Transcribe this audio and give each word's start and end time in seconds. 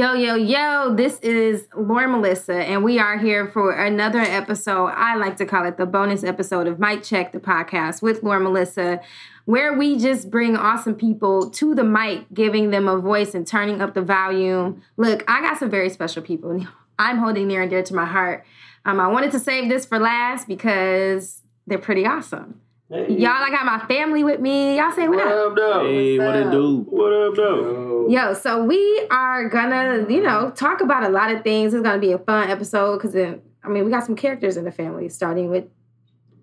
Yo, 0.00 0.14
yo, 0.14 0.34
yo, 0.34 0.94
this 0.94 1.18
is 1.18 1.68
Lauren 1.76 2.12
Melissa, 2.12 2.54
and 2.54 2.82
we 2.82 2.98
are 2.98 3.18
here 3.18 3.46
for 3.46 3.72
another 3.72 4.20
episode. 4.20 4.86
I 4.86 5.16
like 5.16 5.36
to 5.36 5.44
call 5.44 5.66
it 5.66 5.76
the 5.76 5.84
bonus 5.84 6.24
episode 6.24 6.66
of 6.66 6.78
Mic 6.78 7.02
Check, 7.02 7.32
the 7.32 7.38
podcast 7.38 8.00
with 8.00 8.22
Lauren 8.22 8.44
Melissa, 8.44 9.02
where 9.44 9.74
we 9.74 9.98
just 9.98 10.30
bring 10.30 10.56
awesome 10.56 10.94
people 10.94 11.50
to 11.50 11.74
the 11.74 11.84
mic, 11.84 12.24
giving 12.32 12.70
them 12.70 12.88
a 12.88 12.96
voice 12.96 13.34
and 13.34 13.46
turning 13.46 13.82
up 13.82 13.92
the 13.92 14.00
volume. 14.00 14.82
Look, 14.96 15.22
I 15.28 15.42
got 15.42 15.58
some 15.58 15.68
very 15.68 15.90
special 15.90 16.22
people 16.22 16.66
I'm 16.98 17.18
holding 17.18 17.46
near 17.46 17.60
and 17.60 17.68
dear 17.68 17.82
to 17.82 17.94
my 17.94 18.06
heart. 18.06 18.46
Um, 18.86 19.00
I 19.00 19.08
wanted 19.08 19.32
to 19.32 19.38
save 19.38 19.68
this 19.68 19.84
for 19.84 19.98
last 19.98 20.48
because 20.48 21.42
they're 21.66 21.76
pretty 21.76 22.06
awesome. 22.06 22.62
Hey. 22.90 23.18
Y'all, 23.18 23.30
I 23.30 23.50
got 23.50 23.64
my 23.64 23.78
family 23.86 24.24
with 24.24 24.40
me. 24.40 24.76
Y'all 24.76 24.90
say 24.90 25.06
what, 25.06 25.18
what 25.18 25.28
up? 25.28 25.76
up 25.76 25.82
hey, 25.82 26.18
What's 26.18 26.26
what 26.26 26.36
up? 26.36 26.46
it 26.46 26.50
do? 26.50 26.78
What 26.88 27.12
up, 27.12 27.34
though? 27.36 28.08
Yo, 28.08 28.34
so 28.34 28.64
we 28.64 29.06
are 29.12 29.48
gonna, 29.48 30.06
you 30.12 30.20
know, 30.20 30.50
talk 30.50 30.80
about 30.80 31.04
a 31.04 31.08
lot 31.08 31.30
of 31.30 31.44
things. 31.44 31.72
It's 31.72 31.84
gonna 31.84 32.00
be 32.00 32.10
a 32.10 32.18
fun 32.18 32.50
episode 32.50 32.96
because 32.96 33.12
then, 33.12 33.42
I 33.62 33.68
mean, 33.68 33.84
we 33.84 33.92
got 33.92 34.04
some 34.04 34.16
characters 34.16 34.56
in 34.56 34.64
the 34.64 34.72
family, 34.72 35.08
starting 35.08 35.50
with 35.50 35.66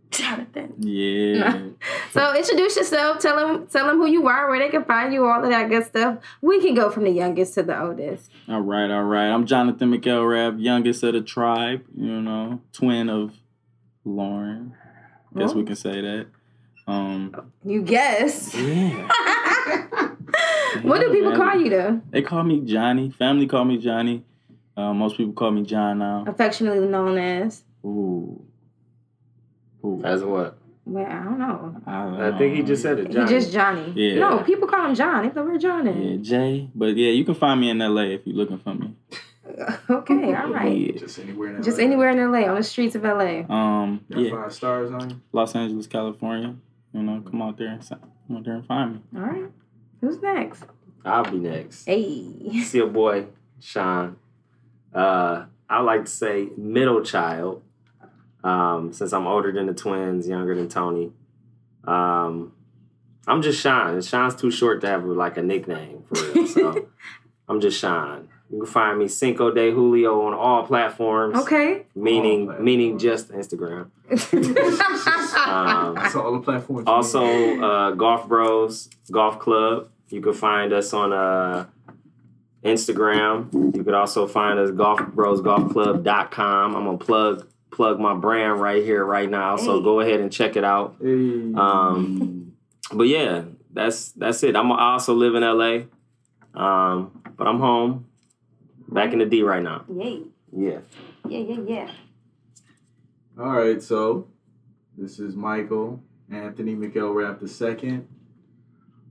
Jonathan. 0.09 0.73
Yeah. 0.79 1.63
so 2.13 2.33
introduce 2.33 2.77
yourself. 2.77 3.19
Tell 3.19 3.35
them, 3.35 3.67
tell 3.67 3.85
them 3.85 3.97
who 3.97 4.07
you 4.07 4.29
are, 4.29 4.49
where 4.49 4.57
they 4.57 4.69
can 4.69 4.85
find 4.85 5.13
you, 5.13 5.25
all 5.25 5.43
of 5.43 5.49
that 5.49 5.67
good 5.67 5.85
stuff. 5.85 6.19
We 6.41 6.61
can 6.61 6.75
go 6.75 6.89
from 6.89 7.03
the 7.03 7.11
youngest 7.11 7.55
to 7.55 7.63
the 7.63 7.77
oldest. 7.77 8.31
All 8.47 8.61
right, 8.61 8.89
all 8.89 9.03
right. 9.03 9.27
I'm 9.27 9.45
Jonathan 9.45 9.91
McElrath, 9.91 10.63
youngest 10.63 11.03
of 11.03 11.11
the 11.11 11.21
tribe. 11.21 11.83
You 11.93 12.21
know, 12.21 12.61
twin 12.71 13.09
of 13.09 13.33
Lauren. 14.05 14.75
Guess 15.35 15.53
we 15.53 15.63
oh. 15.63 15.65
can 15.65 15.75
say 15.75 15.99
that. 15.99 16.27
Um, 16.87 17.51
you 17.65 17.81
guess. 17.81 18.55
Yeah. 18.55 19.07
what 20.81 21.01
do 21.01 21.11
people 21.11 21.35
call 21.35 21.59
you 21.59 21.69
though? 21.69 22.01
They 22.09 22.21
call 22.21 22.43
me 22.43 22.61
Johnny. 22.61 23.11
Family 23.11 23.47
call 23.47 23.65
me 23.65 23.77
Johnny. 23.77 24.23
Uh, 24.75 24.93
most 24.93 25.17
people 25.17 25.33
call 25.33 25.51
me 25.51 25.63
John 25.63 25.99
now. 25.99 26.23
Affectionately 26.27 26.87
known 26.87 27.17
as. 27.17 27.63
Ooh. 27.83 28.41
Ooh. 29.83 30.01
As 30.03 30.23
what? 30.23 30.57
Well, 30.85 31.05
I 31.05 31.23
don't 31.23 31.39
know. 31.39 31.81
I, 31.85 32.03
don't 32.05 32.33
I 32.33 32.37
think 32.37 32.55
he 32.55 32.63
just 32.63 32.81
said 32.81 32.99
it. 32.99 33.11
Johnny. 33.11 33.25
He 33.25 33.39
just 33.39 33.51
Johnny. 33.51 33.93
Yeah. 33.95 34.19
No, 34.19 34.39
people 34.43 34.67
call 34.67 34.85
him 34.85 34.95
John. 34.95 35.25
If 35.25 35.33
they 35.33 35.41
were 35.41 35.57
Johnny. 35.57 36.11
Yeah, 36.15 36.17
Jay. 36.21 36.69
But 36.73 36.95
yeah, 36.95 37.11
you 37.11 37.25
can 37.25 37.35
find 37.35 37.59
me 37.59 37.69
in 37.69 37.79
LA 37.79 38.03
if 38.03 38.21
you're 38.25 38.37
looking 38.37 38.59
for 38.59 38.73
me. 38.73 38.95
okay, 39.89 40.33
all 40.35 40.49
right. 40.51 40.77
Yeah. 40.77 40.97
Just 40.99 41.19
anywhere 41.19 41.49
in 41.49 41.55
LA. 41.57 41.61
Just 41.63 41.79
anywhere 41.79 42.09
in 42.09 42.31
LA, 42.31 42.47
on 42.47 42.55
the 42.55 42.63
streets 42.63 42.95
of 42.95 43.03
LA. 43.03 43.43
Um, 43.49 44.05
yeah. 44.09 44.31
Five 44.31 44.53
stars 44.53 44.91
on 44.91 45.09
you. 45.09 45.21
Los 45.33 45.55
Angeles, 45.55 45.87
California. 45.87 46.55
You 46.93 47.03
know, 47.03 47.21
come 47.21 47.41
out 47.41 47.57
there 47.57 47.67
and 47.67 47.87
come 47.89 48.37
out 48.37 48.43
there 48.45 48.55
and 48.55 48.65
find 48.65 48.93
me. 48.95 49.01
All 49.15 49.21
right. 49.21 49.51
Who's 50.01 50.21
next? 50.21 50.63
I'll 51.05 51.23
be 51.29 51.37
next. 51.37 51.85
Hey. 51.85 52.61
See 52.63 52.77
your 52.79 52.87
boy, 52.87 53.27
Sean. 53.59 54.17
Uh, 54.93 55.45
I 55.69 55.81
like 55.81 56.05
to 56.05 56.11
say 56.11 56.49
middle 56.57 57.01
child. 57.03 57.63
Um, 58.43 58.93
since 58.93 59.11
I'm 59.13 59.27
older 59.27 59.51
than 59.51 59.65
the 59.65 59.73
twins, 59.73 60.27
younger 60.27 60.55
than 60.55 60.69
Tony. 60.69 61.11
Um, 61.83 62.53
I'm 63.27 63.41
just 63.41 63.59
Sean. 63.59 64.01
Sean's 64.01 64.35
too 64.35 64.51
short 64.51 64.81
to 64.81 64.87
have 64.87 65.03
like 65.05 65.37
a 65.37 65.43
nickname 65.43 66.03
for 66.07 66.23
real. 66.31 66.47
So 66.47 66.89
I'm 67.49 67.59
just 67.59 67.79
Sean. 67.79 68.29
You 68.49 68.59
can 68.59 68.67
find 68.67 68.97
me 68.97 69.07
Cinco 69.09 69.51
de 69.51 69.71
Julio 69.71 70.21
on 70.21 70.33
all 70.33 70.65
platforms. 70.65 71.35
Okay. 71.37 71.85
Meaning 71.95 72.45
platforms. 72.45 72.65
meaning 72.65 72.97
just 72.97 73.29
Instagram. 73.31 73.89
Um, 74.09 75.95
That's 75.95 76.15
all 76.15 76.33
the 76.33 76.41
platforms. 76.43 76.87
Also, 76.87 77.23
uh, 77.61 77.91
Golf 77.91 78.27
Bros 78.27 78.89
Golf 79.11 79.39
Club. 79.39 79.89
You 80.09 80.21
can 80.21 80.33
find 80.33 80.71
us 80.71 80.93
on 80.93 81.11
uh, 81.11 81.65
Instagram. 82.63 83.75
You 83.75 83.83
can 83.83 83.93
also 83.93 84.27
find 84.27 84.57
us 84.59 84.71
golfbrosgolfclub.com. 84.71 86.75
I'm 86.75 86.85
gonna 86.85 86.97
plug 86.97 87.47
plug 87.71 87.99
my 87.99 88.13
brand 88.13 88.61
right 88.61 88.83
here, 88.83 89.03
right 89.03 89.29
now. 89.29 89.57
Hey. 89.57 89.65
So 89.65 89.81
go 89.81 89.99
ahead 89.99 90.19
and 90.19 90.31
check 90.31 90.55
it 90.55 90.63
out. 90.63 90.95
Hey. 91.01 91.53
Um, 91.55 92.53
but 92.93 93.07
yeah, 93.07 93.43
that's 93.73 94.11
that's 94.13 94.43
it. 94.43 94.55
I'm 94.55 94.71
I 94.71 94.93
also 94.93 95.13
live 95.13 95.35
in 95.35 95.43
LA, 95.43 95.81
um, 96.53 97.21
but 97.35 97.47
I'm 97.47 97.59
home. 97.59 98.05
Back 98.89 99.11
in 99.11 99.19
the 99.19 99.25
D 99.25 99.43
right 99.43 99.61
now. 99.61 99.83
Yay. 99.93 100.21
Yeah. 100.55 100.79
Yeah, 101.27 101.39
yeah, 101.39 101.59
yeah. 101.67 101.91
All 103.39 103.51
right, 103.51 103.79
so 103.83 104.29
this 104.97 105.19
is 105.19 105.35
Michael 105.35 106.01
Anthony 106.31 106.73
McElrath 106.73 107.83
II, 107.83 108.01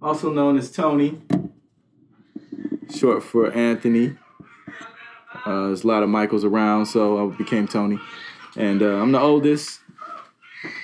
also 0.02 0.32
known 0.32 0.58
as 0.58 0.72
Tony, 0.72 1.22
short 2.92 3.22
for 3.22 3.52
Anthony. 3.52 4.18
Uh, 5.44 5.66
there's 5.66 5.84
a 5.84 5.86
lot 5.86 6.02
of 6.02 6.08
Michaels 6.08 6.44
around, 6.44 6.86
so 6.86 7.24
I 7.30 7.36
became 7.36 7.68
Tony. 7.68 8.00
And 8.56 8.82
uh, 8.82 9.00
I'm 9.00 9.12
the 9.12 9.20
oldest. 9.20 9.78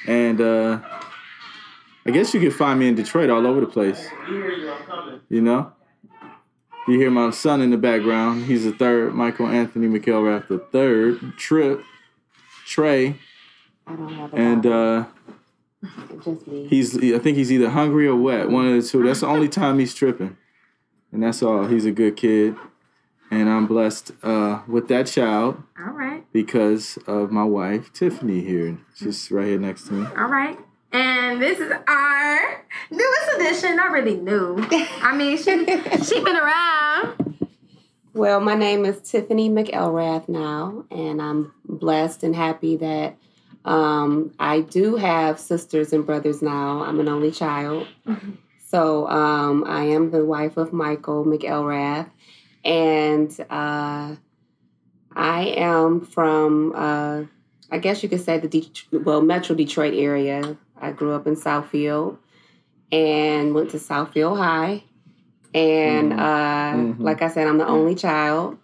And 0.06 0.40
uh, 0.40 0.78
I 2.06 2.12
guess 2.12 2.32
you 2.34 2.38
can 2.38 2.52
find 2.52 2.78
me 2.78 2.86
in 2.86 2.94
Detroit 2.94 3.28
all 3.28 3.44
over 3.44 3.60
the 3.60 3.66
place. 3.66 4.06
You 5.28 5.40
know? 5.40 5.72
You 6.86 6.96
hear 6.96 7.10
my 7.10 7.30
son 7.30 7.60
in 7.60 7.70
the 7.70 7.76
background. 7.76 8.44
He's 8.44 8.62
the 8.62 8.72
third, 8.72 9.14
Michael 9.14 9.48
Anthony 9.48 9.88
McElrath 9.88 10.46
the 10.46 10.58
third. 10.58 11.36
Trip, 11.36 11.82
Trey, 12.64 13.16
and 14.32 14.66
uh, 14.66 15.04
he's 16.68 16.96
I 16.96 17.18
think 17.18 17.36
he's 17.36 17.52
either 17.52 17.70
hungry 17.70 18.06
or 18.06 18.16
wet, 18.16 18.50
one 18.50 18.66
of 18.66 18.82
the 18.82 18.88
two. 18.88 19.02
That's 19.02 19.20
the 19.20 19.26
only 19.26 19.48
time 19.60 19.78
he's 19.78 19.94
tripping, 19.94 20.36
and 21.10 21.22
that's 21.22 21.42
all. 21.42 21.66
He's 21.66 21.86
a 21.86 21.92
good 21.92 22.16
kid, 22.16 22.56
and 23.30 23.48
I'm 23.48 23.66
blessed 23.66 24.12
uh, 24.22 24.62
with 24.66 24.88
that 24.88 25.06
child. 25.06 25.62
All 25.78 25.92
right. 25.92 26.24
Because 26.32 26.98
of 27.06 27.30
my 27.30 27.44
wife 27.44 27.92
Tiffany 27.92 28.42
here, 28.42 28.78
she's 28.94 29.30
right 29.30 29.46
here 29.46 29.58
next 29.58 29.88
to 29.88 29.94
me. 29.94 30.06
All 30.16 30.28
right. 30.28 30.58
And 30.92 31.40
this 31.40 31.58
is 31.58 31.72
our 31.88 32.64
newest 32.90 33.36
edition. 33.36 33.76
Not 33.76 33.92
really 33.92 34.16
new. 34.16 34.56
I 35.00 35.16
mean, 35.16 35.38
she 35.38 35.64
she 36.04 36.22
been 36.22 36.36
around. 36.36 37.48
Well, 38.14 38.40
my 38.40 38.54
name 38.54 38.84
is 38.84 39.00
Tiffany 39.00 39.48
McElrath 39.48 40.28
now, 40.28 40.84
and 40.90 41.22
I'm 41.22 41.54
blessed 41.64 42.22
and 42.22 42.36
happy 42.36 42.76
that 42.76 43.16
um, 43.64 44.32
I 44.38 44.60
do 44.60 44.96
have 44.96 45.38
sisters 45.38 45.92
and 45.92 46.04
brothers 46.04 46.42
now. 46.42 46.82
I'm 46.82 46.98
an 47.00 47.08
only 47.08 47.30
child. 47.30 47.86
Mm-hmm. 48.06 48.32
So 48.66 49.06
um, 49.08 49.64
I 49.66 49.84
am 49.84 50.10
the 50.10 50.24
wife 50.24 50.56
of 50.56 50.72
Michael 50.72 51.24
McElrath, 51.24 52.10
and 52.64 53.30
uh, 53.50 54.16
I 55.14 55.42
am 55.56 56.00
from, 56.00 56.72
uh, 56.74 57.22
I 57.70 57.78
guess 57.78 58.02
you 58.02 58.08
could 58.08 58.22
say 58.22 58.38
the 58.38 58.48
De- 58.48 58.72
well 58.98 59.20
Metro 59.20 59.54
Detroit 59.54 59.94
area. 59.94 60.56
I 60.80 60.92
grew 60.92 61.12
up 61.12 61.26
in 61.26 61.36
Southfield 61.36 62.18
and 62.90 63.54
went 63.54 63.70
to 63.70 63.76
Southfield 63.76 64.36
High. 64.38 64.84
And 65.54 66.12
mm-hmm. 66.12 66.18
uh, 66.18 66.72
mm-hmm. 66.72 67.02
like 67.02 67.22
I 67.22 67.28
said, 67.28 67.46
I'm 67.46 67.58
the 67.58 67.66
only 67.68 67.94
child. 67.94 68.58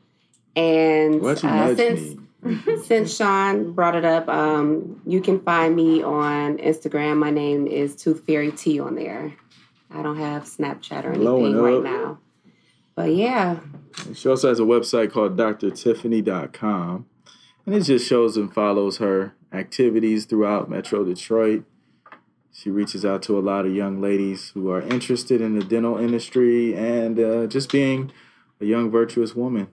And 0.56 1.25
uh, 1.25 1.76
since 1.76 2.19
since 2.84 3.16
Sean 3.16 3.72
brought 3.72 3.97
it 3.97 4.04
up, 4.04 4.28
um, 4.28 5.00
you 5.06 5.21
can 5.21 5.41
find 5.41 5.75
me 5.75 6.03
on 6.03 6.59
Instagram. 6.59 7.16
My 7.16 7.31
name 7.31 7.66
is 7.66 7.97
Tooth 7.97 8.25
Fairy 8.26 8.53
T 8.53 8.78
on 8.81 8.94
there. 8.94 9.34
I 9.91 10.03
don't 10.03 10.19
have 10.19 10.44
Snapchat 10.44 11.04
or 11.04 11.12
anything 11.12 11.56
right 11.56 11.82
now. 11.82 12.19
But 12.94 13.15
yeah. 13.15 13.60
She 14.15 14.28
also 14.28 14.48
has 14.48 14.60
a 14.60 14.65
website 14.65 15.12
called 15.12 15.36
drtiffany.com. 15.36 17.07
And 17.66 17.74
it 17.74 17.83
just 17.83 18.09
shows 18.09 18.36
and 18.36 18.53
follows 18.53 18.98
her 18.98 19.34
activities 19.53 20.24
throughout 20.24 20.71
Metro 20.71 21.04
Detroit. 21.04 21.65
She 22.53 22.71
reaches 22.71 23.04
out 23.04 23.22
to 23.22 23.39
a 23.39 23.41
lot 23.41 23.66
of 23.66 23.74
young 23.74 24.01
ladies 24.01 24.51
who 24.51 24.71
are 24.71 24.83
interested 24.83 25.41
in 25.41 25.59
the 25.59 25.65
dental 25.65 25.97
industry 25.97 26.74
and 26.74 27.18
uh, 27.18 27.47
just 27.47 27.71
being 27.71 28.10
a 28.60 28.65
young, 28.65 28.91
virtuous 28.91 29.34
woman. 29.34 29.68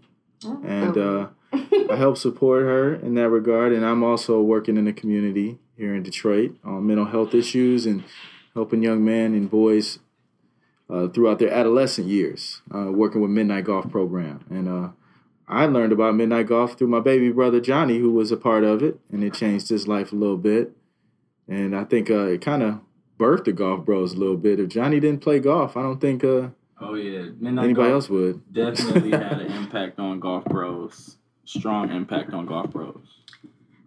Oh. 0.46 0.62
And 0.64 0.98
uh, 0.98 1.28
I 1.92 1.96
help 1.96 2.18
support 2.18 2.64
her 2.64 2.96
in 2.96 3.16
that 3.16 3.30
regard. 3.30 3.74
And 3.74 3.86
I'm 3.86 4.04
also 4.04 4.42
working 4.42 4.78
in 4.78 4.86
the 4.86 4.94
community 4.94 5.60
here 5.78 5.94
in 5.94 6.04
Detroit 6.04 6.56
on 6.64 6.88
mental 6.88 7.06
health 7.06 7.34
issues 7.34 7.86
and 7.86 8.04
helping 8.54 8.84
young 8.84 9.04
men 9.04 9.34
and 9.34 9.50
boys 9.50 10.00
uh, 10.90 11.08
throughout 11.08 11.40
their 11.40 11.52
adolescent 11.52 12.08
years, 12.08 12.62
uh, 12.74 12.92
working 12.92 13.22
with 13.22 13.32
Midnight 13.32 13.66
Golf 13.66 13.90
Program. 13.90 14.46
And 14.50 14.70
uh, 14.70 14.90
I 15.48 15.66
learned 15.66 15.94
about 15.94 16.16
Midnight 16.16 16.48
Golf 16.48 16.78
through 16.78 16.88
my 16.88 17.00
baby 17.00 17.32
brother 17.32 17.60
Johnny, 17.60 17.98
who 17.98 18.12
was 18.12 18.32
a 18.32 18.38
part 18.38 18.64
of 18.64 18.82
it, 18.82 19.00
and 19.12 19.24
it 19.24 19.34
changed 19.34 19.70
his 19.70 19.88
life 19.88 20.12
a 20.12 20.16
little 20.16 20.38
bit. 20.38 20.72
And 21.48 21.76
I 21.76 21.84
think 21.84 22.10
uh, 22.10 22.28
it 22.28 22.42
kind 22.42 22.64
of 22.64 22.80
birthed 23.20 23.46
the 23.46 23.54
Golf 23.54 23.86
Bros 23.86 24.14
a 24.14 24.18
little 24.18 24.38
bit. 24.38 24.60
If 24.60 24.70
Johnny 24.70 25.00
didn't 25.00 25.22
play 25.22 25.40
golf, 25.40 25.78
I 25.78 25.84
don't 25.84 26.02
think 26.02 26.24
uh, 26.24 26.50
oh 26.82 26.96
yeah 26.96 27.30
Midnight 27.40 27.66
anybody 27.66 27.90
golf 27.90 28.04
else 28.04 28.10
would. 28.10 28.54
Definitely 28.54 29.12
had 29.12 29.42
an 29.42 29.52
impact 29.64 30.00
on 30.00 30.20
Golf 30.20 30.46
Bros. 30.46 31.18
Strong 31.46 31.92
impact 31.92 32.34
on 32.34 32.46
Golf 32.46 32.72
Bros. 32.72 33.06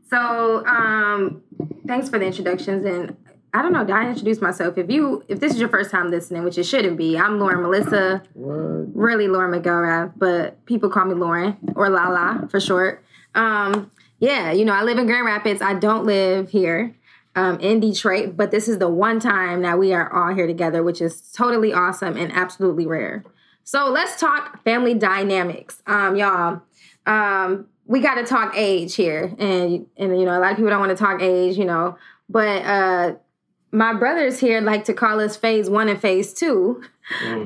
So 0.08 0.64
um, 0.66 1.42
thanks 1.86 2.08
for 2.08 2.18
the 2.18 2.26
introductions 2.26 2.84
and 2.84 3.16
I 3.52 3.62
don't 3.62 3.72
know. 3.72 3.84
Did 3.84 3.96
I 3.96 4.08
introduce 4.08 4.40
myself? 4.40 4.76
If 4.76 4.90
you, 4.90 5.24
if 5.26 5.40
this 5.40 5.54
is 5.54 5.58
your 5.58 5.70
first 5.70 5.90
time 5.90 6.10
listening, 6.10 6.44
which 6.44 6.58
it 6.58 6.64
shouldn't 6.64 6.98
be, 6.98 7.16
I'm 7.16 7.40
Lauren 7.40 7.62
Melissa. 7.62 8.22
What? 8.34 8.94
Really, 8.94 9.26
Lauren 9.26 9.58
McElrath, 9.58 10.12
but 10.16 10.64
people 10.66 10.90
call 10.90 11.06
me 11.06 11.14
Lauren 11.14 11.56
or 11.74 11.88
Lala 11.88 12.46
for 12.50 12.60
short. 12.60 13.02
Um, 13.34 13.90
yeah, 14.20 14.52
you 14.52 14.64
know, 14.64 14.74
I 14.74 14.82
live 14.82 14.98
in 14.98 15.06
Grand 15.06 15.24
Rapids. 15.24 15.62
I 15.62 15.74
don't 15.74 16.04
live 16.04 16.50
here 16.50 16.94
um, 17.38 17.60
in 17.60 17.78
Detroit, 17.78 18.36
but 18.36 18.50
this 18.50 18.66
is 18.66 18.78
the 18.78 18.88
one 18.88 19.20
time 19.20 19.62
that 19.62 19.78
we 19.78 19.92
are 19.92 20.12
all 20.12 20.34
here 20.34 20.48
together, 20.48 20.82
which 20.82 21.00
is 21.00 21.30
totally 21.30 21.72
awesome 21.72 22.16
and 22.16 22.32
absolutely 22.32 22.84
rare. 22.84 23.24
So 23.62 23.88
let's 23.90 24.18
talk 24.18 24.64
family 24.64 24.94
dynamics, 24.94 25.80
um, 25.86 26.16
y'all. 26.16 26.62
Um, 27.06 27.66
we 27.86 28.00
got 28.00 28.16
to 28.16 28.24
talk 28.24 28.54
age 28.56 28.96
here, 28.96 29.32
and 29.38 29.86
and 29.96 30.18
you 30.18 30.24
know, 30.24 30.36
a 30.36 30.40
lot 30.40 30.50
of 30.50 30.56
people 30.56 30.70
don't 30.70 30.80
want 30.80 30.90
to 30.90 30.96
talk 30.96 31.22
age, 31.22 31.56
you 31.56 31.64
know, 31.64 31.96
but 32.28 32.64
uh, 32.64 33.14
my 33.70 33.94
brothers 33.94 34.40
here 34.40 34.60
like 34.60 34.84
to 34.86 34.92
call 34.92 35.20
us 35.20 35.36
phase 35.36 35.70
one 35.70 35.88
and 35.88 36.00
phase 36.00 36.34
two 36.34 36.82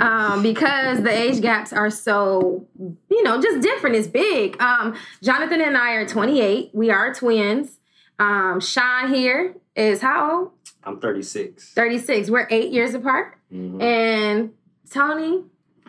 um, 0.00 0.42
because 0.42 1.02
the 1.02 1.10
age 1.10 1.42
gaps 1.42 1.72
are 1.72 1.90
so, 1.90 2.66
you 3.10 3.22
know, 3.22 3.42
just 3.42 3.60
different. 3.60 3.96
It's 3.96 4.08
big. 4.08 4.60
Um, 4.60 4.96
Jonathan 5.22 5.60
and 5.60 5.76
I 5.76 5.92
are 5.92 6.06
28. 6.06 6.70
We 6.72 6.90
are 6.90 7.12
twins. 7.12 7.78
Um, 8.18 8.60
Sean 8.60 9.12
here 9.12 9.56
is 9.74 10.00
how 10.00 10.30
old? 10.40 10.50
I'm 10.84 10.98
36. 11.00 11.72
36. 11.74 12.30
We're 12.30 12.46
eight 12.50 12.72
years 12.72 12.94
apart. 12.94 13.36
Mhm. 13.52 13.80
And 13.82 14.50
Tony, 14.90 15.44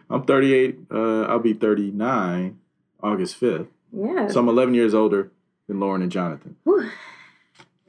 I'm 0.09 0.23
38. 0.23 0.79
Uh, 0.91 1.23
I'll 1.23 1.39
be 1.39 1.53
39 1.53 2.59
August 3.01 3.39
5th. 3.39 3.67
yeah. 3.91 4.27
So 4.27 4.39
I'm 4.39 4.47
11 4.49 4.73
years 4.75 4.93
older 4.93 5.31
than 5.67 5.79
Lauren 5.79 6.01
and 6.01 6.11
Jonathan. 6.11 6.55
Whew. 6.63 6.89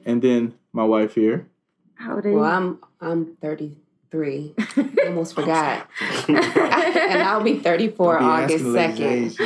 And 0.05 0.21
then 0.21 0.53
my 0.73 0.83
wife 0.83 1.15
here. 1.15 1.47
How 1.95 2.15
old 2.15 2.25
are 2.25 2.29
you? 2.29 2.35
Well, 2.37 2.45
I'm 2.45 2.79
I'm 3.01 3.35
33. 3.41 4.53
Almost 5.05 5.35
forgot. 5.35 5.87
and 6.27 7.23
I'll 7.23 7.43
be 7.43 7.59
34 7.59 8.19
August 8.21 8.65
2nd. 8.65 9.37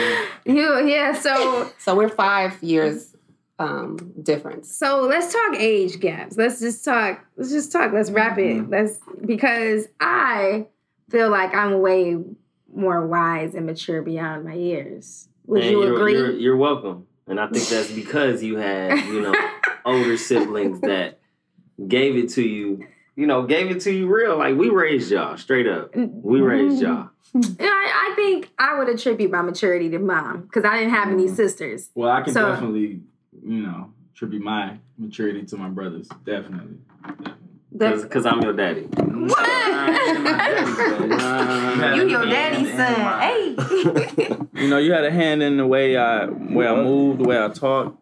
you, 0.45 0.79
yeah. 0.87 1.13
So, 1.13 1.71
So 1.77 1.95
we're 1.95 2.09
five 2.09 2.61
years 2.63 3.08
um, 3.59 4.13
difference. 4.23 4.73
so 4.75 5.01
let's 5.01 5.31
talk 5.33 5.55
age 5.57 5.99
gaps. 5.99 6.37
Let's 6.37 6.59
just 6.59 6.83
talk. 6.85 7.23
Let's 7.37 7.51
just 7.51 7.71
talk. 7.71 7.91
Let's 7.93 8.09
wrap 8.11 8.37
it. 8.37 8.69
Let's 8.69 8.99
because 9.25 9.85
I 9.99 10.67
feel 11.09 11.29
like 11.29 11.53
I'm 11.53 11.81
way 11.81 12.17
more 12.73 13.05
wise 13.05 13.55
and 13.55 13.65
mature 13.65 14.01
beyond 14.01 14.45
my 14.45 14.53
years. 14.53 15.27
Would 15.47 15.61
And 15.63 15.71
you 15.71 15.83
you're, 15.83 15.95
agree? 15.95 16.13
You're, 16.13 16.31
you're 16.31 16.57
welcome. 16.57 17.07
And 17.27 17.39
I 17.39 17.47
think 17.47 17.67
that's 17.67 17.91
because 17.91 18.41
you 18.43 18.57
had, 18.57 19.05
you 19.05 19.21
know, 19.21 19.33
older 19.85 20.17
siblings 20.17 20.79
that 20.81 21.19
gave 21.87 22.15
it 22.15 22.29
to 22.31 22.41
you, 22.41 22.85
you 23.15 23.27
know, 23.27 23.43
gave 23.43 23.69
it 23.71 23.81
to 23.81 23.91
you 23.91 24.07
real. 24.07 24.37
Like 24.37 24.55
we 24.55 24.69
raised 24.69 25.11
y'all 25.11 25.37
straight 25.37 25.67
up. 25.67 25.95
We 25.95 26.41
raised 26.41 26.81
y'all. 26.81 27.09
And 27.33 27.57
I, 27.59 28.11
I 28.11 28.13
think 28.15 28.49
I 28.57 28.77
would 28.79 28.89
attribute 28.89 29.29
my 29.31 29.41
maturity 29.43 29.89
to 29.89 29.99
mom 29.99 30.41
because 30.43 30.63
I 30.65 30.79
didn't 30.79 30.93
have 30.93 31.09
any 31.09 31.25
Mm. 31.25 31.35
sisters. 31.35 31.89
Well, 31.93 32.09
I 32.09 32.21
can 32.21 32.33
So- 32.33 32.51
definitely, 32.51 33.01
you 33.43 33.61
know, 33.61 33.93
attribute 34.13 34.43
my 34.43 34.77
maturity 34.97 35.43
to 35.43 35.57
my 35.57 35.69
brothers. 35.69 36.07
Definitely. 36.25 36.77
That's- 37.71 38.03
Because 38.03 38.25
I'm 38.25 38.41
your 38.41 38.53
daddy. 38.53 38.87
you 41.95 42.07
your 42.09 42.25
daddy's 42.25 42.73
son. 42.75 43.19
Hey. 43.21 43.55
You 44.61 44.67
know, 44.69 44.77
you 44.77 44.91
had 44.91 45.05
a 45.05 45.11
hand 45.11 45.41
in 45.43 45.57
the 45.57 45.65
way 45.67 45.95
I 45.97 46.25
way 46.25 46.67
I 46.67 46.75
move, 46.75 47.19
the 47.19 47.23
way 47.25 47.41
I 47.43 47.47
talk, 47.49 47.97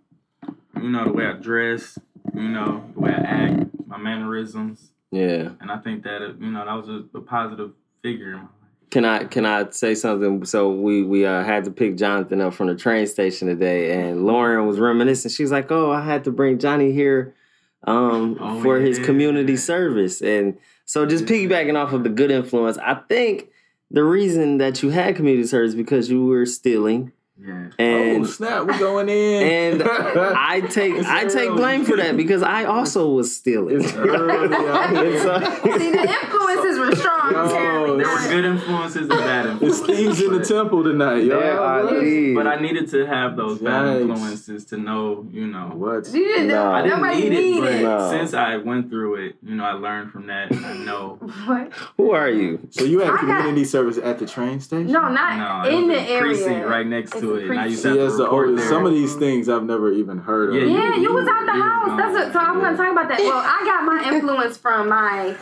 you 0.75 0.89
know, 0.89 1.05
the 1.05 1.13
way 1.13 1.25
I 1.25 1.33
dress, 1.33 1.99
you 2.33 2.41
know, 2.49 2.83
the 2.93 2.99
way 2.99 3.11
I 3.11 3.21
act, 3.21 3.65
my 3.85 3.97
mannerisms, 3.97 4.91
Yeah. 5.11 5.49
and 5.59 5.69
I 5.71 5.77
think 5.77 6.03
that 6.03 6.21
uh, 6.21 6.33
you 6.39 6.51
know 6.51 6.65
that 6.65 6.73
was 6.73 6.89
a, 6.89 7.17
a 7.17 7.21
positive 7.21 7.71
figure. 8.01 8.31
in 8.31 8.37
my 8.37 8.41
life. 8.43 8.49
Can 8.89 9.03
I 9.03 9.25
can 9.25 9.45
I 9.45 9.69
say 9.71 9.95
something? 9.95 10.45
So 10.45 10.71
we 10.71 11.03
we 11.03 11.25
uh, 11.25 11.43
had 11.43 11.65
to 11.65 11.71
pick 11.71 11.97
Jonathan 11.97 12.39
up 12.39 12.53
from 12.53 12.67
the 12.67 12.75
train 12.75 13.05
station 13.05 13.47
today, 13.49 13.99
and 13.99 14.25
Lauren 14.25 14.65
was 14.65 14.79
reminiscing. 14.79 15.29
She's 15.29 15.51
like, 15.51 15.69
"Oh, 15.71 15.91
I 15.91 16.01
had 16.01 16.23
to 16.23 16.31
bring 16.31 16.57
Johnny 16.57 16.93
here 16.93 17.35
um, 17.83 18.37
Oh, 18.39 18.61
for 18.61 18.79
his 18.79 18.97
community 18.99 19.57
service." 19.57 20.21
And 20.21 20.57
so, 20.85 21.05
just 21.05 21.25
piggybacking 21.25 21.75
off 21.75 21.91
of 21.91 22.03
the 22.03 22.09
good 22.09 22.31
influence, 22.31 22.77
I 22.77 22.93
think 23.09 23.49
the 23.91 24.05
reason 24.05 24.57
that 24.59 24.81
you 24.81 24.89
had 24.89 25.17
community 25.17 25.47
service 25.47 25.75
because 25.75 26.09
you 26.09 26.25
were 26.25 26.45
stealing, 26.45 27.11
Yeah. 27.37 27.69
and 27.77 28.21
oh 28.21 28.25
snap, 28.25 28.67
we're 28.67 28.79
going 28.79 29.09
in. 29.09 29.81
and 29.81 29.83
I 29.83 30.61
take 30.61 30.93
It's 30.95 31.07
I 31.09 31.25
take 31.25 31.51
blame 31.51 31.83
for 31.83 31.97
that 31.97 32.15
because 32.15 32.41
I 32.41 32.63
also 32.63 33.09
was 33.09 33.35
stealing. 33.35 33.81
It's 33.81 33.93
early 33.95 34.55
out 34.55 34.89
here. 34.95 35.73
And 35.73 35.81
See, 35.81 35.91
the 35.91 36.03
influences 36.09 36.79
were 36.79 36.95
strong. 37.29 37.87
Yo. 37.87 37.97
There 37.97 38.07
were 38.07 38.29
good 38.29 38.45
influences 38.45 39.01
and 39.01 39.09
bad 39.09 39.45
It's 39.45 39.51
influences. 39.79 39.85
thieves 39.87 40.21
in 40.21 40.33
the 40.33 40.45
temple 40.45 40.83
tonight, 40.83 41.23
yo. 41.23 41.39
There 41.39 41.59
are 41.59 41.89
thieves. 41.99 42.35
But 42.35 42.47
I 42.47 42.59
needed 42.59 42.89
to 42.91 43.05
have 43.05 43.35
those 43.37 43.59
bad 43.59 43.85
Yikes. 43.85 44.01
influences 44.09 44.65
to 44.65 44.77
know, 44.77 45.25
you 45.31 45.47
know. 45.47 45.71
What? 45.73 46.07
You 46.13 46.23
didn't 46.25 46.47
No. 46.47 46.71
I 46.71 46.81
didn't 46.81 47.01
Nobody 47.01 47.21
need 47.29 47.31
it, 47.33 47.41
need 47.41 47.59
but 47.61 47.71
it. 47.73 47.81
No. 47.83 48.09
since 48.11 48.33
I 48.33 48.57
went 48.57 48.89
through 48.89 49.15
it, 49.15 49.35
you 49.43 49.55
know, 49.55 49.63
I 49.63 49.73
learned 49.73 50.11
from 50.11 50.27
that. 50.27 50.51
And 50.51 50.65
I 50.65 50.77
know. 50.77 51.19
What? 51.47 51.71
Who 51.97 52.11
are 52.11 52.29
you? 52.29 52.59
So 52.71 52.83
you 52.83 52.99
had 52.99 53.09
I 53.09 53.11
got- 53.11 53.19
community 53.19 53.63
service 53.65 53.97
at 53.97 54.19
the 54.19 54.25
train 54.25 54.59
station? 54.59 54.91
No, 54.91 55.01
No, 55.03 55.09
not 55.09 55.67
it 55.67 55.73
in 55.73 55.87
the 55.87 55.95
a 55.95 55.99
area. 56.01 56.21
precinct 56.33 56.67
right 56.67 56.85
next 56.85 57.11
It's 57.13 57.21
to 57.21 57.33
a 57.33 57.37
it. 57.37 57.49
And 57.51 57.59
I 57.59 57.65
used 57.67 57.83
to 57.83 57.93
See, 57.93 57.97
have 57.99 58.07
as 58.07 58.13
to 58.13 58.17
the 58.17 58.23
report 58.25 58.47
oldest, 58.49 58.63
there. 58.69 58.73
some 58.77 58.85
of 58.85 58.91
these 58.93 59.15
things 59.15 59.47
I've 59.49 59.63
never 59.63 59.91
even 59.91 60.17
heard 60.19 60.49
of. 60.49 60.55
Yeah, 60.55 60.61
you- 60.63 60.77
Yeah, 60.77 60.95
you 60.97 61.13
was 61.13 61.27
out 61.27 61.45
the 61.45 61.51
house. 61.53 61.97
That's 61.97 62.13
what. 62.13 62.33
So 62.33 62.39
I'm 62.39 62.59
gonna 62.61 62.77
talk 62.77 62.91
about 62.91 63.07
that. 63.09 63.19
Well, 63.19 63.37
I 63.43 63.61
got 63.65 63.83
my 63.85 64.11
influence 64.13 64.57
from 64.57 64.89
my. 64.89 65.35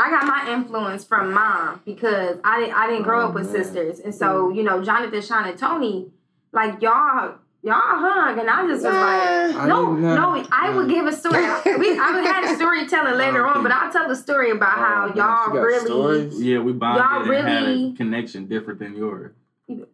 I 0.00 0.10
got 0.10 0.24
my 0.26 0.52
influence 0.52 1.04
from 1.04 1.32
mom 1.34 1.80
because 1.84 2.38
I 2.44 2.60
didn't. 2.60 2.74
I 2.74 2.86
didn't 2.88 3.02
grow 3.02 3.22
Oh, 3.22 3.28
up 3.28 3.34
with 3.34 3.52
man. 3.52 3.62
sisters, 3.64 4.00
and 4.00 4.14
so 4.14 4.50
you 4.50 4.62
know, 4.62 4.82
Jonathan, 4.82 5.20
Sean, 5.22 5.46
and 5.46 5.58
Tony, 5.58 6.08
like 6.52 6.80
y'all, 6.82 7.34
y'all 7.62 7.74
hung, 7.74 8.38
and 8.40 8.48
I 8.48 8.66
just 8.66 8.84
was 8.84 8.94
like, 8.94 9.68
no, 9.68 9.94
didn't 9.94 10.02
no. 10.02 10.44
I 10.50 10.70
would 10.74 10.88
give 10.88 11.06
a 11.06 11.12
story. 11.12 11.42
We, 11.42 11.98
I 11.98 12.12
would 12.14 12.24
have 12.24 12.44
a 12.50 12.54
storytelling 12.56 13.14
later 13.18 13.46
on, 13.46 13.62
but 13.62 13.72
I'll 13.72 13.92
tell 13.92 14.08
the 14.08 14.16
story 14.16 14.50
about 14.50 14.78
Oh, 14.78 14.80
how 14.80 15.12
y'all 15.14 15.60
really. 15.62 15.84
stories? 15.84 16.42
Yeah, 16.42 16.58
we 16.60 16.72
bonded 16.72 17.04
Y'all 17.04 17.22
and 17.32 17.48
had 17.48 17.62
really- 17.66 17.90
a 17.92 17.96
connection 17.96 18.46
different 18.46 18.78
than 18.80 18.96
yours. 18.96 19.32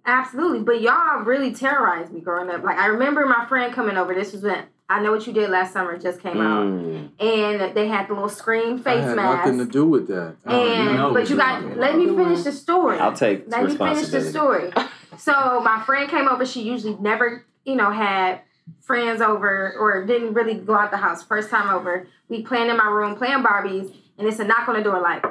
Absolutely, 0.06 0.60
but 0.60 0.80
y'all 0.80 1.20
really 1.24 1.52
terrorized 1.52 2.10
me 2.12 2.20
growing 2.20 2.48
up. 2.48 2.62
Like 2.62 2.78
I 2.78 2.86
remember 2.86 3.26
my 3.26 3.44
friend 3.46 3.74
coming 3.74 3.96
over. 3.98 4.14
This 4.14 4.32
was 4.32 4.42
when 4.42 4.64
I 4.88 5.00
know 5.00 5.10
what 5.10 5.26
you 5.26 5.32
did 5.32 5.50
last 5.50 5.72
summer. 5.72 5.98
Just 5.98 6.20
came 6.20 6.40
out, 6.40 6.64
Mm. 6.66 7.08
and 7.18 7.74
they 7.74 7.88
had 7.88 8.06
the 8.08 8.14
little 8.14 8.28
scream 8.28 8.74
I 8.74 8.82
face 8.82 9.04
had 9.04 9.16
mask. 9.16 9.38
nothing 9.46 9.58
to 9.58 9.64
do 9.64 9.84
with 9.84 10.06
that. 10.08 10.36
And 10.44 10.54
even 10.84 10.96
know 10.96 11.12
but 11.12 11.28
you 11.28 11.36
you're 11.36 11.44
got 11.44 11.76
let 11.76 11.96
me 11.96 12.06
finish 12.06 12.42
the 12.44 12.52
story. 12.52 12.98
I'll 12.98 13.12
take 13.12 13.46
responsibility. 13.46 13.78
let 13.78 13.90
me 13.90 13.94
finish 14.02 14.10
the 14.24 14.30
story. 14.30 14.72
so 15.18 15.60
my 15.60 15.82
friend 15.84 16.08
came 16.08 16.28
over. 16.28 16.46
She 16.46 16.62
usually 16.62 16.96
never, 17.00 17.44
you 17.64 17.74
know, 17.74 17.90
had 17.90 18.40
friends 18.80 19.20
over 19.20 19.74
or 19.78 20.04
didn't 20.06 20.34
really 20.34 20.54
go 20.54 20.74
out 20.76 20.90
the 20.92 20.96
house. 20.98 21.22
First 21.22 21.50
time 21.50 21.68
over, 21.74 22.06
we 22.28 22.42
playing 22.42 22.70
in 22.70 22.76
my 22.76 22.88
room 22.88 23.16
playing 23.16 23.42
Barbies, 23.42 23.92
and 24.18 24.28
it's 24.28 24.38
a 24.38 24.44
knock 24.44 24.68
on 24.68 24.76
the 24.76 24.82
door 24.82 25.00
like. 25.00 25.24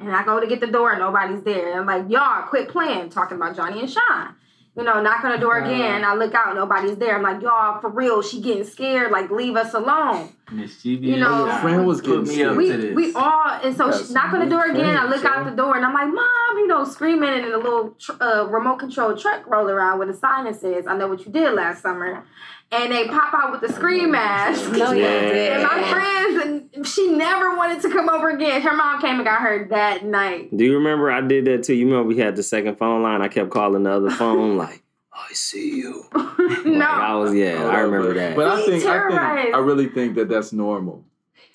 And 0.00 0.14
I 0.14 0.22
go 0.24 0.38
to 0.40 0.46
get 0.46 0.60
the 0.60 0.66
door, 0.66 0.90
and 0.90 0.98
nobody's 1.00 1.42
there. 1.44 1.70
And 1.70 1.80
I'm 1.80 1.86
like, 1.86 2.10
y'all, 2.12 2.42
quit 2.42 2.68
playing, 2.68 3.08
talking 3.10 3.36
about 3.38 3.56
Johnny 3.56 3.80
and 3.80 3.88
Sean. 3.90 4.34
You 4.76 4.82
know, 4.82 5.00
knock 5.00 5.24
on 5.24 5.30
the 5.30 5.38
door 5.38 5.58
again. 5.58 6.04
I 6.04 6.14
look 6.14 6.34
out, 6.34 6.56
nobody's 6.56 6.96
there. 6.96 7.16
I'm 7.16 7.22
like, 7.22 7.40
y'all, 7.42 7.80
for 7.80 7.88
real, 7.88 8.22
she 8.22 8.40
getting 8.40 8.64
scared. 8.64 9.12
Like, 9.12 9.30
leave 9.30 9.54
us 9.54 9.72
alone. 9.72 10.30
Mischievous. 10.52 11.06
You 11.06 11.16
know- 11.16 11.46
guy. 11.46 11.60
Friend 11.62 11.86
was 11.86 12.00
getting 12.00 12.24
me 12.28 12.42
up 12.44 12.56
we 12.56 12.68
to 12.70 12.76
this. 12.76 12.94
we 12.94 13.12
all 13.14 13.58
and 13.62 13.76
so 13.76 13.90
That's 13.90 14.08
she 14.08 14.14
knock 14.14 14.32
on 14.32 14.40
the 14.40 14.46
door 14.46 14.64
again. 14.66 14.96
I 14.96 15.06
friends, 15.06 15.22
look 15.22 15.24
out 15.32 15.44
the 15.46 15.56
door 15.56 15.76
and 15.76 15.84
I'm 15.84 15.94
like, 15.94 16.08
Mom, 16.08 16.58
you 16.58 16.66
know, 16.66 16.84
screaming 16.84 17.30
and 17.30 17.46
a 17.46 17.56
little 17.56 17.90
tr- 17.98 18.12
uh, 18.20 18.44
remote 18.44 18.76
control 18.78 19.16
truck 19.16 19.46
roll 19.46 19.68
around 19.68 19.98
with 19.98 20.10
a 20.10 20.14
sign 20.14 20.44
that 20.44 20.56
says, 20.60 20.86
"I 20.86 20.96
know 20.96 21.08
what 21.08 21.24
you 21.24 21.32
did 21.32 21.54
last 21.54 21.80
summer," 21.82 22.22
and 22.70 22.92
they 22.92 23.08
pop 23.08 23.32
out 23.34 23.52
with 23.52 23.62
the 23.62 23.72
scream 23.72 24.10
mask. 24.10 24.70
No, 24.76 24.92
Yeah. 24.92 25.06
And 25.06 25.62
my 25.62 25.82
friends 25.90 26.70
and 26.74 26.86
she 26.86 27.08
never 27.16 27.56
wanted 27.56 27.80
to 27.82 27.88
come 27.90 28.08
over 28.10 28.28
again. 28.30 28.60
Her 28.60 28.74
mom 28.76 29.00
came 29.00 29.14
and 29.16 29.24
got 29.24 29.40
her 29.40 29.66
that 29.70 30.04
night. 30.04 30.54
Do 30.54 30.64
you 30.64 30.74
remember 30.74 31.10
I 31.10 31.20
did 31.22 31.46
that 31.46 31.62
too? 31.62 31.74
You 31.74 31.86
remember 31.86 32.08
we 32.08 32.18
had 32.18 32.36
the 32.36 32.42
second 32.42 32.76
phone 32.76 33.02
line? 33.02 33.22
I 33.22 33.28
kept 33.28 33.48
calling 33.50 33.84
the 33.84 33.92
other 33.92 34.10
phone 34.10 34.56
like, 34.58 34.82
I 35.14 35.32
see 35.32 35.76
you. 35.76 36.04
Like, 36.44 36.66
no, 36.66 36.84
I 36.86 37.14
was 37.14 37.34
yeah, 37.34 37.64
I 37.64 37.80
remember 37.80 38.08
but- 38.08 38.14
that. 38.16 38.36
But 38.36 38.46
I 38.48 38.64
think, 38.66 38.84
I 38.84 39.08
think 39.08 39.54
I 39.54 39.58
really 39.58 39.88
think 39.88 40.14
that 40.16 40.28
that's 40.28 40.52
normal. 40.52 41.04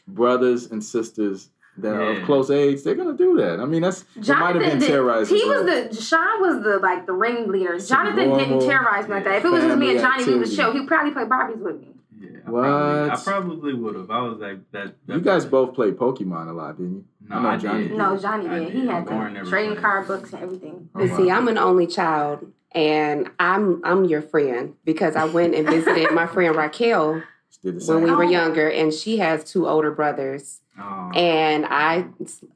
Brothers 0.08 0.72
and 0.72 0.84
sisters 0.84 1.50
that 1.78 1.94
are 1.94 2.12
of 2.18 2.24
close 2.26 2.50
age, 2.50 2.82
they're 2.84 2.96
gonna 2.96 3.16
do 3.18 3.38
that. 3.38 3.60
I 3.60 3.66
mean, 3.66 3.82
that's 3.84 4.04
it 4.16 4.28
might 4.28 4.56
have 4.56 4.64
been 4.64 4.80
terrorized. 4.80 5.30
He 5.30 5.42
as 5.42 5.48
was 5.48 5.64
well. 5.66 5.90
the 5.90 5.96
Sean 6.02 6.42
was 6.42 6.64
the 6.64 6.78
like 6.80 7.06
the 7.06 7.14
ringleader. 7.14 7.80
Some 7.80 8.08
Jonathan 8.08 8.38
didn't 8.38 8.60
terrorize 8.62 9.08
me 9.08 9.16
like 9.16 9.24
that. 9.26 9.36
If 9.38 9.46
it 9.46 9.50
was 9.50 9.64
just 9.64 9.78
me 9.78 9.92
and 9.92 10.00
Johnny, 10.00 10.26
we 10.26 10.34
would 10.34 10.42
activity. 10.48 10.56
show. 10.56 10.72
He'd 10.74 10.88
probably 10.88 11.12
play 11.12 11.24
Barbies 11.26 11.58
with 11.60 11.80
me. 11.82 11.88
Yeah, 12.20 12.30
I 12.48 12.50
probably, 12.50 13.12
I 13.12 13.16
probably 13.24 13.74
would 13.76 13.96
have. 13.96 14.12
I 14.12 14.22
was 14.22 14.40
like 14.40 14.72
that. 14.72 14.96
that 15.06 15.14
You 15.14 15.22
guys 15.22 15.46
both 15.46 15.74
played 15.76 15.96
Pokemon 15.98 16.50
a 16.50 16.54
lot, 16.54 16.78
didn't 16.78 16.94
you? 16.96 17.06
No, 17.30 17.36
I 17.38 17.42
know 17.44 17.50
I 17.50 17.58
Johnny 17.58 17.82
did. 17.84 17.88
did. 17.90 17.98
No, 17.98 18.18
Johnny 18.18 18.48
I 18.50 18.60
did. 18.60 18.74
He 18.74 18.88
had 18.88 19.06
the 19.06 19.46
trading 19.50 19.76
card 19.78 20.08
books 20.08 20.34
and 20.34 20.42
everything. 20.44 20.90
Oh, 20.96 21.08
But 21.08 21.16
see. 21.16 21.30
I'm 21.32 21.48
an 21.48 21.58
only 21.58 21.88
child, 21.88 22.52
and 22.74 23.30
I'm 23.40 23.82
I'm 23.84 24.06
your 24.06 24.22
friend 24.22 24.76
because 24.86 25.16
I 25.16 25.26
went 25.26 25.56
and 25.56 25.68
visited 25.68 26.12
my 26.12 26.28
friend 26.34 26.56
Raquel 26.56 27.22
when 27.64 28.04
we 28.04 28.12
were 28.12 28.24
Oh. 28.26 28.30
younger, 28.30 28.70
and 28.70 28.94
she 28.94 29.18
has 29.18 29.44
two 29.44 29.68
older 29.68 29.92
brothers. 29.92 30.62
Oh. 30.80 31.12
and 31.14 31.66
I 31.66 32.06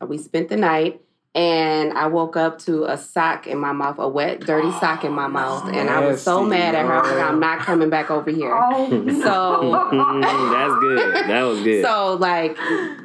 we 0.08 0.18
spent 0.18 0.50
the 0.50 0.58
night. 0.58 1.02
And 1.36 1.94
I 1.98 2.06
woke 2.08 2.38
up 2.38 2.60
to 2.60 2.86
a 2.86 2.96
sock 2.96 3.48
in 3.48 3.58
my 3.58 3.72
mouth, 3.72 3.98
a 3.98 4.08
wet, 4.08 4.42
dirty 4.42 4.72
sock 4.74 5.04
in 5.04 5.14
my 5.14 5.26
mouth, 5.28 5.68
and 5.74 5.90
I 5.90 6.06
was 6.06 6.22
so 6.22 6.46
mad 6.46 6.76
at 6.76 6.86
her. 6.86 7.02
Like, 7.02 7.26
I'm 7.26 7.40
not 7.40 7.60
coming 7.62 7.90
back 7.90 8.12
over 8.12 8.30
here. 8.40 8.54
Oh, 8.56 8.90
So- 9.22 9.90
That's 10.22 10.80
good. 10.80 11.14
That 11.30 11.42
was 11.44 11.62
good. 11.64 11.84
So 11.84 12.14
like 12.20 12.56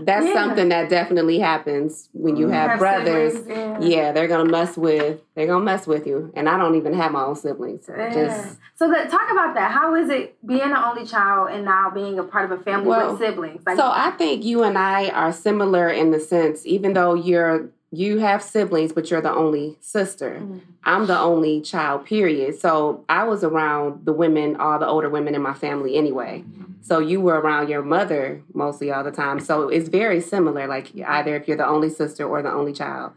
that's 0.04 0.26
Yeah. 0.26 0.32
something 0.34 0.68
that 0.68 0.90
definitely 0.90 1.38
happens 1.38 2.08
when 2.12 2.36
you 2.36 2.46
mm-hmm. 2.46 2.54
have, 2.54 2.70
Have 2.72 2.78
brothers. 2.78 3.32
siblings, 3.34 3.86
Yeah, 3.86 4.12
they're 4.12 4.28
gonna 4.28 4.44
mess 4.50 4.76
with 4.76 5.20
they're 5.34 5.46
gonna 5.46 5.64
mess 5.64 5.86
with 5.86 6.06
you. 6.06 6.30
And 6.36 6.48
I 6.48 6.58
don't 6.58 6.74
even 6.74 6.92
have 6.94 7.12
my 7.12 7.22
own 7.24 7.36
siblings. 7.36 7.86
So 7.86 7.94
Yeah. 7.96 8.12
just 8.12 8.58
so 8.76 8.90
that, 8.90 9.10
talk 9.10 9.30
about 9.32 9.54
that. 9.54 9.70
How 9.72 9.94
is 9.94 10.10
it 10.10 10.36
being 10.46 10.60
an 10.60 10.76
only 10.76 11.06
child 11.06 11.50
and 11.50 11.64
now 11.64 11.90
being 11.90 12.18
a 12.18 12.24
part 12.24 12.50
of 12.50 12.60
a 12.60 12.62
family 12.62 12.88
Well, 12.88 13.12
with 13.12 13.20
siblings? 13.20 13.62
Like, 13.66 13.76
so 13.76 13.90
I 13.90 14.10
think 14.12 14.44
you 14.44 14.62
and 14.64 14.76
I 14.76 15.08
are 15.08 15.32
similar 15.32 15.88
in 15.88 16.10
the 16.10 16.20
sense, 16.20 16.66
even 16.66 16.92
though 16.92 17.14
you're 17.14 17.70
you 17.90 18.18
have 18.18 18.42
siblings, 18.42 18.92
but 18.92 19.10
you're 19.10 19.20
the 19.22 19.34
only 19.34 19.78
sister. 19.80 20.40
Mhm. 20.42 20.60
I'm 20.84 21.06
the 21.06 21.18
only 21.18 21.60
child, 21.62 22.04
period. 22.04 22.54
So 22.58 23.04
I 23.08 23.24
was 23.24 23.42
around 23.42 24.04
the 24.04 24.12
women, 24.12 24.56
all 24.56 24.78
the 24.78 24.86
older 24.86 25.08
women 25.08 25.34
in 25.34 25.40
my 25.42 25.54
family 25.54 25.96
anyway. 25.96 26.44
So 26.82 26.98
you 26.98 27.20
were 27.20 27.40
around 27.40 27.68
your 27.68 27.82
mother 27.82 28.42
mostly 28.54 28.90
all 28.90 29.04
the 29.04 29.10
time. 29.10 29.40
So 29.40 29.68
it's 29.68 29.88
very 29.88 30.20
similar, 30.20 30.66
like 30.66 30.92
either 30.96 31.34
if 31.36 31.48
you're 31.48 31.56
the 31.56 31.66
only 31.66 31.88
sister 31.90 32.26
or 32.26 32.42
the 32.42 32.52
only 32.52 32.72
child. 32.72 33.12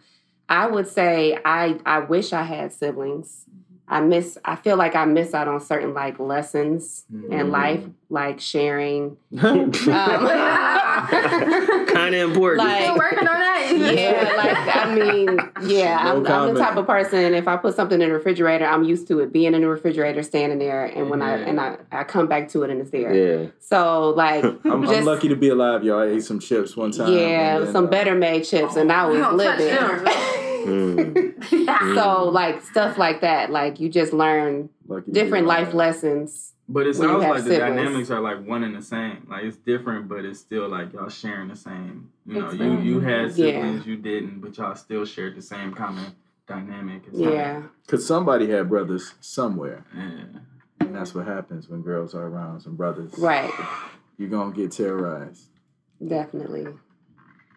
I 0.50 0.68
would 0.68 0.88
say 0.88 1.38
I 1.46 1.80
I 1.86 2.00
wish 2.00 2.34
I 2.34 2.44
had 2.44 2.74
siblings. 2.74 3.46
I 3.92 4.00
miss 4.00 4.38
I 4.46 4.56
feel 4.56 4.78
like 4.78 4.96
I 4.96 5.04
miss 5.04 5.34
out 5.34 5.50
on 5.50 5.60
certain 5.60 5.94
like 5.94 6.18
lessons 6.18 7.04
in 7.30 7.52
life, 7.52 7.84
like 8.10 8.40
sharing. 8.40 9.18
Um, 9.42 9.72
kind 11.88 12.16
of 12.16 12.30
important. 12.30 12.68
Like- 12.68 12.84
still 12.84 12.98
working 12.98 13.28
on 13.28 13.40
that. 13.40 13.96
yeah, 13.96 14.34
like 14.38 14.76
I 14.76 14.94
mean, 14.96 15.40
yeah, 15.70 16.04
No 16.04 16.18
I'm, 16.18 16.28
I'm 16.28 16.54
the 16.54 16.60
type 16.60 16.78
of 16.78 16.86
person. 16.88 17.34
If 17.34 17.48
I 17.48 17.58
put 17.58 17.76
something 17.76 18.02
in 18.02 18.10
the 18.10 18.16
refrigerator, 18.16 18.66
I'm 18.66 18.84
used 18.84 19.08
to 19.10 19.20
it 19.20 19.32
being 19.34 19.54
in 19.54 19.62
the 19.62 19.68
refrigerator, 19.68 20.24
standing 20.24 20.60
there, 20.60 20.86
and 20.86 21.10
when 21.10 21.22
I 21.22 21.38
and 21.38 21.60
I, 21.60 21.78
I 21.92 22.04
come 22.04 22.28
back 22.28 22.50
to 22.50 22.64
it 22.64 22.70
and 22.70 22.82
it's 22.82 22.92
there. 22.92 23.14
yeah. 23.14 23.48
So 23.60 24.10
like, 24.12 24.44
I'm, 24.64 24.88
I'm 24.88 25.06
lucky 25.06 25.28
to 25.30 25.36
be 25.36 25.50
alive, 25.50 25.84
y'all. 25.84 26.00
I 26.00 26.08
ate 26.08 26.24
some 26.24 26.40
chips 26.40 26.78
one 26.78 26.92
time. 26.92 27.14
yeah, 27.14 27.60
then, 27.60 27.72
some 27.72 27.86
uh, 27.86 27.90
better 27.90 28.16
made 28.16 28.44
chips, 28.44 28.76
and 28.76 28.92
I 28.92 29.06
was 29.06 29.34
living. 29.34 30.41
Them. 30.66 31.14
Mm. 31.42 31.96
so 31.96 32.24
like 32.30 32.62
stuff 32.62 32.98
like 32.98 33.22
that, 33.22 33.50
like 33.50 33.80
you 33.80 33.90
just 33.90 34.14
learn 34.14 34.70
lucky 34.88 35.06
to 35.06 35.12
different 35.12 35.46
alive. 35.46 35.68
life 35.68 35.74
lessons. 35.74 36.54
But 36.70 36.88
it 36.88 36.96
sounds 36.96 37.24
have 37.24 37.36
like 37.36 37.44
the 37.44 37.58
dynamics 37.58 38.10
are 38.12 38.22
like 38.22 38.46
one 38.48 38.64
and 38.64 38.76
the 38.76 38.82
same. 38.82 39.28
Like 39.30 39.44
it's 39.44 39.58
different, 39.58 40.08
but 40.08 40.24
it's 40.24 40.40
still 40.40 40.70
like 40.70 40.94
y'all 40.94 41.10
sharing 41.10 41.50
the 41.50 41.56
same. 41.56 42.12
You 42.26 42.36
know, 42.40 42.52
you 42.52 42.64
Exactly. 42.64 42.88
you 42.88 43.00
had 43.02 43.22
Yeah. 43.32 43.46
siblings, 43.62 43.86
you 43.88 43.98
didn't, 43.98 44.40
but 44.40 44.58
y'all 44.58 44.76
still 44.76 45.04
shared 45.06 45.36
the 45.36 45.42
same 45.42 45.74
kind 45.74 45.98
of 46.00 46.14
dynamic. 46.48 47.04
It's 47.08 47.18
Yeah, 47.20 47.64
Cause 47.88 48.06
somebody 48.06 48.50
had 48.50 48.70
brothers 48.70 49.14
somewhere, 49.20 49.86
yeah. 49.94 50.38
and 50.80 50.96
that's 50.96 51.14
what 51.14 51.28
happens 51.28 51.68
when 51.68 51.82
girls 51.82 52.16
are 52.16 52.26
around 52.28 52.62
some 52.62 52.76
brothers. 52.78 53.14
right, 53.18 53.52
You're 54.18 54.30
gonna 54.30 54.54
get 54.54 54.72
terrorized. 54.72 55.48
definitely. 56.06 56.68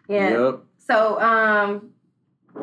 Yeah. 0.09 0.29
Yep. 0.49 0.59
So, 0.77 1.19
um, 1.19 1.91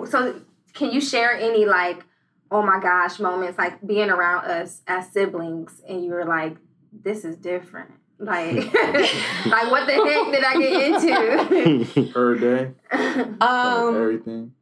so 0.09 0.41
can 0.75 0.91
you 0.91 1.01
share 1.01 1.33
any 1.33 1.65
like, 1.65 2.05
oh 2.51 2.63
my 2.63 2.81
gosh, 2.81 3.19
moments 3.19 3.59
like 3.59 3.85
being 3.87 4.11
around 4.11 4.47
us 4.47 4.83
as 4.87 5.11
siblings, 5.11 5.81
and 5.89 6.05
you 6.05 6.11
were 6.11 6.25
like, 6.25 6.57
this 6.93 7.25
is 7.25 7.37
different. 7.37 7.91
Like, 8.19 8.55
like 8.57 9.71
what 9.71 9.87
the 9.87 9.95
heck 9.95 10.33
did 10.33 10.45
I 10.45 10.57
get 10.59 10.83
into? 10.93 12.13
Every 12.17 12.41
day. 12.41 12.71
Um, 13.41 13.97
everything. 13.97 14.53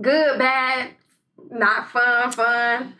Good, 0.00 0.38
bad, 0.38 0.90
not 1.50 1.88
fun, 1.90 2.32
fun. 2.32 2.94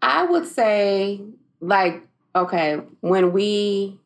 I 0.00 0.24
would 0.24 0.46
say 0.46 1.20
like 1.60 2.02
okay 2.34 2.80
when 3.00 3.32
we. 3.32 3.98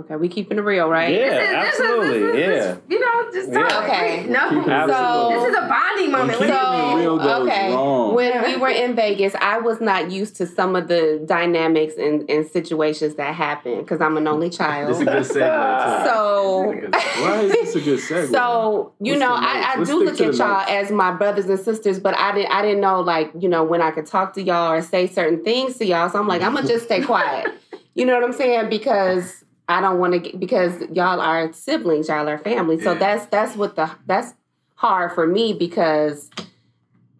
Okay, 0.00 0.16
we 0.16 0.28
keeping 0.28 0.58
it 0.58 0.62
real, 0.62 0.88
right? 0.88 1.12
Yeah, 1.14 1.18
This 1.18 1.32
is- 1.32 1.38
this 1.40 1.50
is- 1.50 1.80
absolutely. 1.80 2.18
this 2.32 2.34
is- 2.34 2.64
yeah. 2.66 2.74
you 2.88 3.00
know, 3.00 3.30
just 3.32 3.52
Yeah. 3.52 3.68
talk. 3.68 3.84
Okay. 3.84 4.26
No, 4.28 4.38
Absolutely. 4.40 5.34
this 5.34 5.48
is 5.50 5.56
a 5.56 5.68
bonding 5.68 6.10
moment. 6.12 6.40
When 6.40 6.48
We- 6.48 6.54
keeping 6.56 6.98
it 6.98 7.02
real 7.02 7.18
goes 7.18 7.48
okay. 7.48 7.72
wrong. 7.74 8.14
When 8.14 8.42
we 8.44 8.56
were 8.56 8.68
in 8.68 8.94
Vegas, 8.94 9.34
I 9.40 9.58
was 9.58 9.80
not 9.80 10.10
used 10.10 10.36
to 10.36 10.46
some 10.46 10.74
of 10.76 10.88
the 10.88 11.22
dynamics 11.26 11.94
and, 11.98 12.28
and 12.30 12.46
situations 12.46 13.14
that 13.16 13.34
happen 13.34 13.78
because 13.80 14.00
I'm 14.00 14.16
an 14.16 14.26
only 14.28 14.50
child. 14.50 14.90
This 14.90 14.96
is 15.00 15.02
a 15.02 15.04
good 15.06 15.22
segue. 15.24 16.02
too. 16.02 16.06
So, 16.10 16.74
This 16.74 16.84
is 16.84 16.86
a 16.86 16.90
good 16.90 16.92
segue. 16.92 17.22
Why 17.22 17.40
is 17.40 17.52
this 17.52 17.74
a 17.76 17.80
good 17.80 17.98
segue? 17.98 18.30
so 18.32 18.92
you 19.00 19.12
Let's 19.14 19.20
know, 19.20 19.34
I. 19.34 19.74
I 19.80 19.84
do 19.84 20.04
look 20.04 20.20
at 20.20 20.34
y'all 20.36 20.48
notes. 20.60 20.70
as 20.70 20.90
my 20.90 21.12
brothers 21.12 21.46
and 21.46 21.58
sisters, 21.58 21.98
but 22.00 22.16
I 22.16 22.32
didn't 22.34 22.50
I 22.52 22.62
didn't 22.62 22.80
know 22.80 23.00
like 23.00 23.30
you 23.38 23.48
know 23.48 23.62
when 23.64 23.82
I 23.82 23.90
could 23.90 24.06
talk 24.06 24.32
to 24.34 24.42
y'all 24.42 24.72
or 24.72 24.82
say 24.82 25.06
certain 25.06 25.44
things 25.44 25.76
to 25.78 25.84
y'all. 25.86 26.08
So 26.08 26.18
I'm 26.18 26.26
like, 26.28 26.42
I'm 26.42 26.54
gonna 26.54 26.66
just 26.66 26.84
stay 26.86 27.02
quiet. 27.02 27.48
You 27.94 28.06
know 28.06 28.14
what 28.14 28.24
I'm 28.24 28.32
saying? 28.32 28.68
Because 28.70 29.44
I 29.70 29.80
don't 29.80 29.98
want 29.98 30.12
to 30.14 30.18
get 30.18 30.40
because 30.40 30.80
y'all 30.92 31.20
are 31.20 31.52
siblings, 31.52 32.08
y'all 32.08 32.28
are 32.28 32.38
family. 32.38 32.80
So 32.80 32.92
Yeah. 32.92 32.98
that's 32.98 33.26
that's 33.26 33.56
what 33.56 33.76
the 33.76 33.90
that's 34.06 34.34
hard 34.74 35.12
for 35.12 35.26
me 35.26 35.52
because 35.52 36.30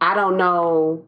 I 0.00 0.14
don't 0.14 0.36
know. 0.36 1.04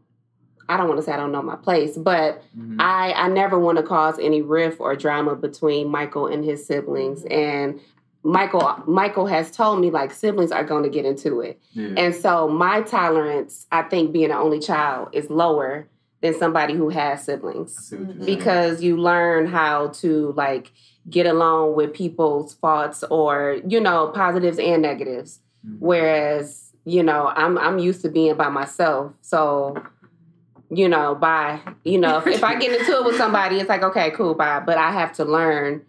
I 0.69 0.77
don't 0.77 0.87
want 0.89 0.99
to 1.01 1.03
say 1.05 1.13
I 1.13 1.17
don't 1.17 1.33
know 1.33 1.43
my 1.43 1.57
place, 1.57 1.97
but 1.99 2.43
Mhm. 2.57 2.77
I 2.79 3.13
I 3.15 3.29
never 3.29 3.59
want 3.59 3.79
to 3.79 3.83
cause 3.83 4.19
any 4.19 4.41
rift 4.41 4.81
or 4.81 4.95
drama 4.95 5.35
between 5.35 5.89
Michael 5.89 6.27
and 6.29 6.45
his 6.45 6.65
siblings. 6.65 7.25
And 7.25 7.81
Michael 8.23 8.77
Michael 8.87 9.27
has 9.27 9.51
told 9.51 9.81
me 9.81 9.91
like 9.91 10.13
siblings 10.13 10.53
are 10.53 10.63
going 10.65 10.85
to 10.85 10.89
get 10.89 11.05
into 11.05 11.41
it. 11.41 11.59
Yeah. 11.73 11.89
And 11.97 12.15
so 12.15 12.49
my 12.49 12.83
tolerance, 12.83 13.67
I 13.73 13.83
think 13.83 14.13
being 14.13 14.31
an 14.31 14.37
only 14.37 14.61
child 14.61 15.09
is 15.13 15.29
lower 15.29 15.89
than 16.23 16.33
somebody 16.39 16.75
who 16.75 16.89
has 16.89 17.25
siblings. 17.25 17.77
See 17.77 17.97
saying. 17.97 18.25
because 18.25 18.83
you 18.83 18.97
learn 18.97 19.47
how 19.47 19.89
to 20.01 20.33
like 20.37 20.73
get 21.11 21.27
along 21.27 21.75
with 21.75 21.93
people's 21.93 22.55
faults 22.55 23.03
or 23.11 23.59
you 23.67 23.81
know 23.81 24.09
positives 24.15 24.59
and 24.59 24.81
negatives. 24.83 25.41
Mhm. 25.67 25.77
whereas 25.79 26.73
you 26.85 27.03
know 27.05 27.33
i'm 27.37 27.57
i'm 27.59 27.79
used 27.79 28.03
to 28.03 28.09
being 28.09 28.35
by 28.37 28.49
myself. 28.49 29.13
So 29.23 29.77
you 30.71 30.89
know 30.89 31.15
by 31.15 31.61
you 31.85 31.99
know 31.99 32.19
if, 32.19 32.27
if 32.27 32.43
i 32.43 32.55
get 32.59 32.73
into 32.81 32.93
it 32.97 33.05
with 33.05 33.17
somebody 33.17 33.61
it's 33.61 33.69
like 33.69 33.83
okay 33.83 34.11
cool 34.13 34.35
bye. 34.35 34.61
But 34.61 34.79
i 34.79 34.91
have 34.91 35.13
to 35.15 35.25
learn 35.25 35.83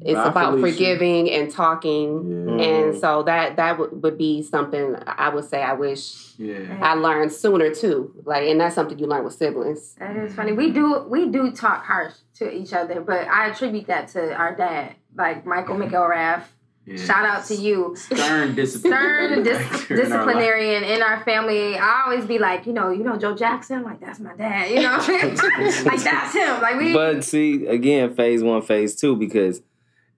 it's 0.00 0.14
Bye, 0.14 0.28
about 0.28 0.54
Felicia. 0.54 0.72
forgiving 0.76 1.30
and 1.30 1.50
talking 1.50 2.56
Yeah. 2.58 2.64
and 2.64 2.98
so 2.98 3.22
that 3.24 3.56
that 3.56 3.78
would, 3.78 4.02
would 4.02 4.16
be 4.18 4.42
something 4.42 4.96
i 5.06 5.28
would 5.28 5.44
say 5.44 5.62
i 5.62 5.74
wish 5.74 6.34
yeah. 6.38 6.78
i 6.80 6.94
learned 6.94 7.30
sooner 7.32 7.74
too 7.74 8.14
like 8.24 8.48
and 8.48 8.60
that's 8.60 8.74
something 8.74 8.98
you 8.98 9.06
learn 9.06 9.24
with 9.24 9.34
siblings 9.34 9.94
That 9.98 10.16
is 10.16 10.34
funny. 10.34 10.52
We 10.52 10.70
do 10.70 11.04
we 11.08 11.28
do 11.30 11.50
talk 11.52 11.84
harsh 11.84 12.14
to 12.36 12.50
each 12.50 12.72
other, 12.72 13.00
but 13.00 13.26
I 13.28 13.48
attribute 13.50 13.86
that 13.88 14.08
to 14.08 14.32
our 14.32 14.54
dad, 14.54 14.94
like 15.16 15.44
Michael 15.44 15.74
McElrath. 15.76 16.44
Yeah. 16.88 17.04
Shout 17.04 17.24
out 17.24 17.44
to 17.46 17.54
you. 17.54 17.94
Stern 17.96 18.54
disciplinarian. 18.56 19.44
Stern 19.44 19.44
dis- 19.44 19.86
disciplinarian 19.88 20.84
in 20.84 21.02
our 21.02 21.22
family. 21.24 21.76
I 21.76 22.02
always 22.06 22.24
be 22.24 22.38
like, 22.38 22.66
you 22.66 22.72
know, 22.72 22.90
you 22.90 23.04
know 23.04 23.16
Joe 23.18 23.34
Jackson, 23.34 23.82
like 23.84 24.00
that's 24.00 24.20
my 24.20 24.34
dad. 24.34 24.70
You 24.70 24.82
know, 24.82 24.96
like 25.90 26.02
that's 26.02 26.34
him. 26.34 26.60
Like 26.62 26.76
we. 26.78 26.92
But 26.92 27.24
see, 27.24 27.66
again, 27.66 28.14
phase 28.14 28.42
one, 28.42 28.62
phase 28.62 28.96
two, 28.96 29.16
because 29.16 29.60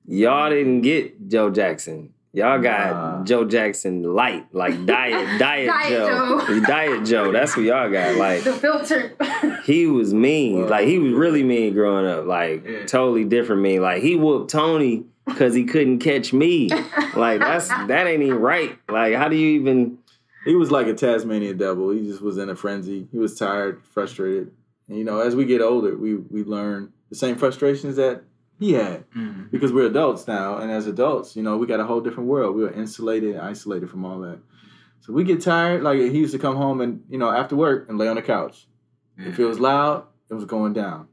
y'all 0.07 0.51
didn't 0.51 0.83
get 0.83 1.29
Joe 1.29 1.51
Jackson. 1.51 2.15
Y'all 2.33 2.61
got 2.61 2.91
Nah. 2.93 3.25
Joe 3.25 3.45
Jackson 3.45 4.05
light, 4.05 4.47
like 4.55 4.75
diet, 4.87 5.41
diet, 5.41 5.67
Diet 5.67 5.91
Joe. 5.91 6.41
Joe. 6.47 6.61
diet 6.61 7.05
Joe. 7.05 7.33
That's 7.33 7.57
what 7.57 7.67
y'all 7.67 7.91
got. 7.91 8.15
Like 8.15 8.45
the 8.45 8.53
filter. 8.53 9.17
he 9.65 9.87
was 9.89 10.15
mean. 10.15 10.63
Wow. 10.63 10.69
Like 10.69 10.87
he 10.87 11.01
was 11.01 11.13
really 11.13 11.43
mean 11.43 11.75
growing 11.75 12.07
up. 12.07 12.27
Like 12.27 12.65
Yeah. 12.65 12.87
totally 12.87 13.25
different 13.25 13.63
mean. 13.63 13.83
Like 13.83 14.01
he 14.03 14.15
whooped 14.15 14.49
Tony 14.49 15.07
because 15.27 15.55
he 15.55 15.65
couldn't 15.65 15.99
catch 16.01 16.33
me. 16.33 16.69
Like 17.15 17.41
that's 17.41 17.69
that 17.89 18.07
ain't 18.07 18.23
even 18.23 18.39
right. 18.41 18.79
Like 18.89 19.15
how 19.15 19.29
do 19.29 19.37
you 19.37 19.61
even? 19.61 19.99
He 20.45 20.55
was 20.55 20.71
like 20.71 20.87
a 20.87 20.95
Tasmanian 20.95 21.59
devil. 21.59 21.91
He 21.91 22.01
just 22.07 22.23
was 22.23 22.39
in 22.39 22.49
a 22.49 22.57
frenzy. 22.57 23.07
He 23.13 23.19
was 23.19 23.39
tired, 23.39 23.83
frustrated. 23.85 24.51
And 24.89 24.99
you 24.99 25.05
know, 25.05 25.21
as 25.21 25.37
we 25.37 25.45
get 25.45 25.61
older, 25.61 25.97
we 25.97 26.17
we 26.17 26.45
learn 26.45 26.93
the 27.11 27.17
same 27.17 27.37
frustrations 27.37 27.97
that 27.97 28.23
he 28.59 28.73
had 28.75 29.09
Mhm. 29.13 29.51
because 29.51 29.73
we're 29.73 29.87
adults 29.87 30.27
now. 30.29 30.59
And 30.59 30.71
as 30.71 30.87
adults, 30.87 31.35
you 31.37 31.43
know, 31.43 31.57
we 31.57 31.67
got 31.67 31.81
a 31.81 31.85
whole 31.85 32.01
different 32.01 32.29
world. 32.29 32.55
We 32.57 32.63
were 32.63 32.73
insulated 32.73 33.31
and 33.37 33.41
isolated 33.41 33.89
from 33.91 34.05
all 34.05 34.21
that. 34.21 34.39
So 35.01 35.13
we 35.13 35.25
get 35.25 35.41
tired. 35.41 35.83
Like 35.83 35.99
he 35.99 36.19
used 36.19 36.33
to 36.33 36.39
come 36.39 36.57
home 36.57 36.81
and 36.81 37.03
you 37.11 37.19
know 37.19 37.31
after 37.31 37.57
work 37.57 37.89
and 37.89 37.99
lay 37.99 38.09
on 38.09 38.17
the 38.17 38.23
couch. 38.23 38.67
If 39.19 39.39
it 39.39 39.45
was 39.45 39.61
loud, 39.61 40.05
it 40.31 40.35
was 40.35 40.47
going 40.47 40.73
down. 40.73 41.09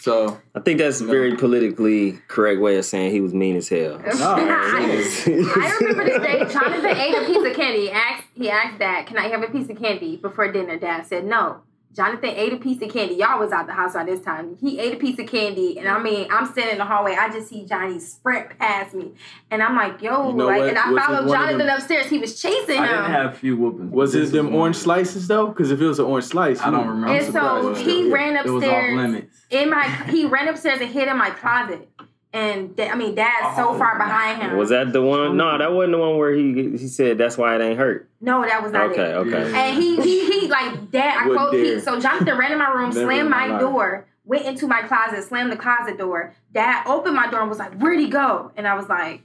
So 0.00 0.40
I 0.54 0.60
think 0.60 0.78
that's 0.78 1.00
a 1.00 1.06
very 1.06 1.36
politically 1.36 2.20
correct 2.28 2.60
way 2.60 2.76
of 2.76 2.84
saying 2.84 3.12
he 3.12 3.20
was 3.20 3.34
mean 3.34 3.56
as 3.56 3.68
hell. 3.68 4.00
I 4.04 5.76
remember 5.80 6.04
this 6.04 6.22
day, 6.22 6.38
Jonathan 6.52 6.96
ate 6.96 7.14
a 7.14 7.26
piece 7.26 7.50
of 7.50 7.56
candy. 7.56 7.80
He 7.80 7.90
asked, 7.90 8.24
he 8.34 8.50
asked 8.50 8.78
Dad, 8.78 9.06
"Can 9.06 9.18
I 9.18 9.28
have 9.28 9.42
a 9.42 9.48
piece 9.48 9.68
of 9.68 9.78
candy 9.78 10.16
before 10.16 10.52
dinner?" 10.52 10.78
Dad 10.78 11.06
said, 11.06 11.24
"No." 11.24 11.62
Jonathan 11.94 12.28
ate 12.30 12.52
a 12.52 12.56
piece 12.58 12.82
of 12.82 12.90
candy. 12.92 13.14
Y'all 13.14 13.38
was 13.38 13.52
out 13.52 13.66
the 13.66 13.72
house 13.72 13.94
by 13.94 14.04
this 14.04 14.20
time. 14.20 14.56
He 14.60 14.78
ate 14.78 14.92
a 14.92 14.96
piece 14.98 15.18
of 15.18 15.26
candy, 15.26 15.78
and 15.78 15.88
I 15.88 15.98
mean, 16.02 16.28
I'm 16.30 16.44
sitting 16.44 16.72
in 16.72 16.78
the 16.78 16.84
hallway. 16.84 17.16
I 17.18 17.30
just 17.30 17.48
see 17.48 17.64
Johnny 17.64 17.98
sprint 18.00 18.58
past 18.58 18.92
me, 18.92 19.12
and 19.50 19.62
I'm 19.62 19.74
like, 19.74 20.02
"Yo!" 20.02 20.28
You 20.30 20.34
know 20.36 20.44
like, 20.46 20.62
and 20.68 20.76
I 20.78 20.90
Was 20.92 21.02
followed 21.04 21.28
Jonathan 21.32 21.58
them- 21.58 21.76
upstairs. 21.78 22.06
He 22.06 22.18
was 22.18 22.38
chasing 22.40 22.78
I 22.80 22.86
him. 22.86 22.96
didn't 22.96 23.10
have 23.12 23.32
a 23.32 23.36
few 23.36 23.56
whoopings. 23.56 23.92
Was 23.92 24.12
This 24.12 24.28
it 24.28 24.32
them 24.32 24.46
one. 24.52 24.54
orange 24.60 24.76
slices 24.76 25.26
though? 25.26 25.46
Because 25.46 25.70
if 25.70 25.80
it 25.80 25.86
was 25.86 25.98
an 25.98 26.04
orange 26.04 26.26
slice, 26.26 26.60
I 26.60 26.70
don't 26.70 26.86
remember. 26.86 27.06
And 27.14 27.32
so 27.32 27.74
he 27.74 28.10
ran 28.12 28.36
upstairs. 28.36 28.46
It 28.46 28.52
was 28.52 28.62
off 28.64 28.68
upstairs 28.68 28.96
limits. 28.96 29.46
in 29.50 29.70
my. 29.70 29.84
He 29.84 30.26
ran 30.26 30.48
upstairs 30.48 30.80
and 30.82 30.90
hid 30.90 31.08
in 31.08 31.16
my 31.16 31.30
closet, 31.30 31.88
and 32.36 32.76
da- 32.76 32.90
I 32.90 32.94
mean, 32.94 33.14
Dad's 33.14 33.56
so 33.56 33.70
Oh, 33.70 33.78
far 33.78 33.96
behind 33.98 34.42
him. 34.42 34.56
Was 34.56 34.68
that 34.68 34.92
the 34.92 35.00
one? 35.02 35.36
No, 35.36 35.52
oh. 35.54 35.58
that 35.58 35.72
wasn't 35.72 35.92
the 35.92 35.98
one 35.98 36.18
where 36.18 36.32
he 36.32 36.52
he 36.76 36.86
said 36.88 37.16
that's 37.18 37.38
why 37.38 37.54
it 37.56 37.62
ain't 37.62 37.78
hurt. 37.78 38.08
No, 38.20 38.42
that 38.42 38.62
was 38.62 38.72
not 38.72 38.90
Okay, 38.90 39.10
it. 39.10 39.14
okay. 39.14 39.50
Yeah. 39.50 39.64
And 39.64 39.82
he 39.82 39.96
he 40.02 40.40
he 40.40 40.48
like 40.48 40.90
dad. 40.90 41.24
I 41.24 41.28
Wouldn't. 41.28 41.54
He, 41.54 41.80
so 41.80 41.98
Jonathan 41.98 42.36
ran 42.38 42.52
in 42.52 42.58
my 42.58 42.68
room, 42.70 42.90
Never 42.90 43.00
slammed 43.06 43.30
my 43.30 43.48
my 43.48 43.58
door, 43.58 44.06
went 44.24 44.44
into 44.44 44.66
my 44.66 44.82
closet, 44.82 45.24
slammed 45.24 45.50
the 45.50 45.56
closet 45.56 45.96
door. 45.98 46.34
Dad 46.52 46.84
opened 46.86 47.14
my 47.16 47.30
door 47.30 47.40
and 47.40 47.48
was 47.48 47.58
like, 47.58 47.74
"Where'd 47.80 47.98
he 47.98 48.08
go?" 48.08 48.52
And 48.56 48.66
I 48.68 48.74
was 48.74 48.88
like, 48.88 49.22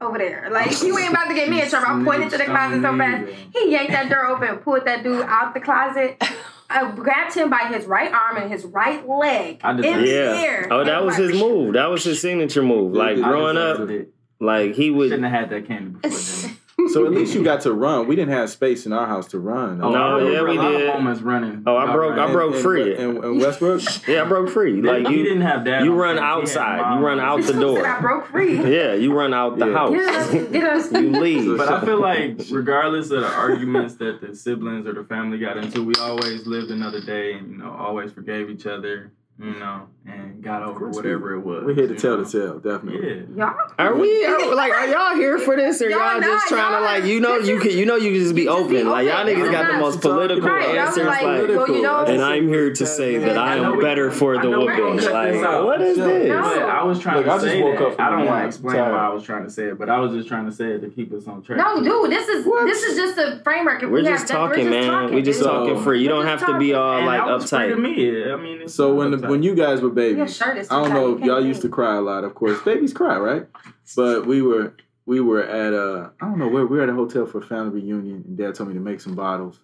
"Over 0.00 0.18
there." 0.18 0.48
Like 0.50 0.70
he 0.70 0.88
ain't 0.88 1.10
about 1.10 1.28
to 1.28 1.34
get 1.34 1.48
me 1.48 1.62
in 1.62 1.68
trouble. 1.68 2.00
I 2.00 2.04
pointed 2.04 2.30
to 2.30 2.38
the 2.38 2.44
closet 2.44 2.82
so 2.82 2.96
fast. 2.96 3.32
He 3.52 3.70
yanked 3.72 3.92
that 3.92 4.08
door 4.08 4.26
open, 4.26 4.58
pulled 4.58 4.84
that 4.86 5.02
dude 5.02 5.22
out 5.26 5.54
the 5.54 5.60
closet. 5.60 6.22
I 6.70 6.90
grabbed 6.92 7.34
him 7.34 7.50
by 7.50 7.70
his 7.72 7.84
right 7.86 8.12
arm 8.12 8.36
and 8.36 8.50
his 8.50 8.64
right 8.64 9.06
leg 9.08 9.60
I 9.62 9.70
in 9.72 9.76
deserve 9.76 10.00
the. 10.00 10.08
Yeah. 10.08 10.34
air. 10.36 10.68
Oh, 10.70 10.84
that 10.84 11.04
was 11.04 11.18
like, 11.18 11.30
his 11.30 11.40
move. 11.40 11.74
That 11.74 11.90
was 11.90 12.04
his 12.04 12.20
signature 12.20 12.62
move. 12.62 12.92
Like 12.92 13.16
growing 13.16 13.56
up, 13.56 13.80
it. 13.90 14.12
like 14.40 14.74
he 14.74 14.90
would. 14.90 15.10
Shouldn't 15.10 15.30
have 15.30 15.40
had 15.40 15.50
that 15.50 15.66
candy 15.66 15.90
before 16.00 16.48
then. 16.48 16.56
So 16.92 17.06
at 17.06 17.12
least 17.12 17.34
you 17.34 17.42
got 17.42 17.62
to 17.62 17.72
run. 17.72 18.06
We 18.06 18.16
didn't 18.16 18.32
have 18.34 18.50
space 18.50 18.86
in 18.86 18.92
our 18.92 19.06
house 19.06 19.26
to 19.28 19.38
run. 19.38 19.80
Oh, 19.82 19.90
no, 19.90 20.02
I 20.02 20.12
remember 20.18 20.32
yeah, 20.32 20.42
we 20.42 20.56
a 20.58 20.62
lot 20.62 20.70
did. 20.72 20.88
Of 20.88 20.94
moments 20.94 21.20
running. 21.22 21.62
Oh, 21.66 21.76
I 21.76 21.92
broke- 21.92 22.18
I 22.18 22.30
broke 22.32 22.54
And- 22.54 22.62
free. 22.62 22.94
And, 22.96 23.24
and 23.24 23.40
Westbrook. 23.40 23.80
Yeah, 24.08 24.22
I 24.22 24.24
broke 24.26 24.50
free. 24.50 24.80
Like 24.82 25.06
he 25.08 25.16
you, 25.18 25.22
didn't 25.24 25.42
have 25.42 25.64
that. 25.64 25.82
you 25.84 25.94
run 25.94 26.16
set. 26.16 26.22
He 26.22 26.28
had 26.28 26.38
outside. 26.38 26.80
mom 26.80 26.98
You 27.00 27.06
run 27.06 27.20
out 27.20 27.36
the 27.36 27.42
He 27.46 27.52
said 27.52 27.56
I 27.56 27.60
door. 27.60 28.00
broke 28.00 28.26
free. 28.28 28.56
Yeah, 28.76 28.94
you 28.94 29.12
run 29.14 29.32
out 29.34 29.58
the 29.58 29.66
Yeah. 29.66 29.72
house. 29.72 29.90
Get 29.90 30.14
us, 30.14 30.50
get 30.50 30.64
us. 30.64 30.92
you 30.92 31.10
leave. 31.10 31.58
But 31.58 31.68
I 31.68 31.84
feel 31.84 32.00
like, 32.00 32.40
regardless 32.50 33.10
of 33.10 33.22
the 33.22 33.28
arguments 33.32 33.94
that 33.96 34.20
the 34.20 34.34
siblings 34.34 34.86
or 34.86 34.92
the 34.92 35.04
family 35.04 35.38
got 35.38 35.56
into, 35.56 35.82
we 35.84 35.94
always 36.00 36.46
lived 36.46 36.70
another 36.70 37.00
day 37.00 37.34
and, 37.34 37.50
you 37.50 37.56
know, 37.58 37.70
always 37.70 38.12
forgave 38.12 38.50
each 38.50 38.66
other, 38.66 39.12
you 39.38 39.50
know, 39.58 39.88
and 40.06 40.42
got 40.42 40.62
over 40.62 40.78
course 40.78 40.94
whatever 40.96 41.34
it 41.34 41.40
was. 41.40 41.64
We're 41.64 41.74
here 41.74 41.88
to 41.88 41.96
tell 41.96 42.16
know? 42.18 42.24
the 42.24 42.30
tale, 42.30 42.58
definitely. 42.60 43.26
Yeah. 43.36 43.46
Y'all. 43.52 43.72
Are 43.78 43.94
we 43.96 44.24
are, 44.24 44.54
like? 44.54 44.72
Are 44.72 44.86
y'all 44.86 45.14
here 45.16 45.38
for 45.38 45.56
this, 45.56 45.82
or 45.82 45.88
Y'all 45.90 45.98
y'all, 45.98 46.20
just 46.20 46.50
not, 46.50 46.56
trying 46.56 46.70
to 46.72 46.76
y'all- 46.76 46.82
like? 47.00 47.04
You 47.04 47.20
know, 47.20 47.38
you 47.38 47.58
can. 47.58 47.72
You 47.72 47.84
know, 47.86 47.96
you 47.96 48.12
can 48.12 48.20
just 48.20 48.34
be 48.36 48.42
you 48.42 48.48
just 48.48 48.58
open. 48.60 48.74
be 48.76 48.82
Like 48.84 49.08
y'all 49.08 49.22
open. 49.28 49.34
niggas 49.34 49.50
got 49.50 49.72
the 49.72 49.78
most 49.78 50.00
political 50.00 50.48
Right, 50.48 50.76
answers. 50.78 51.06
like, 51.06 51.22
Like, 51.24 51.48
well, 51.48 51.68
you 51.68 51.82
know, 51.82 52.04
and 52.04 52.22
I'm 52.22 52.46
here 52.48 52.72
to 52.72 52.86
say 52.86 53.18
that 53.18 53.36
I 53.36 53.54
I 53.54 53.58
know 53.58 53.74
am 53.74 53.80
better 53.80 54.10
for 54.12 54.36
the 54.36 54.48
know 54.50 54.60
whooping. 54.60 54.96
Like, 55.10 55.40
what 55.64 55.80
is 55.82 55.96
this? 55.96 56.28
No. 56.28 56.36
I 56.68 56.84
was 56.84 57.00
trying 57.00 57.16
Look, 57.16 57.26
to 57.26 57.32
I 57.32 57.34
just 57.36 57.46
say 57.46 57.62
woke 57.62 57.78
that. 57.78 57.86
up 57.92 58.00
I 58.00 58.10
don't 58.10 58.26
want 58.26 58.42
to 58.42 58.46
explain 58.46 58.76
why 58.76 58.90
I 58.90 59.08
was 59.08 59.24
trying 59.24 59.44
to 59.44 59.50
say 59.50 59.64
it, 59.64 59.78
but 59.78 59.88
I 59.88 59.98
was 59.98 60.12
just 60.12 60.28
trying 60.28 60.46
to 60.46 60.52
say 60.52 60.72
it 60.72 60.80
to 60.82 60.90
keep 60.90 61.12
us 61.12 61.26
on 61.26 61.42
track. 61.42 61.58
No, 61.58 61.82
dude, 61.82 62.10
this 62.12 62.28
is 62.28 62.44
this 62.44 62.82
is 62.84 62.96
just 62.96 63.18
a 63.18 63.40
framework. 63.42 63.82
We're 63.82 64.02
just 64.02 64.20
have 64.22 64.28
that, 64.28 64.34
talking, 64.34 64.64
we're 64.66 64.70
just 64.70 64.86
man. 64.86 64.90
Talking, 64.92 65.14
We 65.16 65.22
just 65.22 65.42
talking 65.42 65.82
free. 65.82 66.02
You 66.02 66.08
don't 66.08 66.26
have 66.26 66.46
to 66.46 66.58
be 66.58 66.74
all 66.74 67.04
like 67.04 67.20
that 67.24 67.32
was 67.34 67.50
free 67.50 67.68
to 67.68 67.74
uptight. 67.76 67.80
me. 67.80 68.32
I 68.32 68.36
mean, 68.36 68.68
So 68.68 68.94
when 68.94 69.10
the, 69.10 69.16
uptight. 69.18 69.23
When 69.28 69.42
you 69.42 69.54
guys 69.54 69.80
were 69.80 69.90
babies, 69.90 70.36
shirt 70.36 70.58
is 70.58 70.70
I 70.70 70.82
don't 70.82 70.92
know. 70.94 71.08
You 71.08 71.14
can't 71.16 71.26
Y'all 71.26 71.44
used 71.44 71.62
to 71.62 71.68
cry 71.68 71.96
a 71.96 72.00
lot, 72.00 72.24
of 72.24 72.34
course. 72.34 72.60
Babies 72.62 72.92
cry, 72.92 73.16
right? 73.18 73.46
But 73.96 74.26
we 74.26 74.42
were 74.42 74.74
we 75.06 75.20
were 75.20 75.42
at 75.42 75.74
uh 75.74 76.10
I 76.20 76.26
don't 76.26 76.38
know 76.38 76.48
where 76.48 76.66
we 76.66 76.76
were 76.78 76.82
at 76.82 76.88
a 76.88 76.94
hotel 76.94 77.26
for 77.26 77.38
a 77.38 77.42
family 77.42 77.80
reunion, 77.80 78.24
and 78.26 78.36
Dad 78.36 78.54
told 78.54 78.68
me 78.68 78.74
to 78.74 78.80
make 78.80 79.00
some 79.00 79.14
bottles. 79.14 79.60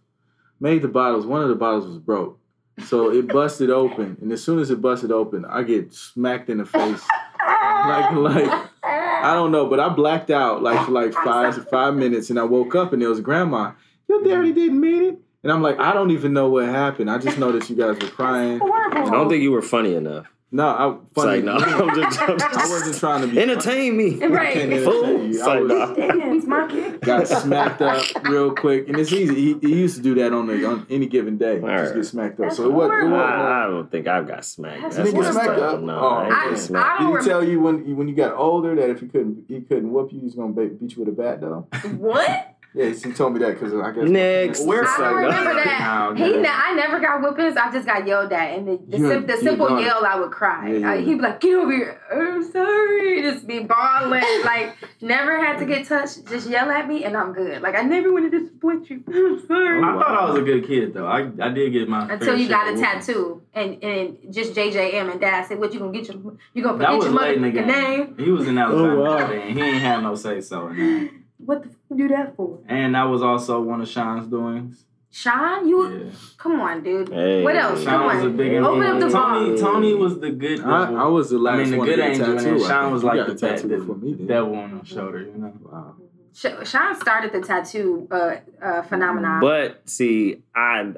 Made 0.58 0.82
the 0.82 0.88
bottles. 0.88 1.26
One 1.26 1.42
of 1.42 1.48
the 1.48 1.54
bottles 1.54 1.86
was 1.86 1.98
broke, 1.98 2.38
so 2.84 3.10
it 3.10 3.28
busted 3.28 3.70
open. 3.70 4.18
And 4.20 4.30
as 4.32 4.42
soon 4.44 4.58
as 4.58 4.70
it 4.70 4.80
busted 4.82 5.10
open, 5.10 5.44
I 5.44 5.62
get 5.62 5.92
smacked 5.94 6.50
in 6.50 6.58
the 6.58 6.66
face. 6.66 7.02
Like 7.46 8.12
like 8.12 8.70
I 8.84 9.32
don't 9.34 9.52
know, 9.52 9.66
but 9.66 9.80
I 9.80 9.88
blacked 9.88 10.30
out 10.30 10.62
like 10.62 10.84
for 10.86 10.92
like 10.92 11.12
five 11.12 11.68
five 11.68 11.94
minutes, 11.94 12.30
and 12.30 12.38
I 12.38 12.44
woke 12.44 12.74
up 12.74 12.92
and 12.92 13.00
there 13.00 13.08
was 13.08 13.20
grandma. 13.20 13.72
Your 14.08 14.22
daddy 14.22 14.52
didn't 14.52 14.80
mean 14.80 15.02
it, 15.04 15.18
and 15.42 15.52
I'm 15.52 15.62
like, 15.62 15.78
I 15.78 15.92
don't 15.92 16.10
even 16.10 16.32
know 16.32 16.48
what 16.48 16.66
happened. 16.66 17.10
I 17.10 17.18
just 17.18 17.38
know 17.38 17.52
that 17.52 17.68
you 17.70 17.76
guys 17.76 17.98
were 18.00 18.08
crying. 18.08 18.58
horrible. 18.58 19.08
I 19.08 19.10
don't 19.10 19.28
think 19.28 19.42
you 19.42 19.50
were 19.52 19.62
funny 19.62 19.94
enough. 19.94 20.26
No, 20.52 20.66
I 20.66 20.90
It's 20.90 21.14
funny. 21.14 21.42
like 21.42 21.44
no, 21.44 21.52
I'm 21.88 21.94
just, 21.94 22.20
I'm 22.20 22.30
I 22.40 22.68
wasn't 22.68 22.96
trying 22.98 23.20
to 23.20 23.28
be 23.28 23.38
entertain 23.40 23.96
me. 23.96 24.16
Right. 24.16 24.48
I 24.48 24.52
can't 24.54 24.82
Fool. 24.84 25.06
you. 25.22 25.28
It's 25.30 25.40
I 25.42 25.60
like, 25.60 25.60
was- 25.60 25.70
nah. 25.70 25.94
Dance, 25.94 26.44
monkey. 26.44 26.90
got 26.98 27.28
smacked 27.28 27.80
up 27.82 28.04
real 28.24 28.52
quick, 28.52 28.88
and 28.88 28.98
it's 28.98 29.12
easy. 29.12 29.32
He, 29.36 29.58
he 29.60 29.74
used 29.78 29.94
to 29.98 30.02
do 30.02 30.16
that 30.16 30.32
on 30.32 30.48
the 30.48 30.64
on 30.66 30.88
any 30.90 31.06
given 31.06 31.38
day. 31.38 31.60
Alright. 31.60 31.78
Just 31.84 31.94
get 31.94 32.04
smacked 32.06 32.40
up. 32.40 32.46
That's 32.46 32.56
So 32.56 32.64
it 32.64 32.72
wasn't. 32.72 32.94
It 33.00 33.06
wasn't 33.10 33.30
I, 33.30 33.64
I 33.64 33.66
don't 33.68 33.90
think 33.92 34.08
I've 34.08 34.26
got 34.26 34.44
smacked. 34.44 34.82
That's 34.82 34.96
That's 34.96 35.10
didn't 35.12 35.22
get 35.22 35.34
messed 35.34 35.44
smacked 35.44 35.60
up. 35.60 35.74
up? 35.74 35.80
No, 35.82 36.00
Oh, 36.00 36.08
I 36.08 36.24
I- 36.24 36.28
get 36.28 36.52
I 36.52 36.54
smacked. 36.56 36.98
Did 37.00 37.06
he 37.06 37.12
don't 37.12 37.24
tell 37.24 37.44
you 37.44 37.60
when 37.60 37.96
when 37.96 38.08
you 38.08 38.16
got 38.16 38.34
older 38.34 38.74
that 38.74 38.90
if 38.90 38.98
he 38.98 39.06
couldn't 39.06 39.44
he 39.46 39.60
couldn't 39.60 39.92
whoop 39.92 40.12
you, 40.12 40.18
he 40.18 40.24
was 40.24 40.34
gonna 40.34 40.52
beat 40.52 40.96
you 40.96 41.04
with 41.04 41.08
a 41.10 41.12
bat 41.16 41.40
though? 41.40 41.68
What? 41.96 42.56
Yes, 42.72 43.02
he 43.02 43.12
told 43.12 43.32
me 43.32 43.40
that 43.40 43.58
because 43.58 43.74
I 43.74 43.90
guess 43.90 44.08
Next. 44.08 44.64
We're 44.64 44.84
I 44.86 44.96
don't 44.96 45.16
remember 45.16 45.54
that. 45.54 46.12
He, 46.16 46.36
ne- 46.36 46.48
I 46.48 46.72
never 46.74 47.00
got 47.00 47.20
whoopings. 47.20 47.56
I 47.56 47.68
just 47.72 47.84
got 47.84 48.06
yelled 48.06 48.32
at, 48.32 48.56
and 48.58 48.68
the, 48.68 48.80
the, 48.88 48.98
You- 48.98 49.08
sim- 49.08 49.26
the 49.26 49.36
simple 49.38 49.80
yell, 49.80 50.06
I 50.06 50.14
would 50.20 50.30
cry. 50.30 50.70
Yeah, 50.70 50.78
yeah. 50.78 50.92
Uh, 50.92 50.96
he'd 50.98 51.14
be 51.16 51.20
like, 51.20 51.40
"Get 51.40 51.54
over 51.58 51.72
here! 51.72 52.00
I'm 52.12 52.48
sorry." 52.48 53.22
Just 53.22 53.48
be 53.48 53.58
bawling. 53.60 54.22
like 54.44 54.76
never 55.00 55.44
had 55.44 55.58
to 55.58 55.66
get 55.66 55.86
touched. 55.88 56.26
Just 56.28 56.48
yell 56.48 56.70
at 56.70 56.86
me, 56.86 57.02
and 57.04 57.16
I'm 57.16 57.32
good. 57.32 57.60
Like 57.60 57.74
I 57.74 57.82
never 57.82 58.12
want 58.12 58.30
to 58.30 58.38
disappoint 58.38 58.88
you. 58.88 59.02
I'm 59.08 59.44
sorry. 59.48 59.78
I 59.82 59.92
thought 59.98 60.22
I 60.22 60.30
was 60.30 60.38
a 60.38 60.42
good 60.42 60.64
kid 60.64 60.94
though. 60.94 61.06
I, 61.08 61.28
I 61.40 61.48
did 61.48 61.72
get 61.72 61.88
my 61.88 62.08
Until 62.12 62.36
you 62.38 62.48
got 62.48 62.68
a 62.68 62.74
whoopings. 62.74 63.06
tattoo, 63.06 63.42
and 63.52 63.82
and 63.82 64.16
just 64.32 64.54
JJM 64.54 65.10
and 65.10 65.20
Dad 65.20 65.46
said, 65.48 65.58
"What 65.58 65.72
you 65.74 65.80
gonna 65.80 65.90
get 65.92 66.06
your 66.06 66.16
you 66.54 66.62
gonna 66.62 66.78
That 66.78 66.92
forget 66.92 66.96
was 66.98 67.04
your 67.06 67.14
late 67.14 67.36
in 67.36 67.42
the 67.42 67.48
motherfucking 67.50 67.66
game. 67.66 68.16
name? 68.16 68.16
He 68.18 68.30
was 68.30 68.46
in 68.46 68.56
Alabama 68.58 68.94
Oh, 68.94 69.02
wow. 69.02 69.30
and 69.32 69.58
he 69.58 69.64
ain't 69.64 69.78
had 69.82 70.02
no 70.04 70.14
say 70.14 70.40
so 70.40 70.68
in 70.68 70.76
that. 70.76 71.10
What 71.50 71.62
the 71.64 71.68
f- 71.70 71.76
you 71.90 71.96
do 71.96 72.08
that 72.14 72.36
for?" 72.36 72.58
And 72.68 72.94
that 72.96 73.04
was 73.14 73.22
also 73.30 73.60
one 73.72 73.80
of 73.84 73.88
Sean's 73.88 74.26
doings. 74.36 74.84
Sean, 75.12 75.66
you 75.68 75.78
Yeah. 75.88 76.10
come 76.42 76.60
on, 76.60 76.82
dude. 76.84 77.08
Hey. 77.08 77.42
What 77.42 77.56
else? 77.56 77.82
Sean 77.82 77.92
Come 78.08 78.16
was 78.16 78.24
a 78.24 78.30
big 78.30 78.52
Open 78.68 78.82
up 78.90 79.00
the 79.00 79.08
Tony, 79.10 79.46
vault. 79.48 79.58
Tony 79.58 79.94
was 79.94 80.20
the 80.20 80.30
good 80.30 80.58
devil. 80.58 80.72
I, 80.72 81.04
I 81.04 81.06
was 81.06 81.30
the 81.30 81.38
last 81.38 81.54
I 81.54 81.62
mean, 81.62 81.70
the 81.72 81.78
one 81.78 81.86
good 81.88 81.96
to 81.96 82.04
angel, 82.04 82.26
and 82.30 82.38
tattoo. 82.38 82.50
then 82.58 82.64
I 82.64 82.68
Sean 82.68 82.92
was 82.92 83.02
like 83.10 83.26
the, 83.26 83.32
a 83.32 83.34
tattoo 83.34 83.68
the, 83.68 83.76
before 83.78 83.96
me, 83.96 84.10
the 84.12 84.16
didn't 84.18 84.26
devil 84.28 84.54
on 84.54 84.78
the 84.78 84.84
shoulder, 84.86 85.20
you 85.22 85.32
know. 85.36 85.52
Wow. 85.62 85.94
Sh- 86.32 86.68
Sean 86.70 86.94
started 86.94 87.32
the 87.32 87.40
tattoo 87.40 88.06
uh, 88.12 88.36
uh, 88.62 88.82
phenomenon. 88.82 89.40
But 89.40 89.88
see, 89.96 90.42
I 90.54 90.92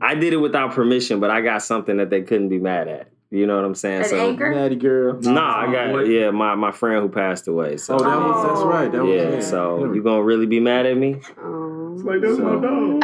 I 0.00 0.14
did 0.14 0.32
it 0.32 0.36
without 0.36 0.72
permission, 0.72 1.18
but 1.18 1.30
I 1.30 1.40
got 1.40 1.62
something 1.62 1.96
that 1.96 2.08
they 2.10 2.22
couldn't 2.22 2.50
be 2.50 2.58
mad 2.58 2.86
at. 2.86 3.08
You 3.36 3.46
know 3.46 3.56
what 3.56 3.64
I'm 3.64 3.74
saying? 3.74 4.02
An 4.02 4.08
so 4.08 4.28
anchor? 4.30 4.50
Natty 4.54 4.76
girl. 4.76 5.18
nah, 5.20 5.60
I 5.68 5.72
got 5.72 5.92
What? 5.92 6.08
yeah, 6.08 6.30
my, 6.30 6.54
my 6.54 6.72
friend 6.72 7.02
who 7.02 7.08
passed 7.08 7.46
away. 7.48 7.76
So 7.76 7.94
Oh, 7.94 7.98
that 7.98 8.18
was 8.18 8.46
that's 8.46 8.62
right. 8.66 8.90
That 8.92 9.04
was 9.04 9.14
yeah, 9.14 9.22
it. 9.38 9.42
so 9.42 9.92
you 9.92 10.02
gonna 10.02 10.22
really 10.22 10.46
be 10.46 10.60
mad 10.60 10.86
at 10.86 10.96
me? 10.96 11.20
Oh. 11.42 11.92
It's 11.94 12.02
like, 12.04 12.20
that's 12.22 12.38
my 12.38 12.60
dog. 12.60 13.02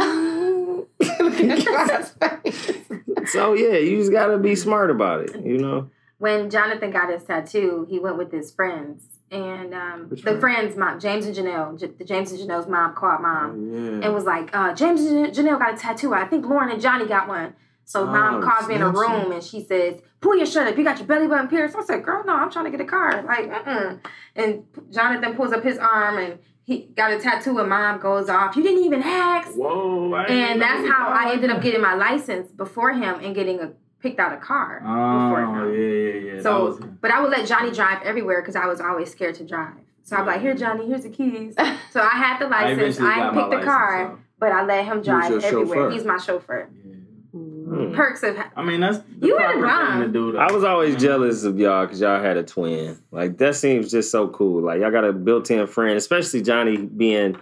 So 3.26 3.54
yeah, 3.54 3.74
you 3.78 3.98
just 3.98 4.10
gotta 4.12 4.36
be 4.38 4.54
smart 4.56 4.90
about 4.90 5.20
it. 5.22 5.44
You 5.44 5.58
know. 5.58 5.90
when 6.18 6.50
Jonathan 6.50 6.90
got 6.90 7.10
his 7.12 7.22
tattoo, 7.24 7.86
he 7.88 7.98
went 7.98 8.18
with 8.18 8.32
his 8.32 8.52
friends. 8.52 9.04
And 9.30 9.72
um, 9.72 10.08
the 10.10 10.16
friend? 10.16 10.40
friends' 10.40 10.76
mom, 10.76 11.00
James 11.00 11.24
and 11.24 11.34
Janelle, 11.34 11.78
J- 11.80 11.86
the 11.86 12.04
James 12.04 12.32
and 12.32 12.40
Janelle's 12.40 12.66
mom 12.68 12.94
called 12.94 13.20
Oh, 13.20 13.22
mom 13.22 13.72
yeah. 13.72 14.04
and 14.06 14.12
was 14.14 14.24
like, 14.24 14.54
uh, 14.54 14.74
James 14.74 15.00
and 15.02 15.26
Janelle 15.28 15.58
got 15.58 15.74
a 15.74 15.76
tattoo. 15.78 16.12
I 16.12 16.26
think 16.26 16.44
Lauren 16.44 16.70
and 16.70 16.82
Johnny 16.82 17.06
got 17.06 17.28
one. 17.28 17.54
So 17.84 18.02
oh, 18.02 18.06
mom 18.06 18.36
Oh, 18.36 18.46
calls 18.46 18.68
me 18.68 18.74
in 18.76 18.82
a 18.82 18.88
room 18.90 19.32
and 19.32 19.42
she 19.42 19.62
says, 19.64 19.96
"Pull 20.20 20.36
your 20.36 20.46
shirt 20.46 20.68
up. 20.68 20.78
You 20.78 20.84
got 20.84 20.98
your 20.98 21.06
belly 21.06 21.26
button 21.26 21.48
pierced." 21.48 21.76
I 21.76 21.82
said, 21.84 22.04
"Girl, 22.04 22.22
no, 22.24 22.34
I'm 22.34 22.50
trying 22.50 22.64
to 22.66 22.70
get 22.70 22.80
a 22.80 22.84
car." 22.84 23.22
Like, 23.22 23.50
uh-uh. 23.50 23.96
And 24.36 24.64
Jonathan 24.92 25.34
pulls 25.34 25.52
up 25.52 25.62
his 25.62 25.78
arm 25.78 26.18
and 26.18 26.38
he 26.64 26.88
got 26.96 27.12
a 27.12 27.18
tattoo. 27.18 27.58
And 27.58 27.68
mom 27.68 28.00
goes 28.00 28.28
off. 28.28 28.56
You 28.56 28.62
didn't 28.62 28.84
even 28.84 29.02
ask. 29.02 29.52
Whoa. 29.54 30.14
And 30.14 30.60
that's 30.62 30.88
how 30.88 31.08
I 31.08 31.24
like 31.24 31.34
ended 31.34 31.50
up 31.50 31.60
getting 31.62 31.80
my 31.82 31.94
license 31.94 32.50
before 32.52 32.92
him 32.92 33.20
and 33.22 33.34
getting 33.34 33.60
a 33.60 33.72
picked 34.00 34.18
out 34.18 34.32
a 34.32 34.36
car 34.36 34.80
oh, 34.84 35.28
before 35.28 35.44
Oh, 35.44 35.68
him. 35.68 35.74
yeah, 35.74 36.20
yeah, 36.30 36.34
yeah. 36.36 36.42
So, 36.42 36.64
was, 36.64 36.80
but 37.00 37.10
I 37.12 37.20
would 37.20 37.30
let 37.30 37.46
Johnny 37.46 37.70
drive 37.70 38.02
everywhere 38.02 38.40
because 38.42 38.56
I 38.56 38.66
was 38.66 38.80
always 38.80 39.10
scared 39.12 39.36
to 39.36 39.44
drive. 39.46 39.74
So 40.04 40.16
I'm 40.16 40.26
like, 40.26 40.40
"Here, 40.40 40.54
Johnny, 40.56 40.86
here's 40.88 41.02
the 41.04 41.10
keys." 41.10 41.54
So 41.92 42.00
I 42.00 42.08
had 42.16 42.38
the 42.38 42.48
license. 42.48 42.96
eventually 42.98 43.08
I, 43.10 43.16
got 43.16 43.26
ain't 43.26 43.34
my 43.34 43.40
picked 43.50 43.60
the 43.60 43.66
car, 43.66 44.10
so, 44.12 44.18
but 44.40 44.50
I 44.50 44.64
let 44.64 44.86
him 44.86 44.96
was 44.98 45.06
drive 45.06 45.30
your 45.30 45.42
everywhere. 45.44 45.66
chauffeur. 45.78 45.90
He's 45.90 46.04
my 46.06 46.16
chauffeur. 46.16 46.68
yeah. 46.84 46.91
Hmm. 47.72 47.94
Perks 47.94 48.22
of 48.22 48.36
I 48.56 48.62
mean, 48.62 48.80
that's 48.80 48.98
the 49.18 49.26
You 49.28 49.36
proper 49.36 49.52
ain't 49.54 49.62
wrong. 49.62 49.92
thing 50.00 50.00
to 50.02 50.08
do. 50.18 50.32
Though. 50.32 50.38
I 50.38 50.52
was 50.52 50.64
always 50.64 50.96
Mhm. 50.96 51.00
jealous 51.00 51.44
of 51.44 51.58
y'all 51.58 51.84
because 51.86 52.00
y'all 52.00 52.20
had 52.22 52.36
a 52.36 52.42
twin. 52.42 52.98
Like 53.10 53.38
that 53.38 53.54
seems 53.54 53.90
just 53.90 54.10
so 54.10 54.28
cool. 54.28 54.62
Like 54.62 54.80
y'all 54.80 54.90
got 54.90 55.04
a 55.04 55.12
built-in 55.12 55.66
friend, 55.66 55.96
especially 55.96 56.42
Johnny 56.42 56.76
being, 56.76 57.36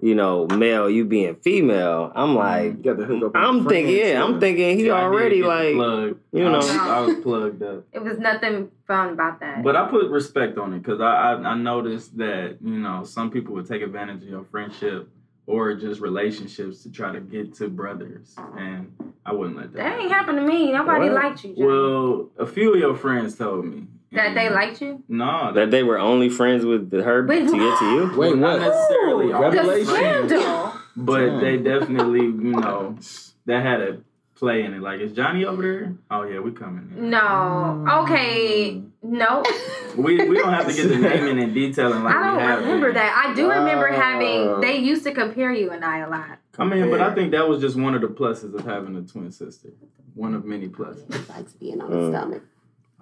you 0.00 0.14
know, 0.14 0.46
male, 0.48 0.90
you 0.90 1.04
being 1.04 1.36
female. 1.36 2.12
I'm 2.14 2.34
like, 2.34 2.64
You 2.64 2.82
got 2.82 2.96
the 2.98 3.04
hook 3.06 3.24
up. 3.24 3.32
I'm 3.34 3.66
thinking, 3.66 3.96
yeah, 3.96 4.22
I'm 4.22 4.38
thinking 4.40 4.76
he 4.78 4.86
Yeah, 4.88 4.92
already 4.94 5.42
like, 5.42 5.74
plug. 5.74 6.16
you 6.32 6.46
I 6.46 6.50
know. 6.52 6.58
was, 6.58 6.70
I 6.70 7.00
was 7.00 7.14
plugged 7.22 7.62
up. 7.62 7.84
it 7.92 8.02
was 8.02 8.18
nothing 8.18 8.70
fun 8.86 9.10
about 9.14 9.40
that. 9.40 9.62
But 9.62 9.74
I 9.76 9.88
put 9.88 10.10
respect 10.10 10.58
on 10.58 10.72
it 10.74 10.78
because 10.82 11.00
I, 11.00 11.32
I 11.32 11.50
I 11.52 11.54
noticed 11.54 12.16
that 12.18 12.56
you 12.62 12.78
know 12.78 13.04
some 13.04 13.30
people 13.30 13.54
would 13.54 13.66
take 13.66 13.82
advantage 13.82 14.22
of 14.22 14.28
your 14.28 14.44
friendship 14.50 15.08
or 15.46 15.74
just 15.74 16.00
relationships 16.00 16.82
to 16.82 16.90
try 16.90 17.12
to 17.12 17.20
get 17.20 17.54
to 17.54 17.68
brothers, 17.68 18.34
and 18.56 18.92
I 19.24 19.32
wouldn't 19.32 19.56
let 19.56 19.72
that. 19.72 19.78
That 19.78 20.00
ain't 20.00 20.10
happen. 20.10 20.36
happened 20.36 20.38
to 20.38 20.44
me. 20.54 20.72
Nobody 20.72 21.08
What? 21.10 21.14
liked 21.24 21.44
you, 21.44 21.54
Johnny. 21.54 21.66
Well, 21.66 22.30
a 22.38 22.46
few 22.46 22.74
of 22.74 22.80
your 22.80 22.96
friends 22.96 23.36
told 23.36 23.64
me 23.64 23.86
that 24.12 24.34
they 24.34 24.50
liked 24.50 24.80
you. 24.80 25.02
No, 25.08 25.52
That 25.52 25.70
they 25.70 25.82
were 25.82 25.98
only 25.98 26.28
friends 26.28 26.64
with 26.64 26.90
her 26.92 27.26
to 27.26 27.34
get 27.44 27.50
to 27.50 27.54
you. 27.56 28.10
Wait, 28.16 28.16
Well, 28.16 28.36
not 28.36 28.58
what? 28.60 28.68
necessarily 28.68 29.26
Ooh, 29.26 29.34
all 29.34 29.50
the 29.50 29.56
Revelation. 29.58 29.86
scandal. 29.94 30.72
but 30.96 31.26
Damn. 31.26 31.40
they 31.40 31.56
definitely, 31.58 32.20
you 32.22 32.52
know, 32.56 32.96
that 33.46 33.62
had 33.62 33.80
a 33.82 33.98
play 34.34 34.62
in 34.64 34.74
it. 34.74 34.80
Like, 34.80 35.00
is 35.00 35.12
Johnny 35.12 35.44
over 35.44 35.62
there? 35.62 35.94
Oh 36.10 36.22
yeah, 36.24 36.40
we 36.40 36.50
coming. 36.52 36.92
in. 36.96 37.10
No. 37.10 37.84
Okay. 38.02 38.82
No. 39.02 39.42
We 39.96 40.28
we 40.28 40.36
don't 40.36 40.52
have 40.52 40.66
to 40.68 40.74
get 40.74 40.88
the 40.90 40.98
naming 40.98 41.42
and 41.42 41.54
detailing 41.54 42.02
like 42.02 42.14
I 42.14 42.34
we 42.34 42.38
have 42.42 42.58
don't 42.58 42.68
remember 42.68 42.86
been. 42.88 42.94
that. 42.96 43.24
I 43.26 43.34
do 43.34 43.48
remember 43.48 43.88
Wow. 43.90 43.96
having. 43.98 44.60
They 44.60 44.76
used 44.76 45.04
to 45.04 45.12
compare 45.14 45.50
you 45.52 45.70
and 45.70 45.82
I 45.82 46.00
a 46.00 46.10
lot. 46.10 46.38
I 46.58 46.64
mean, 46.64 46.90
but 46.90 47.00
I 47.00 47.14
think 47.14 47.30
that 47.30 47.48
was 47.48 47.62
just 47.62 47.76
one 47.76 47.94
of 47.94 48.02
the 48.02 48.08
pluses 48.08 48.52
of 48.54 48.66
having 48.66 48.94
a 48.96 49.00
twin 49.02 49.30
sister. 49.32 49.70
One 50.14 50.34
of 50.34 50.44
many 50.44 50.68
pluses. 50.68 51.10
He 51.14 51.32
likes 51.32 51.54
being 51.54 51.80
on 51.80 51.90
Mm. 51.90 52.00
his 52.00 52.08
stomach. 52.14 52.42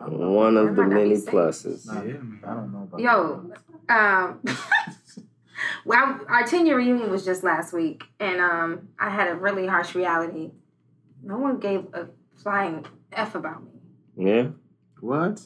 One 0.07 0.57
of 0.57 0.77
the 0.77 0.85
many 0.85 1.17
say- 1.17 1.33
pluses. 1.33 1.87
Yeah, 1.87 2.03
man. 2.03 2.41
I 2.47 2.55
don't 2.55 2.73
know 2.73 2.83
about 2.85 3.01
Yo, 3.01 3.51
um, 3.89 4.41
well, 5.85 6.21
our 6.29 6.45
ten 6.47 6.67
year 6.67 6.77
reunion 6.77 7.11
was 7.11 7.25
just 7.25 7.43
last 7.43 7.73
week, 7.73 8.05
and 8.21 8.41
um, 8.41 8.89
I 8.99 9.11
had 9.11 9.29
a 9.29 9.35
really 9.35 9.67
harsh 9.67 9.95
reality. 9.97 10.53
No 11.23 11.39
one 11.39 11.59
gave 11.59 11.87
a 11.93 12.07
flying 12.37 12.87
f 13.13 13.35
about 13.35 13.65
me. 13.65 13.71
Yeah. 14.17 14.49
What? 15.01 15.41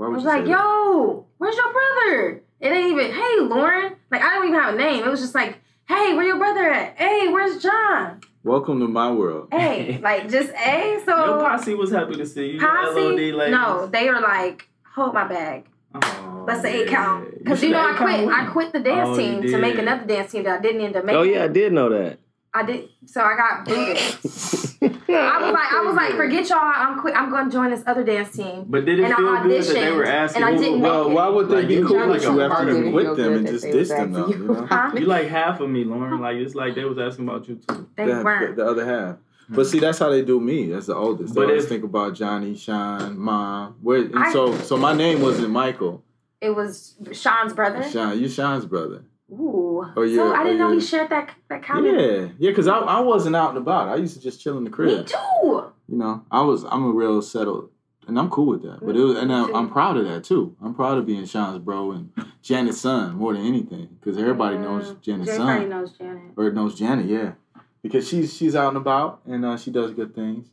Why 0.00 0.06
I 0.06 0.08
was 0.08 0.22
you 0.22 0.28
like, 0.30 0.44
say 0.46 0.52
that? 0.52 0.58
"Yo, 0.58 1.26
where's 1.36 1.56
your 1.56 1.72
brother?" 1.74 2.42
It 2.58 2.68
ain't 2.72 2.92
even, 2.92 3.12
"Hey, 3.12 3.40
Lauren." 3.40 3.96
Like 4.10 4.22
I 4.22 4.34
don't 4.34 4.48
even 4.48 4.58
have 4.58 4.72
a 4.72 4.78
name. 4.78 5.04
It 5.04 5.10
was 5.10 5.20
just 5.20 5.34
like, 5.34 5.58
"Hey, 5.86 6.14
where 6.14 6.24
your 6.24 6.38
brother 6.38 6.70
at? 6.70 6.96
Hey, 6.96 7.28
where's 7.28 7.62
John? 7.62 8.22
Welcome 8.42 8.80
to 8.80 8.88
my 8.88 9.12
world. 9.12 9.48
Hey, 9.52 9.98
like 10.02 10.30
just 10.30 10.54
hey." 10.54 11.02
So 11.04 11.14
Your 11.14 11.40
posse 11.40 11.74
was 11.74 11.90
happy 11.90 12.14
to 12.14 12.24
see 12.24 12.52
you. 12.52 12.60
Posse? 12.60 13.30
LOD. 13.30 13.50
No, 13.50 13.88
they 13.88 14.08
were 14.08 14.22
like, 14.22 14.66
hold 14.94 15.12
my 15.12 15.28
bag. 15.28 15.66
Oh, 15.94 16.44
Let's 16.48 16.62
say 16.62 16.80
eight 16.80 16.88
count. 16.88 17.36
Because 17.36 17.62
you, 17.62 17.68
should 17.68 17.74
know 17.74 17.86
I 17.86 17.94
quit. 17.94 18.26
I 18.26 18.46
quit 18.46 18.72
the 18.72 18.80
dance 18.80 19.10
Oh, 19.10 19.16
team 19.18 19.42
to 19.42 19.58
make 19.58 19.76
another 19.76 20.06
dance 20.06 20.32
team 20.32 20.44
that 20.44 20.60
I 20.60 20.62
didn't 20.62 20.80
end 20.80 20.96
up 20.96 21.02
oh, 21.02 21.06
making. 21.08 21.20
Oh 21.20 21.22
yeah, 21.24 21.44
I 21.44 21.48
did 21.48 21.74
know 21.74 21.90
that. 21.90 22.18
I 22.54 22.62
did. 22.62 22.88
So 23.04 23.20
I 23.20 23.36
got 23.36 23.66
booted. 23.66 24.96
I 25.18 25.42
was 25.42 25.52
like, 25.52 25.72
I 25.72 25.80
was 25.84 25.94
like, 25.96 26.12
forget 26.14 26.48
y'all. 26.48 26.58
I'm 26.62 27.00
quit. 27.00 27.14
I'm 27.16 27.30
going 27.30 27.46
to 27.46 27.50
join 27.52 27.70
this 27.70 27.82
other 27.86 28.04
dance 28.04 28.34
team. 28.36 28.64
But 28.68 28.84
did 28.84 28.98
it 28.98 29.04
And 29.04 29.12
I 29.14 29.16
feel 29.16 29.42
good 29.42 29.62
that 29.64 29.72
they 29.74 29.80
auditioned, 29.80 29.96
were 29.96 30.04
asking? 30.06 30.42
and 30.42 30.54
I 30.54 30.56
didn't 30.58 30.80
Well, 30.80 31.04
make 31.04 31.10
it. 31.12 31.14
why 31.14 31.28
would 31.28 31.48
they 31.48 31.54
Like, 31.56 31.68
be 31.68 31.74
you 31.74 31.86
cool 31.86 31.96
like 31.98 32.08
with 32.10 32.22
a 32.22 32.24
you 32.32 32.36
part 32.48 32.52
after 32.52 32.84
you 32.84 32.90
quit 32.92 33.16
them 33.16 33.32
and 33.34 33.46
just 33.46 33.62
they 33.64 33.72
diss 33.72 33.88
them 33.88 34.12
though? 34.12 34.26
You 34.28 34.36
you. 34.36 34.44
know? 34.48 34.66
Huh? 34.66 34.90
You 34.94 35.06
like 35.06 35.28
half 35.28 35.60
of 35.60 35.68
me, 35.70 35.84
Lauren. 35.84 36.20
Like 36.20 36.36
it's 36.36 36.54
like 36.54 36.74
they 36.74 36.84
was 36.84 36.98
asking 36.98 37.28
about 37.28 37.48
you 37.48 37.56
too. 37.68 37.88
They 37.96 38.06
the, 38.06 38.22
weren't. 38.22 38.56
the 38.56 38.66
other 38.66 38.84
half. 38.84 39.16
But 39.48 39.62
hmm. 39.66 39.68
see, 39.68 39.78
that's 39.80 39.98
how 39.98 40.10
they 40.10 40.22
do 40.22 40.38
me. 40.40 40.70
That's 40.70 40.86
the 40.86 40.94
oldest. 40.94 41.34
They 41.34 41.40
But 41.40 41.48
always 41.48 41.64
if- 41.64 41.68
think 41.68 41.82
about 41.84 42.14
Johnny, 42.14 42.56
Sean, 42.56 43.18
Mom. 43.18 43.76
Where 43.82 44.02
and 44.02 44.16
I- 44.18 44.32
so 44.32 44.56
so 44.58 44.76
my 44.76 44.94
name 44.94 45.20
wasn't 45.22 45.50
Michael. 45.50 46.04
It 46.40 46.50
was 46.56 46.94
Sean's 47.12 47.52
brother. 47.52 47.82
Sean, 47.90 48.18
you 48.18 48.28
Sean's 48.28 48.64
brother. 48.64 49.04
Ooh. 49.32 49.84
yeah. 49.96 50.16
so 50.16 50.34
I 50.34 50.44
didn't 50.44 50.56
or 50.60 50.64
know 50.64 50.68
we 50.68 50.74
your- 50.74 50.82
shared 50.82 51.10
that 51.10 51.30
that 51.48 51.62
comment. 51.62 51.98
Yeah, 52.00 52.28
yeah, 52.38 52.50
because 52.50 52.66
I, 52.68 52.78
I 52.78 53.00
wasn't 53.00 53.36
out 53.36 53.50
and 53.50 53.58
about. 53.58 53.88
I 53.88 53.96
used 53.96 54.14
to 54.14 54.20
just 54.20 54.40
chill 54.40 54.58
in 54.58 54.64
the 54.64 54.70
crib. 54.70 54.98
Me 54.98 55.04
too. 55.04 55.72
You 55.88 55.96
know, 55.96 56.24
I 56.30 56.42
was 56.42 56.64
I'm 56.64 56.84
a 56.84 56.90
real 56.90 57.20
settled, 57.22 57.70
and 58.06 58.18
I'm 58.18 58.30
cool 58.30 58.46
with 58.46 58.62
that. 58.62 58.78
But 58.80 58.96
it 58.96 59.00
was, 59.00 59.16
and 59.18 59.32
I, 59.32 59.44
I'm 59.52 59.70
proud 59.70 59.96
of 59.96 60.06
that 60.06 60.24
too. 60.24 60.56
I'm 60.62 60.74
proud 60.74 60.98
of 60.98 61.06
being 61.06 61.24
Sean's 61.26 61.58
bro 61.58 61.92
and 61.92 62.12
Janet's 62.42 62.80
son 62.80 63.16
more 63.16 63.32
than 63.34 63.44
anything 63.46 63.88
because 64.00 64.18
everybody 64.18 64.56
knows 64.58 64.94
Janet's 65.02 65.30
son. 65.34 65.40
Everybody 65.48 65.60
son 65.62 65.68
knows 65.70 65.92
Janet. 65.92 66.32
or 66.36 66.52
knows 66.52 66.78
Janet. 66.78 67.06
Yeah, 67.06 67.32
because 67.82 68.08
she's 68.08 68.36
she's 68.36 68.54
out 68.56 68.68
and 68.68 68.76
about 68.76 69.20
and 69.26 69.44
uh, 69.44 69.56
she 69.56 69.70
does 69.70 69.92
good 69.92 70.14
things. 70.14 70.48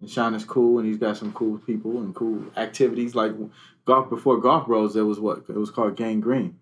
And 0.00 0.08
Sean 0.08 0.32
is 0.34 0.44
cool 0.44 0.78
and 0.78 0.86
he's 0.86 0.96
got 0.98 1.16
some 1.16 1.32
cool 1.32 1.58
people 1.58 1.98
and 1.98 2.14
cool 2.14 2.44
activities 2.56 3.14
like 3.16 3.32
golf 3.84 4.08
before 4.08 4.38
golf 4.40 4.66
bros. 4.66 4.94
There 4.94 5.04
was 5.04 5.18
what 5.18 5.38
it 5.48 5.56
was 5.56 5.70
called 5.70 5.96
Gang 5.96 6.20
Green, 6.20 6.56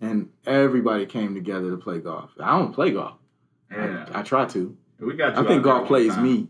and 0.00 0.28
everybody 0.46 1.06
came 1.06 1.34
together 1.34 1.70
to 1.70 1.76
play 1.76 1.98
golf. 1.98 2.30
I 2.40 2.58
don't 2.58 2.72
play 2.72 2.90
golf. 2.92 3.16
Yeah, 3.70 4.06
I, 4.12 4.20
I 4.20 4.22
try 4.22 4.46
to. 4.46 4.76
we 5.00 5.14
got. 5.14 5.36
You 5.36 5.44
I 5.44 5.46
think 5.46 5.62
golf 5.64 5.86
plays 5.88 6.14
time. 6.14 6.22
me, 6.24 6.48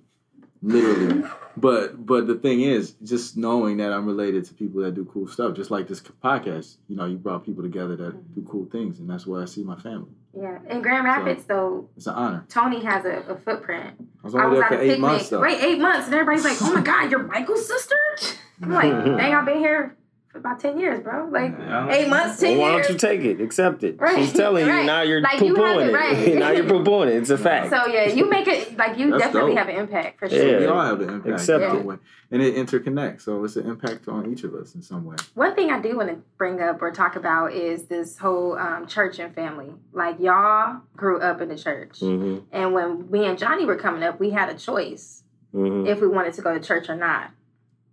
literally. 0.62 1.28
But 1.56 2.06
but 2.06 2.26
the 2.26 2.36
thing 2.36 2.60
is, 2.60 2.92
just 3.02 3.36
knowing 3.36 3.78
that 3.78 3.92
I'm 3.92 4.06
related 4.06 4.44
to 4.46 4.54
people 4.54 4.82
that 4.82 4.94
do 4.94 5.04
cool 5.06 5.26
stuff, 5.26 5.56
just 5.56 5.70
like 5.70 5.88
this 5.88 6.00
podcast. 6.00 6.76
You 6.88 6.96
know, 6.96 7.06
you 7.06 7.16
brought 7.16 7.44
people 7.44 7.62
together 7.62 7.96
that 7.96 8.34
do 8.34 8.42
cool 8.48 8.66
things, 8.66 9.00
and 9.00 9.10
that's 9.10 9.26
where 9.26 9.42
I 9.42 9.46
see 9.46 9.64
my 9.64 9.76
family. 9.76 10.12
Yeah. 10.38 10.58
In 10.68 10.82
Grand 10.82 11.04
Rapids, 11.04 11.44
though, 11.44 11.88
It's 11.96 12.06
an 12.06 12.14
honor. 12.14 12.44
Tony 12.48 12.84
has 12.84 13.04
a, 13.04 13.24
a 13.28 13.36
footprint. 13.36 13.94
I 14.22 14.24
was 14.24 14.34
I 14.34 14.44
was 14.46 14.58
there 14.58 14.64
at 14.64 14.68
for 14.68 14.74
a 14.76 14.78
eight 14.78 14.88
picnic. 14.90 15.00
months 15.00 15.28
though. 15.30 15.40
Right, 15.40 15.60
eight 15.60 15.80
months. 15.80 16.06
And 16.06 16.14
everybody's 16.14 16.44
like, 16.44 16.58
oh 16.62 16.74
my 16.74 16.80
God, 16.82 17.10
you're 17.10 17.24
Michael's 17.24 17.66
sister? 17.66 17.96
I'm 18.62 18.70
like, 18.70 18.92
dang, 18.92 19.34
I've 19.34 19.46
been 19.46 19.58
here 19.58 19.96
for 20.07 20.07
about 20.38 20.60
10 20.60 20.78
years, 20.78 21.00
bro. 21.02 21.28
Like, 21.30 21.52
Yeah. 21.58 21.90
eight 21.90 22.08
months, 22.08 22.40
Well, 22.40 22.50
10 22.50 22.58
why 22.58 22.64
years. 22.70 22.74
Why 22.76 22.82
don't 22.82 22.88
you 22.92 22.98
take 22.98 23.20
it? 23.22 23.40
Accept 23.42 23.84
it. 23.84 24.00
Right, 24.00 24.16
She's 24.16 24.32
telling 24.32 24.66
you 24.66 24.84
now. 24.84 25.02
You're 25.02 25.20
like, 25.20 25.38
poo 25.38 25.54
pooing 25.54 25.86
it, 25.86 25.90
it. 25.90 25.94
right. 25.94 26.34
now 26.38 26.50
you're 26.50 26.64
poo 26.68 26.82
pooing 26.84 27.08
it. 27.08 27.16
It's 27.16 27.30
a 27.30 27.38
fact. 27.38 27.70
So, 27.70 27.86
yeah, 27.86 28.08
you 28.08 28.28
make 28.30 28.48
it, 28.48 28.76
like, 28.76 28.98
you 28.98 29.10
That's 29.10 29.24
definitely 29.24 29.50
dope. 29.54 29.58
have 29.58 29.68
an 29.68 29.76
impact 29.76 30.18
for 30.18 30.26
Yeah. 30.26 30.38
sure. 30.40 30.58
We 30.60 30.66
all 30.66 30.80
have 30.80 31.00
an 31.00 31.08
impact 31.10 31.34
Accept 31.40 31.64
in 31.64 31.76
it. 31.80 31.84
way, 31.84 31.96
and 32.30 32.42
it 32.42 32.54
interconnects. 32.54 33.22
So 33.22 33.42
it's 33.44 33.56
an 33.56 33.66
impact 33.68 34.08
on 34.08 34.30
each 34.32 34.44
of 34.44 34.54
us 34.54 34.74
in 34.74 34.82
some 34.82 35.04
way. 35.04 35.16
One 35.34 35.54
thing 35.54 35.70
I 35.70 35.80
do 35.80 35.96
want 35.96 36.08
to 36.10 36.16
bring 36.36 36.60
up 36.60 36.80
or 36.82 36.90
talk 36.92 37.16
about 37.16 37.52
is 37.52 37.84
this 37.84 38.18
whole 38.18 38.56
um, 38.58 38.86
church 38.86 39.18
and 39.18 39.34
family. 39.34 39.72
Like, 39.92 40.18
y'all 40.20 40.80
grew 40.96 41.20
up 41.20 41.40
in 41.40 41.48
the 41.48 41.56
church. 41.58 42.00
hmm 42.00 42.38
And 42.52 42.72
when 42.72 43.10
me 43.10 43.26
and 43.26 43.38
Johnny 43.38 43.64
were 43.64 43.76
coming 43.76 44.02
up, 44.02 44.18
we 44.20 44.30
had 44.30 44.48
a 44.48 44.54
choice 44.54 45.22
hmm 45.52 45.86
if 45.86 46.00
we 46.00 46.06
wanted 46.08 46.34
to 46.34 46.42
go 46.42 46.52
to 46.52 46.60
church 46.60 46.88
or 46.90 46.96
not. 46.96 47.30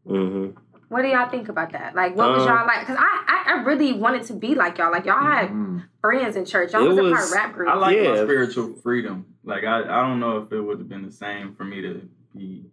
hmm 0.06 0.50
What 0.90 1.02
do 1.02 1.08
y'all 1.08 1.30
think 1.30 1.50
about 1.50 1.72
that? 1.72 1.96
Like, 1.96 2.16
what 2.16 2.32
was 2.32 2.44
Um, 2.44 2.50
y'all 2.50 2.68
like? 2.68 2.82
Because 2.82 2.98
I, 3.00 3.24
I, 3.28 3.54
I 3.54 3.64
really 3.64 3.94
wanted 3.94 4.24
to 4.24 4.34
be 4.34 4.54
like 4.56 4.78
y'all. 4.78 4.92
Like, 4.92 5.06
y'all 5.06 5.20
had 5.20 5.50
Mhm. 5.50 5.84
friends 6.02 6.36
in 6.36 6.46
church. 6.46 6.74
Y'all 6.74 6.84
It 6.86 6.90
was, 6.90 6.98
a 7.00 7.12
part 7.16 7.24
of 7.26 7.32
rap 7.32 7.54
group. 7.54 7.70
I 7.70 7.76
like 7.76 7.98
my 7.98 8.16
spiritual 8.24 8.74
freedom. 8.84 9.26
Like 9.44 9.64
I, 9.64 9.82
I 9.82 10.08
don't 10.08 10.20
know 10.20 10.38
if 10.38 10.52
it 10.52 10.62
would 10.62 10.80
have 10.80 10.90
been 10.90 11.06
the 11.06 11.12
same 11.12 11.54
for 11.56 11.64
me 11.64 11.82
to 11.82 12.08
be, 12.36 12.66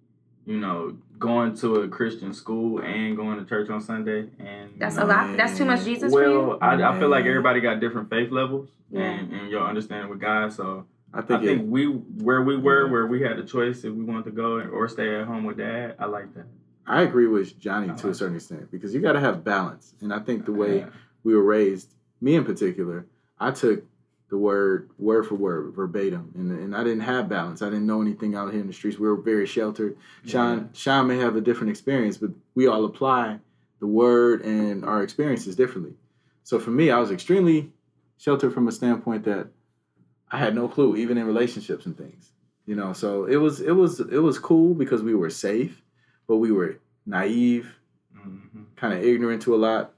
you 0.46 0.58
know, 0.58 0.96
going 1.18 1.54
to 1.56 1.76
a 1.76 1.88
Christian 1.88 2.32
school 2.34 2.80
and 2.80 3.16
going 3.16 3.38
to 3.38 3.44
church 3.48 3.70
on 3.70 3.80
Sunday. 3.80 4.28
And 4.38 4.70
That's 4.78 4.96
know, 4.96 5.04
a 5.04 5.06
lot. 5.06 5.36
That's 5.36 5.56
too 5.56 5.64
much 5.64 5.84
Jesus 5.84 6.12
for 6.12 6.22
you. 6.22 6.40
Well, 6.40 6.58
I, 6.60 6.82
I 6.82 6.98
feel 6.98 7.08
like 7.08 7.24
everybody 7.26 7.60
got 7.60 7.80
different 7.80 8.10
faith 8.10 8.30
levels 8.30 8.68
Yeah. 8.90 9.02
and, 9.02 9.32
and 9.32 9.50
your 9.50 9.62
understanding 9.62 10.10
with 10.10 10.20
God. 10.20 10.52
So 10.52 10.86
I 11.14 11.18
I 11.18 11.22
think, 11.22 11.42
think 11.44 11.60
it, 11.62 11.66
we 11.66 11.86
where 11.86 12.42
we 12.42 12.56
were, 12.56 12.88
where 12.88 13.06
we 13.06 13.22
had 13.22 13.36
the 13.36 13.42
choice 13.44 13.84
if 13.84 13.92
we 13.92 14.02
wanted 14.04 14.24
to 14.24 14.30
go 14.32 14.60
or 14.60 14.88
stay 14.88 15.14
at 15.20 15.26
home 15.26 15.44
with 15.44 15.58
dad. 15.58 15.96
I 15.98 16.06
like 16.06 16.32
that. 16.34 16.46
I 16.86 17.02
agree 17.02 17.26
with 17.26 17.58
Johnny 17.58 17.94
to 17.98 18.08
a 18.10 18.14
certain 18.14 18.36
extent 18.36 18.70
because 18.70 18.92
you 18.94 19.00
got 19.00 19.12
to 19.12 19.20
have 19.20 19.44
balance, 19.44 19.94
and 20.00 20.12
I 20.12 20.18
think 20.18 20.44
the 20.44 20.52
way 20.52 20.78
Yeah. 20.80 20.88
we 21.22 21.34
were 21.34 21.42
raised, 21.44 21.94
me 22.20 22.34
in 22.34 22.44
particular, 22.44 23.06
I 23.38 23.50
took 23.52 23.84
the 24.28 24.38
word 24.38 24.88
word 24.98 25.26
for 25.26 25.34
word 25.34 25.74
verbatim, 25.74 26.32
and 26.34 26.50
and 26.50 26.74
I 26.74 26.82
didn't 26.84 27.00
have 27.02 27.28
balance. 27.28 27.60
I 27.62 27.66
didn't 27.66 27.86
know 27.86 28.00
anything 28.00 28.34
out 28.34 28.50
here 28.50 28.60
in 28.60 28.66
the 28.66 28.72
streets. 28.72 28.98
We 28.98 29.06
were 29.08 29.16
very 29.16 29.46
sheltered. 29.46 29.96
Sean 30.24 30.70
Sean 30.72 31.06
may 31.06 31.18
have 31.18 31.36
a 31.36 31.40
different 31.40 31.70
experience, 31.70 32.16
but 32.16 32.30
we 32.54 32.66
all 32.66 32.84
apply 32.84 33.40
the 33.80 33.86
word 33.86 34.42
and 34.42 34.84
our 34.84 35.02
experiences 35.02 35.54
differently. 35.56 35.94
So 36.44 36.58
for 36.58 36.70
me, 36.70 36.90
I 36.90 36.98
was 36.98 37.10
extremely 37.10 37.72
sheltered 38.16 38.54
from 38.54 38.68
a 38.68 38.72
standpoint 38.72 39.24
that 39.24 39.48
I 40.30 40.38
had 40.38 40.54
no 40.54 40.66
clue, 40.66 40.96
even 40.96 41.18
in 41.18 41.26
relationships 41.26 41.84
and 41.86 41.96
things. 41.96 42.32
You 42.64 42.74
know, 42.76 42.92
so 42.92 43.24
it 43.24 43.36
was 43.36 43.60
it 43.60 43.72
was 43.72 44.00
it 44.00 44.22
was 44.22 44.38
cool 44.38 44.72
because 44.74 45.02
we 45.02 45.14
were 45.14 45.30
safe, 45.30 45.81
but 46.26 46.36
we 46.36 46.52
were 46.52 46.76
naive, 47.06 47.74
Mhm. 48.16 48.64
kind 48.76 48.94
of 48.94 49.02
ignorant 49.04 49.42
to 49.42 49.54
a 49.54 49.56
lot. 49.56 49.92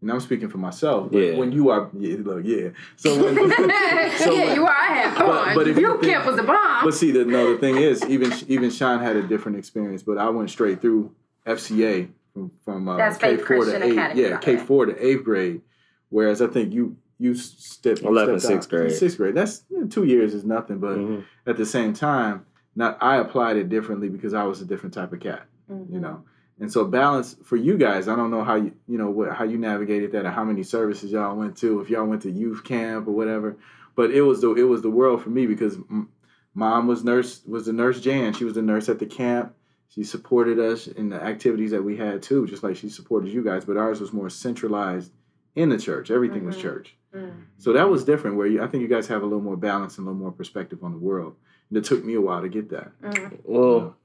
And 0.00 0.10
I'm 0.10 0.20
speaking 0.20 0.48
for 0.48 0.58
myself. 0.58 1.12
But 1.12 1.18
Yeah. 1.18 1.36
when 1.38 1.52
you 1.52 1.70
are, 1.70 1.88
yeah, 1.96 2.16
look, 2.22 2.42
yeah. 2.44 2.70
So 2.96 3.14
when, 3.22 3.34
so 4.18 4.32
yeah, 4.32 4.46
when- 4.46 4.54
you 4.56 4.64
are. 4.66 4.70
I 4.70 4.86
had 4.94 5.16
fun. 5.16 5.26
But- 5.26 5.54
but 5.54 5.68
if 5.68 5.78
you 5.78 5.86
you 5.88 6.00
think- 6.00 6.12
camp 6.12 6.26
was 6.26 6.38
a 6.38 6.42
bomb. 6.42 6.84
But 6.84 6.94
see, 6.94 7.12
the 7.12 7.24
no, 7.24 7.52
the 7.52 7.58
thing 7.58 7.76
is, 7.76 8.04
even 8.08 8.32
even 8.48 8.70
Sean 8.70 8.98
had 9.00 9.16
a 9.16 9.22
different 9.22 9.58
experience. 9.58 10.02
But 10.02 10.18
I 10.18 10.28
went 10.30 10.50
straight 10.50 10.80
through 10.80 11.12
FCA 11.46 12.08
from 12.34 12.50
from 12.64 12.88
uh, 12.88 13.14
K 13.14 13.36
four 13.36 13.64
to 13.64 13.84
eight. 13.84 13.92
Academy, 13.92 14.22
Yeah, 14.22 14.38
K 14.38 14.56
four 14.56 14.86
to 14.86 15.06
eighth 15.06 15.22
grade. 15.24 15.62
Whereas 16.08 16.42
I 16.42 16.48
think 16.48 16.72
you 16.74 16.96
you 17.18 17.34
stepped 17.36 18.02
you 18.02 18.08
11th, 18.08 18.40
stepped 18.40 18.64
sixth 18.66 18.72
out. 18.74 18.78
grade. 18.80 18.92
Sixth 18.92 19.16
grade. 19.16 19.34
That's 19.36 19.62
you 19.70 19.80
know, 19.82 19.86
two 19.86 20.02
years 20.04 20.34
is 20.34 20.44
nothing. 20.44 20.78
But 20.78 20.98
Mhm. 20.98 21.24
at 21.46 21.56
the 21.56 21.64
same 21.66 21.92
time, 21.92 22.44
not 22.74 22.98
I 23.02 23.16
applied 23.18 23.56
it 23.56 23.68
differently 23.68 24.08
because 24.08 24.34
I 24.34 24.44
was 24.44 24.60
a 24.60 24.64
different 24.64 24.94
type 24.94 25.12
of 25.12 25.20
cat. 25.20 25.46
Mhm. 25.70 25.92
You 25.92 26.00
know. 26.00 26.24
And 26.60 26.70
so 26.70 26.84
balance 26.84 27.34
for 27.42 27.56
you 27.56 27.76
guys, 27.76 28.06
I 28.08 28.14
don't 28.14 28.30
know 28.30 28.44
how 28.44 28.54
you 28.56 28.72
you 28.86 28.98
know 28.98 29.10
what 29.10 29.32
how 29.32 29.44
you 29.44 29.58
navigated 29.58 30.12
that 30.12 30.26
or 30.26 30.30
how 30.30 30.44
many 30.44 30.62
services 30.62 31.10
y'all 31.12 31.36
went 31.36 31.56
to, 31.58 31.80
if 31.80 31.90
y'all 31.90 32.06
went 32.06 32.22
to 32.22 32.30
youth 32.30 32.62
camp 32.64 33.08
or 33.08 33.12
whatever. 33.12 33.56
But 33.96 34.10
it 34.10 34.22
was 34.22 34.40
the 34.40 34.52
it 34.54 34.62
was 34.64 34.82
the 34.82 34.90
world 34.90 35.22
for 35.22 35.30
me 35.30 35.46
because 35.46 35.76
m- 35.76 36.08
mom 36.54 36.86
was 36.86 37.04
nurse 37.04 37.42
was 37.46 37.66
the 37.66 37.72
nurse 37.72 38.00
Jan. 38.00 38.32
She 38.32 38.44
was 38.44 38.54
the 38.54 38.62
nurse 38.62 38.88
at 38.88 38.98
the 38.98 39.06
camp. 39.06 39.54
She 39.88 40.04
supported 40.04 40.58
us 40.58 40.86
in 40.86 41.10
the 41.10 41.22
activities 41.22 41.70
that 41.72 41.82
we 41.84 41.96
had 41.96 42.22
too, 42.22 42.46
just 42.46 42.62
like 42.62 42.76
she 42.76 42.88
supported 42.88 43.30
you 43.32 43.42
guys. 43.44 43.64
But 43.64 43.76
ours 43.76 44.00
was 44.00 44.12
more 44.12 44.30
centralized 44.30 45.12
in 45.54 45.68
the 45.68 45.78
church. 45.78 46.10
Everything 46.10 46.46
was 46.46 46.56
Mhm. 46.56 46.60
church. 46.60 46.96
Mm. 47.14 47.30
So 47.58 47.74
that 47.74 47.90
was 47.90 48.04
different. 48.04 48.36
Where 48.36 48.46
you, 48.46 48.62
I 48.62 48.68
think 48.68 48.80
you 48.82 48.88
guys 48.88 49.06
have 49.08 49.22
a 49.22 49.26
little 49.26 49.42
more 49.42 49.56
balance 49.56 49.98
and 49.98 50.06
a 50.06 50.10
little 50.10 50.22
more 50.22 50.32
perspective 50.32 50.82
on 50.82 50.92
the 50.92 50.98
world. 50.98 51.34
And 51.72 51.78
it 51.78 51.84
took 51.84 52.04
me 52.04 52.12
a 52.12 52.20
while 52.20 52.42
to 52.42 52.50
get 52.50 52.68
that. 52.68 52.92
Mm. 53.00 53.38
Well, 53.44 53.96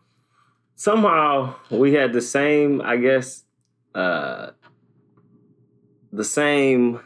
somehow 0.76 1.56
we 1.70 1.96
had 1.96 2.14
the 2.14 2.22
same, 2.22 2.82
I 2.82 2.96
guess, 2.96 3.44
uh, 3.94 4.52
the 6.14 6.24
same 6.24 7.02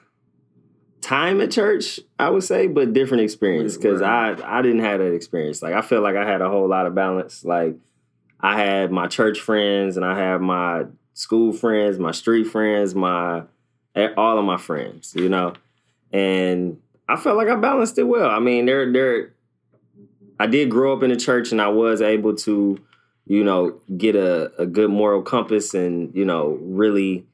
time 1.02 1.42
at 1.42 1.50
church, 1.50 2.00
I 2.20 2.30
would 2.30 2.44
say, 2.44 2.68
but 2.68 2.94
different 2.94 3.24
experience 3.24 3.76
because 3.76 4.04
I 4.04 4.36
I 4.44 4.62
didn't 4.62 4.82
have 4.82 5.00
that 5.00 5.16
experience. 5.16 5.64
Like 5.64 5.74
I 5.74 5.82
feel 5.82 6.02
like 6.02 6.16
I 6.16 6.30
had 6.30 6.42
a 6.42 6.48
whole 6.48 6.68
lot 6.68 6.86
of 6.86 6.94
balance. 6.94 7.44
Like 7.44 7.76
I 8.40 8.62
had 8.62 8.92
my 8.92 9.08
church 9.08 9.40
friends 9.40 9.98
and 9.98 10.06
I 10.06 10.16
had 10.16 10.42
my 10.42 10.86
school 11.16 11.54
friends, 11.54 11.98
my 11.98 12.12
street 12.12 12.44
friends, 12.44 12.94
my 12.94 13.46
all 14.16 14.38
of 14.38 14.46
my 14.46 14.58
friends, 14.58 15.16
you 15.16 15.28
know, 15.28 15.54
and 16.14 16.80
I 17.10 17.16
felt 17.16 17.36
like 17.36 17.48
I 17.48 17.56
balanced 17.56 17.98
it 17.98 18.04
well. 18.04 18.30
I 18.30 18.38
mean, 18.38 18.68
there 18.68 18.92
there 18.92 19.34
I 20.42 20.48
did 20.48 20.72
grow 20.72 20.92
up 20.92 21.04
in 21.04 21.12
the 21.12 21.18
church 21.18 21.52
and 21.52 21.62
I 21.62 21.68
was 21.68 22.02
able 22.02 22.36
to, 22.38 22.80
you 23.28 23.44
know, 23.44 23.80
get 23.96 24.16
a, 24.16 24.52
a 24.60 24.66
good 24.66 24.90
moral 24.90 25.22
compass 25.22 25.76
and, 25.76 26.16
you 26.16 26.26
know, 26.26 26.58
really 26.60 27.28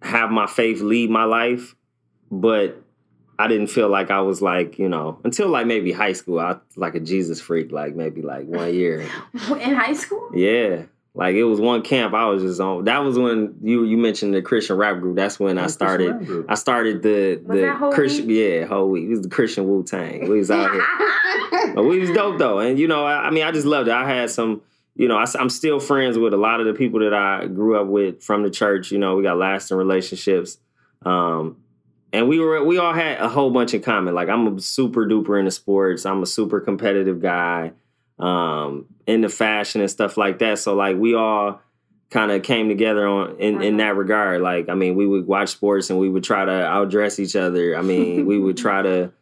have 0.00 0.30
my 0.30 0.46
faith 0.46 0.80
lead 0.80 1.10
my 1.10 1.24
life. 1.24 1.74
But 2.30 2.80
I 3.36 3.48
didn't 3.48 3.66
feel 3.66 3.88
like 3.88 4.12
I 4.12 4.20
was 4.20 4.40
like, 4.40 4.78
you 4.78 4.88
know, 4.88 5.18
until 5.24 5.48
like 5.48 5.66
maybe 5.66 5.90
high 5.90 6.12
school, 6.12 6.38
I 6.38 6.52
was 6.52 6.76
like 6.76 6.94
a 6.94 7.00
Jesus 7.00 7.40
freak, 7.40 7.72
like 7.72 7.96
maybe 7.96 8.22
like 8.22 8.46
one 8.46 8.72
year. 8.72 9.00
In 9.60 9.74
high 9.74 9.94
school? 9.94 10.30
Yeah. 10.32 10.84
Like 11.18 11.34
it 11.34 11.42
was 11.42 11.60
one 11.60 11.82
camp 11.82 12.14
I 12.14 12.26
was 12.26 12.44
just 12.44 12.60
on. 12.60 12.84
That 12.84 12.98
was 12.98 13.18
when 13.18 13.56
you 13.60 13.82
you 13.82 13.96
mentioned 13.96 14.32
the 14.32 14.40
Christian 14.40 14.76
rap 14.76 15.00
group. 15.00 15.16
That's 15.16 15.40
when 15.40 15.58
I 15.58 15.66
started 15.66 16.46
I 16.48 16.54
started 16.54 17.02
the 17.02 17.42
Was 17.44 17.60
the 17.60 17.74
Whole 17.74 17.92
Christian 17.92 18.30
yeah, 18.30 18.66
whole 18.66 18.88
week. 18.88 19.06
It 19.06 19.10
was 19.10 19.22
the 19.22 19.28
Christian 19.28 19.66
Wu 19.66 19.82
Tang. 19.82 20.28
We 20.28 20.38
was 20.38 20.50
out 20.50 20.70
here. 20.70 20.86
But 21.74 21.84
we 21.84 21.98
was 21.98 22.10
dope 22.10 22.38
though, 22.38 22.60
and 22.60 22.78
you 22.78 22.86
know, 22.86 23.04
I, 23.04 23.26
I 23.26 23.30
mean, 23.30 23.42
I 23.42 23.50
just 23.50 23.66
loved 23.66 23.88
it. 23.88 23.94
I 23.94 24.08
had 24.08 24.30
some, 24.30 24.62
you 24.94 25.08
know, 25.08 25.16
I, 25.16 25.26
am 25.40 25.50
still 25.50 25.80
friends 25.80 26.16
with 26.16 26.32
a 26.32 26.36
lot 26.36 26.60
of 26.60 26.66
the 26.66 26.72
people 26.72 27.00
that 27.00 27.12
I 27.12 27.46
grew 27.46 27.80
up 27.80 27.88
with 27.88 28.22
from 28.22 28.44
the 28.44 28.50
church. 28.50 28.92
You 28.92 28.98
know, 28.98 29.16
we 29.16 29.24
got 29.24 29.38
lasting 29.38 29.76
relationships, 29.76 30.58
um, 31.04 31.56
and 32.12 32.28
we 32.28 32.38
were 32.38 32.62
we 32.62 32.78
all 32.78 32.92
had 32.92 33.20
a 33.20 33.28
whole 33.28 33.50
bunch 33.50 33.74
in 33.74 33.82
common. 33.82 34.14
Like 34.14 34.28
I'm 34.28 34.56
a 34.56 34.60
super 34.60 35.04
duper 35.04 35.38
into 35.38 35.50
sports. 35.50 36.06
I'm 36.06 36.22
a 36.22 36.26
super 36.26 36.60
competitive 36.60 37.20
guy, 37.20 37.72
um, 38.20 38.86
into 39.08 39.28
fashion 39.28 39.80
and 39.80 39.90
stuff 39.90 40.16
like 40.16 40.38
that. 40.38 40.58
So 40.58 40.74
like 40.74 40.96
we 40.96 41.14
all 41.14 41.60
kind 42.10 42.30
of 42.30 42.42
came 42.42 42.68
together 42.68 43.06
on 43.06 43.40
in, 43.40 43.62
in 43.62 43.76
that 43.78 43.96
regard. 43.96 44.42
Like 44.42 44.68
I 44.68 44.74
mean, 44.74 44.94
we 44.94 45.06
would 45.06 45.26
watch 45.26 45.48
sports 45.48 45.90
and 45.90 45.98
we 45.98 46.08
would 46.08 46.22
try 46.22 46.44
to 46.44 46.50
outdress 46.50 47.18
each 47.18 47.34
other. 47.34 47.76
I 47.76 47.82
mean, 47.82 48.26
we 48.26 48.38
would 48.38 48.56
try 48.66 48.82
to 48.82 49.12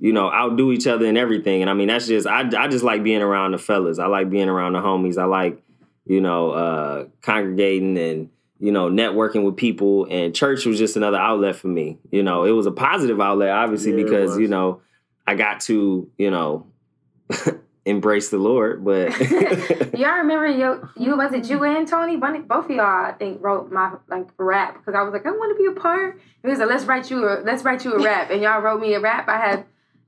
you 0.00 0.12
know, 0.12 0.30
outdo 0.30 0.70
each 0.70 0.86
other 0.86 1.06
and 1.06 1.18
everything. 1.18 1.60
And 1.60 1.68
I 1.68 1.74
mean, 1.74 1.88
that's 1.88 2.06
just 2.06 2.26
I 2.26 2.48
I 2.56 2.68
just 2.68 2.84
like 2.84 3.02
being 3.02 3.22
around 3.22 3.52
the 3.52 3.58
fellas. 3.58 3.98
I 3.98 4.06
like 4.06 4.30
being 4.30 4.48
around 4.48 4.74
the 4.74 4.80
homies. 4.80 5.18
I 5.18 5.24
like, 5.24 5.62
you 6.04 6.20
know, 6.20 6.50
uh 6.50 7.04
congregating 7.22 7.96
and 7.96 8.30
you 8.60 8.72
know, 8.72 8.90
networking 8.90 9.44
with 9.44 9.56
people 9.56 10.06
and 10.10 10.34
church 10.34 10.66
was 10.66 10.78
just 10.78 10.96
another 10.96 11.16
outlet 11.16 11.54
for 11.54 11.68
me. 11.68 11.98
You 12.10 12.24
know, 12.24 12.44
it 12.44 12.50
was 12.50 12.66
a 12.66 12.72
positive 12.72 13.20
outlet 13.20 13.50
obviously 13.50 13.92
Yeah, 13.92 14.02
because, 14.02 14.38
you 14.38 14.48
know, 14.48 14.80
I 15.26 15.36
got 15.36 15.60
to, 15.62 16.10
you 16.18 16.30
know, 16.30 16.66
embrace 17.88 18.28
the 18.30 18.38
Lord, 18.38 18.84
but 18.84 19.08
Y'all 19.98 20.18
remember 20.18 20.46
yo, 20.46 20.88
you 20.96 21.16
was 21.16 21.32
it 21.32 21.48
you 21.50 21.64
and 21.64 21.86
Tony? 21.88 22.16
One- 22.16 22.42
Both 22.42 22.66
of 22.66 22.70
y'all, 22.70 23.06
I 23.06 23.12
think, 23.18 23.42
wrote 23.42 23.70
my 23.72 23.92
like 24.08 24.28
rap 24.38 24.74
because 24.78 24.94
I 24.94 25.02
was 25.02 25.12
like, 25.12 25.26
I 25.26 25.30
want 25.30 25.56
to 25.56 25.62
be 25.62 25.70
a 25.76 25.80
part. 25.80 26.20
He 26.42 26.48
was 26.48 26.58
like, 26.58 26.68
let's 26.68 26.84
write 26.84 27.10
you 27.10 27.24
a 27.28 27.40
let's 27.44 27.62
write 27.64 27.84
you 27.84 27.94
a 27.94 28.02
rap, 28.02 28.30
and 28.30 28.40
y'all 28.42 28.60
wrote 28.60 28.80
me 28.80 28.94
a 28.94 29.00
rap. 29.00 29.28
I 29.28 29.38
had, 29.38 29.58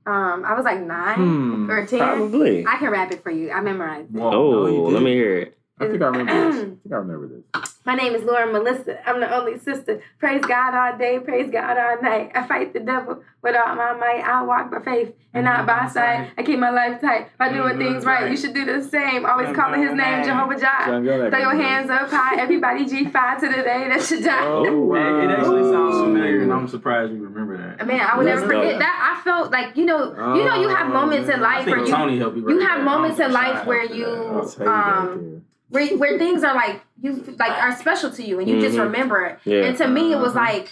um, 0.05 0.43
I 0.45 0.53
was 0.55 0.63
like 0.65 0.79
nine 0.81 1.15
Hmm. 1.17 1.69
or 1.71 1.85
ten. 1.85 1.99
probably. 1.99 2.65
I 2.65 2.77
can 2.77 2.89
rap 2.91 3.11
it 3.11 3.21
for 3.23 3.31
you. 3.31 3.51
I 3.51 3.61
memorized. 3.61 4.09
it. 4.15 4.19
Whoa, 4.19 4.31
Oh, 4.31 4.51
no, 4.63 4.67
you 4.67 4.81
let 4.93 5.03
me 5.03 5.13
hear 5.13 5.37
it. 5.37 5.57
I 5.81 5.87
think 5.89 6.01
I 6.01 6.05
remember 6.07 6.51
this. 6.51 6.55
I 6.55 6.65
think 6.65 6.93
I 6.93 6.95
remember 6.95 7.27
this. 7.27 7.73
My 7.85 7.95
name 7.95 8.13
is 8.13 8.23
Laura 8.23 8.45
Melissa. 8.51 8.99
I'm 9.09 9.19
the 9.19 9.35
only 9.35 9.57
sister. 9.57 10.01
Praise 10.19 10.41
God 10.45 10.75
all 10.75 10.97
day, 10.99 11.17
praise 11.19 11.49
God 11.51 11.77
all 11.79 11.99
night. 12.01 12.31
I 12.35 12.45
fight 12.45 12.73
the 12.73 12.79
devil 12.79 13.23
with 13.41 13.55
all 13.55 13.75
my 13.75 13.93
might. 13.93 14.21
I 14.23 14.43
walk 14.43 14.69
by 14.69 14.81
faith 14.81 15.15
and 15.33 15.45
not 15.45 15.65
by 15.65 15.87
sight. 15.87 16.29
I 16.37 16.43
keep 16.43 16.59
my 16.59 16.69
life 16.69 17.01
tight. 17.01 17.29
If 17.33 17.41
I 17.41 17.51
doing 17.51 17.79
things 17.79 18.05
right, 18.05 18.29
you 18.29 18.37
should 18.37 18.53
do 18.53 18.65
the 18.65 18.83
same. 18.87 19.25
Always 19.25 19.55
calling 19.55 19.81
his 19.81 19.93
name, 19.93 20.23
Jehovah 20.23 20.59
Jireh. 20.59 21.01
John 21.01 21.31
Throw 21.31 21.39
your 21.39 21.55
hands 21.55 21.89
up 21.89 22.07
high, 22.11 22.39
everybody 22.39 22.85
G5 22.85 23.39
to 23.39 23.47
the 23.47 23.63
day 23.63 23.89
that 23.89 24.11
you 24.11 24.21
die. 24.21 24.45
Oh, 24.45 24.65
It, 24.65 24.71
wow. 24.71 25.19
it 25.23 25.31
actually 25.31 25.63
sounds 25.71 25.97
familiar, 26.01 26.43
and 26.43 26.53
I'm 26.53 26.67
surprised 26.67 27.13
you 27.13 27.23
remember 27.23 27.57
that. 27.57 27.87
Man, 27.87 27.99
I 27.99 28.15
would 28.15 28.27
That's 28.27 28.41
never 28.41 28.53
forget 28.53 28.73
dope. 28.73 28.79
that. 28.81 29.17
I 29.19 29.23
felt 29.23 29.51
like 29.51 29.75
you 29.75 29.85
know, 29.85 30.11
you 30.35 30.45
know, 30.45 30.61
you 30.61 30.69
have 30.69 30.87
Oh, 30.91 30.93
moments 30.93 31.29
in 31.29 31.41
life 31.41 31.65
where 31.65 31.79
you 31.79 31.87
Tony 31.87 32.19
helped 32.19 32.37
you. 32.37 32.47
you 32.47 32.59
have 32.59 32.83
moments 32.83 33.19
in 33.19 33.31
life 33.31 33.65
where 33.65 33.85
you 33.85 34.05
that. 34.05 34.13
I'll 34.33 34.47
tell 34.49 34.65
you 34.65 34.65
that 34.65 34.67
um 34.67 35.45
where, 35.71 35.87
where 35.97 36.17
things 36.19 36.43
are 36.43 36.53
like 36.53 36.81
you 37.01 37.23
like 37.39 37.51
are 37.51 37.75
special 37.75 38.11
to 38.11 38.23
you 38.23 38.39
and 38.39 38.47
you 38.47 38.61
just 38.61 38.77
Mhm. 38.77 38.83
remember 38.83 39.21
it. 39.25 39.39
Yeah. 39.43 39.63
And 39.65 39.77
to 39.77 39.87
me, 39.87 40.13
it 40.13 40.19
was 40.19 40.35
Uh-huh. 40.35 40.45
like 40.45 40.71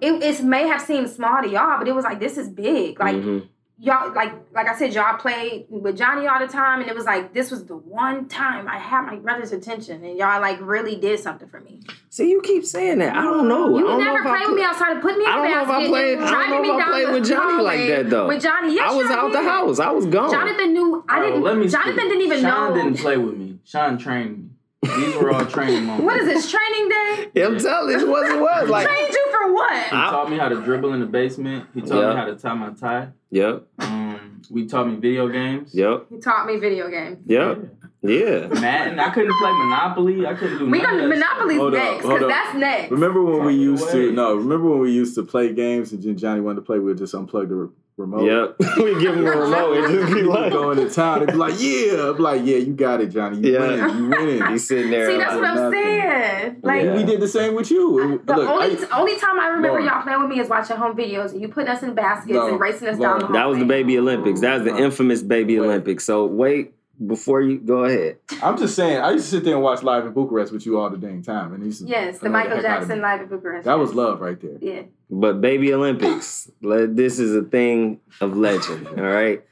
it, 0.00 0.22
it 0.22 0.42
may 0.44 0.68
have 0.68 0.82
seemed 0.82 1.08
small 1.08 1.42
to 1.42 1.48
y'all, 1.48 1.78
but 1.78 1.88
it 1.88 1.94
was 1.94 2.04
like 2.04 2.20
this 2.20 2.36
is 2.36 2.48
big. 2.50 3.00
Like 3.00 3.16
Mhm. 3.16 3.46
y'all, 3.78 4.12
like 4.12 4.32
like 4.54 4.68
I 4.68 4.74
said, 4.74 4.92
y'all 4.92 5.16
played 5.16 5.66
with 5.70 5.96
Johnny 5.96 6.26
all 6.26 6.38
the 6.38 6.46
time, 6.48 6.80
and 6.82 6.90
it 6.90 6.94
was 6.94 7.06
like 7.06 7.32
this 7.32 7.50
was 7.50 7.64
the 7.64 7.76
one 7.76 8.26
time 8.26 8.68
I 8.68 8.76
had 8.78 9.06
my 9.06 9.16
brother's 9.16 9.52
attention, 9.52 10.04
and 10.04 10.18
y'all 10.18 10.40
like 10.40 10.58
really 10.60 10.96
did 10.96 11.18
something 11.20 11.48
for 11.48 11.60
me. 11.60 11.80
See, 12.10 12.28
you 12.30 12.40
keep 12.42 12.64
saying 12.64 12.98
that. 12.98 13.14
I 13.16 13.22
don't 13.22 13.46
know. 13.48 13.74
You 13.76 13.84
don't 13.84 13.96
would 13.96 14.04
know 14.04 14.12
never 14.12 14.18
if 14.20 14.26
I 14.26 14.36
play 14.38 14.46
with 14.48 14.56
me 14.56 14.64
outside 14.64 14.92
and 14.92 15.02
put 15.02 15.16
me 15.18 15.24
in 15.24 15.30
I 15.30 15.36
the 15.36 15.42
don't 15.42 15.50
know 15.50 15.62
if 15.62 15.68
I 15.68 15.72
basket 15.72 15.88
played- 15.90 16.18
I 16.18 16.48
don't 16.48 16.62
know 16.66 16.78
if 16.78 16.82
I 16.86 16.90
played 16.90 17.12
with 17.12 17.28
Johnny 17.28 17.62
like 17.62 17.86
that, 17.88 18.10
though. 18.10 18.26
With 18.28 18.42
Johnny, 18.42 18.74
yes, 18.74 18.90
I 18.90 18.96
was 18.96 19.06
y'all 19.08 19.18
out 19.18 19.32
the 19.32 19.42
house. 19.42 19.78
I 19.80 19.90
was 19.90 20.06
gone. 20.06 20.30
Jonathan 20.30 20.72
knew. 20.72 21.04
I 21.08 21.20
Oh, 21.20 21.22
didn't. 21.24 21.42
let 21.42 21.56
me 21.58 21.68
Jonathan 21.68 21.92
speak. 21.94 22.08
didn't 22.08 22.20
even 22.22 22.40
Sean 22.40 22.68
know. 22.70 22.74
didn't 22.82 22.98
play 22.98 23.16
with 23.18 23.36
me. 23.36 23.45
Sean 23.66 23.98
trained 23.98 24.38
me. 24.38 24.48
These 24.96 25.16
were 25.16 25.32
all 25.32 25.44
training 25.44 25.84
moments. 25.86 26.04
What 26.04 26.16
is 26.20 26.26
this 26.26 26.50
training 26.50 26.88
day? 26.88 27.30
Yeah, 27.34 27.46
I'm 27.46 27.58
telling 27.58 27.98
you, 27.98 28.06
it 28.06 28.08
was 28.08 28.30
it 28.30 28.40
was 28.40 28.68
like. 28.70 28.86
Trained 28.86 29.08
you 29.12 29.26
for 29.32 29.52
what? 29.52 29.82
He 29.82 29.90
taught 29.90 30.30
me 30.30 30.38
how 30.38 30.48
to 30.48 30.62
dribble 30.62 30.92
in 30.92 31.00
the 31.00 31.06
basement. 31.06 31.66
He 31.74 31.80
taught 31.80 32.00
Yeah. 32.00 32.10
me 32.10 32.16
how 32.16 32.24
to 32.26 32.36
tie 32.36 32.54
my 32.54 32.70
tie. 32.70 33.08
Yep, 33.32 33.66
Um, 33.80 34.42
we 34.50 34.66
taught 34.66 34.86
me 34.86 34.94
video 34.96 35.28
games. 35.28 35.74
yep, 35.74 36.06
He 36.08 36.18
taught 36.18 36.46
me 36.46 36.58
video 36.58 36.88
games. 36.88 37.18
yep, 37.26 37.58
yeah. 38.02 38.46
Madden. 38.60 39.00
I 39.00 39.10
couldn't 39.10 39.36
play 39.40 39.50
Monopoly. 39.52 40.24
I 40.26 40.34
couldn't 40.34 40.58
do. 40.58 40.70
We 40.70 40.78
none 40.80 40.90
gonna 40.98 41.02
of 41.04 41.08
that 41.10 41.16
Monopoly's 41.16 41.58
Hold 41.58 41.74
up, 41.74 41.82
next 41.82 42.04
hold 42.04 42.18
because 42.20 42.28
that's 42.30 42.56
next. 42.56 42.90
Remember 42.92 43.24
when 43.24 43.44
we 43.44 43.52
Fuck 43.54 43.60
used 43.80 43.90
to 43.90 44.12
no? 44.12 44.36
Remember 44.36 44.68
when 44.70 44.78
we 44.78 44.92
used 44.92 45.16
to 45.16 45.24
play 45.24 45.52
games 45.52 45.92
and 45.92 46.16
Johnny 46.16 46.40
wanted 46.40 46.56
to 46.56 46.62
play? 46.62 46.78
We'd 46.78 46.98
just 46.98 47.14
unplug 47.14 47.48
the 47.48 47.54
re- 47.56 47.68
remote. 47.96 48.56
Yep, 48.58 48.76
we 48.78 49.00
give 49.00 49.16
him 49.16 49.26
a 49.26 49.30
remote 49.36 49.76
and 49.78 49.94
just 50.00 50.12
be 50.12 50.20
He'd 50.20 50.26
like, 50.26 50.52
go 50.52 50.70
into 50.70 50.90
town 50.90 51.18
and 51.22 51.26
be 51.28 51.32
like, 51.34 51.54
"Yeah," 51.58 52.10
I'm 52.10 52.18
like, 52.18 52.42
"Yeah, 52.44 52.56
you 52.58 52.72
got 52.74 53.00
it, 53.00 53.08
Johnny. 53.08 53.38
You 53.38 53.52
Yeah. 53.54 53.60
winning. 53.86 53.96
You 53.98 54.08
winning." 54.10 54.46
he's 54.52 54.68
sitting 54.68 54.90
there. 54.90 55.10
See, 55.10 55.16
that's 55.18 55.32
like, 55.32 55.40
what 55.40 55.50
I'm 55.50 55.56
nothing. 55.56 55.82
saying. 55.82 56.56
Like 56.62 56.84
Yeah. 56.84 56.94
We 56.96 57.04
did 57.04 57.20
the 57.20 57.28
same 57.28 57.54
with 57.54 57.70
you. 57.70 58.20
the 58.24 58.36
Look, 58.36 58.48
only 58.48 58.76
I- 58.90 58.98
only 59.00 59.16
time 59.16 59.40
I 59.40 59.46
remember 59.48 59.68
Lauren. 59.80 59.84
y'all 59.86 60.02
playing 60.02 60.20
with 60.20 60.28
me 60.30 60.40
is 60.40 60.48
watching 60.48 60.76
home 60.76 60.96
videos 60.96 61.32
and 61.32 61.40
you 61.40 61.48
putting 61.48 61.70
us 61.70 61.82
in 61.82 61.94
baskets 61.94 62.34
No, 62.34 62.48
and 62.48 62.60
racing 62.60 62.88
us 62.88 62.98
down 62.98 62.98
the 62.98 63.06
Lauren. 63.06 63.20
hallway. 63.26 63.38
that 63.38 63.48
was 63.48 63.58
the 63.58 63.64
baby 63.64 63.98
Olympics. 63.98 64.40
That 64.40 64.62
was 64.62 64.72
the 64.72 64.76
infamous 64.76 65.22
baby 65.22 65.58
Wait. 65.58 65.66
Olympics. 65.66 66.04
So 66.04 66.26
wait 66.26 66.74
before 67.04 67.40
you 67.42 67.58
go 67.58 67.84
ahead. 67.84 68.18
I'm 68.42 68.56
just 68.56 68.76
saying. 68.76 68.98
I 68.98 69.10
used 69.10 69.26
to 69.26 69.30
sit 69.30 69.44
there 69.44 69.54
and 69.54 69.62
watch 69.62 69.82
live 69.82 70.06
in 70.06 70.12
Bucharest 70.12 70.52
with 70.52 70.64
you 70.64 70.78
all 70.78 70.88
the 70.88 70.96
dang 70.96 71.22
time, 71.22 71.52
and 71.52 71.62
he's 71.62 71.82
Yes, 71.82 72.18
the 72.18 72.30
Michael 72.30 72.56
heck 72.56 72.64
out 72.64 72.82
of 72.82 72.88
Jackson 72.88 73.00
live 73.02 73.20
in 73.20 73.28
Bucharest. 73.28 73.64
That 73.64 73.78
was 73.78 73.94
love 73.94 74.20
right 74.20 74.40
there. 74.40 74.58
Yeah. 74.60 74.82
But 75.10 75.40
baby 75.40 75.72
Olympics, 75.74 76.50
this 76.60 77.18
is 77.18 77.34
a 77.34 77.42
thing 77.42 78.00
of 78.20 78.36
legend. 78.36 78.88
All 78.88 78.94
right, 78.94 79.44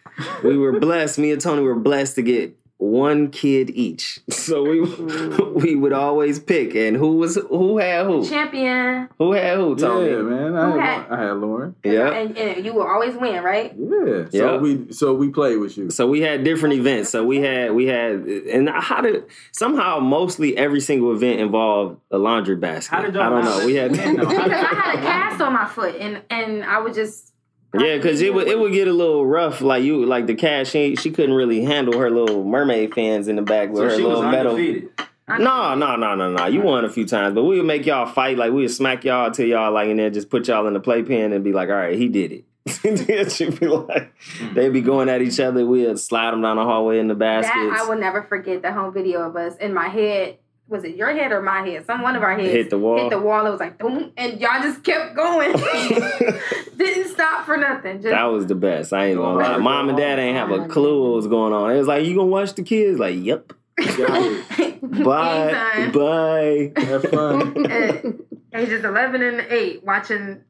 we 0.42 0.56
were 0.56 0.78
blessed. 0.78 1.18
Me 1.18 1.32
and 1.32 1.40
Tony 1.40 1.62
were 1.62 1.74
blessed 1.74 2.14
to 2.16 2.22
get 2.22 2.56
one 2.78 3.30
kid 3.30 3.70
each. 3.70 4.20
So 4.44 4.62
we 4.62 4.80
we 5.54 5.74
would 5.74 5.94
always 5.94 6.38
pick, 6.38 6.74
and 6.74 6.96
who 6.96 7.16
was 7.16 7.36
who 7.36 7.78
had 7.78 8.04
who? 8.04 8.28
Champion. 8.28 9.08
Who 9.18 9.32
had 9.32 9.56
who? 9.56 9.74
Tony. 9.74 10.10
Yeah, 10.10 10.16
man. 10.18 10.54
I 10.54 10.70
Who 10.70 10.78
had, 10.78 11.02
had- 11.02 11.10
I 11.12 11.22
had 11.22 11.32
Lauren. 11.38 11.74
Yeah. 11.82 12.10
And, 12.10 12.36
and 12.36 12.64
you 12.66 12.74
will 12.74 12.86
always 12.86 13.14
win, 13.16 13.42
right? 13.42 13.74
Yeah. 13.78 14.26
So 14.28 14.28
Yeah. 14.32 14.56
we 14.58 14.92
so 14.92 15.14
we 15.14 15.30
played 15.30 15.56
with 15.56 15.78
you. 15.78 15.88
So 15.90 16.06
we 16.06 16.20
had 16.20 16.44
different 16.44 16.74
events. 16.74 17.08
So 17.10 17.24
we 17.24 17.38
had 17.38 17.72
we 17.72 17.86
had 17.86 18.12
and 18.26 18.68
how 18.68 19.00
did 19.00 19.24
somehow 19.52 19.98
mostly 20.00 20.56
every 20.58 20.80
single 20.80 21.12
event 21.12 21.40
involved 21.40 22.00
a 22.10 22.18
laundry 22.18 22.56
basket. 22.56 22.94
How 22.94 23.00
did 23.02 23.14
y'all 23.14 23.22
I 23.22 23.28
don't 23.30 23.44
know. 23.44 23.64
We 23.64 23.76
had 23.76 23.92
win. 23.92 24.16
Because 24.16 24.34
I 24.38 24.74
had 24.74 24.94
a 24.98 25.02
cast 25.02 25.40
on 25.40 25.52
my 25.54 25.66
foot 25.66 25.96
and 25.96 26.22
and 26.28 26.62
I 26.64 26.80
would 26.80 26.92
just 26.94 27.32
yeah, 27.78 27.96
because 27.96 28.20
it 28.20 28.32
would 28.32 28.48
it 28.48 28.58
would 28.58 28.72
get 28.72 28.88
a 28.88 28.92
little 28.92 29.26
rough. 29.26 29.60
Like 29.60 29.82
you, 29.82 30.04
like 30.04 30.26
the 30.26 30.34
cat, 30.34 30.66
she 30.66 30.96
she 30.96 31.10
couldn't 31.10 31.34
really 31.34 31.64
handle 31.64 31.98
her 31.98 32.10
little 32.10 32.44
mermaid 32.44 32.94
fans 32.94 33.28
in 33.28 33.36
the 33.36 33.42
back 33.42 33.70
with 33.70 33.78
So 33.78 33.84
her 33.84 33.96
she 33.96 34.02
was 34.02 34.18
little 34.18 34.30
metal. 34.30 34.52
undefeated. 34.52 34.90
No, 35.26 35.74
no, 35.74 35.96
no, 35.96 36.14
no, 36.14 36.32
no. 36.32 36.46
You 36.46 36.60
won 36.60 36.84
a 36.84 36.90
few 36.90 37.06
times, 37.06 37.34
but 37.34 37.44
we 37.44 37.56
would 37.56 37.66
make 37.66 37.86
y'all 37.86 38.06
fight. 38.06 38.36
Like 38.36 38.52
we 38.52 38.62
would 38.62 38.70
smack 38.70 39.04
y'all 39.04 39.30
till 39.30 39.46
y'all 39.46 39.72
like, 39.72 39.88
and 39.88 39.98
then 39.98 40.12
just 40.12 40.28
put 40.28 40.46
y'all 40.48 40.66
in 40.66 40.74
the 40.74 40.80
playpen 40.80 41.32
and 41.32 41.42
be 41.42 41.52
like, 41.52 41.70
"All 41.70 41.76
right, 41.76 41.96
he 41.96 42.08
did 42.08 42.32
it." 42.32 42.44
she'd 43.30 43.60
be 43.60 43.68
like, 43.68 44.14
hmm. 44.38 44.54
they'd 44.54 44.72
be 44.72 44.80
going 44.80 45.10
at 45.10 45.20
each 45.20 45.38
other. 45.38 45.66
We'd 45.66 45.98
slide 45.98 46.30
them 46.30 46.40
down 46.40 46.56
the 46.56 46.64
hallway 46.64 46.98
in 46.98 47.08
the 47.08 47.14
basket. 47.14 47.52
I 47.54 47.84
will 47.86 47.98
never 47.98 48.22
forget 48.22 48.62
the 48.62 48.72
home 48.72 48.92
video 48.94 49.20
of 49.20 49.36
us 49.36 49.56
in 49.56 49.74
my 49.74 49.88
head. 49.88 50.38
Was 50.68 50.84
it 50.84 50.96
your 50.96 51.12
head 51.12 51.30
or 51.32 51.42
my 51.42 51.60
head? 51.60 51.86
Some 51.86 52.02
one 52.02 52.16
of 52.16 52.22
our 52.22 52.36
heads 52.36 52.50
Hit 52.52 52.70
the 52.70 52.78
wall. 52.78 52.98
Hit 52.98 53.10
the 53.10 53.18
wall. 53.20 53.46
It 53.46 53.50
was 53.50 53.60
like 53.60 53.78
boom, 53.78 54.12
and 54.16 54.40
y'all 54.40 54.62
just 54.62 54.82
kept 54.82 55.14
going. 55.14 55.52
Didn't 56.76 57.08
stop 57.12 57.44
for 57.44 57.56
nothing. 57.56 57.96
Just 57.98 58.10
That 58.10 58.24
was 58.24 58.46
the 58.46 58.54
best. 58.54 58.92
I 58.92 59.06
ain't 59.06 59.18
gonna 59.18 59.38
lie. 59.38 59.56
Mom 59.58 59.88
and 59.88 59.98
dad 59.98 60.18
ain't 60.18 60.36
have 60.36 60.50
a 60.50 60.66
clue 60.68 61.02
what 61.02 61.16
was 61.16 61.26
going 61.26 61.52
on. 61.52 61.70
It 61.72 61.78
was 61.78 61.86
like, 61.86 62.04
you 62.06 62.14
gonna 62.14 62.28
watch 62.28 62.54
the 62.54 62.62
kids? 62.62 62.98
Like, 62.98 63.16
yep. 63.18 63.52
Bye. 63.78 65.52
Anytime. 65.74 65.92
Bye. 65.92 66.72
Have 66.76 67.02
fun. 67.04 67.66
And 67.70 68.22
ages 68.54 68.84
eleven 68.84 69.22
and 69.22 69.40
eight 69.50 69.84
watching 69.84 70.42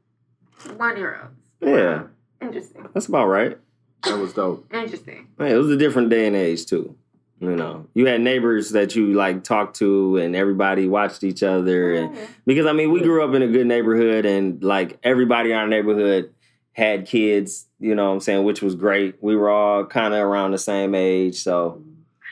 one 0.77 0.97
year 0.97 1.19
olds. 1.21 1.35
Yeah, 1.61 2.03
Interesting. 2.41 2.87
that's 2.93 3.07
about 3.07 3.27
right. 3.27 3.57
That 4.03 4.19
was 4.19 4.33
dope. 4.33 4.71
Interesting. 4.73 5.27
Hey, 5.37 5.53
it 5.53 5.57
was 5.57 5.69
a 5.71 5.77
different 5.77 6.09
day 6.09 6.27
and 6.27 6.35
age 6.35 6.65
too. 6.67 6.95
You 7.39 7.55
know, 7.55 7.87
you 7.93 8.07
had 8.07 8.21
neighbors 8.21 8.71
that 8.71 8.95
you 8.95 9.13
like 9.13 9.43
talked 9.43 9.77
to, 9.77 10.17
and 10.17 10.35
everybody 10.35 10.87
watched 10.87 11.23
each 11.23 11.43
other. 11.43 11.93
And 11.93 12.17
oh. 12.17 12.27
because 12.45 12.65
I 12.65 12.71
mean, 12.71 12.91
we 12.91 13.01
grew 13.01 13.27
up 13.27 13.35
in 13.35 13.41
a 13.41 13.47
good 13.47 13.67
neighborhood, 13.67 14.25
and 14.25 14.63
like 14.63 14.97
everybody 15.03 15.51
in 15.51 15.57
our 15.57 15.67
neighborhood 15.67 16.33
had 16.71 17.05
kids. 17.05 17.67
You 17.79 17.93
know, 17.93 18.07
what 18.07 18.13
I'm 18.13 18.19
saying, 18.21 18.45
which 18.45 18.61
was 18.61 18.75
great. 18.75 19.15
We 19.21 19.35
were 19.35 19.49
all 19.49 19.85
kind 19.85 20.13
of 20.13 20.21
around 20.21 20.51
the 20.51 20.57
same 20.57 20.95
age, 20.95 21.43
so 21.43 21.83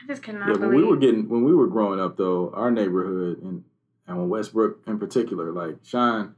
I 0.02 0.06
just 0.06 0.22
cannot 0.22 0.48
Yeah, 0.48 0.52
when 0.52 0.70
believe 0.70 0.76
we 0.76 0.84
were 0.84 0.96
getting 0.96 1.28
when 1.28 1.44
we 1.44 1.54
were 1.54 1.66
growing 1.66 2.00
up 2.00 2.16
though, 2.16 2.50
our 2.54 2.70
neighborhood 2.70 3.42
and 3.42 3.64
and 4.06 4.18
when 4.18 4.28
Westbrook 4.30 4.84
in 4.86 4.98
particular, 4.98 5.52
like 5.52 5.76
Sean, 5.84 6.34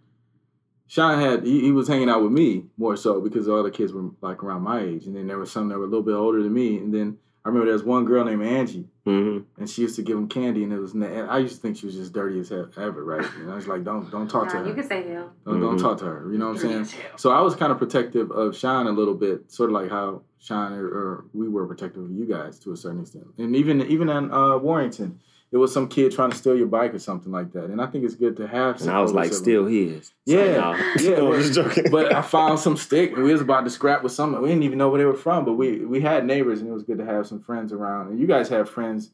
Sean 0.88 1.20
had 1.20 1.44
he, 1.44 1.61
he 1.62 1.72
was 1.72 1.87
hanging 1.87 2.11
out 2.11 2.22
with 2.22 2.33
me 2.33 2.64
more 2.76 2.96
so 2.96 3.20
because 3.20 3.48
all 3.48 3.62
the 3.62 3.70
kids 3.70 3.92
were 3.92 4.11
like 4.20 4.42
around 4.42 4.62
my 4.62 4.81
age, 4.81 5.07
and 5.07 5.14
then 5.14 5.29
there 5.29 5.38
was 5.38 5.52
some 5.52 5.68
that 5.68 5.79
were 5.79 5.85
a 5.85 5.88
little 5.88 6.02
bit 6.02 6.14
older 6.14 6.42
than 6.42 6.52
me, 6.52 6.79
and 6.79 6.92
then 6.92 7.18
I 7.46 7.48
remember 7.48 7.66
there 7.66 7.74
was 7.74 7.85
one 7.85 8.04
girl 8.04 8.24
named 8.24 8.42
Angie, 8.42 8.88
mhm. 9.06 9.44
and 9.56 9.70
she 9.70 9.82
used 9.82 9.94
to 9.94 10.02
give 10.02 10.18
him 10.18 10.26
candy, 10.26 10.64
and 10.64 10.72
it 10.72 10.80
was 10.80 10.94
and 10.94 11.04
I 11.04 11.38
used 11.38 11.54
to 11.54 11.61
think 11.61 11.76
she 11.76 11.87
was 11.87 11.94
just 11.94 12.12
dirty 12.12 12.40
as 12.40 12.48
hell 12.48 12.68
ever, 12.76 13.04
right? 13.04 13.24
And 13.38 13.52
I 13.52 13.54
was 13.54 13.68
like, 13.68 13.85
don't 13.85 14.11
don't 14.11 14.26
talk 14.28 14.48
to 14.48 14.54
Nah, 14.56 14.62
her, 14.64 14.68
you 14.68 14.74
can 14.74 14.82
say 14.82 15.09
hell. 15.09 15.30
don't, 15.44 15.61
don't 15.61 15.76
Mhm. 15.76 15.80
talk 15.80 15.98
to 15.98 16.06
her, 16.06 16.28
you 16.32 16.38
know 16.38 16.48
what 16.48 16.64
I'm 16.64 16.87
saying? 16.87 17.02
So 17.16 17.30
I 17.30 17.40
was 17.42 17.54
kind 17.54 17.70
of 17.70 17.78
protective 17.78 18.32
of 18.32 18.56
Sean 18.56 18.88
a 18.88 18.90
little 18.90 19.14
bit, 19.14 19.48
sort 19.52 19.70
of 19.70 19.74
like 19.74 19.90
how 19.90 20.22
Sean 20.40 20.72
or, 20.72 20.87
or 20.87 21.24
we 21.35 21.48
were 21.48 21.66
protective 21.68 22.02
of 22.02 22.11
you 22.11 22.26
guys 22.26 22.59
to 22.61 22.72
a 22.72 22.76
certain 22.76 23.00
extent. 23.02 23.26
And 23.38 23.54
even 23.54 23.80
even 23.82 24.09
in 24.09 24.32
uh, 24.32 24.59
Warrington, 24.59 25.20
it 25.52 25.56
was 25.59 25.72
some 25.72 25.88
kid 25.88 26.12
trying 26.12 26.30
to 26.30 26.37
steal 26.37 26.56
your 26.56 26.66
bike 26.66 26.92
or 26.92 26.98
something 26.98 27.30
like 27.30 27.52
that. 27.52 27.64
And 27.66 27.80
I 27.80 27.87
think 27.87 28.04
it's 28.04 28.14
good 28.16 28.37
to 28.38 28.46
have. 28.48 28.80
and 28.80 28.90
I 28.90 29.00
was 29.00 29.12
like, 29.12 29.32
still. 29.32 29.64
still 29.64 29.66
his. 29.66 30.12
Yeah, 30.24 30.44
yeah, 31.00 31.12
I 31.12 31.18
but- 31.20 31.52
joking. 31.52 31.85
But 31.90 32.14
I 32.14 32.20
found 32.22 32.59
some 32.59 32.76
stick, 32.76 33.12
and 33.12 33.22
we 33.22 33.32
was 33.32 33.40
about 33.40 33.64
to 33.64 33.70
scrap 33.70 34.02
with 34.02 34.12
some. 34.12 34.40
We 34.42 34.48
didn't 34.48 34.64
even 34.64 34.78
know 34.78 34.88
where 34.88 34.98
they 34.98 35.04
were 35.04 35.14
from, 35.14 35.44
but 35.44 35.54
we 35.54 35.85
we 35.85 36.00
had 36.00 36.26
neighbors, 36.26 36.61
and 36.61 36.68
it 36.68 36.72
was 36.72 36.82
good 36.82 36.98
to 36.98 37.04
have 37.06 37.26
some 37.26 37.40
friends 37.40 37.72
around. 37.72 38.09
And 38.09 38.18
you 38.20 38.26
guys 38.26 38.48
have 38.48 38.68
friends 38.68 39.11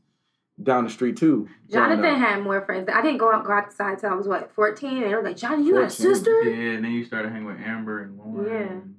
down 0.62 0.84
the 0.84 0.90
street 0.90 1.16
too. 1.16 1.48
growing 1.70 1.88
Jonathan 1.98 2.20
had 2.20 2.42
more 2.42 2.60
friends. 2.64 2.88
I 2.92 3.00
didn't 3.02 3.18
go 3.18 3.32
out 3.32 3.44
go 3.44 3.52
outside 3.52 3.98
till 3.98 4.10
I 4.10 4.14
was 4.14 4.26
what 4.28 4.52
fourteen, 4.54 4.98
and 5.02 5.06
they 5.10 5.14
were 5.14 5.22
like, 5.22 5.36
"Johnny, 5.36 5.64
you 5.66 5.74
got 5.74 5.84
a 5.84 5.90
sister?" 5.90 6.42
Yeah, 6.42 6.74
and 6.76 6.84
then 6.84 6.92
you 6.92 7.04
started 7.04 7.30
hanging 7.32 7.46
with 7.46 7.58
Amber 7.60 8.02
and 8.02 8.18
Lauren 8.18 8.46
Yeah. 8.46 8.58
and 8.72 8.94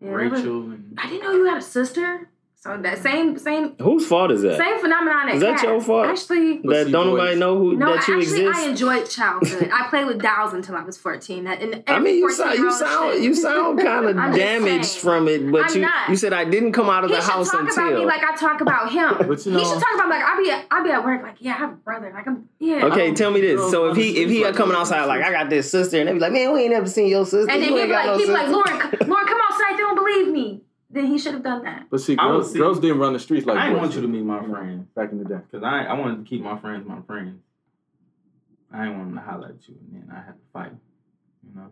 Yeah, 0.00 0.16
they 0.16 0.28
was- 0.28 0.40
Rachel 0.40 0.62
and 0.70 0.98
I 1.02 1.08
didn't 1.08 1.22
know 1.24 1.32
you 1.32 1.44
had 1.46 1.58
a 1.58 1.62
sister. 1.62 2.28
So 2.62 2.76
that 2.76 2.98
same 3.02 3.38
same 3.38 3.74
Whose 3.80 4.06
fault 4.06 4.30
is 4.30 4.42
that? 4.42 4.58
same 4.58 4.78
phenomenon. 4.80 5.30
Is 5.30 5.40
that 5.40 5.60
Kat. 5.60 5.64
your 5.66 5.80
fault? 5.80 6.04
Actually, 6.08 6.58
that 6.64 6.86
see, 6.86 6.92
don't 6.92 7.06
boys- 7.06 7.16
nobody 7.18 7.36
know 7.38 7.56
who 7.58 7.74
no. 7.74 7.86
that 7.96 8.06
you 8.06 8.18
Actually, 8.18 8.44
exist. 8.44 8.54
I 8.54 8.68
enjoyed 8.68 9.08
childhood. 9.08 9.70
I 9.72 9.88
played 9.88 10.04
with 10.06 10.20
dolls 10.20 10.52
until 10.52 10.76
I 10.76 10.82
was 10.82 10.98
fourteen. 10.98 11.46
And 11.46 11.82
I 11.86 11.98
mean, 12.00 12.16
you 12.16 12.30
sound 12.30 12.58
you 12.58 12.64
14-year-old 12.66 12.78
sound 12.78 13.12
shit. 13.14 13.22
you 13.22 13.34
sound 13.34 13.78
kind 13.82 14.04
of 14.06 14.14
damaged 14.36 14.84
saying. 14.84 15.02
from 15.02 15.28
it, 15.28 15.50
but 15.50 15.70
I'm 15.70 15.74
you 15.74 15.80
not. 15.80 16.10
you 16.10 16.16
said 16.16 16.34
I 16.34 16.44
didn't 16.44 16.72
come 16.72 16.90
out 16.90 17.02
of 17.04 17.08
He 17.08 17.16
the 17.16 17.22
should 17.22 17.30
house 17.32 17.50
talk 17.50 17.60
until. 17.62 17.88
about 17.88 17.98
me 17.98 18.04
like 18.04 18.22
I 18.22 18.36
talk 18.36 18.60
about 18.60 18.92
him. 18.92 19.14
But 19.26 19.46
you 19.46 19.52
he 19.58 19.64
should 19.64 19.80
talk 19.80 19.94
about 19.94 20.10
like 20.10 20.22
I 20.22 20.42
be 20.42 20.50
at, 20.50 20.66
I 20.70 20.82
be 20.82 20.90
at 20.90 21.02
work 21.02 21.22
like 21.22 21.36
yeah 21.40 21.54
I 21.54 21.56
have 21.56 21.70
a 21.70 21.76
brother 21.76 22.10
like 22.14 22.26
I'm 22.26 22.46
yeah 22.58 22.84
okay, 22.88 23.14
tell 23.14 23.30
me 23.30 23.40
this. 23.40 23.70
So 23.70 23.88
if 23.88 23.96
he 23.96 24.18
if 24.22 24.28
he 24.28 24.44
like 24.44 24.54
coming 24.54 24.76
outside 24.76 25.06
like 25.06 25.22
I 25.22 25.30
got 25.32 25.48
this 25.48 25.70
sister, 25.70 25.98
and 25.98 26.10
they 26.10 26.12
be 26.12 26.18
like, 26.18 26.32
man, 26.32 26.52
we 26.52 26.60
ain't 26.64 26.72
never 26.72 26.86
seen 26.86 27.08
your 27.08 27.24
sister. 27.24 27.50
and 27.50 27.62
then 27.62 27.70
you 27.70 27.76
he 27.76 27.80
ain't 27.84 27.88
be 27.88 27.94
like 27.94 28.04
no 28.04 28.18
he 28.18 28.26
be 28.26 28.30
like 28.30 28.48
sister. 28.48 28.52
Lauren 28.52 28.80
c- 29.00 29.06
Lauren 29.06 29.26
come 29.26 29.40
outside 29.50 29.72
they 29.72 29.78
don't 29.78 29.94
believe 29.96 30.28
me. 30.28 30.60
Then 30.92 31.06
he 31.06 31.18
should 31.18 31.34
have 31.34 31.44
done 31.44 31.62
that. 31.64 31.86
But 31.88 32.00
see, 32.00 32.16
girls, 32.16 32.52
see- 32.52 32.58
girls 32.58 32.80
didn't 32.80 32.98
run 32.98 33.12
the 33.12 33.20
streets 33.20 33.46
like 33.46 33.56
I 33.56 33.68
didn't 33.68 33.80
want 33.80 33.94
you 33.94 34.00
to 34.00 34.08
meet 34.08 34.24
my 34.24 34.44
friends 34.44 34.88
back 34.94 35.12
in 35.12 35.18
the 35.18 35.24
day. 35.24 35.38
because 35.48 35.62
I 35.62 35.84
I 35.84 35.94
wanted 35.94 36.24
to 36.24 36.28
keep 36.28 36.42
my 36.42 36.58
friends 36.58 36.86
my 36.86 37.00
friends. 37.06 37.40
I 38.72 38.84
didn't 38.84 38.98
want 38.98 39.14
them 39.14 39.24
to 39.24 39.30
holler 39.30 39.48
at 39.48 39.68
you, 39.68 39.76
and 39.80 40.02
then 40.02 40.16
I 40.16 40.20
had 40.20 40.34
to 40.34 40.46
fight. 40.52 40.72
You 41.42 41.60
know. 41.60 41.68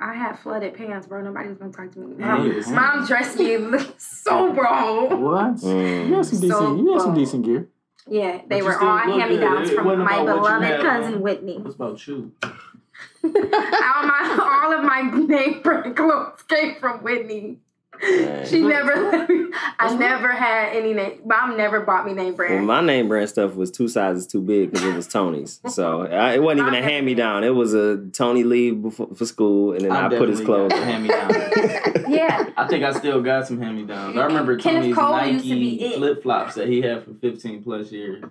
I 0.00 0.14
had 0.14 0.38
flooded 0.38 0.74
pants, 0.74 1.06
bro. 1.06 1.22
Nobody 1.22 1.48
was 1.50 1.58
gonna 1.58 1.72
talk 1.72 1.92
to 1.92 1.98
me. 1.98 2.16
Mom, 2.16 2.50
yeah. 2.50 2.70
mom 2.72 3.06
dressed 3.06 3.38
me 3.38 3.56
so 3.98 4.52
bro. 4.52 5.16
What? 5.16 5.56
Mm. 5.56 6.08
You 6.08 6.14
had 6.14 6.26
some 6.26 6.38
So 6.38 6.48
decent. 6.48 6.78
you 6.78 6.92
had 6.92 7.02
some 7.02 7.14
decent 7.14 7.44
gear. 7.44 7.68
Yeah, 8.08 8.40
they 8.48 8.58
you 8.58 8.64
were 8.64 8.80
all 8.80 8.98
hand 8.98 9.30
me 9.30 9.38
downs 9.38 9.70
from 9.70 9.86
my 9.86 10.16
about 10.16 10.40
what 10.40 10.52
you 10.52 10.66
beloved 10.66 10.82
cousin 10.82 11.14
on. 11.14 11.20
Whitney. 11.20 11.58
What's 11.58 11.76
about 11.76 12.06
you? 12.06 12.32
all 12.42 13.30
my 13.30 14.38
all 14.42 14.72
of 14.72 14.84
my 14.84 15.02
name 15.26 15.62
clothes 15.62 16.42
came 16.48 16.76
from 16.80 17.02
Whitney. 17.04 17.58
Right. 18.02 18.48
She 18.48 18.62
never 18.62 18.94
let 19.10 19.28
me. 19.28 19.46
I 19.78 19.94
never 19.94 20.28
had 20.32 20.74
any 20.74 20.92
name. 20.92 21.20
Mom 21.24 21.56
never 21.56 21.80
bought 21.80 22.04
me 22.06 22.14
name 22.14 22.28
Well, 22.28 22.48
brand. 22.48 22.66
my 22.66 22.80
name 22.80 23.06
brand 23.08 23.28
stuff 23.28 23.54
was 23.54 23.70
two 23.70 23.86
sizes 23.86 24.26
too 24.26 24.40
big 24.40 24.72
because 24.72 24.86
it 24.86 24.94
was 24.96 25.06
Tony's. 25.06 25.60
So 25.68 26.02
I, 26.06 26.34
it 26.34 26.42
wasn't 26.42 26.66
even 26.66 26.74
a 26.74 26.82
hand 26.82 27.06
me 27.06 27.14
down. 27.14 27.44
It 27.44 27.50
was 27.54 27.74
a 27.74 27.98
Tony 28.12 28.42
leave 28.44 28.82
before, 28.82 29.08
for 29.14 29.24
school, 29.26 29.72
and 29.72 29.82
then 29.82 29.92
I, 29.92 30.08
put 30.08 30.28
his 30.28 30.40
clothes. 30.40 30.72
hand 30.72 31.02
me 31.04 31.10
down. 31.10 31.30
yeah, 32.08 32.50
I 32.56 32.66
think 32.66 32.82
I 32.82 32.92
still 32.92 33.20
got 33.22 33.46
some 33.46 33.60
hand 33.60 33.76
me 33.76 33.84
downs. 33.84 34.16
I 34.16 34.24
remember 34.24 34.56
Kenneth 34.56 34.82
Tony's 34.82 34.96
Cole 34.96 35.26
used 35.26 35.44
to 35.44 35.54
Nike 35.54 35.92
flip 35.96 36.22
flops 36.22 36.54
that 36.56 36.68
he 36.68 36.82
had 36.82 37.04
for 37.04 37.14
15 37.14 37.62
plus 37.62 37.92
years. 37.92 38.24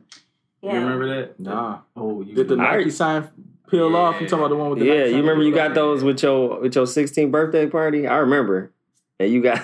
yeah. 0.61 0.73
You 0.73 0.79
remember 0.79 1.15
that? 1.15 1.39
Nah. 1.39 1.79
Oh, 1.95 2.21
you 2.23 2.33
Did 2.35 2.49
the 2.49 2.55
I- 2.57 2.77
Nike 2.77 2.89
sign 2.89 3.29
peel 3.69 3.95
off? 3.95 4.19
You 4.19 4.27
talking 4.27 4.39
about 4.39 4.49
the 4.49 4.55
one 4.57 4.71
with 4.71 4.79
the 4.79 4.85
yeah, 4.85 4.99
Nike 5.03 5.11
you 5.11 5.17
remember 5.17 5.43
you 5.43 5.53
got 5.55 5.73
those 5.75 6.03
with 6.03 6.21
your 6.23 6.59
with 6.59 6.75
your 6.75 6.85
16th 6.85 7.31
birthday 7.31 7.67
party? 7.67 8.05
I 8.07 8.17
remember. 8.17 8.71
And 9.23 9.31
you 9.31 9.41
got 9.41 9.61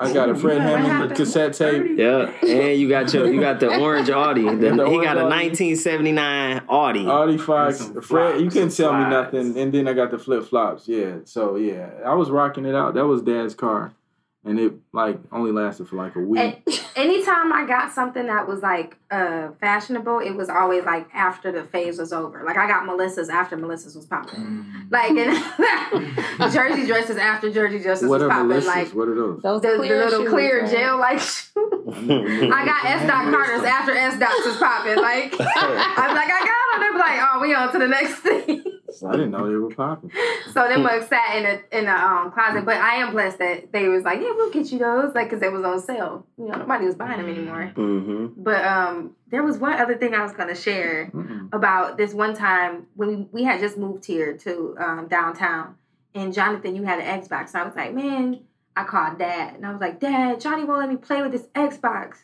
I 0.00 0.12
got 0.12 0.28
a 0.30 0.34
Fred 0.42 0.58
What 0.58 0.80
Hammond 0.80 1.14
cassette 1.16 1.52
tape. 1.54 1.98
Yeah, 1.98 2.30
and 2.46 2.78
you 2.80 2.88
got 2.88 3.12
your 3.12 3.32
you 3.32 3.40
got 3.40 3.60
the 3.60 3.76
orange 3.80 4.08
Audi. 4.10 4.42
The- 4.42 4.56
The 4.56 4.72
he 4.72 4.80
orange 4.80 5.04
got 5.04 5.16
a 5.18 5.24
1979 5.24 6.62
Audi. 6.68 7.06
Audi 7.06 7.38
Fox, 7.38 7.78
Some 7.78 8.00
Fred, 8.02 8.34
you 8.40 8.50
flops, 8.50 8.54
couldn't 8.54 8.70
some 8.70 8.92
tell 8.92 9.02
me 9.04 9.10
nothing. 9.10 9.58
And 9.58 9.72
then 9.72 9.88
I 9.88 9.92
got 9.92 10.10
the 10.10 10.18
flip 10.18 10.44
flops. 10.44 10.88
Yeah. 10.88 11.16
So 11.24 11.56
yeah, 11.56 11.90
I 12.04 12.14
was 12.14 12.30
rocking 12.30 12.64
it 12.66 12.74
out. 12.74 12.94
That 12.94 13.06
was 13.06 13.22
Dad's 13.22 13.54
car, 13.54 13.92
and 14.48 14.58
it 14.58 14.72
like 14.92 15.18
only 15.30 15.52
lasted 15.52 15.88
for 15.88 15.96
like 15.96 16.16
a 16.16 16.20
week. 16.20 16.40
And 16.40 16.80
anytime 16.96 17.52
I 17.52 17.66
got 17.66 17.92
something 17.92 18.26
that 18.26 18.48
was 18.48 18.62
like 18.62 18.96
uh 19.10 19.50
fashionable, 19.60 20.20
it 20.20 20.30
was 20.30 20.48
always 20.48 20.84
like 20.84 21.06
after 21.14 21.52
the 21.52 21.64
phase 21.64 21.98
was 21.98 22.12
over. 22.12 22.42
Like 22.44 22.56
I 22.56 22.66
got 22.66 22.86
Melissa's 22.86 23.28
after 23.28 23.56
Melissa's 23.56 23.94
was 23.94 24.06
popping. 24.06 24.40
Mm. 24.40 24.90
Like 24.90 25.10
and 25.10 26.52
jersey 26.52 26.86
dresses 26.86 27.16
after 27.18 27.52
jersey 27.52 27.78
dresses 27.78 28.08
what 28.08 28.20
was 28.20 28.28
popping. 28.28 28.48
Melissa's? 28.48 28.68
Like 28.68 28.88
what 28.94 29.08
are 29.08 29.14
those? 29.14 29.42
Those 29.42 29.62
the, 29.62 29.68
the 29.68 29.78
little 29.78 30.22
shoes, 30.22 30.30
clear 30.30 30.62
right? 30.62 30.70
gel 30.70 30.98
like 30.98 31.18
shoes. 31.20 31.48
I 31.56 32.64
got 32.64 32.84
S 32.84 33.06
dot 33.06 33.32
Carter's 33.32 33.64
after 33.64 33.92
S 33.92 34.18
dots 34.18 34.46
was 34.46 34.56
popping. 34.56 34.96
Like 34.96 35.34
I'm 35.38 36.14
like 36.14 36.30
I 36.30 36.40
got 36.40 36.80
them. 36.80 36.80
They're 36.80 36.98
like, 36.98 37.20
oh, 37.20 37.40
we 37.40 37.54
on 37.54 37.72
to 37.72 37.78
the 37.78 37.88
next 37.88 38.20
thing. 38.20 38.64
I 39.06 39.12
didn't 39.12 39.30
know 39.32 39.48
they 39.48 39.56
were 39.56 39.74
popping. 39.74 40.10
so 40.52 40.66
them 40.68 40.82
mugs 40.82 41.08
sat 41.08 41.36
in 41.36 41.44
a 41.44 41.78
in 41.78 41.86
a 41.86 41.92
um, 41.92 42.32
closet. 42.32 42.64
But 42.64 42.76
I 42.76 42.96
am 42.96 43.12
blessed 43.12 43.38
that 43.38 43.72
they 43.72 43.88
was 43.88 44.04
like, 44.04 44.20
yeah, 44.20 44.32
we'll 44.34 44.50
get 44.50 44.72
you 44.72 44.78
those, 44.78 45.14
like, 45.14 45.30
cause 45.30 45.40
they 45.40 45.48
was 45.48 45.64
on 45.64 45.80
sale. 45.80 46.26
You 46.38 46.46
know, 46.46 46.58
nobody 46.58 46.86
was 46.86 46.94
buying 46.94 47.18
them 47.18 47.28
anymore. 47.28 47.72
hmm 47.74 48.26
But 48.36 48.64
um, 48.64 49.14
there 49.30 49.42
was 49.42 49.58
one 49.58 49.74
other 49.74 49.96
thing 49.96 50.14
I 50.14 50.22
was 50.22 50.32
gonna 50.32 50.54
share 50.54 51.10
Mm-mm. 51.12 51.52
about 51.52 51.96
this 51.96 52.14
one 52.14 52.34
time 52.34 52.86
when 52.94 53.08
we, 53.08 53.16
we 53.32 53.44
had 53.44 53.60
just 53.60 53.76
moved 53.76 54.04
here 54.04 54.36
to 54.38 54.76
um, 54.78 55.08
downtown, 55.08 55.76
and 56.14 56.32
Jonathan, 56.32 56.74
you 56.74 56.84
had 56.84 56.98
an 57.00 57.22
Xbox. 57.22 57.52
And 57.54 57.62
I 57.62 57.64
was 57.64 57.76
like, 57.76 57.94
man, 57.94 58.40
I 58.74 58.84
called 58.84 59.18
Dad, 59.18 59.54
and 59.54 59.66
I 59.66 59.72
was 59.72 59.80
like, 59.80 60.00
Dad, 60.00 60.40
Johnny 60.40 60.64
won't 60.64 60.80
let 60.80 60.88
me 60.88 60.96
play 60.96 61.20
with 61.22 61.32
this 61.32 61.46
Xbox, 61.54 62.18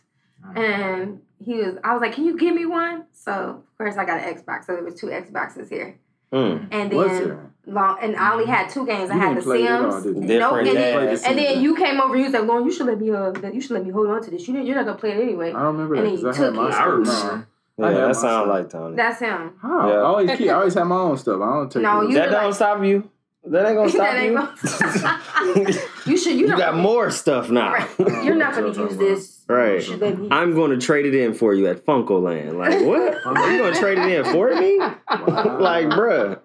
and 0.55 1.20
he 1.38 1.55
was, 1.57 1.77
I 1.85 1.92
was 1.92 2.00
like, 2.00 2.14
can 2.14 2.24
you 2.24 2.38
give 2.38 2.55
me 2.55 2.64
one? 2.64 3.05
So 3.12 3.33
of 3.33 3.79
course 3.79 3.96
I 3.96 4.05
got 4.05 4.18
an 4.22 4.35
Xbox. 4.35 4.64
So 4.66 4.74
there 4.74 4.85
was 4.85 4.94
two 4.94 5.09
Xboxes 5.09 5.68
here, 5.68 5.98
Mm. 6.32 6.68
and 6.72 6.90
then 6.92 7.38
long, 7.66 7.98
and 8.02 8.16
I 8.16 8.32
only 8.32 8.46
had 8.46 8.68
two 8.68 8.84
games. 8.84 9.10
I 9.10 9.14
had 9.16 9.28
didn't 9.34 9.37
the 9.37 9.42
play 9.44 9.68
all, 9.68 9.92
Sims. 9.92 10.04
did 10.04 10.28
you? 10.30 10.38
Nope, 10.38 10.52
and 10.58 10.66
then, 10.66 10.74
dads. 11.06 11.22
and 11.22 11.38
then 11.38 11.62
you 11.62 11.76
came 11.76 12.00
over. 12.00 12.16
You 12.16 12.24
was 12.24 12.32
like, 12.32 12.42
Lauren, 12.44 12.64
you 12.64 12.72
should 12.72 12.87
let 12.87 13.01
me. 13.01 13.11
Uh, 13.11 13.32
you 13.53 13.61
should 13.61 13.70
let 13.72 13.84
me 13.84 13.90
hold 13.90 14.09
on 14.09 14.22
to 14.22 14.30
this. 14.30 14.46
You 14.49 14.61
you're 14.61 14.74
not 14.76 14.84
gonna 14.86 14.99
play 14.99 15.12
it 15.12 15.22
anyway. 15.22 15.51
I 15.51 15.62
don't 15.62 15.76
remember 15.78 15.96
that 15.96 16.05
And 16.05 16.11
he 16.18 16.22
'cause 16.22 16.36
I 16.38 16.40
had 16.42 16.46
took 16.46 16.55
my 16.57 16.68
it. 16.68 16.72
stuff. 16.72 16.82
I 16.84 16.88
remember. 16.88 17.49
Yeah, 17.76 17.84
I 17.86 17.88
had 17.90 17.96
that 18.01 18.07
my 18.07 18.12
sounds 18.12 18.49
like 18.49 18.70
Tony. 18.70 18.96
That's 18.96 19.18
him. 19.20 19.53
How? 19.62 19.88
Yeah. 19.88 19.94
I 19.94 20.01
always 20.03 20.30
keep. 20.38 20.49
I 20.49 20.53
always 20.55 20.74
have 20.74 20.86
my 20.86 20.96
own 20.96 21.16
stuff. 21.16 21.40
I 21.40 21.46
don't 21.55 21.70
take. 21.72 21.82
No, 21.82 22.01
those. 22.03 22.09
you- 22.11 22.14
that 22.16 22.30
don't 22.30 22.44
like- 22.46 22.55
stop 22.55 22.82
you. 22.84 23.11
That 23.46 23.66
ain't 23.66 23.76
gonna 23.76 24.57
stop 24.57 25.57
you. 25.57 25.64
gonna- 26.05 26.11
You 26.12 26.16
should. 26.18 26.32
You, 26.38 26.48
you 26.48 26.57
got 26.57 26.76
more 26.76 27.11
stuff 27.11 27.50
now. 27.50 27.72
Right. 27.72 27.88
You're 28.24 28.34
not 28.36 28.55
gonna 28.55 28.68
use 28.72 28.96
this. 28.96 29.44
Right. 29.48 29.74
You 29.74 29.80
should 29.80 30.00
let 30.00 30.18
me. 30.18 30.28
I'm 30.30 30.55
going 30.55 30.70
to 30.70 30.78
trade 30.84 31.05
it 31.07 31.14
in 31.14 31.34
for 31.34 31.52
you 31.52 31.66
at 31.66 31.84
FuncoLand. 31.84 32.55
Like, 32.57 32.80
what? 32.86 33.14
you 33.52 33.59
going 33.59 33.74
to 33.74 33.78
trade 33.78 33.98
it 33.98 34.11
in 34.11 34.24
for 34.32 34.55
me? 34.55 34.78
like, 34.78 35.88
bruh. 35.88 36.40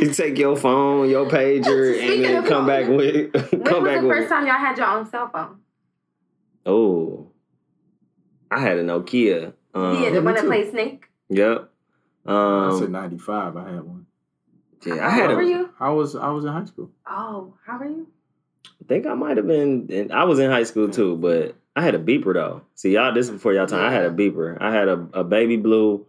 you 0.00 0.12
take 0.12 0.36
your 0.38 0.56
phone, 0.56 1.08
your 1.08 1.26
pager, 1.26 2.00
and 2.14 2.24
then 2.24 2.42
come 2.44 2.66
phone, 2.66 2.66
back 2.66 2.88
with 2.88 3.32
When 3.52 3.62
come 3.64 3.82
was 3.84 3.92
back 3.92 4.00
the 4.00 4.06
with. 4.08 4.16
first 4.18 4.28
time 4.28 4.46
y'all 4.46 4.56
had 4.56 4.76
your 4.76 4.88
own 4.88 5.08
cell 5.08 5.28
phone? 5.32 5.58
Oh, 6.66 7.28
I 8.50 8.58
had 8.60 8.78
a 8.78 8.84
Nokia. 8.84 9.52
Um, 9.74 10.02
yeah, 10.02 10.10
the 10.10 10.20
one 10.22 10.34
that 10.34 10.42
too. 10.42 10.46
plays 10.48 10.70
Snake. 10.70 11.04
Yep. 11.30 11.70
I 12.26 12.70
said 12.78 12.84
Um, 12.86 12.92
ninety 12.92 13.18
five. 13.18 13.56
I 13.56 13.70
had 13.70 13.82
one. 13.84 14.01
Yeah, 14.84 15.06
I 15.06 15.10
had 15.10 15.30
How 15.30 15.36
were 15.36 15.42
a. 15.42 15.46
you? 15.46 15.70
I 15.80 15.90
was 15.90 16.14
I 16.16 16.30
was 16.30 16.44
in 16.44 16.52
high 16.52 16.64
school. 16.64 16.90
Oh, 17.06 17.54
how 17.66 17.78
are 17.78 17.86
you? 17.86 18.06
I 18.66 18.84
think 18.88 19.06
I 19.06 19.14
might 19.14 19.36
have 19.36 19.46
been. 19.46 19.88
In, 19.88 20.12
I 20.12 20.24
was 20.24 20.38
in 20.38 20.50
high 20.50 20.64
school 20.64 20.88
too, 20.88 21.16
but 21.16 21.54
I 21.76 21.82
had 21.82 21.94
a 21.94 21.98
beeper 21.98 22.34
though. 22.34 22.62
See, 22.74 22.92
y'all, 22.92 23.14
this 23.14 23.26
is 23.26 23.32
before 23.32 23.52
y'all 23.52 23.66
time. 23.66 23.84
I 23.84 23.92
had 23.92 24.04
a 24.04 24.10
beeper. 24.10 24.58
I 24.60 24.72
had 24.72 24.88
a, 24.88 25.08
a 25.12 25.24
baby 25.24 25.56
blue, 25.56 26.06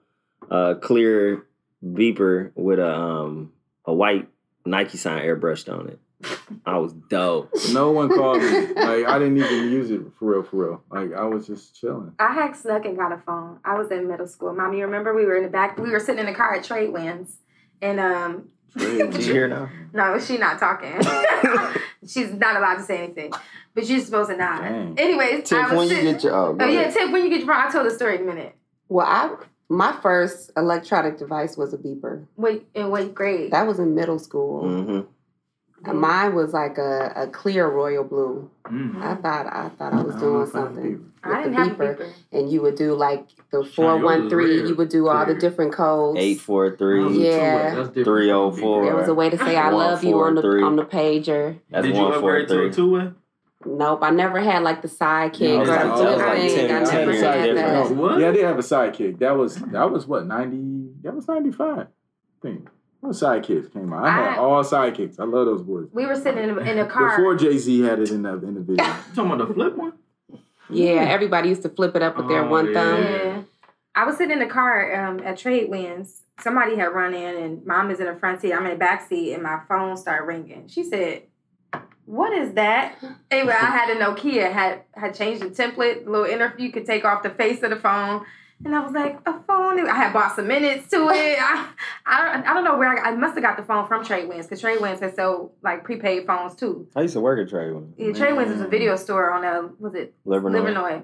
uh, 0.49 0.75
clear 0.75 1.45
beeper 1.85 2.51
with 2.55 2.79
a 2.79 2.93
um 2.93 3.51
a 3.85 3.93
white 3.93 4.27
Nike 4.65 4.97
sign 4.97 5.21
airbrushed 5.21 5.71
on 5.71 5.89
it. 5.89 5.99
I 6.65 6.77
was 6.77 6.93
dope. 6.93 7.51
No 7.73 7.91
one 7.91 8.07
called 8.09 8.41
me. 8.41 8.49
Like 8.73 9.05
I 9.05 9.19
didn't 9.19 9.37
even 9.37 9.71
use 9.71 9.91
it 9.91 10.01
for 10.17 10.31
real, 10.31 10.43
for 10.43 10.55
real. 10.55 10.83
Like 10.89 11.13
I 11.13 11.25
was 11.25 11.45
just 11.47 11.79
chilling. 11.79 12.13
I 12.19 12.33
had 12.33 12.55
snuck 12.55 12.85
and 12.85 12.97
got 12.97 13.11
a 13.11 13.17
phone. 13.17 13.59
I 13.65 13.77
was 13.77 13.91
in 13.91 14.07
middle 14.07 14.27
school. 14.27 14.53
Mom, 14.53 14.73
you 14.73 14.85
remember 14.85 15.13
we 15.13 15.25
were 15.25 15.35
in 15.35 15.43
the 15.43 15.49
back? 15.49 15.77
We 15.77 15.89
were 15.89 15.99
sitting 15.99 16.19
in 16.19 16.25
the 16.25 16.33
car 16.33 16.55
at 16.55 16.63
Trade 16.63 16.93
Winds, 16.93 17.37
and 17.81 17.99
um, 17.99 18.49
Did 18.77 19.23
you 19.25 19.33
hear 19.33 19.47
now? 19.47 19.69
no, 19.93 20.19
she 20.19 20.37
not 20.37 20.59
talking. 20.59 20.99
She's 22.07 22.33
not 22.33 22.57
allowed 22.57 22.75
to 22.75 22.83
say 22.83 23.03
anything, 23.03 23.31
but 23.73 23.85
she's 23.87 24.05
supposed 24.05 24.29
to 24.29 24.35
nod. 24.35 24.59
Dang. 24.59 24.99
Anyways, 24.99 25.47
Tip, 25.47 25.57
I 25.57 25.73
was 25.73 25.89
when 25.89 26.05
you 26.05 26.11
get 26.11 26.23
your 26.23 26.35
oh, 26.35 26.57
Oh 26.59 26.65
yeah, 26.65 26.81
ahead. 26.81 26.93
Tip. 26.93 27.11
When 27.11 27.23
you 27.23 27.29
get 27.29 27.39
your 27.39 27.47
phone, 27.47 27.55
I'll 27.55 27.71
tell 27.71 27.85
the 27.85 27.91
story 27.91 28.15
in 28.15 28.23
a 28.23 28.25
minute. 28.25 28.55
Well, 28.89 29.07
I 29.07 29.35
my 29.69 29.93
first 30.01 30.51
electronic 30.57 31.17
device 31.17 31.55
was 31.55 31.73
a 31.73 31.77
beeper. 31.77 32.25
Wait, 32.35 32.67
in 32.73 32.89
what 32.89 33.15
grade? 33.15 33.51
That 33.51 33.65
was 33.65 33.79
in 33.79 33.95
middle 33.95 34.19
school. 34.19 34.67
hmm 34.67 35.01
And 35.85 35.99
Mine 35.99 36.33
was 36.33 36.53
like 36.53 36.77
a, 36.77 37.11
a 37.15 37.27
clear 37.27 37.67
royal 37.67 38.03
blue. 38.05 38.49
Mm. 38.65 39.01
I 39.01 39.15
thought 39.15 39.47
I 39.47 39.69
thought 39.69 39.93
I 39.93 40.01
was 40.01 40.15
I 40.15 40.19
don't 40.19 40.29
doing 40.29 40.47
I 40.47 40.51
something. 40.51 40.83
beeper. 40.97 41.09
I 41.25 41.43
didn't 41.43 41.55
with 41.59 41.77
the 41.77 41.85
have 41.85 41.97
beeper. 41.97 41.97
beeper. 41.97 42.13
And 42.31 42.49
you 42.51 42.61
would 42.61 42.75
do 42.75 42.95
like 42.95 43.27
the 43.51 43.63
Shine, 43.63 43.73
four 43.73 43.85
yours 43.95 44.03
one 44.03 44.23
was 44.23 44.31
three. 44.31 44.57
rare. 44.59 44.65
You 44.67 44.75
would 44.75 44.89
do 44.89 45.07
all 45.09 45.25
the 45.25 45.35
different 45.35 45.73
codes. 45.73 46.19
Eight 46.19 46.39
four 46.39 46.75
three. 46.77 47.25
Yeah. 47.27 47.75
That's 47.75 47.87
different 47.89 48.05
Three 48.05 48.31
oh 48.31 48.51
from 48.51 48.59
four. 48.61 48.81
beeper. 48.81 48.85
There 48.87 48.95
was 48.95 49.07
a 49.09 49.13
way 49.13 49.29
to 49.29 49.37
say 49.37 49.55
I 49.57 49.65
One, 49.65 49.73
love 49.75 50.03
you 50.03 50.19
on 50.21 50.35
the 50.35 50.41
three. 50.41 50.63
on 50.63 50.75
the 50.77 50.85
pager. 50.85 51.59
That's 51.69 51.85
Did 51.85 51.95
you 51.95 52.01
one 52.01 52.19
four 52.19 52.45
to 52.45 52.63
a 52.65 52.71
two 52.71 52.91
way? 52.91 53.11
Nope, 53.65 53.99
I 54.03 54.09
never 54.09 54.41
had 54.41 54.61
like 54.63 54.81
the 54.81 54.89
sidekick 54.89 55.39
No, 55.41 55.61
or 55.61 55.65
the 55.65 55.89
was 55.89 56.21
like 56.21 56.37
thing. 56.49 56.67
10 56.67 56.85
I 56.85 56.91
never 56.91 57.11
years 57.11 57.23
had 57.23 57.43
difference. 57.45 57.89
that. 57.89 57.95
What? 57.95 58.19
Yeah, 58.19 58.27
I 58.29 58.31
did 58.33 58.43
have 58.45 58.57
a 58.59 58.61
sidekick. 58.61 59.19
That 59.19 59.37
was 59.37 59.55
that 59.55 59.89
was 59.91 60.05
what 60.07 60.25
ninety. 60.27 60.89
That 61.01 61.13
was 61.15 61.27
ninety 61.27 61.51
five. 61.51 61.87
I 61.87 62.41
think. 62.41 62.69
What 63.03 63.15
sidekicks 63.15 63.73
came 63.73 63.91
out? 63.91 64.05
I 64.05 64.11
had 64.11 64.27
I- 64.29 64.37
all 64.37 64.63
sidekicks. 64.63 65.19
I 65.19 65.25
love 65.25 65.45
those 65.45 65.61
boys. 65.61 65.89
We 65.91 66.05
were 66.05 66.15
sitting 66.15 66.41
in 66.41 66.57
a, 66.57 66.61
in 66.61 66.79
a 66.79 66.85
car. 66.85 67.17
Before 67.17 67.35
Jay 67.35 67.57
Z 67.57 67.81
had 67.81 67.99
it 67.99 68.11
in 68.11 68.21
the 68.23 68.31
in 68.35 68.53
the 68.53 68.61
video. 68.61 68.85
You 68.85 69.15
talking 69.15 69.31
about 69.33 69.47
the 69.49 69.53
flip 69.53 69.75
one? 69.75 69.93
Yeah, 70.69 71.01
everybody 71.09 71.49
used 71.49 71.63
to 71.63 71.69
flip 71.69 71.97
it 71.97 72.01
up 72.01 72.15
with 72.15 72.29
their 72.29 72.45
one 72.45 72.67
yeah. 72.67 72.73
thumb. 72.73 73.03
Yeah. 73.03 73.41
I 73.93 74.05
was 74.05 74.15
sitting 74.15 74.31
in 74.31 74.39
the 74.39 74.51
car 74.51 75.05
um, 75.05 75.19
at 75.19 75.37
Trade 75.37 75.69
Winds. 75.69 76.21
Somebody 76.39 76.77
had 76.77 76.93
run 76.93 77.13
in, 77.13 77.35
and 77.43 77.65
mom 77.65 77.91
is 77.91 77.99
in 77.99 78.05
the 78.05 78.15
front 78.15 78.39
seat. 78.39 78.53
I'm 78.53 78.63
in 78.63 78.71
the 78.71 78.77
back 78.77 79.05
seat, 79.09 79.33
and 79.33 79.43
my 79.43 79.59
phone 79.67 79.97
started 79.97 80.25
ringing. 80.25 80.69
She 80.69 80.85
said, 80.85 81.23
"What 82.05 82.31
is 82.31 82.53
that?" 82.53 82.95
Anyway, 83.29 83.51
I 83.53 83.65
had 83.65 83.89
a 83.89 83.99
Nokia 83.99 84.49
had 84.49 84.83
had 84.93 85.13
changed 85.13 85.41
the 85.41 85.49
template. 85.49 86.05
The 86.05 86.09
little 86.09 86.25
interview 86.25 86.67
you 86.67 86.71
could 86.71 86.85
take 86.85 87.03
off 87.03 87.21
the 87.21 87.31
face 87.31 87.63
of 87.63 87.69
the 87.69 87.75
phone, 87.75 88.25
and 88.65 88.75
I 88.75 88.79
was 88.79 88.93
like, 88.93 89.19
"A 89.25 89.33
phone?" 89.43 89.87
I 89.89 89.95
had 89.95 90.13
bought 90.13 90.35
some 90.35 90.47
minutes 90.47 90.89
to 90.91 91.09
it. 91.09 91.37
I 91.41 91.69
I, 92.05 92.33
don't- 92.33 92.47
I 92.47 92.53
don't 92.53 92.63
know 92.63 92.77
where 92.77 92.89
I, 92.89 93.09
I 93.09 93.15
must 93.15 93.33
have 93.35 93.43
got 93.43 93.57
the 93.57 93.63
phone 93.63 93.87
from 93.87 94.03
Trade 94.05 94.27
Winds 94.29 94.45
because 94.47 94.61
Trade 94.61 94.81
Winds 94.81 94.99
had 95.01 95.15
sold 95.15 95.51
like 95.63 95.83
prepaid 95.83 96.25
phones 96.27 96.55
too. 96.55 96.87
I 96.95 97.01
used 97.01 97.13
to 97.13 97.21
work 97.21 97.39
at 97.39 97.49
Trade 97.49 97.73
One. 97.73 97.93
Yeah, 97.97 98.11
Trade 98.13 98.33
Winds 98.33 98.51
is 98.51 98.61
a 98.61 98.67
video 98.67 98.95
store 98.95 99.31
on 99.31 99.43
uh 99.45 99.69
was 99.79 99.93
it 99.95 100.13
Livernois. 100.25 100.61
Livernois. 100.63 101.03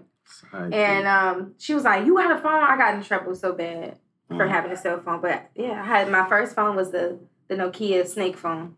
And 0.73 1.07
um, 1.07 1.55
she 1.57 1.73
was 1.73 1.83
like, 1.83 2.05
"You 2.05 2.15
got 2.15 2.31
a 2.31 2.41
phone?" 2.41 2.63
I 2.63 2.77
got 2.77 2.93
in 2.95 3.03
trouble 3.03 3.35
so 3.35 3.53
bad 3.53 3.97
for 4.27 4.45
Mm. 4.45 4.49
having 4.49 4.71
a 4.71 4.77
cell 4.77 4.99
phone. 5.01 5.21
But 5.21 5.49
yeah, 5.55 5.81
I 5.81 5.85
had 5.85 6.11
my 6.11 6.27
first 6.29 6.55
phone 6.55 6.75
was 6.75 6.91
the 6.91 7.19
the 7.47 7.55
Nokia 7.55 8.05
Snake 8.07 8.37
phone, 8.37 8.75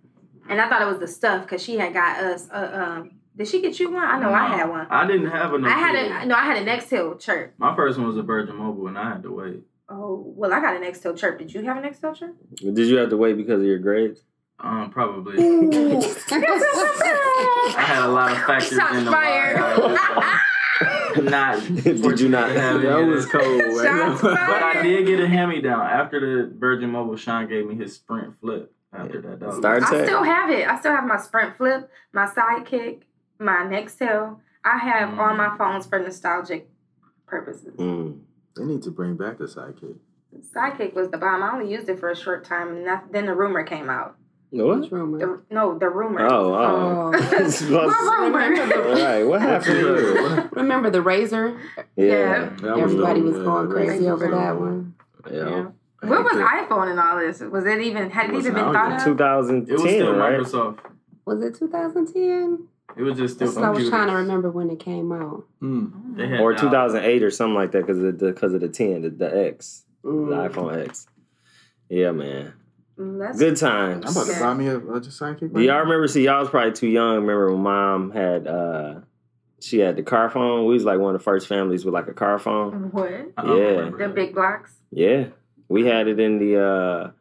and 0.49 0.61
I 0.61 0.69
thought 0.69 0.81
it 0.81 0.85
was 0.87 0.99
the 0.99 1.07
stuff 1.09 1.41
because 1.43 1.61
she 1.61 1.77
had 1.77 1.93
got 1.93 2.19
us. 2.23 2.47
Uh, 2.49 2.71
um, 3.01 3.11
did 3.35 3.47
she 3.47 3.61
get 3.61 3.79
you 3.79 3.91
one? 3.91 4.03
I 4.03 4.19
know 4.19 4.33
I 4.33 4.47
had 4.47 4.69
one. 4.69 4.87
I 4.89 5.07
didn't 5.07 5.29
have 5.29 5.53
a 5.53 5.57
I 5.65 5.69
had 5.69 5.95
a 5.95 6.25
no, 6.25 6.35
I 6.35 6.43
had 6.43 6.65
a 6.65 6.69
Nextel 6.69 7.19
Chirp. 7.19 7.53
My 7.57 7.75
first 7.75 7.97
one 7.97 8.07
was 8.07 8.17
a 8.17 8.23
Virgin 8.23 8.55
Mobile, 8.55 8.87
and 8.87 8.97
I 8.97 9.09
had 9.13 9.23
to 9.23 9.31
wait. 9.31 9.61
Oh 9.89 10.23
well, 10.35 10.53
I 10.53 10.59
got 10.59 10.75
a 10.75 10.79
Nextel 10.79 11.17
Chirp. 11.17 11.39
Did 11.39 11.53
you 11.53 11.63
have 11.63 11.77
a 11.77 11.81
Nextel 11.81 12.15
Chirp? 12.15 12.35
Did 12.55 12.77
you 12.87 12.97
have 12.97 13.09
to 13.09 13.17
wait 13.17 13.37
because 13.37 13.61
of 13.61 13.67
your 13.67 13.79
grades? 13.79 14.21
Um, 14.59 14.91
probably. 14.91 15.37
I 15.37 15.41
I 17.77 17.81
had 17.81 18.05
a 18.05 18.11
lot 18.11 18.31
of 18.31 18.37
factors 18.39 18.77
Shots 18.77 18.95
in 18.95 19.05
the 19.05 19.11
fired. 19.11 19.57
Not. 21.23 21.59
Did 21.83 22.19
you 22.19 22.29
not? 22.29 22.49
have 22.51 22.81
that 22.81 22.99
any 22.99 23.09
was 23.09 23.25
this. 23.25 23.31
cold. 23.31 23.57
man. 23.83 24.17
But 24.21 24.37
I 24.37 24.81
did 24.81 25.05
get 25.05 25.19
a 25.19 25.27
hand 25.27 25.51
me 25.51 25.61
down 25.61 25.81
after 25.85 26.19
the 26.19 26.51
Virgin 26.57 26.89
Mobile. 26.89 27.17
Sean 27.17 27.47
gave 27.49 27.67
me 27.67 27.75
his 27.75 27.95
Sprint 27.95 28.39
Flip 28.39 28.73
after 28.93 29.21
that. 29.21 29.39
dog. 29.39 29.57
Start- 29.59 29.83
I 29.83 30.05
still 30.05 30.23
have 30.23 30.49
it. 30.49 30.67
I 30.67 30.79
still 30.79 30.93
have 30.95 31.05
my 31.05 31.17
Sprint 31.17 31.57
Flip, 31.57 31.89
my 32.13 32.25
Sidekick, 32.27 33.01
my 33.41 33.65
Nextel. 33.65 34.37
I 34.63 34.77
have 34.77 35.19
all 35.19 35.33
my 35.35 35.55
phones 35.57 35.85
for 35.87 35.99
nostalgic 35.99 36.69
purposes. 37.25 37.75
Mm. 37.77 38.19
They 38.55 38.63
need 38.63 38.83
to 38.83 38.91
bring 38.91 39.17
back 39.17 39.37
the 39.39 39.45
sidekick. 39.45 39.95
Sidekick 40.55 40.93
was 40.93 41.09
the 41.09 41.17
bomb. 41.17 41.43
I 41.43 41.51
only 41.53 41.71
used 41.71 41.89
it 41.89 41.99
for 41.99 42.09
a 42.09 42.15
short 42.15 42.45
time, 42.45 42.69
and 42.69 42.85
that, 42.87 43.11
then 43.11 43.25
the 43.25 43.33
rumor 43.33 43.63
came 43.63 43.89
out. 43.89 44.15
What? 44.51 44.81
Which 44.81 44.91
rumor? 44.91 45.17
The, 45.17 45.41
no, 45.55 45.77
the 45.77 45.89
rumor. 45.89 46.25
Oh, 46.29 46.53
oh. 46.53 47.11
Oh. 47.13 47.87
What 47.87 48.19
rumor? 48.19 48.73
All 48.89 49.01
right, 49.01 49.23
what 49.23 49.41
happened 49.41 49.77
here? 49.77 50.49
Remember 50.53 50.89
the 50.89 51.01
razor? 51.01 51.59
Yeah. 51.95 52.49
That 52.61 52.77
was 52.77 52.91
Everybody 52.93 53.21
dope, 53.21 53.29
was 53.29 53.37
yeah, 53.37 53.43
going 53.45 53.69
the 53.69 53.73
crazy 53.75 53.91
Razor 53.91 54.13
over 54.13 54.27
was 54.29 54.35
that 54.37 54.49
dope. 54.51 54.59
one. 54.59 54.93
Yeah. 55.31 55.65
What 56.09 56.23
was 56.23 56.33
iPhone 56.33 56.89
and 56.91 56.99
all 56.99 57.17
this? 57.19 57.39
Was 57.41 57.65
it 57.65 57.79
even 57.81 58.09
had 58.09 58.29
it 58.29 58.33
Was 58.33 58.45
even 58.45 58.55
been 58.55 58.73
thought 58.73 58.89
yet? 58.89 58.99
of? 58.99 59.05
2010, 59.05 59.73
It 59.73 59.79
was 59.81 59.91
still 59.91 60.15
right? 60.15 60.39
Microsoft. 60.39 60.79
Was 61.25 61.43
it 61.43 61.55
2010? 61.55 62.67
It 62.97 63.03
was 63.03 63.17
just 63.17 63.35
still 63.35 63.47
That's 63.47 63.57
what 63.57 63.65
I 63.65 63.69
was 63.69 63.89
trying 63.89 64.07
to 64.09 64.15
remember 64.15 64.49
when 64.51 64.69
it 64.69 64.79
came 64.79 65.11
out. 65.11 65.45
Mm. 65.61 66.15
They 66.17 66.27
had 66.27 66.39
Or 66.41 66.53
2008 66.53 67.23
or 67.23 67.31
something 67.31 67.55
like 67.55 67.71
that 67.71 67.85
because 67.85 67.99
of 67.99 68.19
the 68.19 68.31
because 68.31 68.53
of 68.53 68.61
the 68.61 68.69
10, 68.69 69.01
the, 69.03 69.09
the 69.09 69.47
X, 69.47 69.85
the 70.03 70.09
Mm. 70.09 70.49
iPhone 70.51 70.87
X. 70.87 71.07
Yeah, 71.89 72.11
man. 72.11 72.53
Mm, 72.97 73.17
that's- 73.19 73.39
Good 73.39 73.57
times. 73.57 74.05
I'm 74.05 74.11
about 74.11 74.27
to 74.27 74.33
Yeah. 74.33 74.39
buy 74.39 74.53
me 74.53 74.67
a, 74.67 74.77
a 74.77 75.01
just 75.01 75.19
sidekick. 75.19 75.53
Do 75.53 75.61
y'all 75.61 75.79
remember? 75.79 76.07
See, 76.07 76.25
y'all 76.25 76.39
was 76.41 76.49
probably 76.49 76.73
too 76.73 76.87
young. 76.87 77.15
Remember 77.15 77.51
when 77.51 77.61
mom 77.63 78.11
had 78.11 78.47
uh 78.47 78.95
she 79.59 79.79
had 79.79 79.95
the 79.95 80.03
car 80.03 80.29
phone? 80.29 80.65
We 80.65 80.73
was 80.73 80.83
like 80.85 80.99
one 80.99 81.13
of 81.15 81.19
the 81.19 81.23
first 81.23 81.47
families 81.47 81.85
with 81.85 81.93
like 81.93 82.07
a 82.07 82.13
car 82.13 82.39
phone. 82.39 82.89
What? 82.91 83.09
Yeah. 83.11 83.89
The 83.97 84.11
big 84.13 84.33
blocks. 84.33 84.75
Yeah, 84.91 85.27
we 85.69 85.85
had 85.85 86.07
it 86.07 86.19
in 86.19 86.39
the 86.39 86.59
uh 86.61 87.11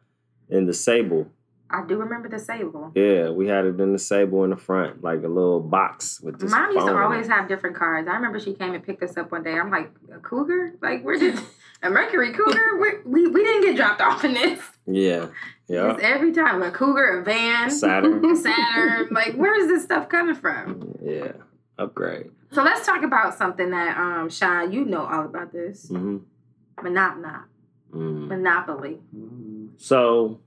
in 0.49 0.65
the 0.65 0.73
Sable. 0.73 1.27
I 1.71 1.85
do 1.87 1.97
remember 1.97 2.27
the 2.29 2.39
Sable. 2.39 2.91
Yeah, 2.95 3.29
we 3.29 3.47
had 3.47 3.65
it 3.65 3.79
in 3.79 3.93
the 3.93 3.99
Sable 3.99 4.43
in 4.43 4.49
the 4.51 4.57
front, 4.57 5.03
like 5.03 5.23
a 5.23 5.27
little 5.27 5.59
box 5.59 6.19
with 6.21 6.39
this. 6.39 6.51
Mom 6.51 6.71
used 6.71 6.79
to 6.79 6.79
phone 6.81 6.89
in 6.89 6.95
it. 6.97 7.03
always 7.03 7.27
have 7.27 7.47
different 7.47 7.75
cars. 7.75 8.07
I 8.09 8.15
remember 8.15 8.39
she 8.39 8.53
came 8.53 8.73
and 8.73 8.83
picked 8.83 9.01
us 9.03 9.15
up 9.17 9.31
one 9.31 9.43
day. 9.43 9.53
I'm 9.53 9.71
like, 9.71 9.91
a 10.13 10.19
Cougar? 10.19 10.73
Like, 10.81 11.03
where 11.03 11.17
did 11.17 11.39
a 11.83 11.89
Mercury 11.89 12.33
Cougar? 12.33 12.77
Where, 12.79 13.01
we 13.05 13.27
we 13.27 13.43
didn't 13.43 13.63
get 13.63 13.75
dropped 13.77 14.01
off 14.01 14.23
in 14.23 14.33
this. 14.33 14.59
Yeah, 14.85 15.27
yeah. 15.67 15.93
It's 15.93 16.03
every 16.03 16.31
time 16.31 16.61
a 16.63 16.71
Cougar, 16.71 17.19
a 17.19 17.23
van, 17.23 17.69
Saturn. 17.69 18.35
Saturn. 18.35 19.07
Like, 19.11 19.35
where 19.35 19.55
is 19.59 19.67
this 19.67 19.83
stuff 19.83 20.09
coming 20.09 20.35
from? 20.35 20.95
Yeah, 21.03 21.33
upgrade. 21.77 22.31
So 22.51 22.63
let's 22.63 22.85
talk 22.85 23.03
about 23.03 23.37
something 23.37 23.69
that 23.71 23.97
um 23.97 24.29
Sean, 24.29 24.71
you 24.73 24.83
know 24.85 25.05
all 25.05 25.25
about 25.25 25.51
this. 25.53 25.87
hmm 25.89 26.17
Monopoly. 26.81 27.29
Mm. 27.93 28.27
Monopoly. 28.27 28.99
So 29.77 30.39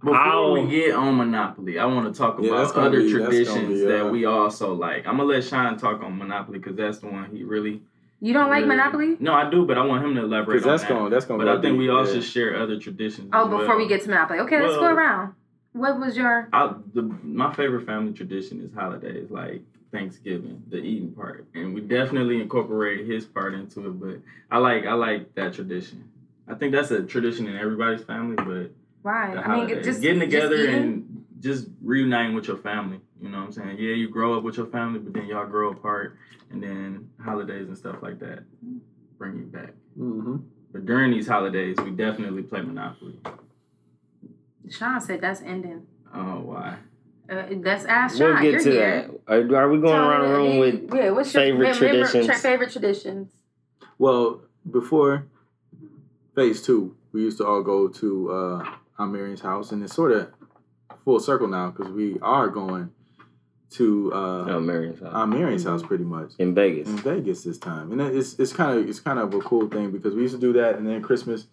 Before 0.00 0.14
How- 0.14 0.52
we 0.52 0.66
get 0.66 0.94
on 0.94 1.16
Monopoly, 1.16 1.78
I 1.78 1.84
want 1.86 2.12
to 2.12 2.16
talk 2.16 2.38
Yeah, 2.40 2.50
about 2.50 2.76
other 2.76 3.00
be- 3.02 3.10
traditions 3.10 3.80
be, 3.80 3.84
uh, 3.84 3.88
that 3.88 4.12
we 4.12 4.24
also 4.26 4.72
like. 4.72 5.06
I'm 5.06 5.16
gonna 5.16 5.28
let 5.28 5.42
Sean 5.44 5.76
talk 5.76 6.02
on 6.02 6.16
Monopoly 6.16 6.58
because 6.58 6.76
that's 6.76 6.98
the 6.98 7.08
one 7.08 7.24
he 7.32 7.42
really. 7.42 7.82
You 8.20 8.32
don't 8.32 8.48
like 8.48 8.66
Monopoly? 8.66 9.16
No, 9.20 9.32
I 9.32 9.48
do, 9.50 9.64
but 9.64 9.76
I 9.78 9.84
want 9.84 10.04
him 10.04 10.14
to 10.16 10.22
elaborate 10.22 10.56
Because 10.56 10.64
that's 10.64 10.82
that. 10.82 10.88
going. 10.88 11.10
That's 11.10 11.24
going. 11.24 11.38
But 11.38 11.48
I 11.48 11.60
think 11.60 11.78
we 11.78 11.88
all 11.88 12.06
yeah. 12.06 12.14
should 12.14 12.24
share 12.24 12.56
other 12.60 12.78
traditions. 12.78 13.30
Oh, 13.32 13.48
before 13.48 13.66
well. 13.66 13.76
we 13.78 13.88
get 13.88 14.02
to 14.02 14.08
Monopoly. 14.08 14.40
Okay, 14.40 14.60
let's 14.60 14.76
go 14.76 14.86
around. 14.86 15.34
What 15.72 16.00
was 16.00 16.16
your 16.16 16.48
I, 16.52 16.74
the, 16.94 17.02
my 17.02 17.52
favorite 17.54 17.86
family 17.86 18.12
tradition 18.12 18.60
is 18.60 18.72
holidays, 18.72 19.30
like 19.30 19.62
Thanksgiving, 19.92 20.62
the 20.68 20.78
eating 20.78 21.12
part, 21.12 21.46
and 21.54 21.74
we 21.74 21.80
definitely 21.80 22.40
incorporate 22.40 23.06
his 23.06 23.24
part 23.24 23.54
into 23.54 23.86
it. 23.86 24.00
But 24.00 24.18
I 24.50 24.58
like 24.58 24.86
I 24.86 24.94
like 24.94 25.34
that 25.34 25.54
tradition. 25.54 26.08
I 26.46 26.54
think 26.54 26.72
that's 26.72 26.90
a 26.90 27.02
tradition 27.02 27.46
in 27.46 27.56
everybody's 27.56 28.02
family, 28.04 28.36
but 28.36 28.70
why? 29.02 29.34
the 29.34 29.40
I 29.46 29.66
mean, 29.66 29.82
just 29.82 30.00
getting 30.00 30.20
together 30.20 30.56
eating? 30.56 30.74
and 30.74 31.24
just 31.40 31.68
reuniting 31.82 32.34
with 32.34 32.48
your 32.48 32.56
family. 32.58 33.00
You 33.20 33.28
know 33.30 33.38
what 33.38 33.46
I'm 33.46 33.52
saying? 33.52 33.76
Yeah, 33.78 33.94
you 33.94 34.08
grow 34.08 34.36
up 34.36 34.44
with 34.44 34.56
your 34.56 34.66
family, 34.66 34.98
but 35.00 35.12
then 35.12 35.26
y'all 35.26 35.46
grow 35.46 35.72
apart, 35.72 36.16
and 36.50 36.62
then 36.62 37.10
holidays 37.24 37.68
and 37.68 37.76
stuff 37.76 37.96
like 38.02 38.18
that 38.20 38.40
bring 39.18 39.36
you 39.38 39.44
back. 39.46 39.74
Mhm. 39.98 40.42
But 40.72 40.86
during 40.86 41.10
these 41.10 41.26
holidays, 41.26 41.76
we 41.82 41.90
definitely 41.90 42.42
play 42.42 42.60
Monopoly. 42.62 43.18
Sean 44.70 45.00
said 45.00 45.20
that's 45.20 45.40
ending. 45.42 45.86
Oh, 46.14 46.40
why? 46.40 46.76
Uh, 47.30 47.44
that's 47.56 47.84
ask 47.86 48.16
Sean. 48.18 48.34
we'll 48.34 48.42
get 48.42 48.50
You're 48.52 48.60
to 48.60 48.70
here. 48.70 49.10
that. 49.26 49.32
Are, 49.54 49.56
are 49.64 49.68
we 49.70 49.78
going 49.80 49.94
Tell 49.94 50.08
around 50.08 50.28
the 50.28 50.34
room 50.36 50.58
with? 50.58 50.94
yeah, 50.94 51.10
what's 51.10 51.32
your 51.34 51.42
favorite 51.42 51.58
remember- 51.58 51.78
traditions? 51.78 52.26
tra- 52.26 52.34
favorite 52.38 52.70
traditions. 52.70 53.32
Well, 53.98 54.42
before 54.70 55.26
phase 56.34 56.62
two, 56.62 56.94
we 57.12 57.22
used 57.22 57.38
to 57.38 57.46
all 57.46 57.62
go 57.62 57.88
to 57.88 58.30
uh, 58.30 58.70
Aunt 58.98 59.12
Marion's 59.12 59.40
house, 59.40 59.72
and 59.72 59.82
it's 59.82 59.94
sort 59.94 60.12
of 60.12 60.30
full 61.04 61.20
circle 61.20 61.48
now 61.48 61.70
because 61.70 61.92
we 61.92 62.18
are 62.20 62.48
going 62.48 62.90
to 63.70 64.12
uh, 64.14 64.44
Oh, 64.48 64.60
Marion's 64.60 65.00
house. 65.00 65.12
Aunt 65.14 65.30
Marion's 65.30 65.64
house 65.64 65.82
pretty 65.82 66.04
much 66.04 66.32
in 66.38 66.54
Vegas. 66.54 66.88
in 66.88 66.96
Vegas 66.98 67.44
this 67.44 67.58
time, 67.58 67.92
and 67.92 68.00
it's 68.00 68.38
it's 68.38 68.52
kind 68.52 68.78
of 68.78 68.88
it's 68.88 69.00
kind 69.00 69.18
of 69.18 69.32
a 69.34 69.40
cool 69.40 69.68
thing 69.68 69.90
because 69.90 70.14
we 70.14 70.22
used 70.22 70.34
to 70.34 70.40
do 70.40 70.52
that, 70.54 70.76
and 70.76 70.86
then 70.86 71.02
Christmas, 71.02 71.46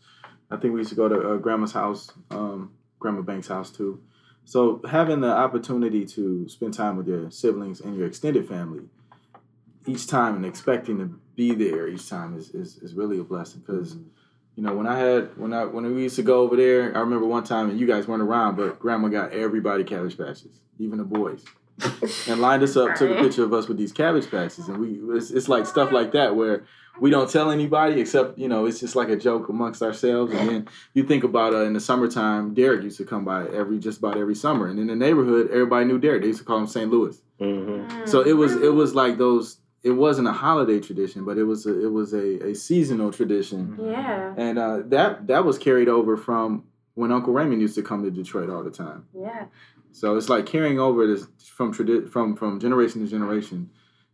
I 0.49 0.57
think 0.57 0.73
we 0.73 0.79
used 0.79 0.91
to 0.91 0.95
go 0.95 1.07
to 1.09 1.33
uh, 1.33 1.37
Grandma's 1.37 1.73
house, 1.73 2.11
um, 2.31 2.71
Grandma 2.99 3.21
Banks' 3.21 3.47
house 3.47 3.69
too. 3.71 4.01
So 4.45 4.81
having 4.89 5.21
the 5.21 5.31
opportunity 5.31 6.05
to 6.05 6.47
spend 6.47 6.73
time 6.73 6.97
with 6.97 7.07
your 7.07 7.31
siblings 7.31 7.81
and 7.81 7.97
your 7.97 8.05
extended 8.07 8.47
family 8.47 8.83
each 9.87 10.07
time 10.07 10.35
and 10.35 10.45
expecting 10.45 10.97
to 10.99 11.19
be 11.35 11.53
there 11.53 11.87
each 11.87 12.07
time 12.09 12.37
is 12.37 12.49
is, 12.51 12.77
is 12.77 12.93
really 12.95 13.19
a 13.19 13.23
blessing 13.23 13.61
because. 13.65 13.97
You 14.55 14.63
know, 14.63 14.73
when 14.73 14.87
I 14.87 14.97
had 14.97 15.37
when 15.37 15.53
I 15.53 15.65
when 15.65 15.93
we 15.93 16.03
used 16.03 16.15
to 16.15 16.23
go 16.23 16.41
over 16.41 16.55
there, 16.55 16.95
I 16.95 16.99
remember 17.01 17.25
one 17.25 17.43
time 17.43 17.69
and 17.69 17.79
you 17.79 17.85
guys 17.87 18.07
weren't 18.07 18.21
around, 18.23 18.55
but 18.55 18.79
Grandma 18.79 19.09
got 19.09 19.33
everybody 19.33 19.83
cabbage 19.83 20.17
patches, 20.17 20.61
even 20.79 20.97
the 20.97 21.03
boys, 21.03 21.43
and 22.27 22.39
lined 22.39 22.63
us 22.63 22.77
up, 22.77 22.95
took 22.95 23.11
a 23.11 23.21
picture 23.21 23.43
of 23.43 23.53
us 23.53 23.67
with 23.67 23.77
these 23.77 23.91
cabbage 23.91 24.31
patches, 24.31 24.69
and 24.69 24.77
we 24.77 25.15
it's, 25.17 25.29
it's 25.31 25.49
like 25.49 25.65
stuff 25.65 25.91
like 25.91 26.13
that 26.13 26.35
where 26.37 26.63
we 27.01 27.09
don't 27.09 27.29
tell 27.29 27.51
anybody 27.51 27.99
except 27.99 28.37
you 28.37 28.47
know 28.47 28.65
it's 28.65 28.79
just 28.79 28.95
like 28.95 29.09
a 29.09 29.17
joke 29.17 29.49
amongst 29.49 29.81
ourselves. 29.81 30.33
And 30.33 30.47
then 30.49 30.67
you 30.93 31.03
think 31.03 31.25
about 31.25 31.53
uh, 31.53 31.65
in 31.65 31.73
the 31.73 31.81
summertime, 31.81 32.53
Derek 32.53 32.81
used 32.83 32.97
to 32.99 33.03
come 33.05 33.25
by 33.25 33.47
every 33.47 33.77
just 33.77 33.99
about 33.99 34.17
every 34.17 34.35
summer, 34.35 34.67
and 34.67 34.79
in 34.79 34.87
the 34.87 34.95
neighborhood, 34.95 35.49
everybody 35.51 35.83
knew 35.85 35.99
Derek. 35.99 36.21
They 36.21 36.29
used 36.29 36.39
to 36.39 36.45
call 36.45 36.59
him 36.59 36.67
St. 36.67 36.89
Louis. 36.89 37.21
hmm 37.39 38.05
So 38.05 38.21
it 38.21 38.33
was 38.33 38.55
it 38.55 38.73
was 38.73 38.95
like 38.95 39.17
those. 39.17 39.57
It 39.89 39.91
wasn't 39.91 40.27
a 40.27 40.31
holiday 40.45 40.79
tradition, 40.79 41.19
but 41.25 41.37
it 41.37 41.43
was 41.43 41.65
a, 41.67 41.73
it 41.85 41.91
was 41.99 42.11
a, 42.13 42.27
a 42.49 42.55
seasonal 42.55 43.11
tradition 43.11 43.77
Yeah, 43.79 44.33
and 44.35 44.57
uh, 44.57 44.77
that 44.87 45.27
that 45.27 45.45
was 45.45 45.57
carried 45.67 45.87
over 45.97 46.17
from 46.17 46.63
when 46.95 47.11
Uncle 47.11 47.33
Raymond 47.33 47.61
used 47.61 47.75
to 47.75 47.83
come 47.83 48.01
to 48.03 48.09
Detroit 48.11 48.49
all 48.49 48.63
the 48.63 48.71
time. 48.71 49.05
yeah. 49.25 49.45
So 49.91 50.17
it's 50.17 50.27
like 50.27 50.45
carrying 50.45 50.77
over 50.87 51.01
this 51.07 51.27
from 51.57 51.73
tradi- 51.73 52.09
from 52.09 52.35
from 52.35 52.59
generation 52.59 53.01
to 53.01 53.07
generation 53.07 53.69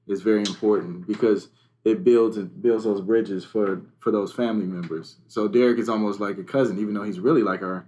is 0.08 0.22
very 0.22 0.42
important 0.42 1.08
because 1.08 1.50
it 1.86 2.04
builds 2.04 2.36
it 2.38 2.62
builds 2.62 2.84
those 2.84 3.02
bridges 3.02 3.44
for 3.46 3.82
for 4.00 4.12
those 4.12 4.32
family 4.34 4.66
members. 4.78 5.16
So 5.28 5.48
Derek 5.48 5.80
is 5.80 5.90
almost 5.90 6.20
like 6.20 6.38
a 6.38 6.44
cousin, 6.44 6.78
even 6.80 6.94
though 6.94 7.04
he's 7.10 7.20
really 7.28 7.44
like 7.52 7.62
our 7.64 7.86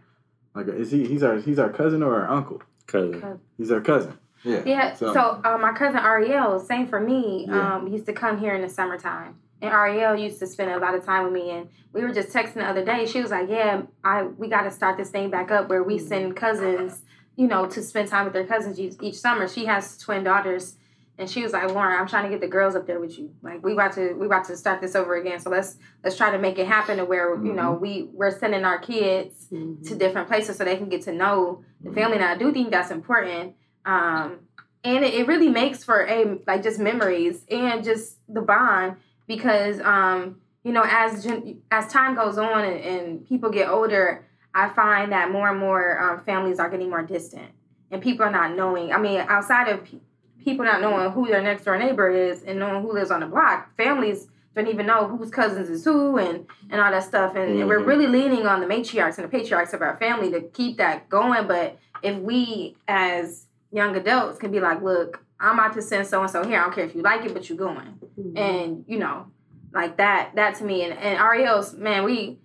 like 0.55 0.67
a, 0.67 0.75
is 0.75 0.89
he 0.91 1.05
he's 1.05 1.21
our 1.21 1.35
he's 1.47 1.59
our 1.59 1.69
cousin 1.69 2.01
or 2.01 2.15
our 2.21 2.29
uncle? 2.37 2.61
Cousin. 2.87 3.39
He's 3.57 3.71
our 3.71 3.81
cousin. 3.81 4.17
Yeah. 4.43 4.61
Yeah. 4.65 4.93
So, 4.95 5.41
uh, 5.43 5.57
my 5.57 5.73
cousin 5.73 5.99
Ariel, 5.99 6.59
same 6.59 6.87
for 6.87 6.99
me. 6.99 7.45
Yeah. 7.47 7.75
Um, 7.75 7.87
used 7.87 8.05
to 8.07 8.13
come 8.13 8.37
here 8.37 8.53
in 8.53 8.61
the 8.61 8.69
summertime, 8.69 9.35
and 9.61 9.71
Ariel 9.71 10.15
used 10.15 10.39
to 10.39 10.47
spend 10.47 10.71
a 10.71 10.77
lot 10.79 10.95
of 10.95 11.05
time 11.05 11.23
with 11.25 11.33
me. 11.33 11.51
And 11.51 11.69
we 11.93 12.01
were 12.01 12.13
just 12.13 12.29
texting 12.29 12.55
the 12.55 12.65
other 12.65 12.83
day. 12.83 13.05
She 13.05 13.21
was 13.21 13.31
like, 13.31 13.49
"Yeah, 13.49 13.83
I 14.03 14.23
we 14.23 14.47
got 14.49 14.63
to 14.63 14.71
start 14.71 14.97
this 14.97 15.09
thing 15.09 15.29
back 15.29 15.51
up 15.51 15.69
where 15.69 15.83
we 15.83 15.97
send 15.97 16.35
cousins, 16.35 17.03
you 17.35 17.47
know, 17.47 17.65
to 17.67 17.81
spend 17.81 18.09
time 18.09 18.25
with 18.25 18.33
their 18.33 18.45
cousins 18.45 18.79
each, 18.79 18.95
each 19.01 19.15
summer." 19.15 19.47
She 19.47 19.65
has 19.65 19.97
twin 19.97 20.23
daughters. 20.23 20.77
And 21.15 21.29
she 21.29 21.43
was 21.43 21.53
like, 21.53 21.69
Lauren, 21.69 21.95
I'm 21.99 22.07
trying 22.07 22.23
to 22.23 22.29
get 22.31 22.41
the 22.41 22.47
girls 22.47 22.75
up 22.75 22.87
there 22.87 22.99
with 22.99 23.19
you. 23.19 23.29
Like 23.43 23.63
we 23.63 23.73
about 23.73 23.93
to 23.93 24.13
we 24.13 24.25
about 24.25 24.45
to 24.45 24.57
start 24.57 24.81
this 24.81 24.95
over 24.95 25.15
again. 25.15 25.39
So 25.39 25.51
let's 25.51 25.77
let's 26.03 26.17
try 26.17 26.31
to 26.31 26.39
make 26.39 26.57
it 26.57 26.65
happen 26.65 26.97
to 26.97 27.05
where 27.05 27.35
you 27.45 27.53
know 27.53 27.73
we 27.73 28.09
we're 28.11 28.31
sending 28.31 28.65
our 28.65 28.79
kids 28.79 29.47
Mhm. 29.53 29.87
to 29.89 29.95
different 29.95 30.27
places 30.27 30.57
so 30.57 30.63
they 30.65 30.75
can 30.75 30.89
get 30.89 31.03
to 31.03 31.11
know 31.13 31.63
the 31.83 31.91
family. 31.91 32.15
And 32.15 32.25
I 32.25 32.35
do 32.35 32.51
think 32.51 32.71
that's 32.71 32.89
important. 32.89 33.53
Um, 33.85 34.39
and 34.83 35.03
it, 35.03 35.13
it 35.13 35.27
really 35.27 35.49
makes 35.49 35.83
for 35.83 36.05
a 36.05 36.39
like 36.47 36.63
just 36.63 36.79
memories 36.79 37.43
and 37.49 37.83
just 37.83 38.17
the 38.33 38.41
bond 38.41 38.97
because 39.27 39.79
um, 39.81 40.37
you 40.63 40.71
know 40.71 40.83
as 40.85 41.25
as 41.71 41.87
time 41.91 42.15
goes 42.15 42.37
on 42.37 42.63
and, 42.65 42.79
and 42.83 43.27
people 43.27 43.49
get 43.49 43.69
older, 43.69 44.25
I 44.53 44.69
find 44.69 45.11
that 45.11 45.31
more 45.31 45.49
and 45.49 45.59
more 45.59 45.99
um, 45.99 46.25
families 46.25 46.59
are 46.59 46.69
getting 46.69 46.89
more 46.89 47.03
distant 47.03 47.51
and 47.91 48.01
people 48.01 48.25
are 48.25 48.31
not 48.31 48.55
knowing. 48.55 48.91
I 48.91 48.97
mean, 48.97 49.19
outside 49.19 49.67
of 49.69 49.83
pe- 49.85 49.99
people 50.43 50.65
not 50.65 50.81
knowing 50.81 51.11
who 51.11 51.27
their 51.27 51.41
next 51.41 51.63
door 51.63 51.77
neighbor 51.77 52.09
is 52.09 52.43
and 52.43 52.59
knowing 52.59 52.81
who 52.81 52.91
lives 52.93 53.11
on 53.11 53.21
the 53.21 53.27
block, 53.27 53.75
families 53.77 54.27
don't 54.55 54.67
even 54.67 54.85
know 54.85 55.07
whose 55.07 55.31
cousins 55.31 55.69
is 55.69 55.83
who 55.83 56.17
and 56.17 56.45
and 56.69 56.79
all 56.81 56.91
that 56.91 57.03
stuff. 57.03 57.35
And, 57.35 57.59
and 57.59 57.67
we're 57.67 57.79
Mhm. 57.79 57.87
really 57.87 58.07
leaning 58.07 58.45
on 58.45 58.59
the 58.59 58.67
matriarchs 58.67 59.17
and 59.17 59.25
the 59.25 59.29
patriarchs 59.37 59.73
of 59.73 59.81
our 59.81 59.97
family 59.97 60.29
to 60.31 60.41
keep 60.41 60.77
that 60.77 61.09
going. 61.09 61.47
But 61.47 61.77
if 62.03 62.17
we 62.17 62.75
as 62.87 63.47
young 63.73 63.95
adults 63.95 64.37
can 64.39 64.51
be 64.51 64.59
like, 64.59 64.81
look, 64.81 65.23
I'm 65.39 65.59
about 65.59 65.73
to 65.73 65.81
send 65.81 66.07
so 66.07 66.21
and 66.21 66.29
so 66.31 66.45
here. 66.45 66.59
I 66.59 66.63
don't 66.63 66.73
care 66.75 66.85
if 66.85 66.95
you 66.95 67.01
like 67.01 67.25
it, 67.25 67.33
but 67.33 67.49
you're 67.49 67.57
going. 67.57 67.99
Mhm. 68.17 68.37
And 68.37 68.85
you 68.87 68.99
know, 68.99 69.27
like 69.73 69.97
that. 69.97 70.35
That 70.35 70.55
to 70.55 70.63
me 70.63 70.83
and 70.83 70.93
and 70.93 71.19
Ariel's 71.19 71.73
man, 71.73 72.03
we. 72.05 72.39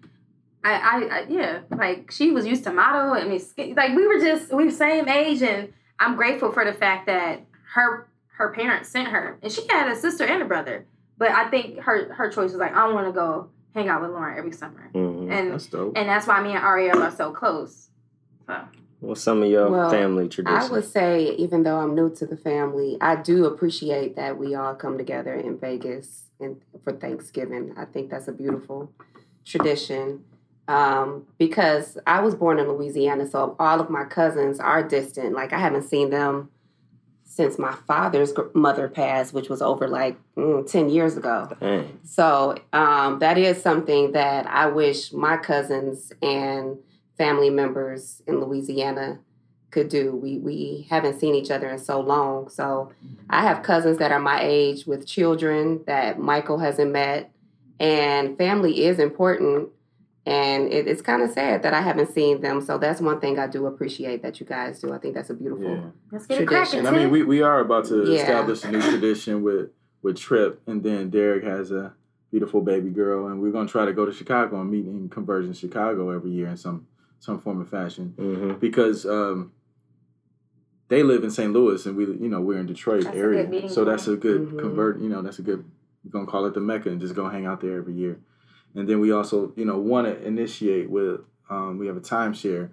I, 0.64 0.72
I, 0.72 1.18
I 1.20 1.26
yeah, 1.29 1.61
like 1.70 2.11
she 2.11 2.33
was 2.33 2.45
used 2.45 2.64
to 2.64 2.72
model. 2.72 3.12
I 3.12 3.24
mean, 3.24 3.41
like 3.76 3.95
we 3.95 4.07
were 4.09 4.18
just 4.18 4.53
we 4.53 4.64
were 4.64 4.70
same 4.72 5.09
age, 5.09 5.41
and 5.43 5.72
I'm 6.01 6.16
grateful 6.16 6.51
for 6.51 6.64
the 6.64 6.72
fact 6.72 7.07
that 7.07 7.45
her 7.74 8.09
her 8.37 8.53
parents 8.53 8.89
sent 8.89 9.09
her, 9.09 9.39
and 9.41 9.53
she 9.53 9.62
had 9.70 9.89
a 9.89 9.95
sister 9.95 10.24
and 10.24 10.43
a 10.43 10.45
brother. 10.47 10.85
But 11.16 11.31
I 11.31 11.49
think 11.49 11.79
her 11.81 12.12
her 12.12 12.29
choice 12.29 12.51
was 12.51 12.57
like, 12.57 12.74
I 12.74 12.93
want 12.93 13.07
to 13.07 13.12
go 13.12 13.51
hang 13.72 13.89
out 13.89 14.03
with 14.03 14.11
Lauren 14.11 14.37
every 14.37 14.51
summer, 14.53 14.91
hmm 14.93 15.31
and 15.31 15.53
That's 15.53 15.66
dope. 15.66 15.97
and 15.97 16.09
that's 16.09 16.26
why 16.26 16.43
me 16.43 16.51
and 16.51 16.59
Ariel 16.64 17.03
are 17.05 17.12
so 17.12 17.31
close. 17.33 17.89
So 18.49 18.57
What's 19.01 19.22
some 19.22 19.42
of 19.42 19.49
your 19.49 19.70
Well, 19.70 19.90
family 19.90 20.28
traditions? 20.28 20.70
I 20.70 20.72
would 20.72 20.84
say, 20.84 21.34
even 21.36 21.62
though 21.62 21.76
I'm 21.76 21.94
new 21.94 22.11
to 22.16 22.26
the 22.26 22.36
family, 22.36 22.99
I 23.01 23.16
do 23.16 23.44
appreciate 23.44 24.16
that 24.16 24.38
we 24.38 24.55
all 24.55 24.74
come 24.74 24.99
together 24.99 25.34
in 25.34 25.59
Vegas 25.59 26.24
and 26.40 26.61
for 26.82 26.92
Thanksgiving. 26.92 27.74
I 27.76 27.84
think 27.84 28.11
that's 28.11 28.28
a 28.28 28.32
beautiful 28.32 28.92
tradition 29.44 30.24
um, 30.68 31.26
because 31.38 31.96
I 32.07 32.20
was 32.20 32.34
born 32.34 32.59
in 32.59 32.68
Louisiana, 32.68 33.26
so 33.26 33.57
all 33.59 33.80
of 33.80 33.88
my 33.88 34.05
cousins 34.05 34.61
are 34.61 34.82
distant. 34.82 35.32
Like 35.32 35.53
I 35.53 35.59
haven't 35.59 35.88
seen 35.88 36.11
them 36.11 36.51
since 37.24 37.59
my 37.59 37.72
father's 37.86 38.32
mother 38.53 38.88
passed, 38.88 39.32
which 39.32 39.49
was 39.49 39.62
over 39.62 39.88
like 39.88 40.16
mm, 40.36 40.70
ten 40.70 40.90
years 40.90 41.16
ago. 41.16 41.57
Dang. 41.61 42.01
So 42.05 42.57
um, 42.72 43.20
that 43.20 43.38
is 43.38 43.62
something 43.62 44.12
that 44.12 44.46
I 44.46 44.66
wish 44.66 45.12
my 45.12 45.36
cousins 45.36 46.12
and 46.20 46.78
family 47.18 47.50
members 47.50 48.22
in 48.26 48.40
Louisiana 48.40 49.18
could 49.70 49.88
do. 49.88 50.14
We 50.14 50.38
we 50.38 50.86
haven't 50.88 51.20
seen 51.20 51.34
each 51.34 51.50
other 51.50 51.68
in 51.68 51.78
so 51.78 52.00
long. 52.00 52.48
So 52.48 52.92
mm-hmm. 53.04 53.14
I 53.28 53.42
have 53.42 53.62
cousins 53.62 53.98
that 53.98 54.12
are 54.12 54.20
my 54.20 54.40
age 54.42 54.86
with 54.86 55.06
children 55.06 55.82
that 55.86 56.18
Michael 56.18 56.58
hasn't 56.58 56.92
met, 56.92 57.30
and 57.78 58.38
family 58.38 58.84
is 58.84 58.98
important. 58.98 59.70
And 60.24 60.70
it, 60.70 60.86
it's 60.86 61.00
kind 61.00 61.22
of 61.22 61.30
sad 61.30 61.62
that 61.62 61.72
I 61.72 61.80
haven't 61.80 62.12
seen 62.12 62.42
them. 62.42 62.60
So 62.60 62.76
that's 62.76 63.00
one 63.00 63.18
thing 63.18 63.38
I 63.38 63.46
do 63.46 63.64
appreciate 63.64 64.20
that 64.22 64.38
you 64.38 64.44
guys 64.44 64.78
do. 64.78 64.92
I 64.92 64.98
think 64.98 65.14
that's 65.14 65.30
a 65.30 65.34
beautiful. 65.34 65.70
Yeah. 65.70 65.90
let's 66.12 66.26
get 66.26 66.36
Tradition. 66.46 66.82
cracking. 66.82 66.86
I 66.86 66.90
mean, 66.90 67.10
we, 67.10 67.22
we 67.22 67.40
are 67.40 67.60
about 67.60 67.86
to 67.86 68.04
Yeah. 68.04 68.20
establish 68.20 68.62
a 68.64 68.70
new 68.70 68.82
tradition 68.82 69.42
with 69.42 69.70
with 70.02 70.16
Trip, 70.16 70.60
and 70.66 70.82
then 70.82 71.10
Derek 71.10 71.44
has 71.44 71.70
a 71.70 71.94
beautiful 72.30 72.60
baby 72.60 72.90
girl, 72.90 73.28
and 73.28 73.40
we're 73.40 73.52
gonna 73.52 73.68
try 73.68 73.86
to 73.86 73.92
go 73.92 74.04
to 74.04 74.12
Chicago 74.12 74.60
and 74.60 74.70
meet 74.70 74.84
in 74.84 75.08
Conversion 75.08 75.54
Chicago 75.54 76.10
every 76.10 76.30
year 76.30 76.48
in 76.48 76.56
some 76.56 76.86
some 77.20 77.40
form 77.40 77.60
of 77.60 77.68
fashion 77.68 78.14
hmm 78.16 78.52
because 78.54 79.04
um, 79.06 79.52
they 80.88 81.02
live 81.02 81.22
in 81.22 81.30
St. 81.30 81.52
Louis, 81.52 81.84
and 81.86 81.96
we 81.96 82.04
you 82.06 82.28
know 82.28 82.40
we're 82.40 82.58
in 82.58 82.66
Detroit 82.66 83.04
That's 83.04 83.16
area, 83.16 83.68
so 83.68 83.84
that's 83.84 84.06
a 84.08 84.16
good 84.16 84.40
Mhm. 84.48 84.58
convert. 84.58 85.00
You 85.00 85.08
know, 85.08 85.20
that's 85.22 85.38
a 85.38 85.42
good. 85.42 85.64
We're 86.04 86.10
gonna 86.10 86.26
call 86.26 86.46
it 86.46 86.54
the 86.54 86.60
Mecca 86.60 86.88
and 86.88 87.00
just 87.00 87.14
go 87.14 87.28
hang 87.28 87.44
out 87.44 87.60
there 87.60 87.76
every 87.76 87.92
year, 87.94 88.18
and 88.74 88.88
then 88.88 89.00
we 89.00 89.10
also 89.12 89.52
you 89.56 89.64
know 89.64 89.78
want 89.78 90.06
to 90.06 90.26
initiate 90.26 90.88
with 90.88 91.20
um, 91.50 91.78
we 91.78 91.86
have 91.86 91.96
a 91.96 92.00
timeshare. 92.00 92.70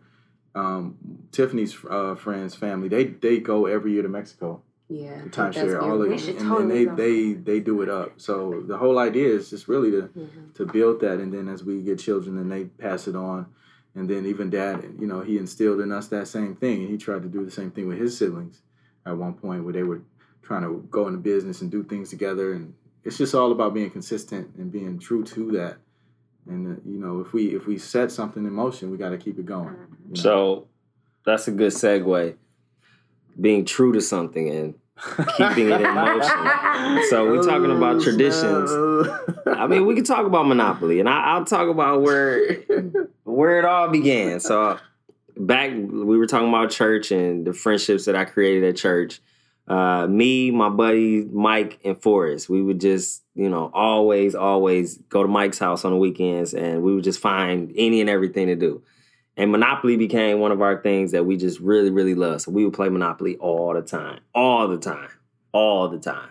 Um, 0.54 0.96
Tiffany's 1.34 1.76
uh, 1.90 2.16
friends, 2.16 2.56
family, 2.56 2.88
they 2.88 3.04
they 3.06 3.40
go 3.40 3.66
every 3.66 3.92
year 3.92 4.04
to 4.04 4.08
Mexico 4.08 4.62
Yeah, 4.88 5.16
I 5.16 5.20
think 5.20 5.34
timeshare 5.34 5.82
all 5.84 6.02
of 6.02 6.10
it, 6.10 6.28
and 6.30 6.40
totally 6.40 6.86
then 6.86 6.96
go. 6.96 6.96
they, 6.96 7.34
they 7.34 7.34
they 7.34 7.60
do 7.60 7.82
it 7.82 7.90
up. 7.90 8.22
So 8.22 8.64
the 8.66 8.78
whole 8.78 8.98
idea 8.98 9.28
is 9.28 9.50
just 9.50 9.68
really 9.68 9.92
to 9.92 10.04
Mhm. 10.04 10.54
to 10.54 10.66
build 10.66 11.02
that, 11.02 11.20
and 11.20 11.34
then 11.34 11.50
as 11.50 11.66
we 11.66 11.82
get 11.82 12.00
children, 12.00 12.38
and 12.38 12.50
they 12.50 12.64
pass 12.66 13.10
it 13.10 13.16
on, 13.18 13.48
and 13.96 14.10
then 14.10 14.26
even 14.26 14.50
dad, 14.50 14.96
you 15.00 15.08
know, 15.08 15.22
he 15.22 15.38
instilled 15.38 15.80
in 15.80 15.92
us 15.92 16.08
that 16.10 16.28
same 16.28 16.56
thing, 16.56 16.82
and 16.82 16.90
he 16.90 16.98
tried 16.98 17.24
to 17.24 17.30
do 17.30 17.46
the 17.46 17.52
same 17.52 17.72
thing 17.72 17.88
with 17.88 17.98
his 17.98 18.18
siblings 18.18 18.62
at 19.06 19.18
one 19.18 19.34
point 19.34 19.64
where 19.64 19.74
they 19.74 19.84
were 19.84 20.02
trying 20.42 20.64
to 20.64 20.86
go 20.92 21.08
into 21.08 21.20
business 21.20 21.62
and 21.62 21.72
do 21.72 21.84
things 21.84 22.10
together, 22.10 22.54
and 22.54 22.74
it's 23.04 23.18
just 23.18 23.34
all 23.34 23.52
about 23.52 23.74
being 23.74 23.90
consistent 23.90 24.54
and 24.58 24.72
being 24.72 25.00
true 25.00 25.24
to 25.24 25.52
that. 25.54 25.78
And 26.48 26.78
uh, 26.78 26.82
you 26.86 27.00
know, 27.00 27.22
if 27.22 27.34
we 27.34 27.56
if 27.56 27.66
we 27.66 27.78
set 27.78 28.12
something 28.12 28.46
in 28.46 28.54
motion, 28.54 28.92
we 28.92 28.98
got 28.98 29.10
to 29.10 29.18
keep 29.18 29.40
it 29.40 29.46
going. 29.46 29.76
you 30.04 30.16
know? 30.16 30.22
So 30.22 30.68
that's 31.26 31.48
a 31.48 31.52
good 31.52 31.72
segue. 31.72 32.36
Being 33.40 33.66
true 33.66 33.92
to 33.94 34.02
something 34.02 34.50
and 34.50 34.76
keeping 35.38 35.70
it 35.70 35.82
in 35.82 35.94
motion. 35.94 37.04
So 37.10 37.30
we're 37.32 37.44
talking 37.44 37.72
about 37.72 38.02
traditions. 38.02 38.72
I 39.46 39.68
mean, 39.68 39.86
we 39.86 39.96
could 39.96 40.06
talk 40.06 40.26
about 40.26 40.48
Monopoly, 40.48 41.00
and 41.00 41.10
I, 41.10 41.34
I'll 41.34 41.46
talk 41.46 41.70
about 41.70 42.02
where 42.02 42.56
where 43.24 43.60
it 43.60 43.66
all 43.66 43.90
began. 43.90 44.40
So 44.40 44.80
back 45.38 45.72
we 45.72 46.18
were 46.18 46.28
talking 46.28 46.50
about 46.50 46.72
church 46.72 47.12
and 47.12 47.46
the 47.46 47.54
friendships 47.54 48.06
that 48.06 48.16
I 48.16 48.26
created 48.26 48.64
at 48.64 48.76
church. 48.76 49.22
Uh, 49.68 50.06
me, 50.06 50.52
my 50.52 50.70
buddy 50.70 51.24
Mike, 51.24 51.80
and 51.84 52.00
Forrest, 52.00 52.50
we 52.50 52.62
would 52.62 52.80
just 52.80 53.24
you 53.36 53.50
know, 53.50 53.70
always, 53.74 54.34
always 54.34 54.98
go 55.10 55.22
to 55.22 55.28
Mike's 55.28 55.60
house 55.60 55.84
on 55.84 55.92
the 55.92 55.98
weekends 55.98 56.54
and 56.54 56.82
we 56.82 56.96
would 56.96 57.04
just 57.04 57.20
find 57.20 57.72
any 57.76 58.00
and 58.00 58.10
everything 58.10 58.48
to 58.48 58.56
do. 58.56 58.82
And 59.38 59.52
Monopoly 59.52 59.98
became 59.98 60.40
one 60.40 60.52
of 60.52 60.62
our 60.62 60.82
things 60.82 61.12
that 61.12 61.26
we 61.26 61.36
just 61.36 61.60
really, 61.60 61.90
really 61.90 62.16
love. 62.16 62.42
So 62.42 62.52
we 62.52 62.64
would 62.64 62.74
play 62.74 62.88
Monopoly 62.90 63.36
all 63.38 63.74
the 63.74 63.82
time, 63.82 64.22
all 64.34 64.68
the 64.68 64.78
time, 64.78 65.10
all 65.52 65.90
the 65.90 66.00
time. 66.00 66.30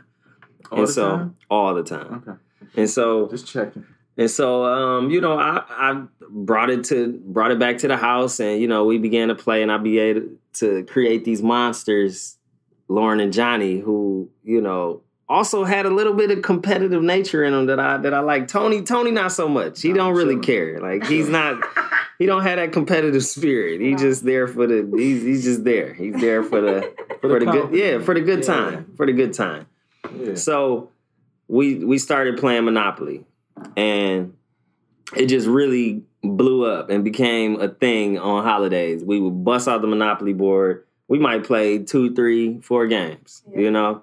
All 0.70 0.78
and 0.78 0.88
the 0.88 0.92
so, 0.92 1.08
time? 1.10 1.36
all 1.50 1.74
the 1.74 1.82
time. 1.82 2.24
Okay. 2.26 2.38
And 2.76 2.88
so, 2.90 3.28
Just 3.28 3.46
checking. 3.46 3.84
and 4.16 4.30
so, 4.30 4.64
um, 4.64 5.10
you 5.10 5.20
know, 5.20 5.38
I, 5.38 5.62
I 5.68 6.02
brought 6.30 6.70
it 6.70 6.84
to 6.84 7.20
brought 7.26 7.50
it 7.50 7.58
back 7.58 7.78
to 7.78 7.88
the 7.88 7.96
house, 7.98 8.40
and 8.40 8.60
you 8.60 8.66
know, 8.66 8.84
we 8.84 8.96
began 8.98 9.28
to 9.28 9.34
play, 9.34 9.62
and 9.62 9.70
I 9.70 9.76
began 9.76 10.38
to 10.54 10.84
create 10.84 11.24
these 11.24 11.42
monsters, 11.42 12.38
Lauren 12.88 13.20
and 13.20 13.32
Johnny, 13.32 13.78
who 13.78 14.30
you 14.42 14.62
know 14.62 15.02
also 15.28 15.64
had 15.64 15.86
a 15.86 15.90
little 15.90 16.14
bit 16.14 16.30
of 16.30 16.42
competitive 16.42 17.02
nature 17.02 17.44
in 17.44 17.52
them 17.52 17.66
that 17.66 17.78
I 17.78 17.98
that 17.98 18.14
I 18.14 18.20
like. 18.20 18.48
Tony, 18.48 18.82
Tony, 18.82 19.10
not 19.10 19.32
so 19.32 19.48
much. 19.48 19.82
He 19.82 19.92
don't 19.92 20.14
really 20.14 20.38
care. 20.40 20.80
Like 20.80 21.06
he's 21.06 21.28
not. 21.28 21.62
He 22.18 22.26
don't 22.26 22.42
have 22.42 22.56
that 22.58 22.72
competitive 22.72 23.24
spirit. 23.24 23.80
He's 23.80 24.00
just 24.00 24.24
there 24.24 24.46
for 24.46 24.66
the. 24.66 24.88
He's 24.96 25.22
he's 25.22 25.44
just 25.44 25.64
there. 25.64 25.92
He's 25.94 26.14
there 26.20 26.42
for 26.42 26.60
the 26.60 26.94
for, 27.20 27.38
the, 27.40 27.46
good. 27.46 27.74
Yeah, 27.74 27.98
for 28.00 28.14
the 28.14 28.20
good 28.20 28.40
Yeah. 28.40 28.44
time. 28.54 28.92
For 28.96 29.06
the 29.06 29.12
good 29.12 29.32
time. 29.32 29.66
Yeah. 30.16 30.34
So 30.36 30.90
we 31.48 31.84
we 31.84 31.98
started 31.98 32.38
playing 32.38 32.64
Monopoly, 32.64 33.24
and 33.76 34.34
it 35.16 35.26
just 35.26 35.46
really 35.46 36.04
blew 36.22 36.64
up 36.64 36.88
and 36.88 37.04
became 37.04 37.60
a 37.60 37.68
thing 37.68 38.18
on 38.18 38.44
holidays. 38.44 39.02
We 39.04 39.20
would 39.20 39.44
bust 39.44 39.68
out 39.68 39.80
the 39.82 39.86
Monopoly 39.88 40.32
board. 40.32 40.86
We 41.08 41.18
might 41.18 41.44
play 41.44 41.78
two, 41.78 42.14
three, 42.14 42.60
four 42.60 42.86
games, 42.86 43.42
you 43.54 43.70
know. 43.70 44.02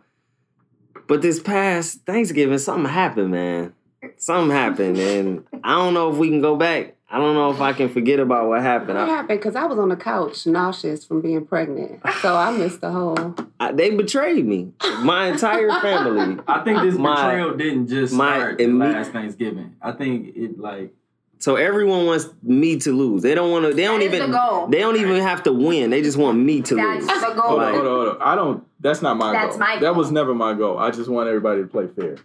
But 1.07 1.21
this 1.21 1.39
past 1.39 2.05
Thanksgiving, 2.05 2.57
something 2.59 2.91
happened, 2.91 3.31
man. 3.31 3.73
Something 4.17 4.55
happened, 4.55 4.97
and 4.97 5.43
I 5.63 5.75
don't 5.75 5.93
know 5.93 6.11
if 6.11 6.17
we 6.17 6.29
can 6.29 6.41
go 6.41 6.55
back. 6.55 6.95
I 7.13 7.17
don't 7.17 7.33
know 7.33 7.51
if 7.51 7.59
I 7.59 7.73
can 7.73 7.89
forget 7.89 8.19
about 8.21 8.47
what 8.47 8.61
happened. 8.61 8.97
What 8.97 9.09
I, 9.09 9.13
happened? 9.13 9.39
Because 9.39 9.55
I 9.57 9.65
was 9.65 9.77
on 9.77 9.89
the 9.89 9.97
couch 9.97 10.47
nauseous 10.47 11.03
from 11.03 11.21
being 11.21 11.45
pregnant. 11.45 11.99
So 12.21 12.35
I 12.35 12.51
missed 12.57 12.79
the 12.81 12.89
whole. 12.91 13.35
I, 13.59 13.73
they 13.73 13.89
betrayed 13.89 14.45
me. 14.45 14.71
My 15.01 15.27
entire 15.27 15.69
family. 15.81 16.39
I 16.47 16.63
think 16.63 16.81
this 16.81 16.95
My- 16.95 17.15
betrayal 17.15 17.57
didn't 17.57 17.87
just 17.89 18.13
my 18.13 18.37
start 18.37 18.57
the 18.59 18.65
imme- 18.65 18.93
last 18.93 19.11
Thanksgiving. 19.11 19.75
I 19.81 19.91
think 19.91 20.35
it 20.37 20.57
like 20.57 20.93
So 21.39 21.57
everyone 21.57 22.05
wants 22.05 22.29
me 22.43 22.77
to 22.79 22.93
lose. 22.93 23.23
They 23.23 23.35
don't 23.35 23.51
want 23.51 23.65
to. 23.65 23.73
They 23.73 23.83
don't 23.83 24.01
even. 24.03 24.31
the 24.31 24.37
goal. 24.37 24.67
They 24.67 24.79
don't 24.79 24.95
even 24.95 25.21
have 25.21 25.43
to 25.43 25.51
win. 25.51 25.89
They 25.89 26.01
just 26.01 26.17
want 26.17 26.37
me 26.39 26.61
to 26.61 26.75
lose. 26.75 27.05
That's 27.07 27.19
the 27.27 27.33
goal. 27.33 27.49
Hold 27.49 27.61
on, 27.61 27.73
hold 27.73 27.87
on, 27.87 27.93
hold 28.05 28.07
on. 28.09 28.21
I 28.21 28.35
don't. 28.35 28.63
That's 28.79 29.01
not 29.01 29.17
my 29.17 29.33
That's 29.33 29.57
goal. 29.57 29.59
my 29.59 29.79
That 29.79 29.95
was 29.95 30.11
never 30.11 30.33
my 30.33 30.53
goal. 30.53 30.77
I 30.77 30.91
just 30.91 31.09
want 31.09 31.27
everybody 31.27 31.61
to 31.61 31.67
play 31.67 31.87
fair, 31.87 32.15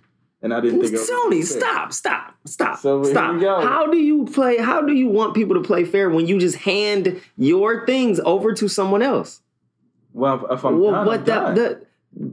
and 0.42 0.52
I 0.54 0.60
didn't 0.60 0.80
think. 0.80 0.92
it 0.94 0.98
was 0.98 1.08
Tony, 1.08 1.42
fair. 1.42 1.58
stop, 1.60 1.92
stop, 1.92 2.34
stop, 2.44 2.78
So 2.78 3.02
here 3.02 3.12
stop. 3.12 3.34
we 3.34 3.40
go. 3.40 3.60
How 3.60 3.86
do 3.86 3.96
you 3.98 4.24
play? 4.26 4.58
How 4.58 4.82
do 4.82 4.92
you 4.92 5.08
want 5.08 5.34
people 5.34 5.54
to 5.54 5.62
play 5.62 5.84
fair 5.84 6.10
when 6.10 6.26
you 6.26 6.38
just 6.38 6.56
hand 6.56 7.20
your 7.36 7.86
things 7.86 8.20
over 8.20 8.52
to 8.54 8.68
someone 8.68 9.02
else? 9.02 9.40
Well, 10.12 10.46
if, 10.46 10.58
if 10.58 10.64
I'm 10.64 10.78
well, 10.80 10.92
done, 10.92 11.06
what 11.06 11.18
I'm 11.20 11.24
that, 11.26 11.40
done. 11.40 11.54
that, 11.56 11.82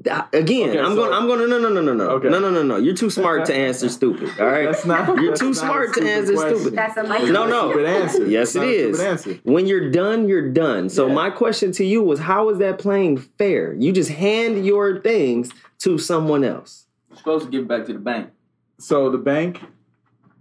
that- 0.05 0.29
again? 0.33 0.69
Okay, 0.69 0.79
I'm 0.79 0.91
so- 0.91 0.95
going. 0.95 1.13
I'm 1.13 1.27
going. 1.27 1.39
to 1.39 1.47
No, 1.47 1.57
no, 1.59 1.69
no, 1.69 1.81
no, 1.81 1.93
no. 1.93 2.09
Okay. 2.11 2.29
No, 2.29 2.39
no, 2.39 2.49
no, 2.49 2.63
no. 2.63 2.77
You're 2.77 2.93
too 2.95 3.09
smart 3.19 3.45
to 3.47 3.53
answer 3.55 3.89
stupid. 3.89 4.29
All 4.39 4.45
right. 4.47 4.65
That's 4.65 4.85
not. 4.85 5.07
You're 5.19 5.29
that's 5.31 5.39
too 5.41 5.47
not 5.47 5.55
smart 5.55 5.93
to 5.95 6.07
answer 6.07 6.33
question. 6.33 6.59
stupid. 6.59 6.77
That's 6.77 6.97
a 6.97 7.01
It's 7.13 7.29
No, 7.31 7.45
no. 7.47 7.69
stupid 7.71 7.85
answer. 7.87 8.25
Yes, 8.27 8.47
It's 8.49 8.55
not 8.55 8.65
it 8.65 8.69
a 8.69 8.89
is. 8.89 8.95
stupid 8.97 9.09
answer. 9.11 9.39
When 9.43 9.65
you're 9.65 9.91
done, 9.91 10.27
you're 10.29 10.49
done. 10.51 10.87
So 10.89 11.07
Yeah. 11.07 11.13
my 11.13 11.29
question 11.31 11.71
to 11.73 11.85
you 11.85 12.01
was, 12.03 12.19
how 12.19 12.49
is 12.49 12.59
that 12.59 12.79
playing 12.79 13.17
fair? 13.17 13.73
You 13.73 13.91
just 13.91 14.11
hand 14.11 14.65
your 14.65 15.01
things 15.01 15.51
to 15.79 15.97
someone 15.97 16.43
else. 16.45 16.85
You're 17.13 17.17
supposed 17.19 17.45
to 17.45 17.51
give 17.51 17.61
it 17.63 17.67
back 17.67 17.85
to 17.85 17.93
the 17.93 17.99
bank. 17.99 18.29
So 18.79 19.09
the 19.09 19.17
bank, 19.17 19.61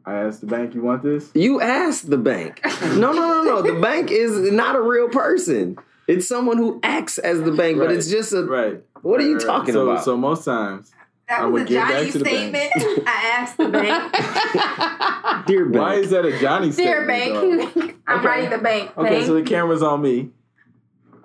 I 0.06 0.14
asked 0.14 0.40
the 0.40 0.46
bank, 0.46 0.74
"You 0.74 0.82
want 0.82 1.02
this?" 1.02 1.30
You 1.34 1.60
asked 1.60 2.08
the 2.10 2.16
bank. 2.18 2.60
No, 2.82 3.12
no, 3.12 3.12
no, 3.12 3.42
no. 3.44 3.62
The 3.62 3.78
bank 3.80 4.10
is 4.10 4.50
not 4.50 4.74
a 4.74 4.80
real 4.80 5.08
person. 5.08 5.76
It's 6.08 6.26
someone 6.26 6.58
who 6.58 6.80
acts 6.82 7.18
as 7.18 7.42
the 7.42 7.52
bank, 7.52 7.78
but 7.78 7.92
it's 7.92 8.10
just 8.10 8.32
a. 8.32 8.42
Right. 8.44 8.82
What 9.02 9.20
are 9.20 9.24
you 9.24 9.34
Right, 9.36 9.44
right. 9.44 9.46
talking 9.58 9.74
so, 9.74 9.88
about? 9.90 10.04
So 10.04 10.16
most 10.16 10.44
times, 10.44 10.90
I 11.28 11.38
That 11.42 11.44
would 11.44 11.52
was 11.52 11.62
a 11.62 11.66
give 11.66 11.82
back 11.82 11.90
Johnny 11.92 12.10
to 12.12 12.18
the 12.18 12.24
bank. 12.24 12.56
statement. 12.56 13.08
I 13.08 13.36
asked 13.38 13.56
the 13.58 13.68
bank. 13.68 15.46
Dear 15.46 15.64
bank. 15.66 15.82
why 15.82 15.94
is 15.96 16.10
that 16.10 16.24
a 16.24 16.38
Johnny 16.40 16.70
Dear 16.70 17.04
statement? 17.04 17.74
though? 17.74 17.80
bank, 17.80 17.96
I'm 18.06 18.18
Okay. 18.18 18.26
writing 18.26 18.50
the 18.50 18.58
bank. 18.58 18.92
Okay, 18.98 19.10
bank. 19.10 19.26
so 19.26 19.34
the 19.34 19.42
camera's 19.42 19.82
on 19.82 20.02
me. 20.02 20.30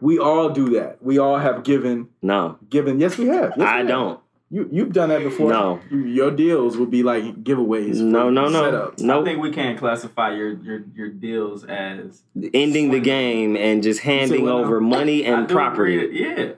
We 0.01 0.19
all 0.19 0.49
do 0.49 0.69
that. 0.71 1.01
We 1.01 1.17
all 1.17 1.37
have 1.39 1.63
given, 1.63 2.09
no, 2.21 2.57
given. 2.69 2.99
Yes, 2.99 3.17
we 3.17 3.27
have. 3.27 3.49
Yes, 3.51 3.57
we 3.57 3.63
I 3.65 3.77
have. 3.79 3.87
don't. 3.87 4.19
You 4.49 4.69
you've 4.71 4.93
done 4.93 5.09
that 5.09 5.23
before. 5.23 5.49
No. 5.51 5.81
Your 5.91 6.31
deals 6.31 6.77
would 6.77 6.89
be 6.89 7.03
like 7.03 7.43
giveaways. 7.43 7.95
No, 7.99 8.27
for 8.27 8.31
no, 8.31 8.47
no. 8.47 8.63
Setups. 8.95 9.09
I 9.09 9.23
think 9.25 9.41
we 9.41 9.51
can't 9.51 9.77
classify 9.77 10.33
your 10.33 10.53
your 10.63 10.83
your 10.95 11.09
deals 11.09 11.65
as 11.65 12.23
Ending 12.53 12.91
the 12.91 13.01
game 13.01 13.57
and 13.57 13.83
just 13.83 14.01
handing 14.01 14.43
what 14.43 14.51
now? 14.51 14.57
over 14.63 14.79
money 14.79 15.25
and 15.25 15.49
property. 15.49 15.97
agree, 16.05 16.29
Yeah, 16.29 16.51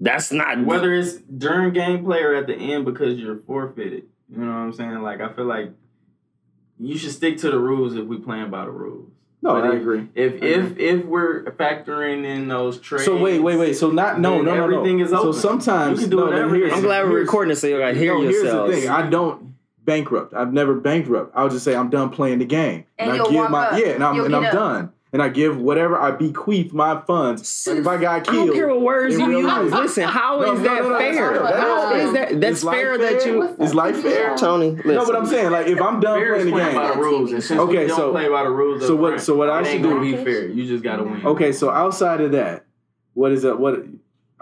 That's 0.00 0.30
not. 0.32 0.62
whether 0.64 0.92
it's 0.92 1.14
during 1.14 1.72
gameplay 1.72 2.22
or 2.22 2.34
at 2.34 2.46
the 2.46 2.54
end 2.54 2.84
because 2.84 3.18
you're 3.18 3.38
forfeited. 3.38 4.04
You 4.30 4.38
know 4.44 4.46
what 4.50 4.58
I'm 4.58 4.72
saying? 4.74 5.00
Like 5.00 5.22
I 5.22 5.32
feel 5.32 5.46
like 5.46 5.70
you 6.78 6.98
should 6.98 7.12
stick 7.12 7.38
to 7.38 7.50
the 7.50 7.58
rules 7.58 7.96
if 7.96 8.04
we 8.04 8.18
playing 8.18 8.50
by 8.50 8.66
the 8.66 8.70
rules. 8.70 9.10
No, 9.40 9.54
But 9.54 9.64
I 9.64 9.68
if- 9.68 9.80
agree. 9.82 10.08
If 10.16 10.42
I 10.42 10.46
if 10.46 10.78
if 10.78 11.04
we're 11.04 11.44
factoring 11.52 12.24
in 12.24 12.48
those 12.48 12.78
trades, 12.80 13.04
So 13.04 13.16
wait, 13.16 13.38
wait, 13.40 13.56
wait. 13.56 13.74
So 13.74 13.90
not 13.90 14.18
no, 14.20 14.36
Then 14.36 14.44
no, 14.46 14.54
no, 14.54 14.66
no. 14.66 14.76
everything 14.78 14.98
is 15.00 15.10
So 15.10 15.30
sometimes 15.32 16.00
You 16.00 16.08
can 16.08 16.10
do 16.10 16.16
no, 16.16 16.26
whatever 16.26 16.54
here's- 16.56 16.72
I'm 16.72 16.82
glad 16.82 17.08
we're 17.08 17.20
recording 17.20 17.50
this 17.50 17.60
so 17.60 17.68
you 17.68 17.78
gotta 17.78 17.94
hear 17.94 18.14
no, 18.14 18.22
yourselves. 18.22 18.72
Here's 18.72 18.82
the 18.84 18.88
thing. 18.88 19.04
I 19.04 19.08
don't 19.08 19.54
bankrupt. 19.84 20.34
I've 20.34 20.52
never 20.52 20.74
bankrupt. 20.74 21.32
I'll 21.36 21.48
just 21.48 21.64
say 21.64 21.74
I'm 21.76 21.88
done 21.88 22.10
playing 22.10 22.40
the 22.40 22.44
game. 22.46 22.84
And 22.98 23.12
I 23.12 23.16
you'll 23.16 23.26
give 23.30 23.36
walk 23.36 23.50
my 23.50 23.66
up. 23.68 23.78
yeah, 23.80 23.86
and 23.90 24.04
I'm 24.04 24.24
and 24.24 24.34
I'm 24.34 24.44
up. 24.44 24.52
done. 24.52 24.92
And 25.10 25.22
I 25.22 25.30
give 25.30 25.58
whatever 25.58 25.98
I 25.98 26.10
bequeath 26.10 26.74
my 26.74 27.00
funds. 27.06 27.66
Like 27.66 27.78
if 27.78 27.86
I 27.86 27.96
got 27.96 28.28
I 28.28 28.30
killed, 28.30 28.48
don't 28.48 28.54
care 28.56 28.68
what 28.68 28.82
words 28.82 29.16
you 29.18 29.30
use. 29.38 29.46
life. 29.46 29.72
Listen, 29.72 30.04
how 30.04 30.40
No, 30.40 30.52
is 30.52 30.58
no, 30.60 30.64
that 30.64 30.82
no, 30.82 30.88
no, 30.90 30.98
fair? 30.98 31.12
fair. 31.34 31.46
How 31.56 31.94
is 31.94 32.02
is 32.04 32.12
fair. 32.12 32.26
that? 32.32 32.40
That's 32.42 32.58
Is 32.58 32.64
fair 32.64 32.98
that 32.98 33.24
you. 33.24 33.42
Is 33.58 33.74
life 33.74 34.02
fair? 34.02 34.36
Tony, 34.36 34.72
listen. 34.72 34.94
No, 34.94 35.06
but 35.06 35.16
I'm 35.16 35.24
saying 35.24 35.50
like 35.50 35.66
if 35.66 35.80
I'm 35.80 36.00
done 36.00 36.18
fair 36.20 36.34
is 36.34 36.42
playing 36.42 36.54
the 36.54 36.60
playing 36.60 36.74
by 36.76 36.88
game. 36.90 36.98
the 36.98 37.04
rules, 37.04 37.32
and 37.32 37.42
since 37.42 37.58
Okay, 37.58 37.78
we 37.84 37.86
don't 37.86 37.96
so- 37.96 38.10
play 38.12 38.28
by 38.28 38.42
the 38.42 38.50
rules, 38.50 38.86
so 38.86 38.96
what- 38.96 39.20
so 39.22 39.34
what 39.34 39.48
I 39.48 39.62
should 39.62 39.80
do- 39.82 39.98
be 39.98 40.12
fair. 40.14 40.46
You 40.46 40.66
just 40.66 40.84
gotta 40.84 41.04
win. 41.04 41.24
Okay, 41.26 41.52
so 41.52 41.70
outside 41.70 42.20
of 42.20 42.32
that, 42.32 42.66
what 43.14 43.32
is 43.32 43.42
that? 43.44 43.58
What 43.58 43.82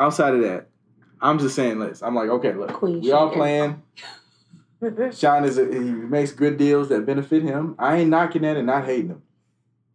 outside 0.01 0.35
of 0.35 0.41
that? 0.43 0.67
I'm 1.21 1.39
just 1.39 1.55
saying, 1.55 1.79
let's. 1.79 2.03
I'm 2.03 2.17
like, 2.17 2.29
okay, 2.29 2.53
look, 2.55 2.73
Queen 2.73 3.01
we 3.03 3.13
all 3.13 3.31
playing. 3.31 3.81
Sean 5.13 5.45
is 5.45 5.59
a, 5.59 5.65
he 5.65 5.79
makes 5.79 6.33
good 6.33 6.59
deals 6.59 6.89
that 6.91 7.07
benefit 7.07 7.43
him. 7.43 7.75
I 7.79 7.99
ain't 7.99 8.11
knocking 8.11 8.43
that 8.43 8.57
and 8.57 8.67
not 8.67 8.85
hating 8.85 9.09
him. 9.11 9.23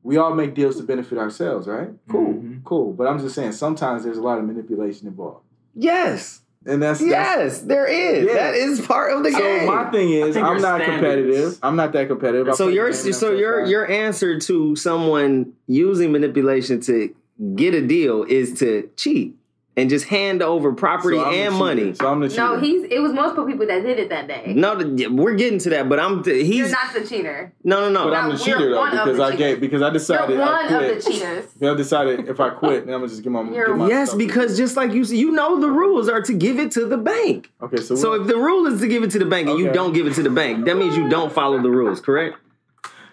We 0.04 0.18
all 0.18 0.34
make 0.34 0.56
deals 0.56 0.78
to 0.78 0.84
benefit 0.84 1.18
ourselves, 1.18 1.68
right? 1.68 1.90
Cool, 2.10 2.34
Mhm. 2.34 2.64
cool. 2.64 2.94
But 2.94 3.08
I'm 3.08 3.20
just 3.20 3.36
saying, 3.36 3.52
sometimes 3.52 4.04
there's 4.04 4.18
a 4.18 4.22
lot 4.24 4.40
of 4.40 4.46
manipulation 4.46 5.08
involved, 5.08 5.44
Yes. 5.76 6.42
and 6.66 6.82
that's 6.82 7.00
that's- 7.00 7.38
Yes, 7.38 7.62
there 7.62 7.86
is. 7.86 8.26
Yeah. 8.26 8.34
That 8.34 8.56
is 8.56 8.82
part 8.82 9.14
of 9.14 9.24
the 9.24 9.32
So 9.32 9.38
game. 9.40 9.68
my 9.68 9.92
thing 9.92 10.10
is, 10.12 10.36
I'm 10.38 10.62
not 10.62 10.82
standards- 10.82 10.86
competitive. 10.92 11.58
I'm 11.62 11.76
not 11.76 11.94
that 11.94 12.08
competitive. 12.08 12.50
I 12.50 12.52
so 12.54 12.68
your 12.68 12.90
the 12.92 12.98
game 12.98 13.06
and 13.08 13.16
so 13.16 13.32
your 13.32 13.62
fine. 13.62 13.70
your 13.70 13.88
answer 13.92 14.40
to 14.40 14.76
someone 14.76 15.54
using 15.68 16.12
manipulation 16.12 16.80
to 16.82 17.10
get 17.56 17.74
a 17.74 17.82
deal 17.86 18.24
is 18.24 18.54
to 18.60 18.90
cheat 18.96 19.36
and 19.78 19.90
just 19.90 20.06
hand 20.08 20.42
over 20.44 20.74
property 20.74 21.16
So 21.18 21.30
and 21.32 21.56
money. 21.56 21.94
So 21.94 22.08
I'm 22.12 22.20
the 22.20 22.28
cheater. 22.28 22.42
no, 22.42 22.60
he's. 22.60 22.84
It 22.84 23.00
was 23.00 23.14
multiple 23.14 23.46
people 23.46 23.66
that 23.68 23.84
did 23.84 24.00
it 24.00 24.10
that 24.10 24.28
day. 24.28 24.54
No, 24.54 24.78
th- 24.78 25.10
we're 25.10 25.36
getting 25.36 25.60
to 25.60 25.70
that, 25.70 25.88
but 25.88 25.98
I'm 26.00 26.22
th- 26.24 26.46
You're 26.46 26.68
not 26.70 26.94
the 26.94 27.06
cheater. 27.08 27.54
no 27.64 27.80
no 27.80 27.90
no. 27.90 28.04
But 28.04 28.10
no. 28.10 28.16
I'm 28.18 28.30
the 28.32 28.38
cheater 28.38 28.70
though 28.70 28.86
because 28.90 29.20
I 29.20 29.32
cheaters. 29.32 29.38
gave 29.40 29.62
because 29.62 29.82
I 29.82 29.90
decided 29.90 30.36
You're 30.36 30.44
I 30.44 30.52
one 30.52 30.68
quit. 30.68 30.98
of 30.98 31.04
the 31.06 31.12
cheaters. 31.12 31.46
I 31.62 31.74
decided 31.76 32.28
if 32.28 32.40
I 32.42 32.50
quit, 32.50 32.86
then 32.86 32.96
I'm 32.96 33.00
gonna 33.02 33.10
just 33.10 33.24
get 33.24 33.32
my. 33.32 33.44
You're- 33.44 33.68
get 33.68 33.78
my 33.78 33.88
Yes, 33.88 34.10
stuff. 34.10 34.18
because 34.20 34.58
just 34.58 34.76
like 34.76 34.92
you 34.92 35.06
said, 35.06 35.18
you 35.18 35.32
know 35.32 35.60
the 35.60 35.70
rules 35.70 36.10
are 36.10 36.22
to 36.22 36.34
give 36.34 36.60
it 36.60 36.72
to 36.72 36.86
the 36.86 36.98
bank. 36.98 37.50
okay, 37.62 37.78
so, 37.78 37.96
So 37.96 38.14
if 38.14 38.28
the 38.28 38.36
rule 38.38 38.68
is 38.68 38.82
to 38.82 38.88
give 38.90 39.04
it 39.04 39.12
to 39.12 39.20
the 39.20 39.26
bank 39.26 39.48
and 39.48 39.58
you 39.58 39.72
don't 39.72 39.94
give 39.94 40.06
it 40.06 40.16
to 40.16 40.24
the 40.24 40.30
bank, 40.30 40.66
that 40.66 40.76
means 40.76 40.98
you 40.98 41.08
don't 41.08 41.32
follow 41.32 41.62
the 41.62 41.72
rules, 41.72 42.02
correct? 42.02 42.38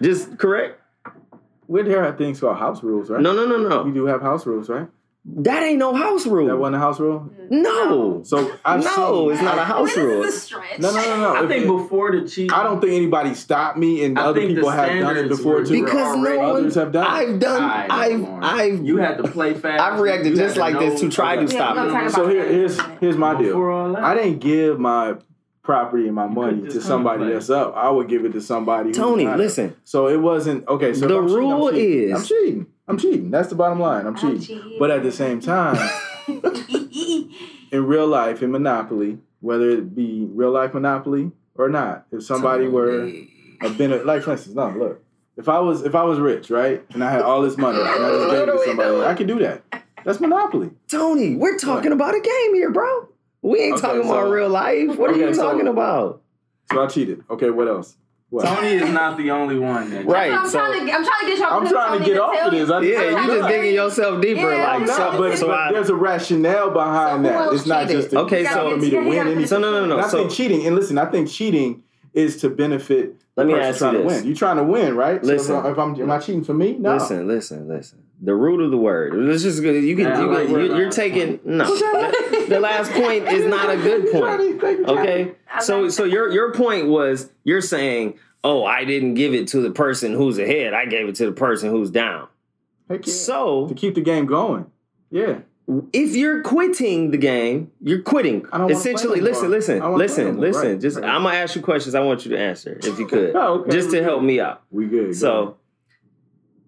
Just 0.03 0.39
correct? 0.39 0.81
We're 1.69 1.85
there 1.85 2.05
are 2.05 2.17
things 2.17 2.41
called 2.41 2.57
house 2.57 2.83
rules, 2.83 3.11
right? 3.11 3.21
No, 3.21 3.33
no, 3.33 3.45
no, 3.47 3.59
no. 3.59 3.83
we 3.83 3.93
do 3.93 4.07
have 4.07 4.23
house 4.23 4.47
rules, 4.47 4.69
right? 4.69 4.89
That 5.37 5.63
ain't 5.63 5.79
no 5.79 5.95
house 5.95 6.27
rule. 6.27 6.47
That 6.49 6.57
wasn't 6.57 6.77
a 6.77 6.79
house 6.79 6.99
rule. 6.99 7.31
no. 7.51 8.23
So 8.25 8.51
I've 8.65 8.83
No, 8.83 9.29
seen, 9.29 9.33
it's 9.33 9.43
not 9.43 9.59
a 9.59 9.65
house 9.65 9.89
This 9.89 9.99
rule. 9.99 10.23
is 10.23 10.35
a 10.35 10.39
stretch. 10.41 10.79
No, 10.79 10.91
no, 10.91 10.97
no, 11.03 11.17
no. 11.21 11.35
I 11.37 11.43
If 11.43 11.49
think 11.49 11.65
it- 11.65 11.67
before 11.67 12.13
the 12.13 12.27
cheat, 12.27 12.53
I 12.53 12.63
don't 12.63 12.81
think 12.81 12.95
anybody 12.95 13.35
stopped 13.35 13.77
me, 13.77 14.05
and 14.05 14.19
I 14.19 14.23
other 14.27 14.41
people 14.47 14.71
have 14.71 14.89
done 15.01 15.17
it 15.19 15.29
before 15.29 15.63
too. 15.65 15.85
Because 15.85 16.17
no 16.17 16.37
one, 16.39 16.47
Others 16.61 16.75
have 16.77 16.93
done. 16.93 17.07
I've 17.07 17.39
done, 17.39 17.63
I 17.63 18.09
know, 18.09 18.39
I've, 18.43 18.59
I've, 18.75 18.85
you 18.85 18.97
had 18.97 19.19
to 19.19 19.29
play 19.29 19.53
fast. 19.55 19.81
I've 19.83 20.01
reacted 20.01 20.35
just 20.35 20.57
like 20.57 20.79
this 20.79 21.01
to 21.01 21.11
try 21.11 21.37
to 21.37 21.43
Yeah, 21.43 21.47
stop 21.49 21.77
we're 21.77 22.07
it. 22.07 22.11
So 22.11 22.27
here, 22.29 22.45
here's 22.47 22.81
here's 23.01 23.17
my 23.17 23.35
deal. 23.35 23.49
Before 23.49 23.71
all 23.71 23.93
that. 23.93 24.03
I 24.05 24.15
didn't 24.15 24.39
give 24.39 24.81
my 24.81 25.17
property 25.63 26.07
and 26.07 26.15
my 26.15 26.27
money 26.27 26.63
to 26.69 26.81
somebody 26.81 27.25
play. 27.25 27.33
that's 27.35 27.51
up. 27.51 27.77
I 27.77 27.91
would 27.91 28.09
give 28.09 28.25
it 28.25 28.33
to 28.33 28.41
somebody. 28.41 28.89
who's 28.91 28.97
Tony, 28.97 29.25
not 29.25 29.35
up. 29.35 29.39
listen. 29.41 29.77
So 29.85 30.09
it 30.09 30.17
wasn't 30.17 30.67
okay. 30.67 30.95
So 30.95 31.07
The 31.07 31.19
I'm 31.19 31.29
cheating, 31.29 31.37
I'm 31.43 31.45
rule 31.59 31.71
cheating. 31.71 32.09
is- 32.11 32.19
I'm 32.21 32.27
cheating. 32.27 32.67
I'm 32.89 32.99
cheating. 32.99 33.31
That's 33.31 33.49
the 33.49 33.55
bottom 33.55 33.79
line. 33.81 34.07
I'm 34.07 34.09
I'm 34.09 34.17
cheating. 34.17 34.41
cheating. 34.41 34.77
But 34.79 34.91
at 34.91 35.03
the 35.03 35.13
same 35.13 35.41
time, 35.41 35.77
in 36.29 37.87
real 37.87 38.07
life, 38.07 38.43
in 38.43 38.51
Monopoly, 38.51 39.19
whether 39.41 39.71
it 39.71 39.95
be 39.95 40.27
real 40.31 40.51
life 40.51 40.75
Monopoly 40.75 41.33
or 41.55 41.69
not? 41.69 42.07
If 42.13 42.25
somebody 42.25 42.67
were 42.67 43.11
a 43.63 43.69
benefit, 43.71 44.07
like 44.07 44.23
for 44.23 44.33
instance, 44.33 44.55
no, 44.57 44.71
look. 44.71 45.05
If 45.37 45.49
I 45.49 45.61
was 45.61 45.83
if 45.85 45.95
I 45.95 46.03
was 46.03 46.19
rich, 46.19 46.51
right, 46.51 46.85
and 46.95 47.05
I 47.05 47.11
had 47.13 47.23
all 47.23 47.43
this 47.43 47.57
money, 47.57 47.79
and 47.79 47.89
I 47.89 48.11
just 48.11 48.31
gave 48.31 48.43
it 48.49 48.53
to 48.53 48.65
somebody, 48.65 49.01
I 49.05 49.15
could 49.15 49.29
do 49.29 49.39
that. 49.41 49.63
That's 50.05 50.21
monopoly. 50.21 50.71
Tony, 50.91 51.37
we're 51.37 51.59
talking 51.59 51.93
about 51.93 52.15
a 52.15 52.21
game 52.21 52.55
here, 52.55 52.71
bro. 52.71 53.09
We 53.43 53.61
ain't 53.61 53.75
Okay, 53.75 53.83
talking 53.83 54.01
about 54.05 54.31
real 54.31 54.49
life. 54.49 54.97
What 54.97 55.11
are 55.11 55.13
Okay, 55.15 55.29
you 55.29 55.35
so- 55.35 55.43
talking 55.43 55.69
about? 55.69 56.23
So 56.73 56.83
I 56.83 56.87
cheated. 56.89 57.23
Okay, 57.31 57.51
what 57.51 57.69
else? 57.69 57.97
What? 58.31 58.45
Tony 58.45 58.69
is 58.75 58.91
not 58.91 59.17
the 59.17 59.31
only 59.31 59.59
one. 59.59 59.89
That 59.91 60.05
Right. 60.05 60.31
I'm, 60.31 60.47
so- 60.47 60.59
trying 60.59 60.87
to, 60.87 60.93
I'm 60.93 61.03
trying 61.05 61.21
to 61.23 61.27
get 61.29 61.39
y'all. 61.39 61.61
I'm 61.61 61.67
trying 61.67 61.99
to 61.99 62.05
get 62.05 62.19
off 62.21 62.47
of 62.47 62.51
this. 62.53 62.69
I, 62.71 62.81
Yeah, 62.83 62.99
I'm 62.99 63.23
you 63.23 63.27
just 63.27 63.41
not- 63.41 63.49
digging 63.51 63.75
yourself 63.75 64.21
deeper. 64.21 64.41
Yeah, 64.41 64.47
like 64.47 64.81
I'm 64.83 64.87
so, 64.87 64.99
not, 64.99 65.19
but, 65.19 65.39
so 65.39 65.47
but 65.47 65.59
I, 65.59 65.73
there's 65.73 65.89
a 65.89 65.95
rationale 65.95 66.71
behind 66.71 67.25
So 67.25 67.31
that. 67.33 67.41
else 67.41 67.55
It's 67.55 67.67
not 67.67 67.89
just 67.89 68.11
to, 68.11 68.19
Okay, 68.21 68.43
it's 68.43 68.51
so- 68.53 68.71
for 68.71 68.77
me 68.77 68.91
to 68.91 68.99
win 68.99 69.27
anything. 69.29 69.47
so 69.47 69.59
no, 69.59 69.71
no, 69.71 69.79
And 69.79 69.89
no. 69.89 69.99
I 70.01 70.09
So 70.09 70.19
think 70.19 70.33
cheating, 70.33 70.67
and 70.67 70.77
listen, 70.77 70.99
I 70.99 71.07
think 71.07 71.31
cheating 71.31 71.83
is 72.13 72.39
to 72.39 72.51
benefit 72.51 73.17
Let 73.37 73.47
me 73.47 73.55
ask 73.55 73.81
you 73.81 73.93
to 73.93 73.99
this. 73.99 74.07
win. 74.07 74.27
You're 74.27 74.37
trying 74.37 74.57
to 74.57 74.65
win, 74.65 74.97
right? 74.97 75.21
So 75.23 75.29
Listen. 75.29 75.57
if, 75.57 75.65
I- 75.65 75.71
if 75.73 75.79
I'm, 75.79 76.01
am 76.01 76.11
I 76.11 76.19
cheating 76.19 76.45
for 76.45 76.55
me? 76.55 76.75
No. 76.79 76.95
listen, 76.95 77.27
listen, 77.29 77.69
listen. 77.69 78.03
The 78.21 78.35
root 78.35 78.61
of 78.61 78.73
the 78.73 78.77
word. 78.77 79.15
Let's 79.15 79.45
just. 79.45 79.63
You 79.63 79.95
can. 79.95 80.07
I 80.07 80.21
you 80.21 80.27
can 80.37 80.53
where 80.53 80.65
you, 80.65 80.77
you're 80.77 80.91
taking 80.91 81.39
no. 81.45 81.65
the, 81.67 82.47
the 82.49 82.59
last 82.59 82.91
point 82.91 83.29
is 83.29 83.45
not 83.45 83.71
a 83.71 83.77
good 83.77 84.11
point. 84.11 84.89
Okay. 84.89 85.35
So 85.61 85.89
so 85.89 86.03
your 86.03 86.29
your 86.33 86.53
point 86.53 86.89
was 86.89 87.31
you're 87.45 87.61
saying, 87.61 88.19
oh, 88.43 88.65
I 88.65 88.85
didn't 88.85 89.15
give 89.15 89.35
it 89.35 89.47
to 89.49 89.61
the 89.61 89.71
person 89.71 90.15
who's 90.15 90.39
ahead. 90.39 90.75
I 90.75 90.87
gave 90.87 91.09
it 91.09 91.15
to 91.17 91.27
the 91.27 91.33
person 91.33 91.71
who's 91.71 91.93
down. 91.93 92.27
Heck 92.91 93.07
yeah. 93.07 93.13
So 93.13 93.69
to 93.69 93.75
keep 93.75 93.95
the 93.95 94.01
game 94.01 94.27
going. 94.27 94.67
Yeah. 95.13 95.41
If 95.93 96.17
you're 96.17 96.43
quitting 96.43 97.11
the 97.11 97.19
game, 97.19 97.71
you're 97.81 98.01
quitting. 98.03 98.47
I 98.53 98.59
don't 98.59 98.71
Essentially, 98.71 99.21
play 99.21 99.31
listen, 99.31 99.51
listen, 99.51 99.83
I 99.83 99.85
wanna 99.87 99.99
listen, 99.99 100.35
no 100.37 100.41
listen. 100.41 100.73
Right, 100.73 100.81
Just 100.81 100.97
right. 100.99 101.05
I'm 101.09 101.23
gonna 101.25 101.37
ask 101.37 101.55
you 101.57 101.63
questions. 101.63 101.95
I 101.95 102.01
want 102.01 102.25
you 102.25 102.31
to 102.31 102.39
answer 102.39 102.79
if 102.83 102.99
you 102.99 103.07
could, 103.07 103.33
Oh, 103.37 103.61
okay. 103.61 103.71
just 103.71 103.91
to 103.91 103.99
We 103.99 104.03
help 104.05 104.23
me 104.23 104.41
out. 104.41 104.63
We 104.71 104.87
good. 104.87 105.15
So 105.15 105.43
ahead. 105.43 105.55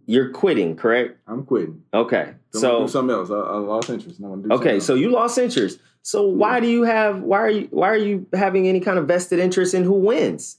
you're 0.07 0.30
quitting, 0.30 0.76
correct? 0.76 1.18
I'm 1.26 1.44
quitting. 1.44 1.82
Okay. 1.94 2.34
So 2.53 2.61
So 2.61 2.80
do 2.82 2.88
something 2.88 3.14
else. 3.16 3.30
I, 3.30 3.34
I 3.36 3.57
lost 3.57 3.88
interest. 3.90 4.18
and 4.18 4.26
I 4.26 4.28
want 4.30 4.42
to 4.42 4.48
do 4.48 4.55
okay, 4.57 4.64
something 4.64 4.80
so 4.80 4.94
you 4.94 5.11
lost 5.11 5.38
interest. 5.38 5.80
So 6.03 6.26
why 6.26 6.61
do 6.61 6.66
you 6.66 6.82
have 6.84 7.20
why 7.22 7.38
are 7.40 7.51
you 7.51 7.68
why 7.70 7.88
are 7.90 7.96
you 7.96 8.26
having 8.34 8.66
any 8.68 8.80
kind 8.80 8.98
of 8.98 9.07
vested 9.09 9.38
interest 9.38 9.72
in 9.74 9.84
who 9.84 9.94
wins? 9.94 10.59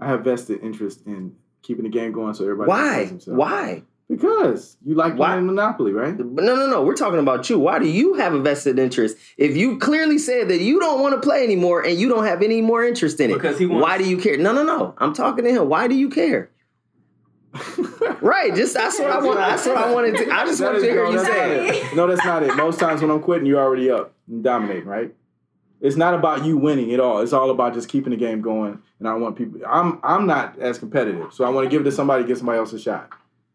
I 0.00 0.08
have 0.08 0.24
vested 0.24 0.60
interest 0.62 1.02
in 1.06 1.36
keeping 1.62 1.84
the 1.84 1.90
game 1.90 2.12
going 2.12 2.34
so 2.34 2.44
everybody 2.44 2.68
Why? 2.68 3.06
praise. 3.08 3.26
Why? 3.26 3.82
Because 4.16 4.76
you 4.84 4.94
like 4.94 5.16
Why? 5.16 5.28
playing 5.28 5.46
Monopoly, 5.46 5.92
right? 5.92 6.14
No, 6.18 6.54
no, 6.54 6.66
no. 6.66 6.82
We're 6.82 6.94
talking 6.94 7.18
about 7.18 7.48
you. 7.48 7.58
Why 7.58 7.78
do 7.78 7.88
you 7.88 8.14
have 8.14 8.34
a 8.34 8.40
vested 8.40 8.78
interest? 8.78 9.16
If 9.38 9.56
you 9.56 9.78
clearly 9.78 10.18
said 10.18 10.48
that 10.48 10.60
you 10.60 10.78
don't 10.80 11.00
want 11.00 11.14
to 11.14 11.20
play 11.26 11.42
anymore 11.44 11.80
and 11.82 11.98
you 11.98 12.10
don't 12.10 12.26
have 12.26 12.42
any 12.42 12.60
more 12.60 12.84
interest 12.84 13.20
in 13.20 13.30
it, 13.30 13.34
Because 13.34 13.58
he 13.58 13.64
wants- 13.64 13.82
why 13.84 13.96
do 13.96 14.04
you 14.04 14.18
care? 14.18 14.36
No, 14.36 14.52
no, 14.52 14.64
no. 14.64 14.94
I'm 14.98 15.14
talking 15.14 15.44
to 15.44 15.50
him. 15.50 15.68
Why 15.68 15.88
do 15.88 15.94
you 15.94 16.10
care? 16.10 16.50
Right. 18.20 18.54
Just 18.54 18.74
that's 18.74 18.98
what 19.00 19.10
I 19.10 19.18
want. 19.18 19.38
That's 19.38 19.66
what 19.66 19.76
I 19.76 19.92
wanted 19.92 20.16
to. 20.18 20.30
I 20.32 20.44
just 20.46 20.60
That 20.60 20.66
wanted 20.74 20.80
to 20.86 20.92
hear 20.92 21.04
no, 21.04 21.10
you 21.10 21.18
say 21.18 21.68
it. 21.68 21.74
it. 21.92 21.96
No, 21.96 22.06
that's 22.06 22.24
not 22.24 22.42
it. 22.44 22.54
Most 22.56 22.78
times 22.78 23.00
when 23.02 23.10
I'm 23.10 23.20
quitting, 23.20 23.46
you're 23.46 23.60
already 23.60 23.90
up 23.90 24.14
and 24.28 24.44
dominating, 24.44 24.84
right? 24.86 25.12
It's 25.80 25.96
not 25.96 26.14
about 26.14 26.44
you 26.44 26.56
winning 26.56 26.92
at 26.94 27.00
all. 27.00 27.20
It's 27.20 27.32
all 27.32 27.50
about 27.50 27.74
just 27.74 27.88
keeping 27.88 28.10
the 28.10 28.16
game 28.16 28.40
going. 28.42 28.80
And 29.00 29.08
I 29.08 29.14
want 29.14 29.36
people. 29.36 29.60
I'm 29.68 29.98
I'm 30.04 30.26
not 30.26 30.56
as 30.60 30.78
competitive, 30.78 31.32
so 31.32 31.44
I 31.44 31.48
want 31.48 31.64
to 31.66 31.70
give 31.70 31.80
it 31.80 31.84
to 31.84 31.92
somebody, 31.92 32.22
give 32.24 32.36
somebody 32.38 32.58
else 32.58 32.72
a 32.72 32.78
shot. 32.78 33.10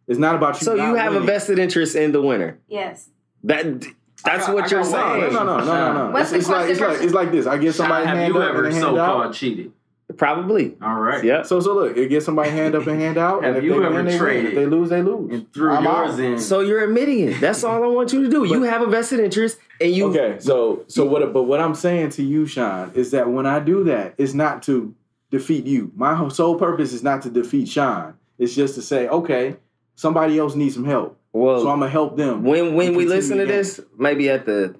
It's 0.08 0.20
not 0.20 0.36
about 0.36 0.60
you. 0.60 0.66
So 0.66 0.74
you 0.76 0.82
not 0.93 0.97
have 0.99 1.14
a 1.16 1.20
vested 1.22 1.60
interest 1.60 1.95
in 1.95 2.12
the 2.12 2.22
winner. 2.22 2.60
Yes. 2.68 3.10
That 3.43 3.82
that's 4.24 4.45
I 4.45 4.47
got- 4.47 4.53
what 4.55 4.64
I 4.66 4.68
you're 4.70 4.84
saying. 4.84 5.34
No, 5.34 5.43
no, 5.43 5.43
no, 5.43 5.58
no, 5.58 5.66
no, 5.66 5.93
no. 6.08 6.12
What's 6.12 6.32
It's, 6.32 6.32
the 6.32 6.38
it's 6.38 6.49
like 6.49 6.70
it's 6.72 6.80
like 6.80 7.01
it's 7.01 7.14
like 7.14 7.32
this. 7.32 7.45
I 7.45 7.58
give 7.58 7.76
somebody 7.76 8.05
have 8.08 8.18
hand 8.18 8.34
you 8.34 8.41
up 8.41 8.49
ever 8.49 8.64
and 8.66 8.74
hand 8.74 8.84
so-called 8.84 9.26
out. 9.28 9.34
cheated? 9.34 9.72
Probably. 10.16 10.76
All 10.82 10.95
right. 10.95 11.22
Yep. 11.24 11.45
So 11.47 11.60
so 11.60 11.74
look, 11.76 11.97
it 11.97 12.08
gives 12.08 12.24
somebody 12.26 12.49
hand 12.49 12.76
up 12.76 12.88
and 12.88 12.99
hand 12.99 13.18
out. 13.18 13.43
Have 13.43 13.55
and 13.55 13.58
if 13.58 13.64
you 13.66 13.80
they 13.80 13.86
ever 13.86 13.95
win, 13.95 14.05
they 14.05 14.12
win. 14.14 14.20
traded 14.20 14.45
If 14.45 14.55
they 14.55 14.66
lose, 14.66 14.89
they 14.89 15.01
lose. 15.01 15.32
And 15.34 15.53
threw 15.53 15.72
I'm 15.72 15.84
yours 15.84 16.14
out. 16.14 16.20
in. 16.22 16.39
So 16.39 16.62
you're 16.62 16.84
admitting 16.86 17.20
it. 17.28 17.41
That's 17.41 17.64
all 17.66 17.84
I 17.84 17.88
want 17.88 18.14
you 18.14 18.24
to 18.24 18.30
do. 18.30 18.45
you 18.45 18.64
have 18.64 18.82
a 18.82 18.88
vested 18.88 19.20
interest, 19.20 19.60
and 19.82 19.91
you. 19.93 20.08
Okay, 20.08 20.38
so 20.39 20.84
so 20.88 21.03
what? 21.05 21.34
But 21.34 21.43
what 21.43 21.60
I'm 21.60 21.76
saying 21.76 22.12
to 22.12 22.24
you, 22.24 22.47
Sean, 22.47 22.91
is 22.95 23.12
that 23.12 23.30
when 23.30 23.45
I 23.45 23.60
do 23.60 23.84
that, 23.84 24.14
it's 24.18 24.34
not 24.34 24.64
to 24.64 24.95
defeat 25.30 25.66
you. 25.66 25.91
My 25.95 26.28
sole 26.30 26.55
purpose 26.58 26.93
is 26.93 27.03
not 27.03 27.22
to 27.24 27.30
defeat 27.30 27.68
Sean. 27.68 28.14
It's 28.39 28.55
just 28.55 28.76
to 28.76 28.82
say, 28.82 29.10
okay, 29.10 29.58
somebody 29.97 30.39
else 30.39 30.55
needs 30.55 30.75
some 30.75 30.85
help, 30.85 31.19
Well, 31.33 31.59
so 31.61 31.69
I'm 31.69 31.79
gonna 31.79 31.91
help 31.91 32.15
them. 32.15 32.43
when 32.45 32.75
when 32.75 32.95
we 32.95 33.05
listen 33.05 33.37
to 33.39 33.45
game. 33.45 33.55
this, 33.55 33.81
maybe 33.97 34.29
at 34.29 34.45
the 34.45 34.73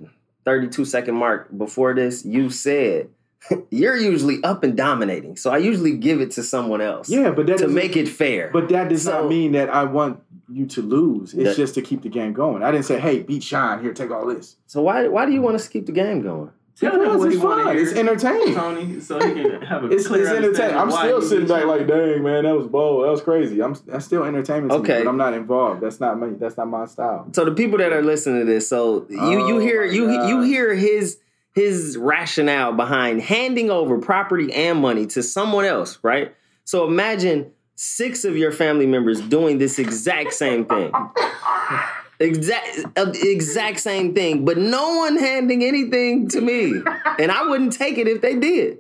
32 0.46 0.86
second 0.86 1.16
mark 1.16 1.50
before 1.58 1.94
this, 1.94 2.24
you 2.24 2.50
said 2.50 3.10
you're 3.70 3.98
usually 3.98 4.42
up 4.44 4.64
and 4.64 4.78
dominating. 4.78 5.36
So 5.36 5.52
I 5.52 5.58
usually 5.58 5.98
give 5.98 6.22
it 6.22 6.32
to 6.32 6.44
someone 6.44 6.80
else. 6.82 7.10
yeah, 7.10 7.32
but 7.32 7.48
that 7.48 7.58
To 7.60 7.68
make 7.68 7.98
it 7.98 8.08
fair. 8.08 8.50
But 8.54 8.70
that 8.70 8.88
does 8.90 9.04
So- 9.04 9.12
not 9.12 9.30
mean 9.30 9.52
that 9.52 9.70
I 9.70 9.84
want 9.84 10.22
you 10.50 10.66
to 10.66 10.82
lose. 10.82 11.34
It's 11.34 11.44
That- 11.44 11.56
just 11.58 11.76
to 11.76 11.82
keep 11.82 12.04
the 12.04 12.10
game 12.10 12.32
going. 12.34 12.64
I 12.64 12.72
didn't 12.72 12.86
say, 12.86 13.00
hey, 13.00 13.20
beat 13.22 13.44
Sean 13.44 13.82
here, 13.82 13.94
take 13.94 14.12
all 14.12 14.26
this. 14.26 14.56
so 14.66 14.82
why 14.82 15.08
why 15.10 15.26
do 15.26 15.34
you 15.34 15.42
want 15.42 15.56
us 15.56 15.66
to 15.66 15.72
keep 15.72 15.86
the 15.86 15.92
game 15.92 16.22
going? 16.22 16.52
Tell 16.80 17.02
him 17.02 17.18
what 17.18 17.26
it's 17.32 17.36
he 17.36 17.44
wanna 17.44 17.64
fun. 17.64 17.78
It's 17.78 17.92
entertaining. 17.94 18.54
Tony, 18.54 19.00
so 19.00 19.20
he 19.20 19.34
can 19.34 19.62
have 19.64 19.84
a 19.84 19.88
It's, 19.92 20.08
clear 20.08 20.22
it's 20.22 20.32
entertaining. 20.32 20.78
I'm 20.78 20.92
still 20.92 21.22
sitting 21.24 21.48
back 21.48 21.66
like, 21.66 21.88
dang 21.88 22.22
man, 22.22 22.44
that 22.44 22.56
was 22.56 22.68
bold. 22.68 23.06
That 23.06 23.10
was 23.12 23.22
crazy. 23.22 23.62
I'm 23.64 23.76
that's 23.88 24.06
still 24.06 24.24
entertainment 24.24 24.72
to 24.72 24.78
Okay. 24.80 25.00
me, 25.00 25.04
but 25.06 25.10
I'm 25.10 25.18
not 25.18 25.34
involved. 25.34 25.82
That's 25.82 26.00
not 26.00 26.20
me. 26.20 26.36
That's 26.40 26.56
not 26.56 26.68
my 26.68 26.86
style. 26.86 27.28
So 27.34 27.46
the 27.46 27.52
people 27.54 27.80
that 27.80 27.92
are 27.92 28.04
listening 28.04 28.42
to 28.42 28.46
this, 28.46 28.70
so 28.70 29.08
you 29.10 29.18
you 29.48 29.56
Oh 29.56 29.60
hear 29.60 29.86
my 29.88 29.92
you 29.92 30.12
you 30.28 30.42
hear 30.44 30.76
his 30.76 31.18
his 31.56 31.98
rationale 31.98 32.74
behind 32.74 33.22
handing 33.24 33.72
over 33.72 33.98
property 33.98 34.54
and 34.54 34.80
money 34.80 35.08
to 35.08 35.24
someone 35.24 35.66
else, 35.66 35.98
right? 36.04 36.36
So 36.64 36.86
imagine 36.86 37.52
six 37.74 38.24
of 38.24 38.38
your 38.38 38.52
family 38.52 38.86
members 38.86 39.20
doing 39.22 39.58
this 39.58 39.80
exact 39.80 40.34
same 40.34 40.66
thing. 40.66 40.92
Exact 42.20 42.68
uh, 42.98 43.12
exact 43.16 43.80
same 43.80 44.14
thing, 44.16 44.44
but 44.46 44.58
no 44.58 44.98
one 44.98 45.18
handing 45.18 45.64
anything 45.64 46.28
to 46.30 46.42
me. 46.42 46.74
And 47.20 47.32
I 47.32 47.48
wouldn't 47.48 47.74
take 47.74 47.98
it 47.98 48.08
if 48.08 48.22
they 48.22 48.36
did. 48.36 48.78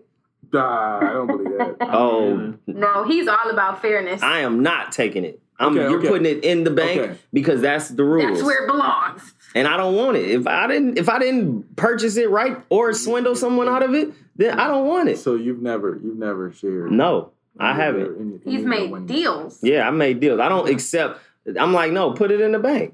Nah, 0.53 0.99
I 0.99 1.13
don't 1.13 1.27
believe 1.27 1.57
that. 1.57 1.75
Oh, 1.81 2.53
No, 2.67 3.03
he's 3.05 3.27
all 3.27 3.49
about 3.49 3.81
fairness. 3.81 4.21
I 4.21 4.39
am 4.39 4.61
not 4.61 4.91
taking 4.91 5.23
it. 5.25 5.39
I'm, 5.59 5.75
Okay, 5.75 5.89
you're 5.89 5.97
okay. 5.99 6.07
putting 6.07 6.25
it 6.37 6.43
in 6.43 6.63
the 6.63 6.69
bank 6.69 7.01
Okay. 7.01 7.17
because 7.33 7.61
that's 7.61 7.89
the 7.89 8.03
rules. 8.03 8.29
That's 8.37 8.43
where 8.43 8.63
it 8.63 8.67
belongs. 8.67 9.33
and 9.55 9.67
I 9.67 9.75
don't 9.75 9.95
want 9.95 10.17
it. 10.17 10.29
If 10.29 10.45
I 10.45 10.67
didn't, 10.67 10.99
if 10.99 11.09
I 11.09 11.17
didn't 11.17 11.75
purchase 11.75 12.15
it 12.17 12.29
right 12.29 12.57
or 12.69 12.93
swindle 12.93 13.35
someone 13.35 13.67
out 13.67 13.81
of 13.81 13.95
it, 13.95 14.13
then 14.35 14.59
I 14.59 14.67
don't 14.67 14.87
want 14.87 15.09
it. 15.09 15.17
So 15.17 15.33
you've 15.33 15.61
never 15.63 15.99
you've 16.03 16.17
never 16.17 16.51
shared. 16.51 16.91
No, 16.91 17.31
I 17.59 17.73
haven't. 17.73 18.01
your- 18.01 18.15
any- 18.19 18.39
any 18.45 18.55
He's 18.57 18.65
made 18.65 19.07
deals. 19.07 19.59
Yeah, 19.63 19.87
I 19.87 19.91
made 19.91 20.19
deals. 20.19 20.39
I 20.39 20.47
don't 20.47 20.69
accept. 20.69 21.19
I'm 21.59 21.73
like, 21.73 21.91
no, 21.91 22.11
put 22.11 22.29
it 22.29 22.39
in 22.39 22.51
the 22.51 22.59
bank. 22.59 22.93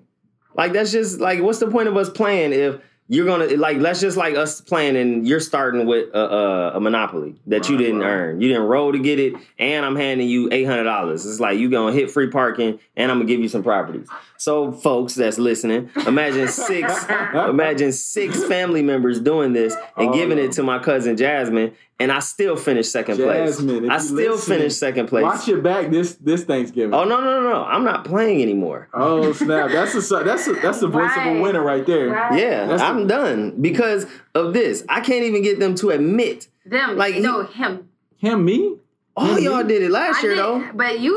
Like 0.55 0.73
that's 0.73 0.91
just 0.91 1.19
like, 1.19 1.41
what's 1.41 1.59
the 1.59 1.69
point 1.69 1.87
of 1.87 1.97
us 1.97 2.09
playing 2.09 2.53
if 2.53 2.79
you're 3.07 3.25
gonna 3.25 3.57
like? 3.57 3.77
Let's 3.77 3.99
just 3.99 4.17
like 4.17 4.35
us 4.35 4.61
playing 4.61 4.95
and 4.95 5.27
you're 5.27 5.39
starting 5.39 5.85
with 5.85 6.13
a, 6.13 6.19
a, 6.19 6.77
a 6.77 6.79
monopoly 6.79 7.35
that 7.47 7.69
you 7.69 7.77
didn't 7.77 7.99
right. 7.99 8.09
earn. 8.09 8.41
You 8.41 8.47
didn't 8.47 8.63
roll 8.63 8.91
to 8.91 8.99
get 8.99 9.19
it, 9.19 9.33
and 9.59 9.85
I'm 9.85 9.95
handing 9.95 10.29
you 10.29 10.49
eight 10.51 10.65
hundred 10.65 10.85
dollars. 10.85 11.25
It's 11.25 11.39
like 11.39 11.57
you 11.57 11.69
gonna 11.69 11.93
hit 11.93 12.11
free 12.11 12.29
parking, 12.29 12.79
and 12.95 13.11
I'm 13.11 13.17
gonna 13.17 13.27
give 13.27 13.39
you 13.41 13.49
some 13.49 13.63
properties. 13.63 14.09
So, 14.43 14.73
folks 14.73 15.15
that's 15.15 15.37
listening, 15.37 15.89
imagine 16.05 16.49
six 16.49 17.05
Imagine 17.33 17.93
six 17.93 18.43
family 18.43 18.81
members 18.81 19.21
doing 19.21 19.53
this 19.53 19.73
and 19.95 20.09
Oh, 20.09 20.13
giving 20.13 20.37
no. 20.37 20.43
it 20.43 20.51
to 20.53 20.63
my 20.63 20.79
cousin 20.79 21.15
Jasmine, 21.15 21.71
and 21.97 22.11
I 22.11 22.19
still 22.19 22.57
finished 22.57 22.91
second 22.91 23.19
Jasmine, 23.19 23.67
place. 23.79 23.83
if 23.85 23.89
I 23.89 23.93
you 23.93 23.99
still 24.01 24.31
listening, 24.33 24.57
finished 24.59 24.79
second 24.79 25.07
place. 25.07 25.23
Watch 25.23 25.47
your 25.47 25.61
back 25.61 25.89
this 25.91 26.15
this 26.15 26.43
Thanksgiving. 26.43 26.93
Oh 26.93 27.05
no, 27.05 27.21
no, 27.21 27.41
no, 27.41 27.49
no! 27.51 27.63
I'm 27.63 27.85
not 27.85 28.03
playing 28.03 28.41
anymore. 28.41 28.89
Oh 28.93 29.31
snap! 29.31 29.71
That's 29.71 29.95
a 29.95 30.01
that's 30.23 30.45
a 30.47 30.53
that's 30.55 30.81
the 30.81 30.87
voice 30.89 31.15
of 31.15 31.25
a 31.25 31.41
winner 31.41 31.61
right 31.63 31.85
there. 31.85 32.09
Right. 32.09 32.37
Yeah, 32.37 32.65
That's 32.65 32.81
I'm 32.81 33.07
done 33.07 33.61
because 33.61 34.05
of 34.35 34.53
this. 34.53 34.83
I 34.89 34.99
can't 34.99 35.23
even 35.23 35.41
get 35.41 35.59
them 35.59 35.73
to 35.75 35.91
admit. 35.91 36.49
Them, 36.65 36.97
Like, 36.97 37.13
like 37.13 37.23
no, 37.23 37.43
him. 37.45 37.87
Him, 38.17 38.43
me. 38.43 38.75
Oh, 39.15 39.35
Mhm. 39.37 39.43
y'all 39.43 39.63
did 39.63 39.83
it 39.83 39.91
last 39.91 40.19
I 40.19 40.21
year 40.23 40.31
did, 40.35 40.39
though. 40.43 40.63
but 40.73 40.99
you 40.99 41.15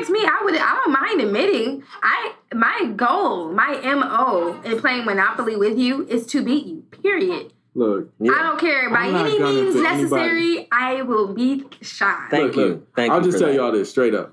asked 0.00 0.10
me. 0.10 0.20
I 0.24 0.40
would. 0.44 0.56
I 0.56 0.80
don't 0.84 0.92
mind 0.92 1.20
admitting. 1.20 1.84
I 2.02 2.32
my 2.52 2.92
goal, 2.96 3.52
my 3.52 3.78
mo 3.94 4.60
in 4.64 4.78
playing 4.80 5.04
Monopoly 5.04 5.54
with 5.56 5.78
you 5.78 6.04
is 6.08 6.26
to 6.26 6.42
beat 6.42 6.66
you. 6.66 6.82
Period. 7.02 7.52
Look, 7.76 8.08
I 8.22 8.24
don't 8.42 8.58
care 8.58 8.88
by 8.90 9.06
any 9.08 9.38
means 9.38 9.76
for 9.76 9.82
necessary. 9.82 10.66
I 10.72 11.02
will 11.02 11.34
beat 11.34 11.76
Sean. 11.82 12.16
Thank 12.30 12.46
look, 12.46 12.56
you. 12.56 12.64
look. 12.66 12.94
Thank 12.96 13.12
I'll 13.12 13.18
you 13.20 13.26
just 13.26 13.38
tell 13.38 13.48
that. 13.48 13.54
y'all 13.54 13.70
this 13.70 13.90
straight 13.90 14.14
up. 14.14 14.32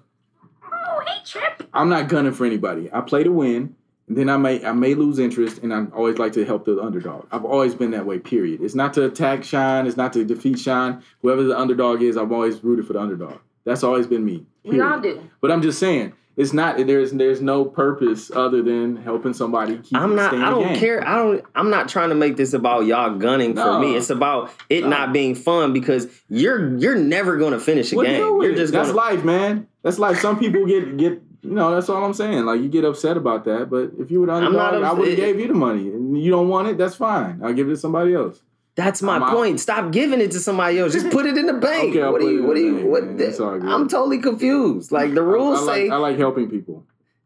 Oh, 0.71 1.01
hey 1.05 1.21
Trip. 1.25 1.63
I'm 1.73 1.89
not 1.89 2.07
gunning 2.07 2.31
for 2.31 2.45
anybody. 2.45 2.89
I 2.91 3.01
play 3.01 3.23
to 3.23 3.31
win, 3.31 3.55
and 3.55 3.75
then 4.07 4.29
I 4.29 4.37
may 4.37 4.63
I 4.65 4.71
may 4.73 4.93
lose 4.95 5.19
interest, 5.19 5.59
and 5.63 5.73
I 5.73 5.85
always 5.95 6.17
like 6.17 6.33
to 6.33 6.45
help 6.45 6.65
the 6.65 6.79
underdog. 6.81 7.25
I've 7.31 7.45
always 7.45 7.73
been 7.75 7.91
that 7.91 8.05
way. 8.05 8.19
Period. 8.19 8.61
It's 8.61 8.75
not 8.75 8.93
to 8.95 9.05
attack 9.05 9.43
Shine. 9.43 9.87
It's 9.87 9.97
not 9.97 10.13
to 10.13 10.25
defeat 10.25 10.59
Shine. 10.59 11.01
Whoever 11.21 11.43
the 11.43 11.57
underdog 11.57 12.01
is, 12.01 12.17
I've 12.17 12.31
always 12.31 12.63
rooted 12.63 12.85
for 12.87 12.93
the 12.93 12.99
underdog. 12.99 13.39
That's 13.65 13.83
always 13.83 14.07
been 14.07 14.25
me. 14.25 14.45
We 14.65 14.81
all 14.81 14.99
do. 14.99 15.29
But 15.41 15.51
I'm 15.51 15.61
just 15.61 15.79
saying, 15.79 16.13
it's 16.35 16.51
not 16.51 16.75
there's 16.85 17.11
there's 17.13 17.41
no 17.41 17.63
purpose 17.63 18.29
other 18.29 18.61
than 18.61 18.97
helping 18.97 19.33
somebody 19.33 19.77
keep 19.77 19.97
I'm 19.97 20.15
not. 20.15 20.33
I 20.33 20.49
don't 20.49 20.75
care. 20.75 21.05
I 21.07 21.15
don't. 21.17 21.45
I'm 21.55 21.69
not 21.69 21.87
trying 21.87 22.09
to 22.09 22.15
make 22.15 22.35
this 22.35 22.51
about 22.53 22.85
y'all 22.85 23.15
gunning 23.17 23.55
for 23.55 23.79
me. 23.79 23.95
It's 23.95 24.09
about 24.09 24.51
it 24.69 24.81
No. 24.83 24.89
not 24.89 25.13
being 25.13 25.33
fun 25.35 25.71
because 25.71 26.07
you're 26.29 26.75
you're 26.77 26.95
never 26.95 27.37
going 27.37 27.53
to 27.53 27.59
finish 27.59 27.93
a 27.93 27.95
Well, 27.95 28.05
game. 28.05 28.19
You're 28.19 28.51
it. 28.51 28.57
just 28.57 28.73
that's 28.73 28.91
going. 28.91 28.97
life, 28.97 29.23
man. 29.23 29.67
That's 29.83 29.97
life. 29.99 30.19
Some 30.19 30.37
people 30.39 30.65
get 30.65 30.97
get 30.97 31.21
you 31.43 31.51
know. 31.51 31.71
That's 31.75 31.89
all 31.89 32.03
I'm 32.03 32.13
saying. 32.13 32.45
Like 32.45 32.61
you 32.61 32.69
get 32.69 32.83
upset 32.85 33.17
about 33.17 33.45
that, 33.45 33.69
but 33.69 33.91
if 33.99 34.09
you 34.11 34.19
would 34.21 34.29
the 34.29 34.33
I'm 34.33 34.45
underdog, 34.47 34.73
not 34.81 34.83
I 34.83 34.93
would 34.93 35.07
have 35.09 35.17
gave 35.17 35.39
you 35.39 35.47
the 35.47 35.53
money, 35.53 35.89
and 35.89 36.17
you 36.21 36.31
don't 36.31 36.47
want 36.49 36.67
it. 36.69 36.77
That's 36.77 36.95
fine. 36.95 37.41
I'll 37.43 37.53
give 37.53 37.67
it 37.67 37.71
to 37.71 37.77
somebody 37.77 38.13
else. 38.15 38.41
That's 38.75 39.03
my 39.03 39.17
I'm 39.17 39.23
out. 39.23 39.33
point. 39.35 39.59
Stop 39.59 39.91
giving 39.91 40.19
it 40.19 40.31
to 40.31 40.39
somebody 40.39 40.79
else. 40.79 40.93
Just 40.93 41.11
put 41.11 41.27
it 41.27 41.37
in 41.37 41.45
the 41.45 41.53
bank. 41.53 41.91
Okay, 41.91 42.01
I'll 42.01 42.11
what 42.11 42.21
do 42.21 42.25
put 42.25 42.31
it 42.31 42.33
you? 42.33 42.39
in 42.41 42.47
What 42.47 42.55
the 42.55 42.59
do 42.61 42.65
you? 42.65 42.73
bank, 42.77 42.87
What? 42.91 43.03
man. 43.05 43.21
It's 43.21 43.39
all 43.39 43.59
good. 43.59 43.69
I'm 43.69 43.87
totally 43.87 44.17
confused. 44.19 44.91
Like 44.91 45.13
the 45.13 45.21
rules 45.21 45.59
I, 45.59 45.61
I 45.61 45.75
say, 45.75 45.83
like, 45.83 45.91
I 45.91 45.95
like 45.97 46.17
helping 46.17 46.49
people. 46.49 46.83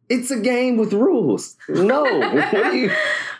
it's 0.10 0.30
a 0.32 0.40
game 0.40 0.76
with 0.78 0.92
rules. 0.94 1.56
No, 1.70 2.06
you? 2.74 2.92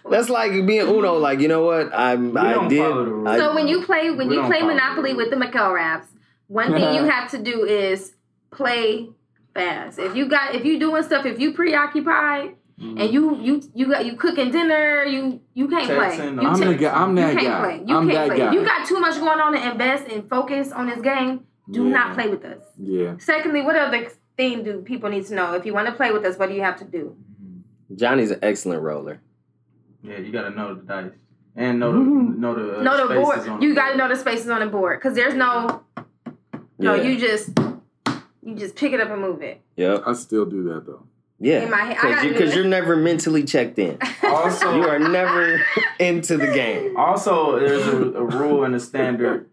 That's 0.10 0.30
like 0.30 0.52
being 0.66 0.88
Uno. 0.88 1.18
Like 1.18 1.40
you 1.42 1.50
know 1.50 1.66
what? 1.66 1.92
I'm. 1.94 2.32
We 2.34 2.40
I 2.40 2.54
don't 2.54 2.70
did. 2.70 2.82
the 2.82 3.04
rules. 3.12 3.28
I- 3.28 3.38
So 3.40 3.54
when 3.56 3.68
you 3.68 3.84
play 3.84 4.10
when 4.12 4.32
you 4.32 4.42
play 4.46 4.62
Monopoly 4.62 5.14
with 5.14 5.30
the 5.30 5.36
McElraths, 5.36 6.06
one 6.48 6.72
thing 6.72 6.94
you 6.98 7.04
have 7.04 7.30
to 7.32 7.38
do 7.44 7.66
is 7.66 8.14
play 8.52 9.10
fast. 9.58 10.00
If 10.00 10.16
you 10.16 10.28
got 10.30 10.56
if 10.56 10.64
you 10.66 10.80
doing 10.80 11.04
stuff, 11.04 11.26
if 11.26 11.40
you 11.40 11.54
preoccupied 11.54 12.56
Mm-hmm. 12.80 12.98
and 13.02 13.12
you 13.12 13.24
you 13.42 13.54
you 13.74 13.86
got 13.90 14.06
you 14.06 14.16
cooking 14.16 14.52
dinner, 14.52 15.04
you 15.04 15.42
you 15.56 15.68
can't 15.68 15.88
play. 15.88 16.16
You 16.16 16.24
I'm 16.30 16.40
I'm 16.46 16.60
te- 16.60 16.66
the 16.66 16.76
guy. 16.76 16.94
I'm 17.02 17.16
that 17.16 17.34
you 17.34 17.40
can't 17.40 17.48
guy. 17.56 17.60
play. 17.64 17.78
You 17.88 17.98
I'm 17.98 18.08
can't 18.08 18.20
that 18.20 18.28
play. 18.28 18.38
guy. 18.38 18.54
You 18.54 18.64
got 18.64 18.86
too 18.88 19.00
much 19.00 19.16
going 19.20 19.40
on 19.46 19.54
to 19.54 19.72
invest 19.72 20.04
and 20.14 20.30
focus 20.30 20.72
on 20.72 20.86
this 20.86 21.02
game, 21.02 21.32
do 21.72 21.86
Yeah. 21.88 21.90
not 21.98 22.14
play 22.14 22.28
with 22.30 22.46
us. 22.46 22.62
yeah. 22.78 23.16
Secondly, 23.18 23.64
what 23.64 23.76
other 23.76 24.08
thing 24.38 24.64
do 24.64 24.82
people 24.82 25.10
need 25.10 25.26
to 25.26 25.34
know? 25.34 25.56
If 25.56 25.66
you 25.66 25.74
want 25.74 25.88
to 25.88 25.94
play 25.94 26.12
with 26.12 26.24
us, 26.24 26.38
what 26.38 26.50
do 26.50 26.56
you 26.56 26.62
have 26.62 26.78
to 26.78 26.86
do? 26.86 27.16
Johnny's 27.96 28.30
an 28.30 28.40
excellent 28.44 28.84
roller. 28.84 29.22
Yeah, 30.04 30.20
you 30.20 30.32
gotta 30.32 30.52
know 30.52 30.76
the 30.76 30.82
dice 30.84 31.12
and 31.56 31.80
know 31.80 31.92
the 31.92 31.98
Mhm. 31.98 32.38
know 32.38 32.54
the 32.54 32.80
uh, 32.80 32.84
know 32.84 32.96
the 32.96 33.06
spaces 33.08 33.24
board. 33.24 33.50
on 33.50 33.62
You 33.64 33.70
the 33.70 33.76
got 33.76 33.86
to 33.94 33.98
board. 33.98 33.98
know 33.98 34.16
the 34.16 34.20
spaces 34.22 34.50
on 34.52 34.60
the 34.60 34.68
board 34.68 35.00
because 35.00 35.16
there's 35.16 35.34
no 35.34 35.82
no. 36.78 36.94
Yeah. 36.94 37.02
You 37.02 37.18
just 37.18 37.58
you 38.48 38.56
just 38.56 38.76
pick 38.76 38.94
it 38.94 39.02
up 39.02 39.10
and 39.10 39.22
move 39.22 39.42
it. 39.42 39.62
Yeah, 39.76 40.00
I 40.06 40.14
still 40.14 40.46
do 40.46 40.64
that 40.70 40.86
though. 40.86 41.04
Yeah. 41.40 41.64
In 41.64 41.70
my 41.70 41.78
head, 41.82 41.98
I 42.00 42.08
Because 42.10 42.24
you, 42.24 42.34
do 42.34 42.40
cause 42.40 42.50
it. 42.50 42.56
you're 42.56 42.66
never 42.66 42.96
mentally 42.96 43.44
checked 43.44 43.78
in. 43.78 44.00
Also, 44.24 44.76
You 44.76 44.88
are 44.88 44.98
never 44.98 45.62
into 46.00 46.36
the 46.38 46.48
game. 46.48 46.98
Also, 46.98 47.60
there's 47.60 47.86
a, 47.88 47.96
a 48.14 48.24
rule 48.26 48.64
and 48.64 48.74
a 48.74 48.80
standard. 48.80 49.48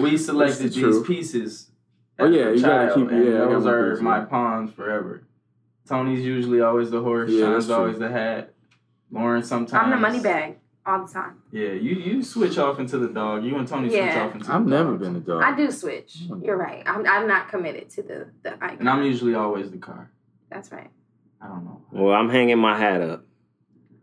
We 0.00 0.16
selected 0.16 0.72
That's 0.72 0.76
these 0.76 1.02
pieces. 1.02 1.70
Oh, 2.18 2.26
yeah, 2.26 2.46
a 2.48 2.54
you 2.54 2.62
gotta 2.62 2.94
keep- 2.94 3.10
and 3.10 3.24
yeah, 3.24 3.32
those 3.40 3.66
are 3.66 3.90
piece, 3.96 4.00
my 4.00 4.18
yeah. 4.20 4.24
pawns 4.24 4.72
forever. 4.72 5.24
Tony's 5.86 6.24
usually 6.24 6.60
always 6.62 6.90
the 6.90 7.00
horse. 7.02 7.30
Yeah, 7.30 7.40
Sean's 7.46 7.54
that's 7.54 7.66
true. 7.66 7.74
always 7.76 7.98
the 7.98 8.08
hat. 8.08 8.54
Lauren 9.10 9.42
sometimes. 9.42 9.84
I'm 9.84 9.90
the 9.90 9.96
money 9.96 10.20
bag 10.20 10.56
all 10.86 11.04
the 11.04 11.12
time. 11.12 11.42
Yeah, 11.50 11.70
you 11.70 11.96
you 11.96 12.22
switch 12.22 12.58
off 12.58 12.78
into 12.78 12.98
the 12.98 13.08
dog. 13.08 13.44
You 13.44 13.56
and 13.56 13.66
Tony 13.66 13.88
switch 13.90 14.14
off 14.14 14.34
into. 14.34 14.52
I've 14.52 14.64
the 14.64 14.70
never 14.70 14.90
dog. 14.92 15.00
been 15.00 15.16
a 15.16 15.20
dog. 15.20 15.42
I 15.42 15.56
do 15.56 15.70
switch. 15.70 16.18
You're 16.42 16.56
right. 16.56 16.82
I'm, 16.86 17.06
I'm 17.06 17.26
not 17.26 17.48
committed 17.48 17.90
to 17.90 18.02
the 18.02 18.28
the 18.42 18.54
icon. 18.54 18.78
And 18.80 18.88
I'm 18.88 19.02
usually 19.04 19.34
always 19.34 19.70
the 19.70 19.78
car. 19.78 20.10
That's 20.50 20.70
right. 20.70 20.90
I 21.40 21.48
don't 21.48 21.64
know. 21.64 21.82
Well, 21.90 22.14
I'm 22.14 22.30
hanging 22.30 22.58
my 22.58 22.78
hat 22.78 23.00
up. 23.02 23.24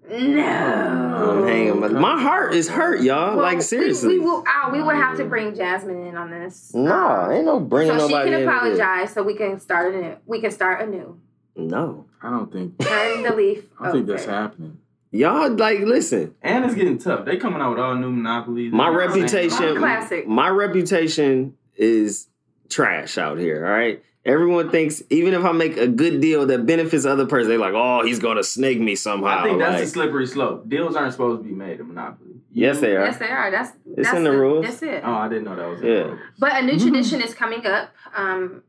No, 0.10 0.18
I'm 0.18 1.48
hanging. 1.48 1.80
My, 1.80 1.88
my 1.88 2.22
heart 2.22 2.54
is 2.54 2.68
hurt, 2.68 3.02
y'all. 3.02 3.38
Well, 3.38 3.46
like 3.46 3.62
seriously. 3.62 4.20
we, 4.20 4.26
will. 4.26 4.44
Uh, 4.46 4.70
we 4.72 4.82
will 4.82 4.90
have 4.90 5.16
to 5.18 5.24
bring 5.24 5.56
Jasmine 5.56 6.08
in 6.08 6.18
on 6.18 6.30
this. 6.30 6.74
no, 6.74 7.32
ain't 7.32 7.46
no 7.46 7.60
bringing 7.62 7.98
so 7.98 8.08
she 8.08 8.14
nobody 8.14 8.32
can 8.32 8.42
in. 8.42 8.46
with 8.46 8.54
it. 8.54 8.58
apologize, 8.58 9.14
so 9.14 9.24
we 9.24 9.36
can 9.36 9.60
start 9.60 9.96
anew. 9.96 10.18
We 10.26 10.42
can 10.42 10.52
start 10.52 10.82
anew. 10.82 11.20
No, 11.56 12.06
I 12.22 12.32
don't 12.32 12.52
think. 12.52 12.78
Turn 12.80 13.24
the 13.24 13.34
leaf. 13.34 13.64
I 13.80 13.86
don't 13.86 13.94
think 13.94 14.08
that's 14.08 14.26
happening. 14.26 14.80
Y'all 15.14 15.56
like 15.56 15.80
listen. 15.80 16.36
And 16.42 16.66
it's 16.66 16.76
getting 16.76 16.98
tough. 16.98 17.24
They 17.26 17.38
coming 17.38 17.62
out 17.62 17.70
with 17.72 17.80
all 17.80 17.96
new 17.96 18.12
monopolies. 18.12 18.74
My 18.74 18.88
Same- 18.88 18.96
reputation, 18.98 19.78
Classic. 19.78 20.28
my 20.28 20.50
reputation 20.50 21.54
is 21.76 22.28
trash 22.70 23.18
out 23.18 23.38
here. 23.38 23.66
All 23.66 23.72
right. 23.72 24.04
Everyone 24.26 24.70
thinks 24.70 25.04
even 25.10 25.34
if 25.34 25.44
I 25.44 25.52
make 25.52 25.76
a 25.76 25.88
good 25.88 26.22
deal 26.22 26.46
that 26.48 26.66
benefits 26.66 27.06
other 27.06 27.26
person, 27.26 27.50
they're 27.50 27.58
like, 27.60 27.74
"Oh, 27.76 28.04
he's 28.06 28.20
gonna 28.20 28.44
snake 28.44 28.80
me 28.80 28.96
somehow." 28.96 29.40
I 29.40 29.44
think 29.44 29.60
that's 29.60 29.74
Like, 29.76 29.84
a 29.84 29.88
slippery 29.88 30.26
slope. 30.28 30.70
Deals 30.70 30.96
aren't 30.96 31.12
supposed 31.12 31.44
to 31.44 31.48
be 31.50 31.54
made 31.54 31.82
in 31.82 31.88
Monopoly. 31.90 32.36
yes, 32.50 32.80
they 32.80 32.96
are. 32.96 33.04
Yes, 33.06 33.18
they 33.18 33.28
are. 33.28 33.52
That's 33.52 33.72
It's 33.86 34.08
that's 34.08 34.18
in 34.18 34.24
the 34.24 34.32
rules. 34.32 34.66
That's 34.66 34.82
it. 34.82 35.02
Oh, 35.06 35.12
I 35.14 35.28
didn't 35.28 35.44
know 35.44 35.56
that 35.58 35.70
was. 35.70 35.82
in 35.82 35.88
Yeah. 35.88 35.94
the 36.04 36.06
rules. 36.10 36.20
But 36.40 36.54
a 36.54 36.66
new 36.66 36.74
Mhm. 36.74 36.82
tradition 36.84 37.22
is 37.22 37.34
coming 37.34 37.66
up. 37.66 37.90
Um, 38.16 38.64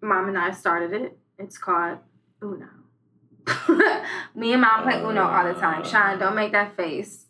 Mom 0.00 0.28
and 0.28 0.38
I 0.38 0.50
started 0.52 0.92
it. 0.94 1.18
It's 1.38 1.58
called 1.58 1.98
Uno. 2.42 2.66
Me 4.34 4.52
and 4.52 4.60
Mom 4.62 4.82
play 4.82 5.00
Uno 5.00 5.22
all 5.22 5.44
the 5.52 5.58
time. 5.58 5.84
Sean, 5.84 6.18
don't 6.18 6.34
make 6.34 6.52
that 6.52 6.76
face. 6.76 7.26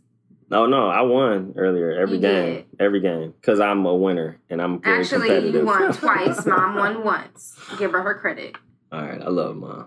No, 0.50 0.66
no, 0.66 0.88
I 0.88 1.00
won 1.02 1.54
earlier 1.56 1.92
every 1.92 2.16
You 2.16 2.20
game, 2.22 2.54
did. 2.54 2.66
every 2.78 3.00
game, 3.00 3.32
because 3.40 3.60
I'm 3.60 3.84
a 3.86 3.94
winner 3.94 4.38
and 4.50 4.60
I'm 4.62 4.80
very 4.80 5.00
Actually, 5.00 5.28
competitive. 5.28 5.54
you 5.54 5.66
won 5.66 5.92
twice. 5.94 6.46
Mom 6.46 6.74
won 6.76 7.02
once. 7.04 7.56
Give 7.78 7.92
her 7.92 8.02
her 8.02 8.14
credit. 8.18 8.54
All 8.92 9.00
right, 9.02 9.20
I 9.20 9.28
love 9.28 9.56
mom. 9.56 9.86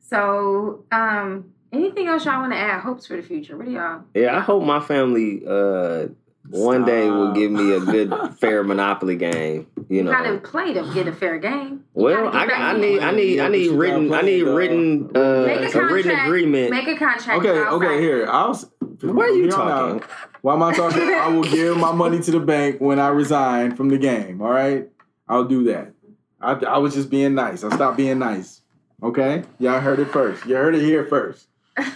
So, 0.00 0.84
um, 0.92 1.52
anything 1.72 2.08
else 2.08 2.24
y'all 2.24 2.40
want 2.40 2.52
to 2.52 2.58
add? 2.58 2.80
Hopes 2.82 3.06
for 3.06 3.16
the 3.16 3.22
future. 3.22 3.56
What 3.56 3.66
do 3.66 3.72
y'all? 3.72 4.02
Yeah, 4.14 4.36
I 4.36 4.40
hope 4.40 4.62
my 4.64 4.80
family 4.80 5.42
uh 5.46 6.08
one 6.50 6.84
day 6.84 7.08
will 7.10 7.28
Stop. 7.28 7.36
give 7.36 7.50
me 7.50 7.72
a 7.72 7.80
good 7.80 8.14
fair 8.40 8.62
Monopoly 8.62 9.16
game. 9.16 9.66
You 9.88 9.98
You, 9.98 10.02
know, 10.04 10.10
gotta 10.10 10.38
play 10.38 10.72
to 10.74 10.90
get 10.92 11.06
a 11.06 11.12
fair 11.12 11.38
game. 11.38 11.84
You 11.96 12.04
well, 12.04 12.24
gotta 12.24 12.36
I 12.38 12.46
get 12.46 12.58
I 12.60 12.76
need. 12.78 13.00
I 13.00 13.10
need, 13.12 13.40
I 13.40 13.48
need 13.48 13.70
written, 13.70 14.12
I 14.12 14.20
need 14.22 14.42
written, 14.42 15.10
uh, 15.14 15.44
Make 15.46 15.74
a 15.74 15.78
a 15.78 15.92
written 15.92 16.18
agreement. 16.18 16.70
Make 16.70 16.88
a 16.88 16.96
contract. 16.96 17.38
Okay, 17.44 17.58
I'll 17.62 17.74
okay. 17.76 17.86
sign. 17.86 18.00
Here, 18.00 18.26
I'll. 18.28 18.50
s- 18.50 18.66
Why 19.02 19.24
are 19.24 19.28
you 19.28 19.50
from 19.50 19.60
here 19.60 19.60
on 19.60 19.68
talking? 19.68 20.02
out, 20.02 20.10
Why 20.42 20.54
am 20.54 20.62
I 20.62 20.74
talking? 20.74 21.02
I 21.14 21.28
will 21.28 21.44
give 21.44 21.76
my 21.76 21.92
money 21.92 22.20
to 22.20 22.30
the 22.32 22.40
bank 22.40 22.80
when 22.80 22.98
I 22.98 23.08
resign 23.08 23.76
from 23.76 23.88
the 23.90 23.98
game. 23.98 24.42
All 24.42 24.50
right, 24.50 24.88
I'll 25.28 25.44
do 25.44 25.64
that. 25.64 25.92
I, 26.40 26.52
I 26.52 26.78
was 26.78 26.94
just 26.94 27.08
being 27.08 27.34
nice. 27.34 27.62
I 27.64 27.74
stopped 27.74 27.96
being 27.96 28.18
nice. 28.18 28.62
Okay, 29.02 29.44
y'all 29.58 29.80
heard 29.80 29.98
it 30.00 30.08
first. 30.08 30.44
You 30.46 30.56
heard 30.56 30.74
it 30.74 30.82
here 30.82 31.04
first. 31.06 31.48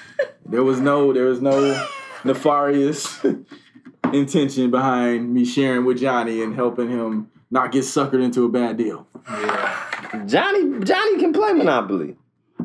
There 0.46 0.64
was 0.64 0.80
no, 0.80 1.12
there 1.12 1.26
was 1.26 1.40
no 1.40 1.86
nefarious 2.24 3.24
intention 4.12 4.70
behind 4.72 5.32
me 5.32 5.44
sharing 5.44 5.84
with 5.84 6.00
Johnny 6.00 6.42
and 6.42 6.54
helping 6.56 6.88
him 6.90 7.29
not 7.50 7.72
get 7.72 7.84
suckered 7.84 8.22
into 8.22 8.44
a 8.44 8.48
bad 8.48 8.76
deal. 8.76 9.06
Yeah. 9.28 10.24
Johnny, 10.26 10.80
Johnny 10.84 11.18
can 11.18 11.32
play 11.32 11.52
Monopoly. 11.52 12.16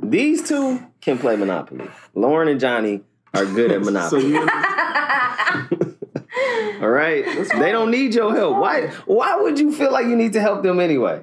These 0.02 0.48
two 0.48 0.80
can 1.02 1.18
play 1.18 1.36
Monopoly. 1.36 1.88
Lauren 2.14 2.48
and 2.48 2.60
Johnny 2.60 3.02
are 3.34 3.46
good 3.46 3.72
at 3.72 3.84
So 3.86 3.92
Monopoly. 3.92 4.28
you, 4.30 4.40
All 6.82 6.90
right, 6.90 7.24
they 7.58 7.72
don't 7.72 7.90
need 7.92 8.14
your 8.14 8.36
help. 8.36 8.58
Why? 8.58 8.88
Why 9.06 9.36
would 9.38 9.60
you 9.60 9.72
feel 9.72 9.92
like 9.92 10.06
you 10.08 10.16
need 10.16 10.34
to 10.34 10.42
help 10.42 10.64
them 10.64 10.80
anyway? 10.80 11.22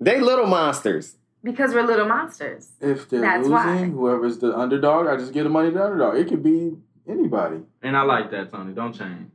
They 0.00 0.20
little 0.20 0.46
monsters. 0.46 1.16
because 1.42 1.74
we're 1.74 1.82
little 1.82 2.06
monsters. 2.06 2.70
if 2.80 3.08
they're 3.08 3.20
That's 3.20 3.48
losing, 3.48 3.52
why. 3.52 3.84
whoever's 3.86 4.38
the 4.38 4.56
underdog, 4.56 5.06
I 5.08 5.16
just 5.16 5.32
give 5.32 5.44
the 5.44 5.50
money 5.50 5.70
to 5.70 5.74
the 5.74 5.84
underdog. 5.84 6.16
It 6.16 6.28
could 6.28 6.42
be 6.42 6.76
anybody. 7.08 7.62
And 7.82 7.96
I 7.96 8.02
like 8.02 8.30
that, 8.30 8.50
Tony. 8.52 8.72
Don't 8.72 8.92
change. 8.92 9.30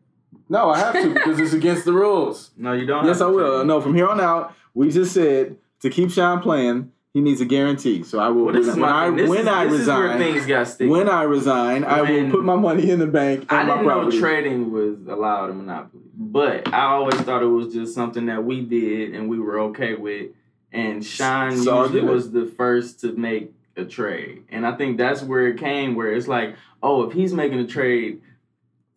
No, 0.49 0.69
I 0.69 0.79
have 0.79 0.93
to 0.93 1.13
because 1.13 1.39
it's 1.39 1.53
against 1.53 1.85
the 1.85 1.93
rules. 1.93 2.51
No, 2.57 2.73
you 2.73 2.85
don't. 2.85 3.05
Yes, 3.05 3.21
I 3.21 3.25
to 3.25 3.31
will. 3.31 3.57
change. 3.59 3.67
No, 3.67 3.81
from 3.81 3.95
here 3.95 4.07
on 4.07 4.19
out, 4.19 4.53
we 4.73 4.89
just 4.91 5.13
said 5.13 5.57
to 5.81 5.89
keep 5.89 6.11
Sean 6.11 6.41
playing, 6.41 6.91
he 7.13 7.21
needs 7.21 7.39
a 7.41 7.45
guarantee. 7.45 8.03
So 8.03 8.19
I 8.19 8.29
will. 8.29 8.45
Well, 8.45 8.53
this 8.55 8.67
is 8.67 8.73
when 8.73 8.81
my 8.81 9.05
I 9.05 9.07
thing. 9.07 9.15
This 9.17 9.29
when 9.29 9.39
is, 9.41 9.47
I 9.47 9.65
this 9.65 9.81
is 9.81 9.87
where 9.87 10.01
resign, 10.03 10.17
things 10.19 10.45
got 10.45 10.67
sticky. 10.67 10.89
when 10.89 11.09
I 11.09 11.23
resign, 11.23 11.83
I 11.83 12.01
will 12.01 12.31
put 12.31 12.43
my 12.43 12.55
money 12.55 12.89
in 12.89 12.99
the 12.99 13.07
bank 13.07 13.41
and 13.49 13.51
I 13.51 13.63
didn't 13.65 13.85
know 13.87 13.93
property. 13.95 14.19
trading 14.19 14.71
was 14.71 14.97
allowed 15.07 15.49
in 15.51 15.57
Monopoly, 15.57 16.03
but 16.15 16.71
I 16.73 16.83
always 16.85 17.15
thought 17.21 17.41
it 17.41 17.47
was 17.47 17.73
just 17.73 17.93
something 17.95 18.25
that 18.27 18.43
we 18.43 18.61
did 18.61 19.13
and 19.15 19.29
we 19.29 19.39
were 19.39 19.59
okay 19.61 19.95
with. 19.95 20.31
And 20.71 21.03
Sean 21.03 21.53
It's 21.53 21.65
all 21.65 21.85
usually 21.85 22.01
was 22.01 22.31
the 22.31 22.45
first 22.45 22.99
to 23.01 23.11
make 23.13 23.53
a 23.75 23.85
trade, 23.85 24.43
and 24.49 24.67
I 24.67 24.75
think 24.75 24.97
that's 24.97 25.23
where 25.23 25.47
it 25.47 25.57
came. 25.57 25.95
Where 25.95 26.13
it's 26.13 26.27
like, 26.27 26.55
oh, 26.83 27.03
if 27.07 27.13
he's 27.13 27.33
making 27.33 27.59
a 27.59 27.65
trade 27.65 28.21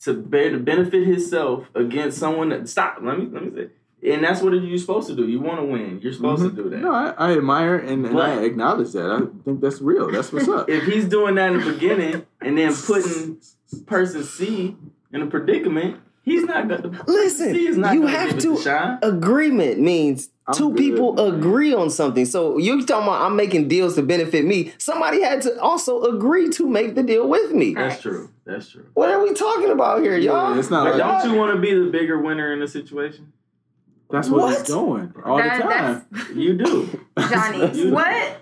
to, 0.03 0.15
bear 0.15 0.51
to 0.51 0.59
benefit 0.59 1.07
himself 1.07 1.67
against 1.75 2.19
someone 2.19 2.49
that 2.51 2.69
stop. 2.69 2.99
Let 3.03 3.19
me 3.19 3.27
let 3.31 3.45
me 3.45 3.51
say, 4.03 4.11
and 4.13 4.25
that's 4.25 4.43
what 4.43 4.53
you're 4.53 4.79
supposed 4.79 5.07
to 5.09 5.15
do. 5.15 5.29
You 5.29 5.41
want 5.41 5.61
to 5.61 5.65
win. 5.65 6.01
You're 6.03 6.13
supposed 6.13 6.43
Mhm. 6.43 6.57
to 6.57 6.63
do 6.65 6.71
that. 6.71 6.81
No, 6.81 6.93
I, 6.93 7.11
I 7.17 7.33
admire 7.37 7.77
and, 7.77 8.05
and 8.05 8.19
I 8.19 8.43
acknowledge 8.43 8.93
that. 8.93 9.11
I 9.11 9.21
think 9.45 9.61
that's 9.61 9.81
real. 9.81 10.11
That's 10.11 10.33
what's 10.33 10.49
up. 10.49 10.69
If 10.69 10.85
he's 10.85 11.05
doing 11.05 11.37
that 11.37 11.53
in 11.53 11.61
the 11.61 11.73
beginning 11.73 12.27
and 12.41 12.59
then 12.59 12.75
putting 12.75 13.39
person 13.87 14.25
C 14.25 14.77
in 15.13 15.23
a 15.23 15.27
predicament, 15.27 16.01
he's 16.23 16.43
not 16.45 16.67
gonna. 16.69 17.05
Listen, 17.07 17.55
C 17.55 17.67
is 17.69 17.77
not 17.77 17.95
you 17.95 18.01
gonna 18.01 18.13
have 18.13 18.31
give 18.31 18.41
to- 18.41 18.57
Sean. 18.61 18.99
Agreement 19.03 19.79
means 19.79 20.31
I'm 20.47 20.55
two 20.55 20.71
good, 20.71 20.77
people 20.79 21.13
man. 21.15 21.35
agree 21.35 21.73
on 21.73 21.89
something. 21.91 22.25
So 22.25 22.59
you 22.59 22.85
talking 22.85 23.07
about 23.07 23.23
I'm 23.23 23.37
making 23.37 23.69
deals 23.69 23.95
to 23.95 24.03
benefit 24.03 24.45
me. 24.45 24.73
Somebody 24.79 25.23
had 25.23 25.43
to 25.43 25.61
also 25.61 26.03
agree 26.03 26.49
to 26.51 26.69
make 26.69 26.95
the 26.97 27.03
deal 27.03 27.29
with 27.29 27.53
me. 27.53 27.75
That's 27.75 28.03
true. 28.03 28.31
That's 28.45 28.69
true. 28.71 28.87
What 28.95 29.11
are 29.11 29.23
we 29.23 29.33
talking 29.35 29.71
about 29.71 30.03
here, 30.03 30.17
y'all? 30.17 30.53
Yeah, 30.55 30.59
it's 30.59 30.71
not 30.71 30.85
But 30.85 30.99
like 30.99 31.23
don't 31.23 31.33
you 31.33 31.39
want 31.39 31.55
to 31.55 31.61
be 31.61 31.73
the 31.73 31.91
bigger 31.91 32.19
winner 32.21 32.53
in 32.53 32.59
the 32.61 32.67
situation? 32.69 33.33
that's 34.11 34.29
what, 34.29 34.43
What? 34.43 34.59
he's 34.59 34.67
doing 34.67 35.15
all 35.25 35.37
That- 35.39 35.57
the 35.63 35.69
time. 35.69 36.07
You 36.39 36.55
do. 36.55 37.01
Johnny. 37.31 37.79
You- 37.79 37.93
what? 37.93 38.39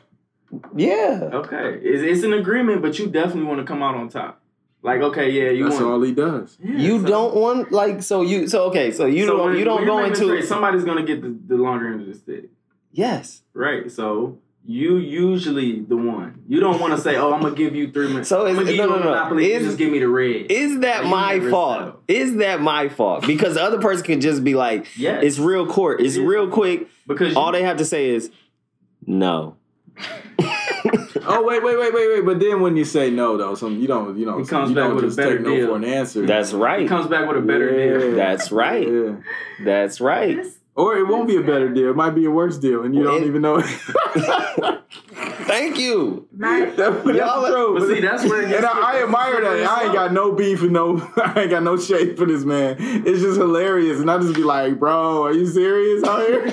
Yeah. 0.74 1.28
Okay, 1.32 1.78
it's, 1.82 2.02
it's 2.02 2.24
an 2.24 2.32
agreement, 2.32 2.82
but 2.82 2.98
you 2.98 3.06
definitely 3.08 3.44
want 3.44 3.60
to 3.60 3.64
come 3.64 3.82
out 3.84 3.94
on 3.94 4.08
top. 4.08 4.39
Like, 4.82 5.02
okay, 5.02 5.30
yeah, 5.30 5.50
you 5.50 5.64
That's 5.64 5.76
want. 5.76 5.86
all 5.92 6.00
he 6.02 6.12
does. 6.12 6.56
Yeah, 6.62 6.76
You 6.78 7.00
so- 7.02 7.06
don't 7.06 7.34
want 7.36 7.70
like 7.72 8.02
so 8.02 8.22
you 8.22 8.48
so 8.48 8.64
okay 8.64 8.90
so 8.92 9.04
you 9.06 9.26
so 9.26 9.36
don't 9.36 9.46
when- 9.50 9.58
you 9.58 9.64
don't 9.64 9.84
go 9.84 9.96
you're 9.98 10.08
making 10.08 10.22
a 10.22 10.24
into 10.24 10.36
trade, 10.38 10.48
somebody's 10.48 10.84
gonna 10.84 11.02
get 11.04 11.20
the, 11.22 11.36
the 11.54 11.56
longer 11.62 11.86
end 11.88 12.00
of 12.00 12.06
the 12.06 12.14
stick, 12.14 12.44
yes 12.92 13.42
right? 13.52 13.90
So 13.90 14.38
you 14.64 14.96
usually 14.98 15.80
the 15.80 15.96
one. 15.96 16.42
You 16.46 16.60
don't 16.60 16.78
want 16.80 16.94
to 16.94 17.00
say, 17.00 17.16
"Oh, 17.16 17.32
I'm 17.32 17.40
gonna 17.40 17.54
give 17.54 17.74
you 17.74 17.90
three 17.90 18.08
minutes." 18.08 18.28
So 18.28 18.42
I'm 18.46 18.48
is- 18.52 18.54
gonna 18.58 18.66
give 18.70 18.76
no, 18.76 18.84
you 18.84 18.90
no, 18.90 18.96
a 18.96 19.00
no. 19.00 19.10
monopoly. 19.10 19.52
Is- 19.52 19.64
just 19.64 19.78
give 19.78 19.90
me 19.90 19.98
the 19.98 20.08
red. 20.08 20.46
is 20.50 20.80
that 20.80 21.04
You 21.04 21.10
my 21.10 21.40
fault 21.50 21.78
settle. 21.78 22.00
is 22.08 22.36
that 22.36 22.60
my 22.60 22.88
fault 22.88 23.26
because 23.26 23.54
the 23.54 23.62
other 23.62 23.80
person 23.80 24.04
can 24.04 24.20
just 24.20 24.44
be 24.44 24.54
like 24.54 24.86
yes, 24.98 25.24
it's 25.24 25.38
real 25.38 25.66
court 25.66 26.00
it's 26.00 26.16
It 26.16 26.20
is. 26.20 26.26
real 26.26 26.48
quick 26.48 26.88
because 27.06 27.34
all 27.36 27.46
you, 27.46 27.52
they 27.52 27.62
have 27.64 27.78
to 27.78 27.84
say 27.86 28.10
is 28.10 28.30
no 29.06 29.56
Oh 31.22 31.44
wait, 31.44 31.62
wait, 31.62 31.78
wait, 31.78 31.92
wait, 31.94 32.08
wait. 32.14 32.24
But 32.24 32.40
then 32.40 32.60
when 32.60 32.76
you 32.76 32.84
say 32.84 33.10
no, 33.10 33.36
though, 33.36 33.54
some 33.54 33.78
you 33.78 33.86
don't, 33.86 34.16
you 34.18 34.24
don't, 34.24 34.40
He 34.40 34.46
comes 34.46 34.70
you 34.70 34.76
back 34.76 34.84
don't 34.86 34.96
with 34.96 35.04
a 35.04 35.08
just 35.08 35.16
better 35.18 35.36
take 35.38 35.46
no 35.46 35.66
for 35.68 35.76
an 35.76 35.84
answer. 35.84 36.26
that's 36.26 36.52
right. 36.52 36.80
he 36.80 36.84
right 36.84 36.88
comes 36.88 37.06
back 37.08 37.28
with 37.28 37.36
a 37.36 37.40
better 37.40 37.70
deal. 38.00 38.16
That's 38.16 38.50
right. 38.50 38.86
Yeah. 38.88 39.16
that's 39.64 40.00
right 40.00 40.38
Or 40.74 40.96
it 40.96 41.06
won't 41.06 41.28
be 41.28 41.36
a 41.36 41.42
better 41.42 41.68
deal. 41.72 41.90
It 41.90 41.96
might 41.96 42.10
be 42.14 42.24
a 42.24 42.30
worse 42.30 42.56
deal, 42.58 42.82
and 42.84 42.94
you 42.94 43.02
don't 43.02 43.22
It- 43.22 43.26
even 43.26 43.42
know. 43.42 43.58
thank 45.46 45.78
you 45.78 46.26
My, 46.32 46.60
That- 46.76 47.04
Y'all- 47.14 47.46
true. 47.46 47.78
But 47.78 47.88
see, 47.88 48.00
that's 48.00 48.24
where 48.24 48.42
and 48.42 48.64
I, 48.66 48.92
I 48.98 49.02
admire 49.02 49.40
that. 49.40 49.66
I 49.70 49.84
ain't 49.84 49.92
got 49.94 50.12
no 50.12 50.32
beef 50.32 50.62
and 50.62 50.72
no, 50.72 50.98
I 51.16 51.42
ain't 51.42 51.50
got 51.50 51.62
no 51.62 51.76
shade 51.76 52.16
for 52.16 52.26
this 52.26 52.44
man. 52.44 52.76
It's 52.78 53.20
just 53.20 53.38
hilarious, 53.38 54.00
and 54.00 54.10
I 54.10 54.18
just 54.18 54.34
be 54.34 54.42
like, 54.42 54.78
bro, 54.78 55.24
are 55.24 55.32
you 55.32 55.46
serious 55.46 56.02
out 56.04 56.26
here? 56.26 56.44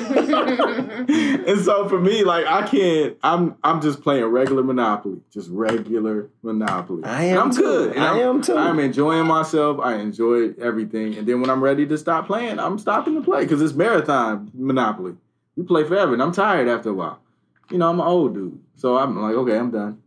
and 1.47 1.59
so 1.61 1.88
for 1.88 1.99
me, 1.99 2.24
like, 2.24 2.45
I 2.45 2.68
can't. 2.68 3.18
I'm, 3.24 3.55
I'm 3.63 3.82
just 3.82 4.01
playing 4.01 4.26
regular 4.26 4.63
Monopoly, 4.63 5.22
just 5.32 5.49
regular 5.49 6.30
Monopoly. 6.41 7.03
I 7.05 7.24
And 7.26 7.38
am 7.38 7.43
I'm 7.47 7.51
too. 7.55 7.61
good. 7.61 7.95
And 7.95 8.03
I 8.03 8.11
I'm, 8.13 8.20
am 8.38 8.41
too. 8.41 8.57
I'm 8.57 8.80
enjoying 8.80 9.26
myself. 9.28 9.80
I 9.80 9.95
enjoy 9.95 10.51
everything, 10.61 11.15
and 11.15 11.28
then 11.28 11.41
when 11.41 11.49
I'm 11.49 11.63
ready 11.63 11.86
to 11.88 11.97
stop 11.97 12.28
playing, 12.28 12.59
I'm 12.59 12.78
stopping 12.80 13.15
to 13.15 13.22
play 13.22 13.41
because 13.43 13.61
it's 13.61 13.74
marathon 13.74 14.51
Monopoly. 14.53 15.15
You 15.55 15.63
play 15.63 15.84
forever, 15.84 16.13
and 16.13 16.22
I'm 16.22 16.32
tired 16.32 16.68
after 16.68 16.89
a 16.89 16.93
while. 16.93 17.20
You 17.70 17.78
know, 17.78 17.89
I'm 17.89 17.99
an 17.99 18.07
old 18.07 18.34
dude, 18.34 18.59
so 18.76 18.97
I'm 18.97 19.20
like, 19.22 19.36
okay, 19.36 19.57
I'm 19.57 19.72
done. 19.72 20.01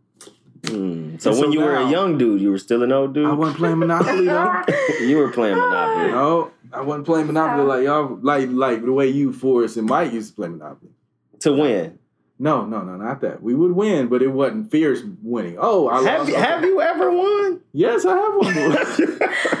Hmm. 0.67 1.17
so 1.17 1.39
when 1.39 1.51
you 1.51 1.61
were 1.61 1.75
a 1.75 1.89
young 1.89 2.19
dude 2.19 2.39
you 2.39 2.51
were 2.51 2.59
still 2.59 2.83
an 2.83 2.91
old 2.91 3.15
dude 3.15 3.25
I 3.25 3.33
wasn't 3.33 3.57
playing 3.57 3.79
Monopoly 3.79 4.25
though. 4.27 4.61
you 5.01 5.17
were 5.17 5.31
playing 5.31 5.57
monopoly 5.57 6.11
No, 6.11 6.51
I 6.71 6.81
wasn't 6.81 7.07
playing 7.07 7.25
Monopoly 7.25 7.65
like 7.65 7.83
y'all, 7.83 8.19
like 8.21 8.47
like 8.51 8.85
the 8.85 8.91
way 8.91 9.07
you, 9.07 9.33
Forrest, 9.33 9.77
and 9.77 9.87
Mike 9.87 10.13
used 10.13 10.29
to 10.29 10.35
play 10.35 10.49
Monopoly. 10.49 10.91
to 11.39 11.53
win 11.53 11.97
No, 12.37 12.63
no, 12.65 12.83
no, 12.83 12.95
not 12.95 13.21
that. 13.21 13.41
We 13.41 13.55
would 13.55 13.71
win, 13.71 14.07
but 14.07 14.21
it 14.21 14.27
wasn't 14.27 14.69
fierce 14.69 15.01
winning. 15.23 15.57
Oh, 15.59 15.87
I 15.89 16.03
have 16.03 16.19
lost. 16.19 16.29
you, 16.29 16.35
have 16.35 16.63
you 16.63 16.79
ever 16.79 17.11
won 17.11 17.61
Yes, 17.73 18.05
I 18.05 18.17
have 18.17 18.35
won. 18.35 19.57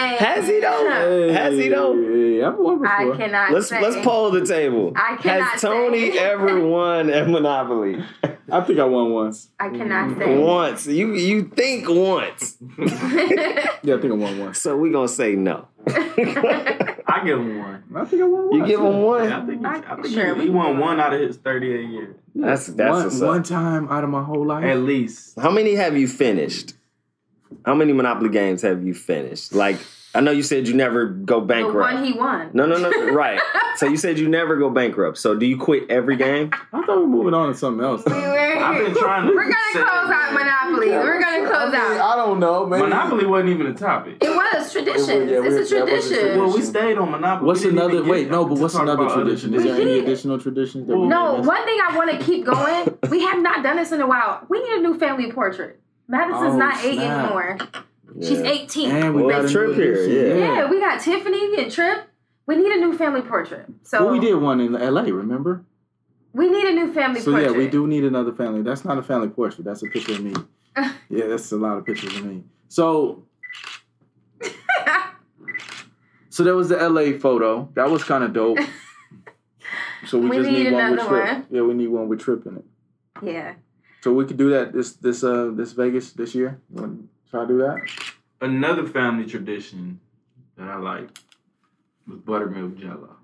Hey. 0.00 0.16
Has 0.16 0.48
he 0.48 0.60
though? 0.60 1.32
Has 1.32 1.54
he 1.58 1.68
though? 1.68 1.94
Hey, 1.94 2.42
I've 2.42 2.56
won 2.56 2.86
I 2.86 3.16
cannot 3.16 3.52
Let's 3.52 3.68
say. 3.68 3.82
let's 3.82 3.96
poll 4.04 4.30
the 4.30 4.44
table. 4.46 4.92
I 4.96 5.16
cannot 5.16 5.50
Has 5.50 5.60
Tony 5.60 6.12
say. 6.12 6.18
ever 6.30 6.66
won 6.66 7.10
at 7.10 7.28
Monopoly? 7.28 8.02
I 8.50 8.60
think 8.62 8.78
I 8.78 8.84
won 8.84 9.10
once. 9.12 9.48
I 9.60 9.68
cannot 9.68 10.10
mm-hmm. 10.10 10.20
say. 10.20 10.38
once. 10.38 10.86
You 10.86 11.14
you 11.14 11.44
think 11.44 11.88
once. 11.88 12.56
Yeah, 13.82 13.94
I 13.94 14.00
think 14.00 14.12
I 14.12 14.16
won 14.16 14.38
once. 14.38 14.60
So 14.60 14.76
we 14.76 14.90
gonna 14.90 15.08
say 15.08 15.34
no. 15.34 15.68
I 15.86 17.22
give 17.24 17.38
him 17.38 17.58
one. 17.58 17.84
I 17.96 18.04
think 18.04 18.22
I 18.22 18.26
won 18.26 18.50
once. 18.50 18.54
You 18.54 18.66
give 18.66 18.80
him 18.80 18.92
Yeah, 18.92 19.42
I 19.42 19.46
think, 19.46 19.60
he, 19.60 19.66
I 19.66 19.94
think 19.96 20.14
Sure, 20.14 20.34
he, 20.34 20.40
we 20.40 20.44
he 20.44 20.50
won 20.50 20.78
one 20.78 21.00
out 21.00 21.14
of 21.14 21.20
his 21.20 21.38
38 21.38 21.88
years. 21.88 22.16
That's 22.34 22.66
that's 22.68 23.18
one, 23.20 23.28
one 23.28 23.42
time 23.42 23.88
out 23.88 24.04
of 24.04 24.10
my 24.10 24.22
whole 24.22 24.46
life. 24.46 24.64
At 24.64 24.78
least. 24.78 25.38
How 25.38 25.50
many 25.50 25.74
have 25.74 25.96
you 25.96 26.08
finished? 26.08 26.74
How 27.64 27.74
many 27.74 27.92
Monopoly 27.92 28.30
games 28.30 28.62
have 28.62 28.84
you 28.84 28.94
finished? 28.94 29.52
Like 29.54 29.78
I 30.14 30.20
know 30.20 30.32
you 30.32 30.42
said 30.42 30.66
you 30.66 30.74
never 30.74 31.06
go 31.06 31.40
bankrupt. 31.40 31.74
the 31.74 31.82
bankrupt. 31.82 31.94
one 31.94 32.04
he 32.04 32.12
won. 32.12 32.50
no, 32.52 32.66
no, 32.66 32.78
no. 32.78 33.12
Right. 33.12 33.40
So 33.76 33.86
you 33.86 33.96
said 33.96 34.18
you 34.18 34.28
never 34.28 34.56
go 34.56 34.68
bankrupt. 34.68 35.18
So 35.18 35.34
do 35.36 35.46
you 35.46 35.56
quit 35.56 35.88
every 35.88 36.16
game? 36.16 36.50
I 36.72 36.84
thought 36.84 36.96
we 36.96 37.02
were 37.02 37.06
moving 37.06 37.34
on 37.34 37.52
to 37.52 37.54
something 37.56 37.84
else. 37.84 38.02
We 38.04 38.12
were, 38.12 38.18
I've 38.18 38.84
been 38.84 38.94
trying 38.94 39.28
to 39.28 39.34
We're 39.34 39.44
gonna 39.44 39.54
close 39.72 39.84
out 39.84 40.08
that. 40.08 40.32
Monopoly. 40.34 40.90
We're 40.90 41.20
gonna 41.20 41.48
close 41.48 41.74
I, 41.74 41.88
mean, 41.88 42.00
out. 42.00 42.12
I 42.12 42.16
don't 42.16 42.40
know, 42.40 42.66
man. 42.66 42.80
Monopoly 42.80 43.26
wasn't 43.26 43.50
even 43.50 43.66
a 43.68 43.74
topic. 43.74 44.18
It 44.20 44.28
was 44.30 44.72
tradition. 44.72 45.28
yeah, 45.28 45.40
we- 45.40 45.48
it's 45.48 45.70
a 45.70 45.74
that 45.76 45.84
was 45.84 46.06
a 46.06 46.08
tradition. 46.08 46.08
tradition. 46.18 46.38
Well, 46.38 46.54
we 46.54 46.62
stayed 46.62 46.98
on 46.98 47.10
Monopoly. 47.12 47.46
What's 47.46 47.64
another? 47.64 48.02
Wait, 48.04 48.30
no, 48.30 48.44
but 48.44 48.58
what's 48.58 48.74
another 48.74 49.08
tradition? 49.08 49.54
Is 49.54 49.62
there 49.62 49.80
any 49.80 50.00
additional 50.00 50.38
traditions 50.38 50.88
that 50.88 50.96
we 50.98 51.06
No, 51.06 51.34
one 51.34 51.64
thing 51.64 51.78
I 51.88 51.96
want 51.96 52.10
to 52.10 52.18
keep 52.26 52.44
going. 52.44 52.98
We 53.08 53.22
have 53.22 53.40
not 53.40 53.62
done 53.62 53.76
this 53.76 53.92
in 53.92 54.00
a 54.00 54.06
while. 54.06 54.44
We 54.48 54.60
need 54.62 54.78
a 54.78 54.82
new 54.82 54.98
family 54.98 55.30
portrait. 55.30 55.80
Madison's 56.10 56.54
Oh, 56.54 56.58
not 56.58 56.84
eight 56.84 56.94
snap. 56.94 57.24
anymore. 57.24 57.58
She's 58.20 58.40
18. 58.40 58.90
And 58.90 59.14
we 59.14 59.22
Well, 59.22 59.30
got 59.30 59.44
a 59.44 59.48
Trip 59.48 59.74
here, 59.76 60.02
yeah. 60.04 60.34
yeah, 60.64 60.70
we 60.70 60.80
got 60.80 61.00
Tiffany 61.00 61.62
and 61.62 61.70
Trip. 61.70 61.98
We 62.46 62.56
need 62.56 62.72
a 62.72 62.78
new 62.80 62.92
family 62.98 63.22
portrait. 63.22 63.66
So 63.84 64.04
Well, 64.04 64.12
we 64.12 64.18
did 64.18 64.34
one 64.34 64.60
in 64.60 64.72
LA, 64.72 65.02
remember? 65.02 65.64
we 66.32 66.48
need 66.50 66.64
a 66.64 66.72
new 66.72 66.92
family 66.92 67.20
So 67.20 67.30
portrait. 67.30 67.52
yeah, 67.52 67.56
we 67.56 67.68
do 67.68 67.86
need 67.86 68.04
another 68.04 68.32
family. 68.32 68.62
That's 68.62 68.84
not 68.84 68.98
a 68.98 69.02
family 69.02 69.28
portrait. 69.28 69.64
That's 69.64 69.82
a 69.84 69.86
picture 69.86 70.12
of 70.14 70.20
me. 70.22 70.34
yeah, 71.08 71.26
that's 71.28 71.52
a 71.52 71.56
lot 71.56 71.78
of 71.78 71.84
pictures 71.86 72.16
of 72.16 72.24
me. 72.24 72.42
So, 72.68 73.22
so 76.28 76.44
there 76.44 76.54
was 76.56 76.68
the 76.68 76.76
LA 76.76 77.18
photo. 77.18 77.68
That 77.74 77.90
was 77.90 78.04
kind 78.04 78.24
of 78.24 78.32
dope. 78.32 78.58
So 80.06 80.18
we, 80.18 80.30
We 80.30 80.36
just 80.38 80.48
need 80.50 80.64
need 80.64 80.72
one 80.72 80.90
with 80.92 81.00
another 81.00 81.08
Trip. 81.22 81.34
one. 81.34 81.46
Yeah, 81.50 81.60
we 81.60 81.74
need 81.74 81.88
one 81.88 82.08
with 82.08 82.20
Trip 82.20 82.46
in 82.46 82.56
it. 82.56 82.64
yeah. 83.22 83.54
So 84.00 84.12
we 84.14 84.24
could 84.24 84.36
do 84.36 84.50
that 84.50 84.72
this 84.72 84.92
this 84.94 85.22
uh 85.22 85.50
this 85.54 85.72
Vegas 85.72 86.12
this 86.12 86.34
year. 86.34 86.60
Wanna 86.70 86.96
Try 87.30 87.42
to 87.42 87.46
do 87.48 87.58
that. 87.58 87.78
Another 88.40 88.86
family 88.86 89.24
tradition 89.24 90.00
that 90.56 90.68
I 90.68 90.76
like 90.76 91.08
was 92.08 92.18
buttermilk 92.18 92.76
jello. 92.76 93.16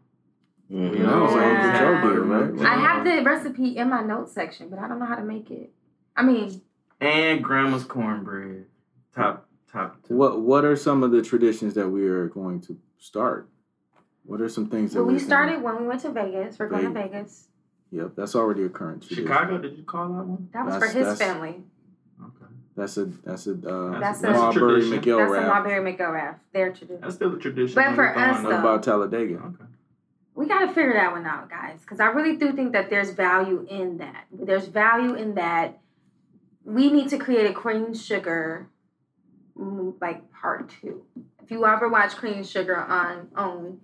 Mhm. 0.70 0.91
We 0.91 0.99
That 0.99 1.07
was 1.07 1.31
always 1.33 1.45
Uncle 1.45 1.70
had 1.70 1.79
Joe 1.81 1.95
did, 1.95 2.03
buttermilk 2.03 2.61
right? 2.61 2.79
I 2.79 2.81
have 2.81 3.05
the 3.05 3.22
recipe 3.24 3.77
in 3.77 3.89
my 3.89 4.03
notes 4.03 4.33
section, 4.33 4.68
but 4.68 4.79
I 4.79 4.87
don't 4.87 4.99
know 4.99 5.07
how 5.07 5.16
to 5.16 5.24
make 5.24 5.51
it. 5.51 5.72
I 6.16 6.22
mean, 6.22 6.61
and 7.01 7.43
grandma's 7.43 7.85
cornbread. 7.85 8.66
Top 9.14 9.49
top. 9.72 10.03
two. 10.05 10.14
What 10.14 10.41
What 10.41 10.64
are 10.64 10.77
some 10.77 11.03
of 11.03 11.11
the 11.11 11.22
traditions 11.22 11.74
that 11.74 11.89
we 11.89 12.07
are 12.07 12.29
going 12.29 12.61
to 12.62 12.77
start? 12.99 13.49
What 14.24 14.41
are 14.41 14.49
some 14.49 14.66
things 14.68 14.93
that 14.93 14.99
well, 15.01 15.07
we 15.07 15.14
we're 15.14 15.20
started 15.20 15.62
when 15.62 15.81
we 15.81 15.87
went 15.87 16.01
to 16.03 16.11
Vegas. 16.11 16.59
We're 16.59 16.68
going 16.68 16.85
to 16.85 16.91
Vegas. 16.91 17.49
Yep, 17.93 18.12
that's 18.16 18.34
already 18.34 18.64
a 18.64 18.68
current. 18.68 19.05
Chicago, 19.05 19.59
did 19.59 19.76
you 19.76 19.84
call 19.84 20.09
that 20.09 20.24
one? 20.26 20.49
That 20.53 20.64
was 20.66 20.74
That's- 20.74 20.93
for 20.93 20.99
his 20.99 21.07
that's- 21.07 21.18
family. 21.18 21.62
Okay. 22.22 22.53
That's 22.76 22.97
a 22.99 23.05
that's 23.07 23.47
a 23.47 23.53
uh, 23.53 23.99
That's 24.01 24.22
a- 24.22 24.30
Marbury 24.32 24.80
tradition. 24.82 25.01
McGill 25.01 25.18
That's 25.18 25.30
a 25.30 25.34
rap. 25.34 25.49
Marbury 25.64 25.93
McElrath. 25.95 26.34
Their 26.53 26.72
tradition. 26.72 27.01
That's 27.01 27.14
still 27.14 27.34
a 27.34 27.39
tradition. 27.39 27.74
But 27.74 27.95
for 27.95 28.03
we're 28.05 28.14
us, 28.16 28.37
up. 28.39 28.43
Though- 28.43 28.59
about 28.59 28.82
Talladega? 28.82 29.34
Okay. 29.37 29.64
we 30.34 30.47
got 30.47 30.61
to 30.61 30.68
figure 30.68 30.93
that 30.95 31.12
one 31.12 31.24
out, 31.24 31.49
guys, 31.49 31.80
because 31.80 32.01
I 32.01 32.07
really 32.07 32.37
do 32.37 32.53
think 32.53 32.72
that 32.72 32.91
there's 32.91 33.11
value 33.11 33.66
in 33.70 33.99
that. 33.99 34.26
There's 34.32 34.66
value 34.66 35.14
in 35.14 35.34
that. 35.37 35.78
We 36.64 36.91
need 36.91 37.09
to 37.11 37.18
create 37.18 37.49
a 37.51 37.55
Queen 37.55 37.95
Sugar, 37.95 38.68
mm, 39.59 39.95
like 40.01 40.30
part 40.32 40.68
two. 40.80 41.05
If 41.43 41.51
you 41.51 41.64
ever 41.64 41.89
watch 41.89 42.16
Queen 42.16 42.43
Sugar 42.45 42.76
on 42.76 43.28
OWN, 43.37 43.80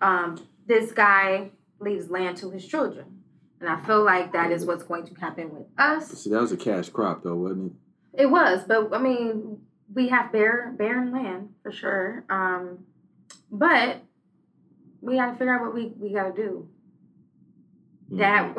um, 0.00 0.46
this 0.66 0.92
guy 0.92 1.50
leaves 1.80 2.08
land 2.10 2.36
to 2.38 2.50
his 2.50 2.64
children, 2.66 3.21
and 3.62 3.70
I 3.70 3.80
feel 3.86 4.04
like 4.04 4.32
that 4.32 4.50
is 4.50 4.66
what's 4.66 4.82
going 4.82 5.06
to 5.06 5.14
happen 5.14 5.54
with 5.54 5.66
us. 5.78 6.08
See, 6.08 6.30
that 6.30 6.40
was 6.40 6.52
a 6.52 6.56
cash 6.56 6.88
crop 6.88 7.22
though, 7.22 7.36
wasn't 7.36 7.74
It 8.12 8.22
It 8.22 8.26
was, 8.26 8.64
but 8.66 8.92
I 8.92 8.98
mean, 8.98 9.58
we 9.94 10.08
have 10.08 10.32
bare 10.32 10.74
barren 10.76 11.12
land 11.12 11.50
for 11.62 11.70
sure. 11.70 12.24
Um, 12.28 12.80
but 13.50 14.02
we 15.00 15.16
got 15.16 15.26
to 15.26 15.32
figure 15.32 15.54
out 15.54 15.62
what 15.62 15.74
we 15.74 15.92
we 15.96 16.12
got 16.12 16.34
to 16.34 16.42
do. 16.42 16.68
Dad, 18.16 18.54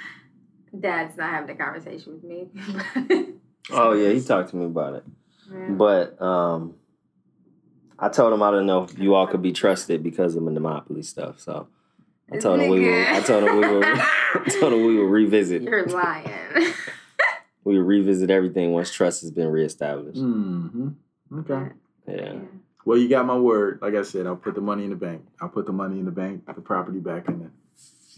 Dad's 0.80 1.16
not 1.16 1.30
having 1.30 1.50
a 1.50 1.58
conversation 1.58 2.14
with 2.14 2.24
me. 2.24 3.28
Oh 3.70 3.92
yeah, 3.92 4.10
he 4.10 4.20
talked 4.20 4.50
to 4.50 4.56
me 4.56 4.66
about 4.66 4.94
it. 4.94 5.04
Yeah. 5.48 5.68
But 5.70 6.20
um, 6.20 6.74
I 7.96 8.08
told 8.08 8.32
him 8.32 8.42
I 8.42 8.50
don't 8.50 8.66
know 8.66 8.82
if 8.82 8.98
you 8.98 9.14
all 9.14 9.28
could 9.28 9.40
be 9.40 9.52
trusted 9.52 10.02
because 10.02 10.34
of 10.34 10.44
the 10.44 10.50
monopoly 10.50 11.02
stuff. 11.02 11.38
So 11.38 11.68
I 12.30 12.38
told 12.38 12.60
him 12.60 12.70
we 12.70 12.80
will. 12.80 13.04
I 13.08 13.20
told 13.20 13.44
him 13.44 13.56
we 13.56 13.66
will. 13.68 13.82
I 13.84 14.56
told 14.60 14.72
him 14.72 14.84
we 14.86 14.96
will 14.96 15.06
revisit. 15.06 15.62
You're 15.62 15.86
lying. 15.86 16.28
We 17.64 17.78
will 17.78 17.84
revisit 17.84 18.28
everything 18.28 18.72
once 18.72 18.90
trust 18.90 19.20
has 19.20 19.30
been 19.30 19.46
reestablished. 19.46 20.18
it? 20.18 20.20
Mm-hmm. 20.24 20.88
Okay. 21.38 21.68
Yeah. 22.08 22.34
Well, 22.84 22.98
you 22.98 23.08
got 23.08 23.24
my 23.24 23.36
word. 23.36 23.78
Like 23.80 23.94
I 23.94 24.02
said, 24.02 24.26
I'll 24.26 24.34
put 24.34 24.56
the 24.56 24.60
money 24.60 24.82
in 24.82 24.90
the 24.90 24.96
bank. 24.96 25.24
I'll 25.40 25.48
put 25.48 25.66
the 25.66 25.72
money 25.72 26.00
in 26.00 26.04
the 26.04 26.10
bank, 26.10 26.44
the 26.44 26.54
property 26.60 26.98
back 26.98 27.28
in 27.28 27.38
the 27.38 27.50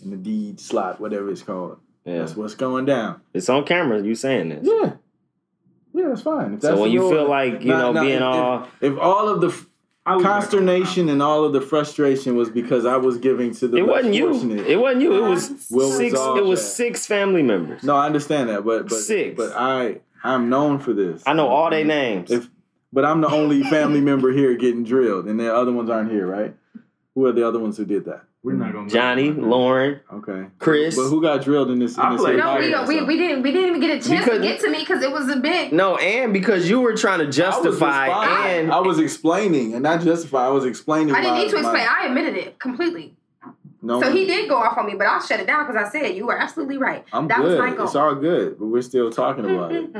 in 0.02 0.10
the 0.12 0.16
deed 0.16 0.58
slot, 0.60 0.98
whatever 0.98 1.30
it's 1.30 1.42
called. 1.42 1.78
Yeah. 2.06 2.20
That's 2.20 2.34
what's 2.34 2.54
going 2.54 2.86
down. 2.86 3.20
It's 3.34 3.50
on 3.50 3.64
camera. 3.66 4.00
You 4.02 4.14
saying 4.14 4.48
this? 4.48 4.60
Yeah. 4.66 4.92
Yeah, 5.92 6.08
that's 6.08 6.22
fine. 6.22 6.54
If 6.54 6.62
So 6.62 6.68
that's 6.68 6.80
when 6.80 6.90
you 6.90 7.06
feel 7.10 7.28
like 7.28 7.60
you 7.60 7.68
Nah, 7.68 7.78
know 7.78 7.92
nah, 7.92 8.00
being 8.02 8.16
if- 8.16 8.22
all 8.22 8.68
if 8.80 8.98
all 8.98 9.28
of 9.28 9.40
the 9.42 9.48
f- 9.48 9.58
I 9.58 9.58
was 9.58 9.73
consternation 10.06 11.08
and 11.08 11.22
all 11.22 11.44
of 11.44 11.52
the 11.52 11.60
frustration 11.60 12.36
was 12.36 12.50
because 12.50 12.84
I 12.84 12.96
was 12.96 13.18
giving 13.18 13.54
to 13.54 13.68
the 13.68 13.78
It 13.78 13.86
wasn't 13.86 14.14
you. 14.14 14.32
fortunate. 14.32 14.66
It 14.66 14.76
wasn't 14.76 15.02
you. 15.02 15.24
It 15.24 15.28
was 15.28 15.68
Will 15.70 15.90
six. 15.90 16.14
It 16.14 16.44
was 16.44 16.60
that. 16.60 16.66
six 16.68 17.06
family 17.06 17.42
members. 17.42 17.82
no, 17.82 17.96
I 17.96 18.06
understand 18.06 18.48
that, 18.50 18.64
but 18.64 18.88
but 18.88 18.98
Six. 18.98 19.36
but 19.36 19.52
I 19.56 20.00
I'm 20.22 20.48
known 20.48 20.78
for 20.78 20.92
this. 20.92 21.22
I 21.26 21.32
know 21.32 21.48
all 21.48 21.70
their 21.70 21.84
names. 21.84 22.30
If 22.30 22.48
but 22.92 23.04
I'm 23.04 23.20
the 23.20 23.28
only 23.28 23.62
family 23.64 24.00
member 24.10 24.30
here 24.32 24.54
getting 24.54 24.84
drilled, 24.84 25.26
and 25.26 25.40
the 25.40 25.52
other 25.54 25.72
ones 25.72 25.90
aren't 25.90 26.10
here, 26.12 26.26
right? 26.26 26.54
Who 27.14 27.26
are 27.26 27.32
the 27.32 27.46
other 27.46 27.58
ones 27.58 27.76
who 27.76 27.84
did 27.84 28.04
that? 28.04 28.24
We're 28.44 28.52
not 28.52 28.72
gonna. 28.74 28.88
Johnny. 28.90 29.30
Lauren, 29.32 30.00
Okay, 30.12 30.46
Chris. 30.58 30.94
but 30.96 31.08
who 31.08 31.20
got 31.22 31.42
drilled 31.42 31.70
in 31.70 31.78
this? 31.78 31.96
In 31.96 32.00
I 32.04 32.12
this 32.12 32.20
played- 32.20 32.36
No, 32.36 32.84
we, 32.86 33.00
we, 33.00 33.02
we 33.06 33.16
didn't 33.16 33.42
we 33.42 33.50
didn't 33.52 33.70
even 33.70 33.80
get 33.80 33.90
a 33.90 34.06
chance 34.08 34.24
Because- 34.24 34.38
to 34.40 34.46
get 34.46 34.60
to 34.60 34.70
me 34.70 34.80
because 34.80 35.02
it 35.02 35.10
was 35.10 35.28
a 35.30 35.36
big. 35.36 35.72
No, 35.72 35.96
and 35.96 36.32
because 36.32 36.68
you 36.68 36.80
were 36.80 36.94
trying 36.94 37.20
to 37.20 37.26
justify 37.30 38.06
responding. 38.08 38.60
and 38.64 38.72
I 38.72 38.80
was 38.80 38.98
explaining 38.98 39.72
and 39.74 39.82
not 39.82 40.02
justify. 40.02 40.44
I 40.46 40.50
was 40.50 40.66
explaining. 40.66 41.14
I 41.14 41.22
didn't 41.22 41.38
need 41.38 41.48
to 41.50 41.54
my- 41.56 41.60
explain. 41.62 41.86
I 41.88 42.06
admitted 42.06 42.36
it 42.36 42.58
completely. 42.58 43.16
no, 43.80 44.00
So 44.02 44.12
he 44.12 44.26
did 44.26 44.46
go 44.48 44.56
off 44.56 44.76
on 44.76 44.86
me, 44.86 44.94
but 44.94 45.06
I'll 45.06 45.22
shut 45.22 45.40
it 45.40 45.46
down 45.46 45.66
because 45.66 45.82
I 45.82 45.88
said 45.90 46.14
you 46.14 46.26
were 46.26 46.38
absolutely 46.38 46.76
right. 46.76 47.02
I'm 47.14 47.28
that 47.28 47.40
was 47.42 47.54
good. 47.54 47.58
my 47.60 47.74
goal. 47.74 47.86
It's 47.86 47.94
all 47.96 48.14
good, 48.14 48.58
but 48.58 48.66
we're 48.66 48.82
still 48.82 49.10
talking 49.10 49.46
about 49.46 49.72
it. 49.72 49.90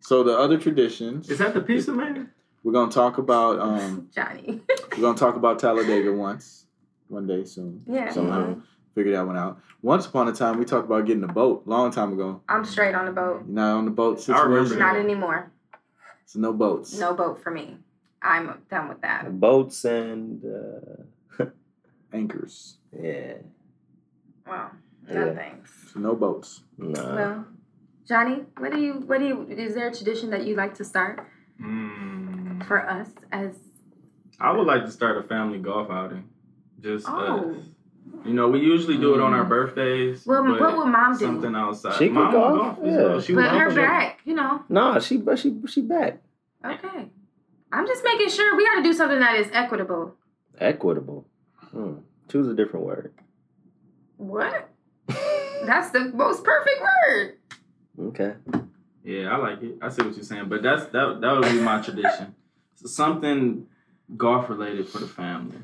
So 0.00 0.22
the 0.22 0.38
other 0.38 0.56
traditions, 0.56 1.28
Is 1.30 1.38
that 1.38 1.52
the 1.52 1.60
pizza 1.60 1.92
man? 1.92 2.30
we're 2.62 2.72
gonna 2.72 2.92
talk 2.92 3.18
about. 3.18 3.58
Um, 3.58 4.08
Johnny. 4.14 4.60
we're 4.92 5.00
gonna 5.02 5.18
talk 5.18 5.34
about 5.34 5.58
Talladega 5.58 6.12
once, 6.12 6.65
one 7.08 7.26
day 7.26 7.44
soon. 7.44 7.82
Yeah. 7.86 8.10
Somehow 8.12 8.56
figure 8.94 9.12
that 9.12 9.26
one 9.26 9.36
out. 9.36 9.60
Once 9.82 10.06
upon 10.06 10.28
a 10.28 10.32
time, 10.32 10.58
we 10.58 10.64
talked 10.64 10.86
about 10.86 11.04
getting 11.06 11.22
a 11.24 11.28
boat. 11.32 11.62
Long 11.66 11.90
time 11.90 12.12
ago. 12.12 12.40
I'm 12.48 12.64
straight 12.64 12.94
on 12.94 13.06
the 13.06 13.12
boat. 13.12 13.44
You're 13.46 13.54
not 13.54 13.76
on 13.78 13.84
the 13.84 13.90
boat 13.90 14.28
I 14.28 14.32
remember 14.42 14.64
situation. 14.64 14.78
Not 14.78 14.96
anymore. 14.96 15.50
So 16.24 16.40
no 16.40 16.52
boats. 16.52 16.98
No 16.98 17.14
boat 17.14 17.42
for 17.42 17.50
me. 17.50 17.76
I'm 18.22 18.62
done 18.70 18.88
with 18.88 19.00
that. 19.02 19.38
boats 19.38 19.84
and 19.84 20.42
uh, 21.38 21.44
Anchors. 22.12 22.78
yeah, 22.92 23.34
Well, 24.46 24.70
no 25.08 25.26
Yeah. 25.26 25.34
thanks. 25.34 25.70
So 25.92 26.00
no 26.00 26.14
boats. 26.16 26.62
no. 26.78 27.14
Well, 27.14 27.44
Johnny, 28.08 28.44
what 28.58 28.72
do 28.72 28.80
you 28.80 28.94
what 29.06 29.18
do 29.18 29.26
you 29.26 29.46
is 29.48 29.74
there 29.74 29.88
a 29.88 29.94
tradition 29.94 30.30
that 30.30 30.46
you 30.46 30.54
like 30.56 30.74
to 30.76 30.84
start 30.84 31.26
Mm, 31.62 32.64
for 32.66 32.86
us 32.88 33.08
as 33.32 33.56
I 34.38 34.52
would 34.52 34.66
like 34.66 34.84
to 34.84 34.90
start 34.90 35.16
a 35.16 35.26
family 35.26 35.58
golf 35.58 35.90
outing. 35.90 36.28
Just 36.80 37.08
Oh. 37.08 37.50
us. 37.52 37.56
You 38.24 38.32
know, 38.34 38.48
we 38.48 38.60
usually 38.60 38.96
do 38.98 39.14
it 39.14 39.20
on 39.20 39.32
our 39.34 39.44
Mm. 39.44 39.48
birthdays. 39.48 40.26
Well, 40.26 40.42
but 40.44 40.60
what 40.60 40.76
would 40.76 40.86
mom 40.86 41.12
do? 41.16 41.24
Something 41.26 41.54
outside. 41.54 41.94
She 41.94 42.06
could 42.06 42.14
Mom 42.14 42.32
would 42.32 42.40
golf, 42.40 42.78
as 42.78 42.86
yeah. 42.86 42.96
well. 43.02 43.20
She 43.20 43.34
But 43.34 43.50
her 43.50 43.64
golf. 43.66 43.74
back, 43.76 44.20
you 44.24 44.34
know. 44.34 44.62
Nah, 44.68 44.98
she 45.00 45.16
but 45.16 45.38
she 45.38 45.60
she 45.66 45.82
back. 45.82 46.22
Okay. 46.64 47.10
I'm 47.72 47.86
just 47.86 48.04
making 48.04 48.28
sure 48.28 48.56
we 48.56 48.64
got 48.64 48.76
to 48.76 48.82
do 48.82 48.92
something 48.92 49.18
that 49.20 49.36
is 49.36 49.48
equitable. 49.52 50.14
Equitable. 50.58 51.26
Hmm. 51.72 51.94
Choose 52.28 52.48
a 52.48 52.54
different 52.54 52.86
word. 52.86 53.12
What? 54.16 54.68
That's 55.64 55.90
the 55.90 56.10
most 56.14 56.44
perfect 56.44 56.80
word. 56.80 57.34
Okay. 58.08 58.34
Yeah, 59.04 59.32
I 59.32 59.36
like 59.36 59.62
it. 59.62 59.78
I 59.82 59.88
see 59.88 60.02
what 60.02 60.14
you're 60.14 60.24
saying, 60.24 60.48
but 60.48 60.62
that's 60.62 60.86
that. 60.86 61.20
That 61.20 61.32
would 61.32 61.50
be 61.50 61.60
my 61.60 61.80
tradition. 61.80 62.34
So 62.76 62.86
something 62.88 63.66
golf 64.16 64.48
related 64.48 64.88
for 64.88 64.98
the 64.98 65.06
family. 65.06 65.58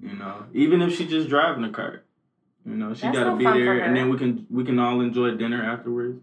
You 0.00 0.14
know, 0.14 0.46
even 0.52 0.82
if 0.82 0.96
she 0.96 1.06
just 1.06 1.28
driving 1.28 1.62
the 1.62 1.70
cart. 1.70 2.04
You 2.66 2.76
know, 2.76 2.94
she 2.94 3.02
That's 3.02 3.18
got 3.18 3.24
to 3.24 3.30
no 3.30 3.36
be 3.36 3.44
there, 3.44 3.80
and 3.80 3.94
then 3.94 4.08
we 4.08 4.16
can 4.16 4.46
we 4.50 4.64
can 4.64 4.78
all 4.78 5.00
enjoy 5.00 5.32
dinner 5.32 5.62
afterwards. 5.62 6.22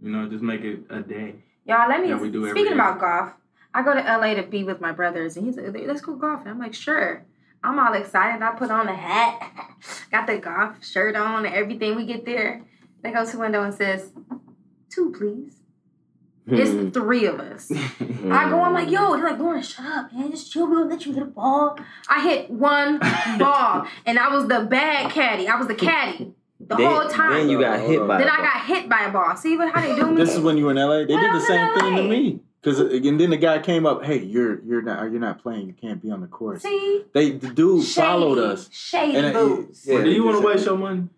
You 0.00 0.10
know, 0.10 0.28
just 0.28 0.42
make 0.42 0.62
it 0.62 0.80
a 0.88 1.00
day. 1.00 1.34
Y'all, 1.66 1.88
let 1.88 2.00
me. 2.00 2.08
Yeah, 2.08 2.18
we 2.18 2.30
do 2.30 2.48
speaking 2.48 2.64
year. 2.64 2.74
about 2.74 2.98
golf, 2.98 3.32
I 3.74 3.82
go 3.82 3.94
to 3.94 4.00
LA 4.00 4.34
to 4.34 4.42
be 4.42 4.64
with 4.64 4.80
my 4.80 4.92
brothers, 4.92 5.36
and 5.36 5.44
he's 5.44 5.56
like, 5.56 5.86
"Let's 5.86 6.00
go 6.00 6.14
golfing." 6.14 6.48
I'm 6.48 6.58
like, 6.58 6.74
"Sure." 6.74 7.24
I'm 7.64 7.78
all 7.78 7.92
excited. 7.92 8.42
I 8.42 8.52
put 8.52 8.72
on 8.72 8.88
a 8.88 8.94
hat, 8.94 9.52
got 10.10 10.26
the 10.26 10.38
golf 10.38 10.84
shirt 10.84 11.14
on, 11.14 11.46
and 11.46 11.54
everything. 11.54 11.94
We 11.94 12.04
get 12.04 12.24
there, 12.24 12.64
they 13.02 13.12
go 13.12 13.24
to 13.24 13.30
the 13.30 13.38
window 13.38 13.62
and 13.62 13.74
says, 13.74 14.10
two, 14.90 15.12
please." 15.16 15.61
Hmm. 16.48 16.54
It's 16.54 16.94
three 16.96 17.26
of 17.26 17.38
us. 17.38 17.70
I 17.70 18.48
go, 18.50 18.60
I'm 18.62 18.72
like, 18.74 18.90
yo, 18.90 19.14
they're 19.14 19.24
like, 19.30 19.38
Lauren, 19.38 19.62
shut 19.62 19.86
up, 19.86 20.12
man. 20.12 20.30
Just 20.32 20.52
chill. 20.52 20.66
We're 20.68 20.78
gonna 20.78 20.90
let 20.90 21.06
you 21.06 21.12
hit 21.12 21.22
a 21.22 21.26
ball. 21.26 21.78
I 22.08 22.20
hit 22.22 22.50
one 22.50 22.98
ball, 23.38 23.86
and 24.04 24.18
I 24.18 24.28
was 24.34 24.48
the 24.48 24.60
bad 24.68 25.12
caddy. 25.12 25.46
I 25.46 25.56
was 25.56 25.68
the 25.68 25.74
caddy 25.76 26.32
the 26.58 26.74
then, 26.76 26.90
whole 26.90 27.08
time. 27.08 27.32
Then 27.34 27.48
you 27.48 27.60
got 27.60 27.78
hit 27.80 28.06
by. 28.08 28.18
Then 28.18 28.26
a 28.28 28.32
I 28.32 28.36
ball. 28.38 28.44
got 28.44 28.64
hit 28.66 28.88
by 28.88 29.00
a 29.04 29.12
ball. 29.12 29.36
See 29.36 29.56
what 29.56 29.72
how 29.72 29.80
they 29.82 29.94
do 29.94 30.06
me? 30.10 30.16
This 30.16 30.34
is 30.34 30.40
when 30.40 30.56
you 30.58 30.64
were 30.64 30.72
in 30.72 30.78
LA. 30.78 31.04
They 31.04 31.14
When 31.14 31.22
did 31.22 31.34
the 31.34 31.40
same 31.40 31.74
thing 31.74 31.96
to 31.96 32.02
me. 32.08 32.40
Cause 32.64 32.78
and 32.78 33.20
then 33.20 33.30
the 33.30 33.36
guy 33.36 33.58
came 33.60 33.86
up. 33.86 34.04
Hey, 34.04 34.18
you're 34.22 34.60
you're 34.64 34.82
not 34.82 35.02
you're 35.12 35.20
not 35.20 35.42
playing. 35.42 35.66
You 35.68 35.72
can't 35.74 36.00
be 36.02 36.10
on 36.10 36.20
the 36.20 36.28
course. 36.28 36.62
See, 36.62 37.04
They 37.12 37.30
the 37.32 37.48
dude 37.50 37.84
Shady. 37.84 38.06
followed 38.06 38.38
us. 38.38 38.68
Shady 38.72 39.16
And 39.16 39.26
it- 39.26 39.32
boots. 39.34 39.84
yeah. 39.86 39.94
Well, 39.94 40.04
do 40.04 40.10
you 40.10 40.24
want 40.24 40.40
to 40.40 40.46
waste 40.46 40.58
said- 40.60 40.66
your 40.70 40.78
money? 40.78 41.08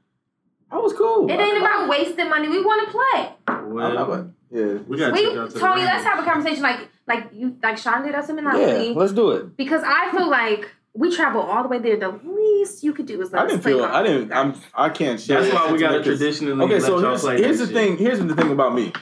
I 0.70 0.78
was 0.78 0.92
cool. 0.94 1.30
It 1.30 1.34
ain't 1.34 1.58
about 1.58 1.88
wasting 1.88 2.28
money. 2.30 2.48
We 2.48 2.64
want 2.64 2.86
to 2.86 2.90
play. 2.92 3.62
Well, 3.68 3.98
I, 3.98 4.02
I, 4.20 4.24
yeah. 4.54 4.74
we 4.88 4.96
got 4.98 5.12
We, 5.12 5.24
to 5.26 5.34
check 5.44 5.50
the 5.54 5.60
Tony, 5.60 5.82
let's 5.82 6.04
have 6.04 6.18
a 6.18 6.22
conversation 6.30 6.62
like 6.62 6.88
like 7.06 7.30
you 7.34 7.56
like 7.62 7.76
Sean 7.78 8.02
did 8.04 8.14
us 8.14 8.28
in 8.30 8.36
Yeah, 8.36 8.42
Monopoly 8.42 8.94
let's 8.94 9.12
do 9.12 9.30
it. 9.32 9.56
because 9.56 9.82
I 9.84 10.10
feel 10.12 10.30
like 10.30 10.70
we 10.94 11.14
travel 11.14 11.42
all 11.42 11.62
the 11.64 11.68
way 11.68 11.78
there. 11.80 11.96
The 11.98 12.10
least 12.24 12.84
you 12.84 12.92
could 12.94 13.06
do 13.06 13.20
is 13.20 13.32
let 13.32 13.42
I 13.42 13.46
didn't 13.48 13.62
feel. 13.62 13.78
golf. 13.80 13.90
I 13.92 14.02
didn't. 14.04 14.32
I'm. 14.32 14.54
I 14.74 14.88
can't 14.90 15.20
share. 15.20 15.42
That's 15.42 15.52
why 15.52 15.72
we 15.72 15.78
got 15.78 15.90
to 15.92 15.98
Because- 15.98 16.18
traditionally 16.20 16.64
Okay, 16.66 16.78
so 16.80 16.98
here's, 17.00 17.20
play 17.20 17.38
here's 17.42 17.58
the 17.58 17.66
shit. 17.66 17.74
thing. 17.74 17.96
Here's 17.98 18.20
the 18.20 18.34
thing 18.34 18.52
about 18.52 18.74
me. 18.76 18.92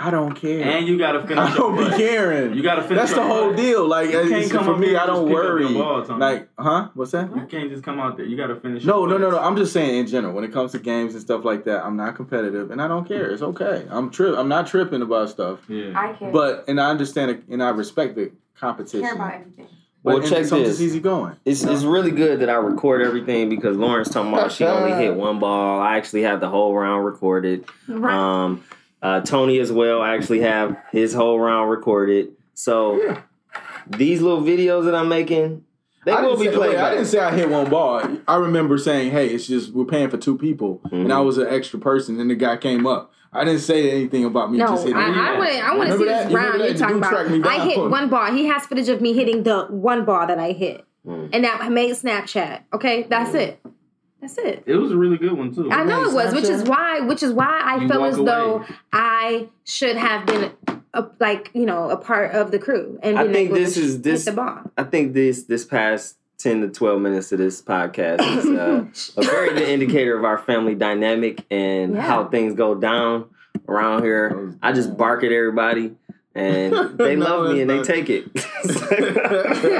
I 0.00 0.10
don't 0.10 0.34
care. 0.34 0.62
And 0.64 0.86
you 0.88 0.98
got 0.98 1.12
to 1.12 1.20
finish 1.26 1.38
I 1.38 1.56
don't 1.56 1.76
be 1.76 1.96
caring. 1.96 2.54
You 2.54 2.62
got 2.62 2.76
to 2.76 2.82
finish 2.82 2.98
That's 3.02 3.14
the 3.14 3.22
whole 3.22 3.48
putt. 3.48 3.56
deal. 3.56 3.86
Like 3.86 4.10
You 4.10 4.28
can't 4.28 4.50
come 4.50 4.64
for 4.64 4.76
me, 4.76 4.96
I 4.96 5.06
don't 5.06 5.28
worry. 5.30 5.62
your 5.68 5.74
ball, 5.82 6.04
Tony. 6.04 6.20
like, 6.20 6.47
huh? 6.58 6.88
What's 6.94 7.12
that? 7.12 7.34
You 7.34 7.46
can't 7.46 7.70
just 7.70 7.82
come 7.84 8.00
out 8.00 8.16
there. 8.16 8.26
You 8.26 8.36
got 8.36 8.48
to 8.48 8.56
finish. 8.56 8.84
No, 8.84 9.06
no, 9.06 9.16
no, 9.16 9.30
no. 9.30 9.38
I'm 9.38 9.56
just 9.56 9.72
saying 9.72 9.96
in 9.98 10.06
general. 10.06 10.34
When 10.34 10.44
it 10.44 10.52
comes 10.52 10.72
to 10.72 10.78
games 10.78 11.14
and 11.14 11.22
stuff 11.22 11.44
like 11.44 11.64
that, 11.64 11.84
I'm 11.84 11.96
not 11.96 12.16
competitive, 12.16 12.70
and 12.70 12.80
I 12.82 12.88
don't 12.88 13.06
care. 13.06 13.30
It's 13.30 13.42
okay. 13.42 13.86
I'm 13.90 14.10
trip. 14.10 14.36
I'm 14.36 14.48
not 14.48 14.66
tripping 14.66 15.02
about 15.02 15.30
stuff. 15.30 15.60
Yeah. 15.68 15.92
I 15.98 16.12
care. 16.14 16.30
But 16.32 16.64
and 16.68 16.80
I 16.80 16.90
understand 16.90 17.30
it, 17.30 17.42
and 17.48 17.62
I 17.62 17.70
respect 17.70 18.16
the 18.16 18.32
competition. 18.56 19.02
care 19.02 19.14
about 19.14 19.34
everything. 19.34 19.68
But 20.04 20.20
Well, 20.20 20.22
check 20.22 20.44
sometimes 20.46 20.68
this. 20.68 20.74
It's 20.74 20.80
easy 20.80 21.00
going. 21.00 21.36
It's, 21.44 21.64
it's 21.64 21.82
really 21.82 22.12
good 22.12 22.38
that 22.40 22.48
I 22.48 22.54
record 22.54 23.02
everything 23.02 23.48
because 23.48 23.76
Lauren's 23.76 24.08
talking 24.08 24.32
about 24.32 24.52
she 24.52 24.64
only 24.64 24.92
hit 24.92 25.14
one 25.14 25.40
ball. 25.40 25.80
I 25.80 25.96
actually 25.96 26.22
have 26.22 26.38
the 26.40 26.48
whole 26.48 26.72
round 26.74 27.04
recorded. 27.04 27.64
Right. 27.88 28.14
Um, 28.14 28.62
uh, 29.02 29.20
Tony 29.22 29.58
as 29.58 29.72
well. 29.72 30.00
I 30.00 30.14
actually 30.14 30.40
have 30.40 30.76
his 30.92 31.12
whole 31.12 31.38
round 31.40 31.70
recorded. 31.70 32.28
So 32.54 33.02
Yeah. 33.02 33.20
these 33.88 34.20
little 34.22 34.40
videos 34.42 34.84
that 34.84 34.94
I'm 34.94 35.08
making, 35.08 35.64
they 36.08 36.14
I 36.14 36.22
will 36.22 36.36
didn't 36.36 36.40
be 36.40 36.46
say, 36.52 36.56
played. 36.56 36.70
wait, 36.70 36.78
I 36.78 36.90
didn't 36.92 37.06
say 37.06 37.18
I 37.18 37.34
hit 37.34 37.48
one 37.50 37.68
ball. 37.68 38.02
I 38.26 38.36
remember 38.36 38.78
saying, 38.78 39.10
"Hey, 39.12 39.28
it's 39.28 39.46
just 39.46 39.72
we're 39.74 39.84
paying 39.84 40.08
for 40.08 40.16
two 40.16 40.38
people," 40.38 40.80
and 40.90 41.12
I 41.12 41.16
Mhm. 41.16 41.26
was 41.26 41.36
an 41.38 41.46
extra 41.48 41.78
person, 41.78 42.18
and 42.20 42.30
the 42.30 42.34
guy 42.34 42.56
came 42.56 42.86
up. 42.86 43.12
I 43.32 43.44
didn't 43.44 43.60
say 43.60 43.90
anything 43.90 44.24
about 44.24 44.50
me 44.50 44.56
No, 44.56 44.68
just 44.68 44.84
I, 44.84 44.88
hitting. 44.88 44.96
I 44.96 45.08
Yeah. 45.08 45.38
want 45.38 45.50
to. 45.50 45.58
I 45.58 45.76
want 45.76 45.90
to 45.90 45.98
see 45.98 46.04
that? 46.06 46.24
this 46.28 46.34
round 46.34 46.46
remember 46.54 46.66
you're 46.68 46.78
talking 46.78 46.96
about. 46.96 47.30
me 47.30 47.42
I 47.44 47.58
hit 47.68 47.78
one 47.90 48.08
ball. 48.08 48.26
He 48.32 48.46
has 48.46 48.64
footage 48.66 48.88
of 48.88 49.00
me 49.02 49.12
hitting 49.12 49.42
the 49.42 49.64
one 49.68 50.04
ball 50.06 50.26
that 50.26 50.38
I 50.38 50.52
hit, 50.52 50.84
Mm. 51.06 51.28
and 51.34 51.44
that 51.44 51.70
made 51.70 51.90
Snapchat. 51.94 52.60
Okay, 52.72 53.06
that's 53.10 53.34
it. 53.34 53.60
That's 54.22 54.36
it. 54.38 54.62
It 54.66 54.74
was 54.76 54.90
a 54.92 54.96
really 54.96 55.16
good 55.18 55.32
one 55.34 55.54
too. 55.54 55.68
I 55.70 55.84
know 55.84 56.02
it 56.04 56.12
was, 56.12 56.34
which 56.34 56.48
is 56.48 56.62
why, 56.64 57.00
which 57.00 57.22
is 57.22 57.32
why 57.32 57.60
I 57.64 57.82
You 57.82 57.88
felt 57.88 58.04
as 58.04 58.16
away. 58.16 58.26
though 58.26 58.64
I 58.92 59.48
should 59.64 59.96
have 59.96 60.26
been, 60.26 60.50
a, 60.94 61.06
like 61.20 61.50
you 61.54 61.66
know, 61.66 61.90
a 61.90 61.96
part 61.96 62.32
of 62.32 62.50
the 62.50 62.58
crew 62.58 62.98
and 63.02 63.18
I 63.18 63.24
think 63.32 63.50
able 63.50 63.56
this 63.56 63.74
to 63.74 63.80
is- 63.80 63.92
hit 63.94 64.02
this- 64.02 64.24
the 64.24 64.32
ball. 64.32 64.70
I 64.76 64.84
think 64.84 65.12
this 65.14 65.44
this 65.44 65.64
past 65.64 66.16
ten 66.38 66.60
to 66.60 66.68
twelve 66.68 67.00
minutes 67.00 67.32
of 67.32 67.38
this 67.38 67.60
podcast 67.60 68.20
is 68.38 68.46
uh, 68.46 68.84
a 69.20 69.24
very 69.24 69.50
good 69.54 69.68
indicator 69.68 70.16
of 70.16 70.24
our 70.24 70.38
family 70.38 70.74
dynamic 70.74 71.44
and 71.50 71.94
Yeah. 71.94 72.02
how 72.02 72.28
things 72.28 72.54
go 72.54 72.74
down 72.74 73.26
around 73.68 74.02
here. 74.02 74.54
I 74.62 74.72
just 74.72 74.96
bark 74.96 75.24
at 75.24 75.32
everybody. 75.32 75.96
And 76.38 76.72
they 76.98 77.16
No, 77.16 77.26
love 77.42 77.52
me 77.54 77.60
and 77.62 77.70
they 77.70 77.82
take 77.82 78.08
it. 78.08 78.26
I 79.30 79.78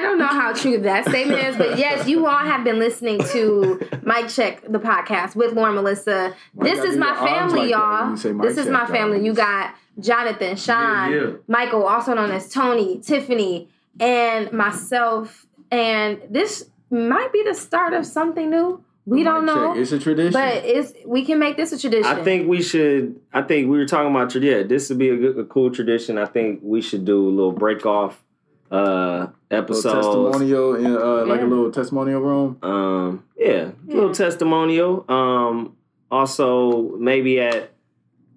don't 0.00 0.18
know 0.18 0.26
how 0.26 0.52
true 0.52 0.78
that 0.80 1.06
statement 1.08 1.40
is, 1.42 1.56
but 1.56 1.78
yes, 1.78 2.06
you 2.08 2.26
all 2.26 2.38
have 2.38 2.64
been 2.64 2.78
listening 2.78 3.20
to 3.32 3.80
Mic 4.02 4.28
Check 4.28 4.62
the 4.70 4.78
podcast 4.78 5.36
with 5.36 5.52
Lauren 5.54 5.74
Melissa. 5.74 6.34
Why 6.54 6.70
This 6.70 6.84
is 6.84 6.96
my 6.96 7.08
do 7.08 7.14
your 7.20 7.28
arms 7.28 7.52
family, 7.52 7.60
like 7.60 7.70
y'all. 7.70 8.10
you 8.10 8.16
say 8.16 8.32
This 8.32 8.58
is 8.58 8.68
my 8.68 8.84
y'all? 8.84 8.92
family. 8.92 9.24
You 9.24 9.34
got 9.34 9.74
Jonathan, 10.00 10.56
Sean, 10.56 11.12
Yeah, 11.12 11.20
yeah. 11.20 11.30
Michael, 11.48 11.86
also 11.86 12.14
known 12.14 12.30
as 12.30 12.48
Tony, 12.52 12.98
Tiffany, 13.00 13.68
and 14.00 14.52
myself. 14.52 15.46
And 15.70 16.20
this 16.30 16.68
might 16.90 17.32
be 17.32 17.42
the 17.42 17.54
start 17.54 17.92
of 17.94 18.06
something 18.06 18.50
new. 18.50 18.82
We 19.06 19.22
don't 19.22 19.46
Check. 19.46 19.54
know, 19.56 19.74
It's 19.76 19.92
a 19.92 19.98
tradition. 19.98 20.32
but 20.32 20.64
it's 20.64 20.92
we 21.04 21.24
can 21.26 21.38
make 21.38 21.56
this 21.58 21.72
a 21.72 21.78
tradition. 21.78 22.04
I 22.10 22.22
think 22.24 22.48
we 22.48 22.62
should. 22.62 23.20
I 23.32 23.42
think 23.42 23.68
we 23.70 23.76
were 23.76 23.84
talking 23.86 24.10
about 24.10 24.30
trad- 24.30 24.42
yeah. 24.42 24.62
This 24.62 24.88
would 24.88 24.98
be 24.98 25.10
a, 25.10 25.16
good, 25.16 25.38
a 25.38 25.44
cool 25.44 25.70
tradition. 25.70 26.16
I 26.16 26.24
think 26.24 26.60
we 26.62 26.80
should 26.80 27.04
do 27.04 27.28
a 27.28 27.30
little 27.30 27.52
break 27.52 27.84
off 27.84 28.22
uh 28.70 29.26
little 29.28 29.34
episodes. 29.50 30.06
testimonial, 30.06 30.74
in, 30.76 30.96
uh, 30.96 31.26
like 31.26 31.42
a 31.42 31.44
little 31.44 31.70
testimonial 31.70 32.20
room. 32.22 32.58
Um, 32.62 33.24
yeah, 33.36 33.72
Yeah. 33.86 33.94
little 33.94 34.14
testimonial. 34.14 35.04
Um, 35.08 35.76
also 36.10 36.96
maybe 36.96 37.40
at 37.40 37.72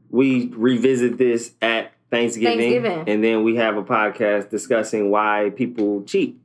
we 0.10 0.48
revisit 0.56 1.18
this 1.18 1.53
at 1.61 1.94
Thanksgiving, 2.11 2.60
Thanksgiving. 2.81 3.03
and 3.10 3.23
then 3.23 3.44
we 3.44 3.56
have 3.56 3.77
a 3.77 3.84
podcast 3.84 4.49
discussing 4.49 5.11
why 5.11 5.52
people 5.56 6.03
cheat 6.03 6.38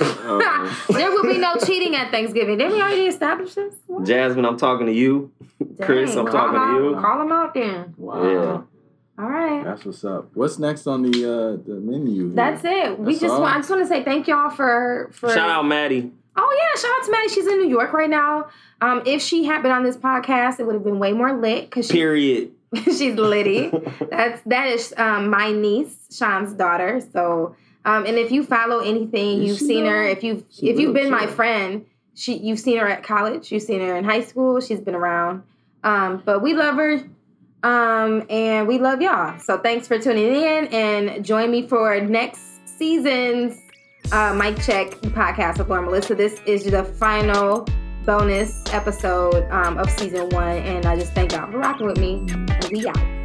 Um, 0.00 0.76
there 0.90 1.10
will 1.10 1.22
be 1.22 1.38
no 1.38 1.56
cheating 1.64 1.94
at 1.94 2.10
Thanksgiving. 2.10 2.58
Didn't 2.58 2.72
we 2.72 2.80
already 2.80 3.06
establish 3.06 3.54
this? 3.54 3.74
What? 3.86 4.04
Jasmine, 4.04 4.44
I'm 4.44 4.56
talking 4.56 4.86
to 4.86 4.92
you. 4.92 5.32
Chris, 5.80 6.14
I'm 6.16 6.26
call 6.26 6.52
talking 6.52 6.78
to 6.78 6.84
you. 6.84 7.00
Call 7.00 7.18
them 7.18 7.32
out 7.32 7.54
then. 7.54 7.94
Wow. 7.96 8.24
Yeah. 8.24 8.62
All 9.18 9.30
right. 9.30 9.64
That's 9.64 9.84
what's 9.84 10.04
up. 10.04 10.30
What's 10.34 10.58
next 10.58 10.86
on 10.86 11.02
the 11.02 11.24
uh 11.24 11.56
the 11.64 11.80
menu? 11.80 12.26
here? 12.26 12.34
That's 12.34 12.64
it. 12.64 12.98
We 12.98 13.12
That's 13.12 13.20
just 13.20 13.34
all? 13.34 13.42
want, 13.42 13.54
I 13.54 13.58
just 13.58 13.70
want 13.70 13.82
to 13.82 13.88
say 13.88 14.04
thank 14.04 14.26
y'all 14.28 14.50
for 14.50 15.10
for 15.12 15.30
Shout 15.30 15.48
out 15.48 15.64
Maddie. 15.66 16.10
Oh 16.36 16.58
yeah, 16.60 16.80
shout 16.80 16.90
out 16.98 17.04
to 17.06 17.10
Maddie. 17.10 17.28
She's 17.30 17.46
in 17.46 17.56
New 17.58 17.68
York 17.68 17.94
right 17.94 18.10
now. 18.10 18.48
Um, 18.82 19.02
if 19.06 19.22
she 19.22 19.44
had 19.44 19.62
been 19.62 19.72
on 19.72 19.84
this 19.84 19.96
podcast, 19.96 20.60
it 20.60 20.66
would 20.66 20.74
have 20.74 20.84
been 20.84 20.98
way 20.98 21.12
more 21.12 21.32
lit 21.32 21.70
because 21.70 21.86
she, 21.86 21.92
Period. 21.94 22.52
she's 22.84 23.14
litty. 23.14 23.70
That's 24.10 24.42
that 24.42 24.68
is 24.68 24.92
um, 24.98 25.30
my 25.30 25.50
niece, 25.50 25.96
Sean's 26.10 26.52
daughter. 26.52 27.00
So, 27.12 27.56
um, 27.86 28.04
and 28.04 28.18
if 28.18 28.32
you 28.32 28.42
follow 28.42 28.80
anything, 28.80 29.42
you've 29.42 29.58
seen 29.58 29.86
her. 29.86 30.02
If 30.02 30.24
you've 30.24 30.44
She 30.50 30.68
if 30.68 30.78
you've 30.78 30.92
been 30.92 31.10
my 31.10 31.26
friend, 31.28 31.86
she 32.14 32.36
you've 32.36 32.58
seen 32.58 32.78
her 32.78 32.88
at 32.88 33.04
college. 33.04 33.52
You've 33.52 33.62
seen 33.62 33.80
her 33.80 33.96
in 33.96 34.04
high 34.04 34.22
school. 34.22 34.60
She's 34.60 34.80
been 34.80 34.96
around. 34.96 35.44
Um, 35.84 36.20
but 36.24 36.42
we 36.42 36.52
love 36.52 36.74
her. 36.76 37.04
Um, 37.62 38.26
and 38.28 38.66
we 38.66 38.78
love 38.78 39.00
y'all. 39.00 39.38
So 39.38 39.58
thanks 39.58 39.86
for 39.86 39.98
tuning 39.98 40.24
in 40.24 40.66
and 40.66 41.24
join 41.24 41.50
me 41.50 41.66
for 41.66 42.00
next 42.00 42.68
season's 42.76 43.60
uh, 44.10 44.34
Mic 44.34 44.60
Check 44.62 44.90
podcast 45.14 45.58
with 45.58 45.68
Lauren 45.68 45.84
Melissa. 45.84 46.16
This 46.16 46.40
is 46.44 46.64
the 46.64 46.84
final 46.84 47.66
bonus 48.04 48.64
episode 48.72 49.48
um, 49.50 49.78
of 49.78 49.88
season 49.90 50.28
one, 50.30 50.58
and 50.58 50.86
I 50.86 50.96
just 50.96 51.12
thank 51.12 51.32
y'all 51.32 51.50
for 51.50 51.58
rocking 51.58 51.86
with 51.86 51.98
me. 51.98 52.24
And 52.28 52.68
we 52.70 52.86
out. 52.86 53.15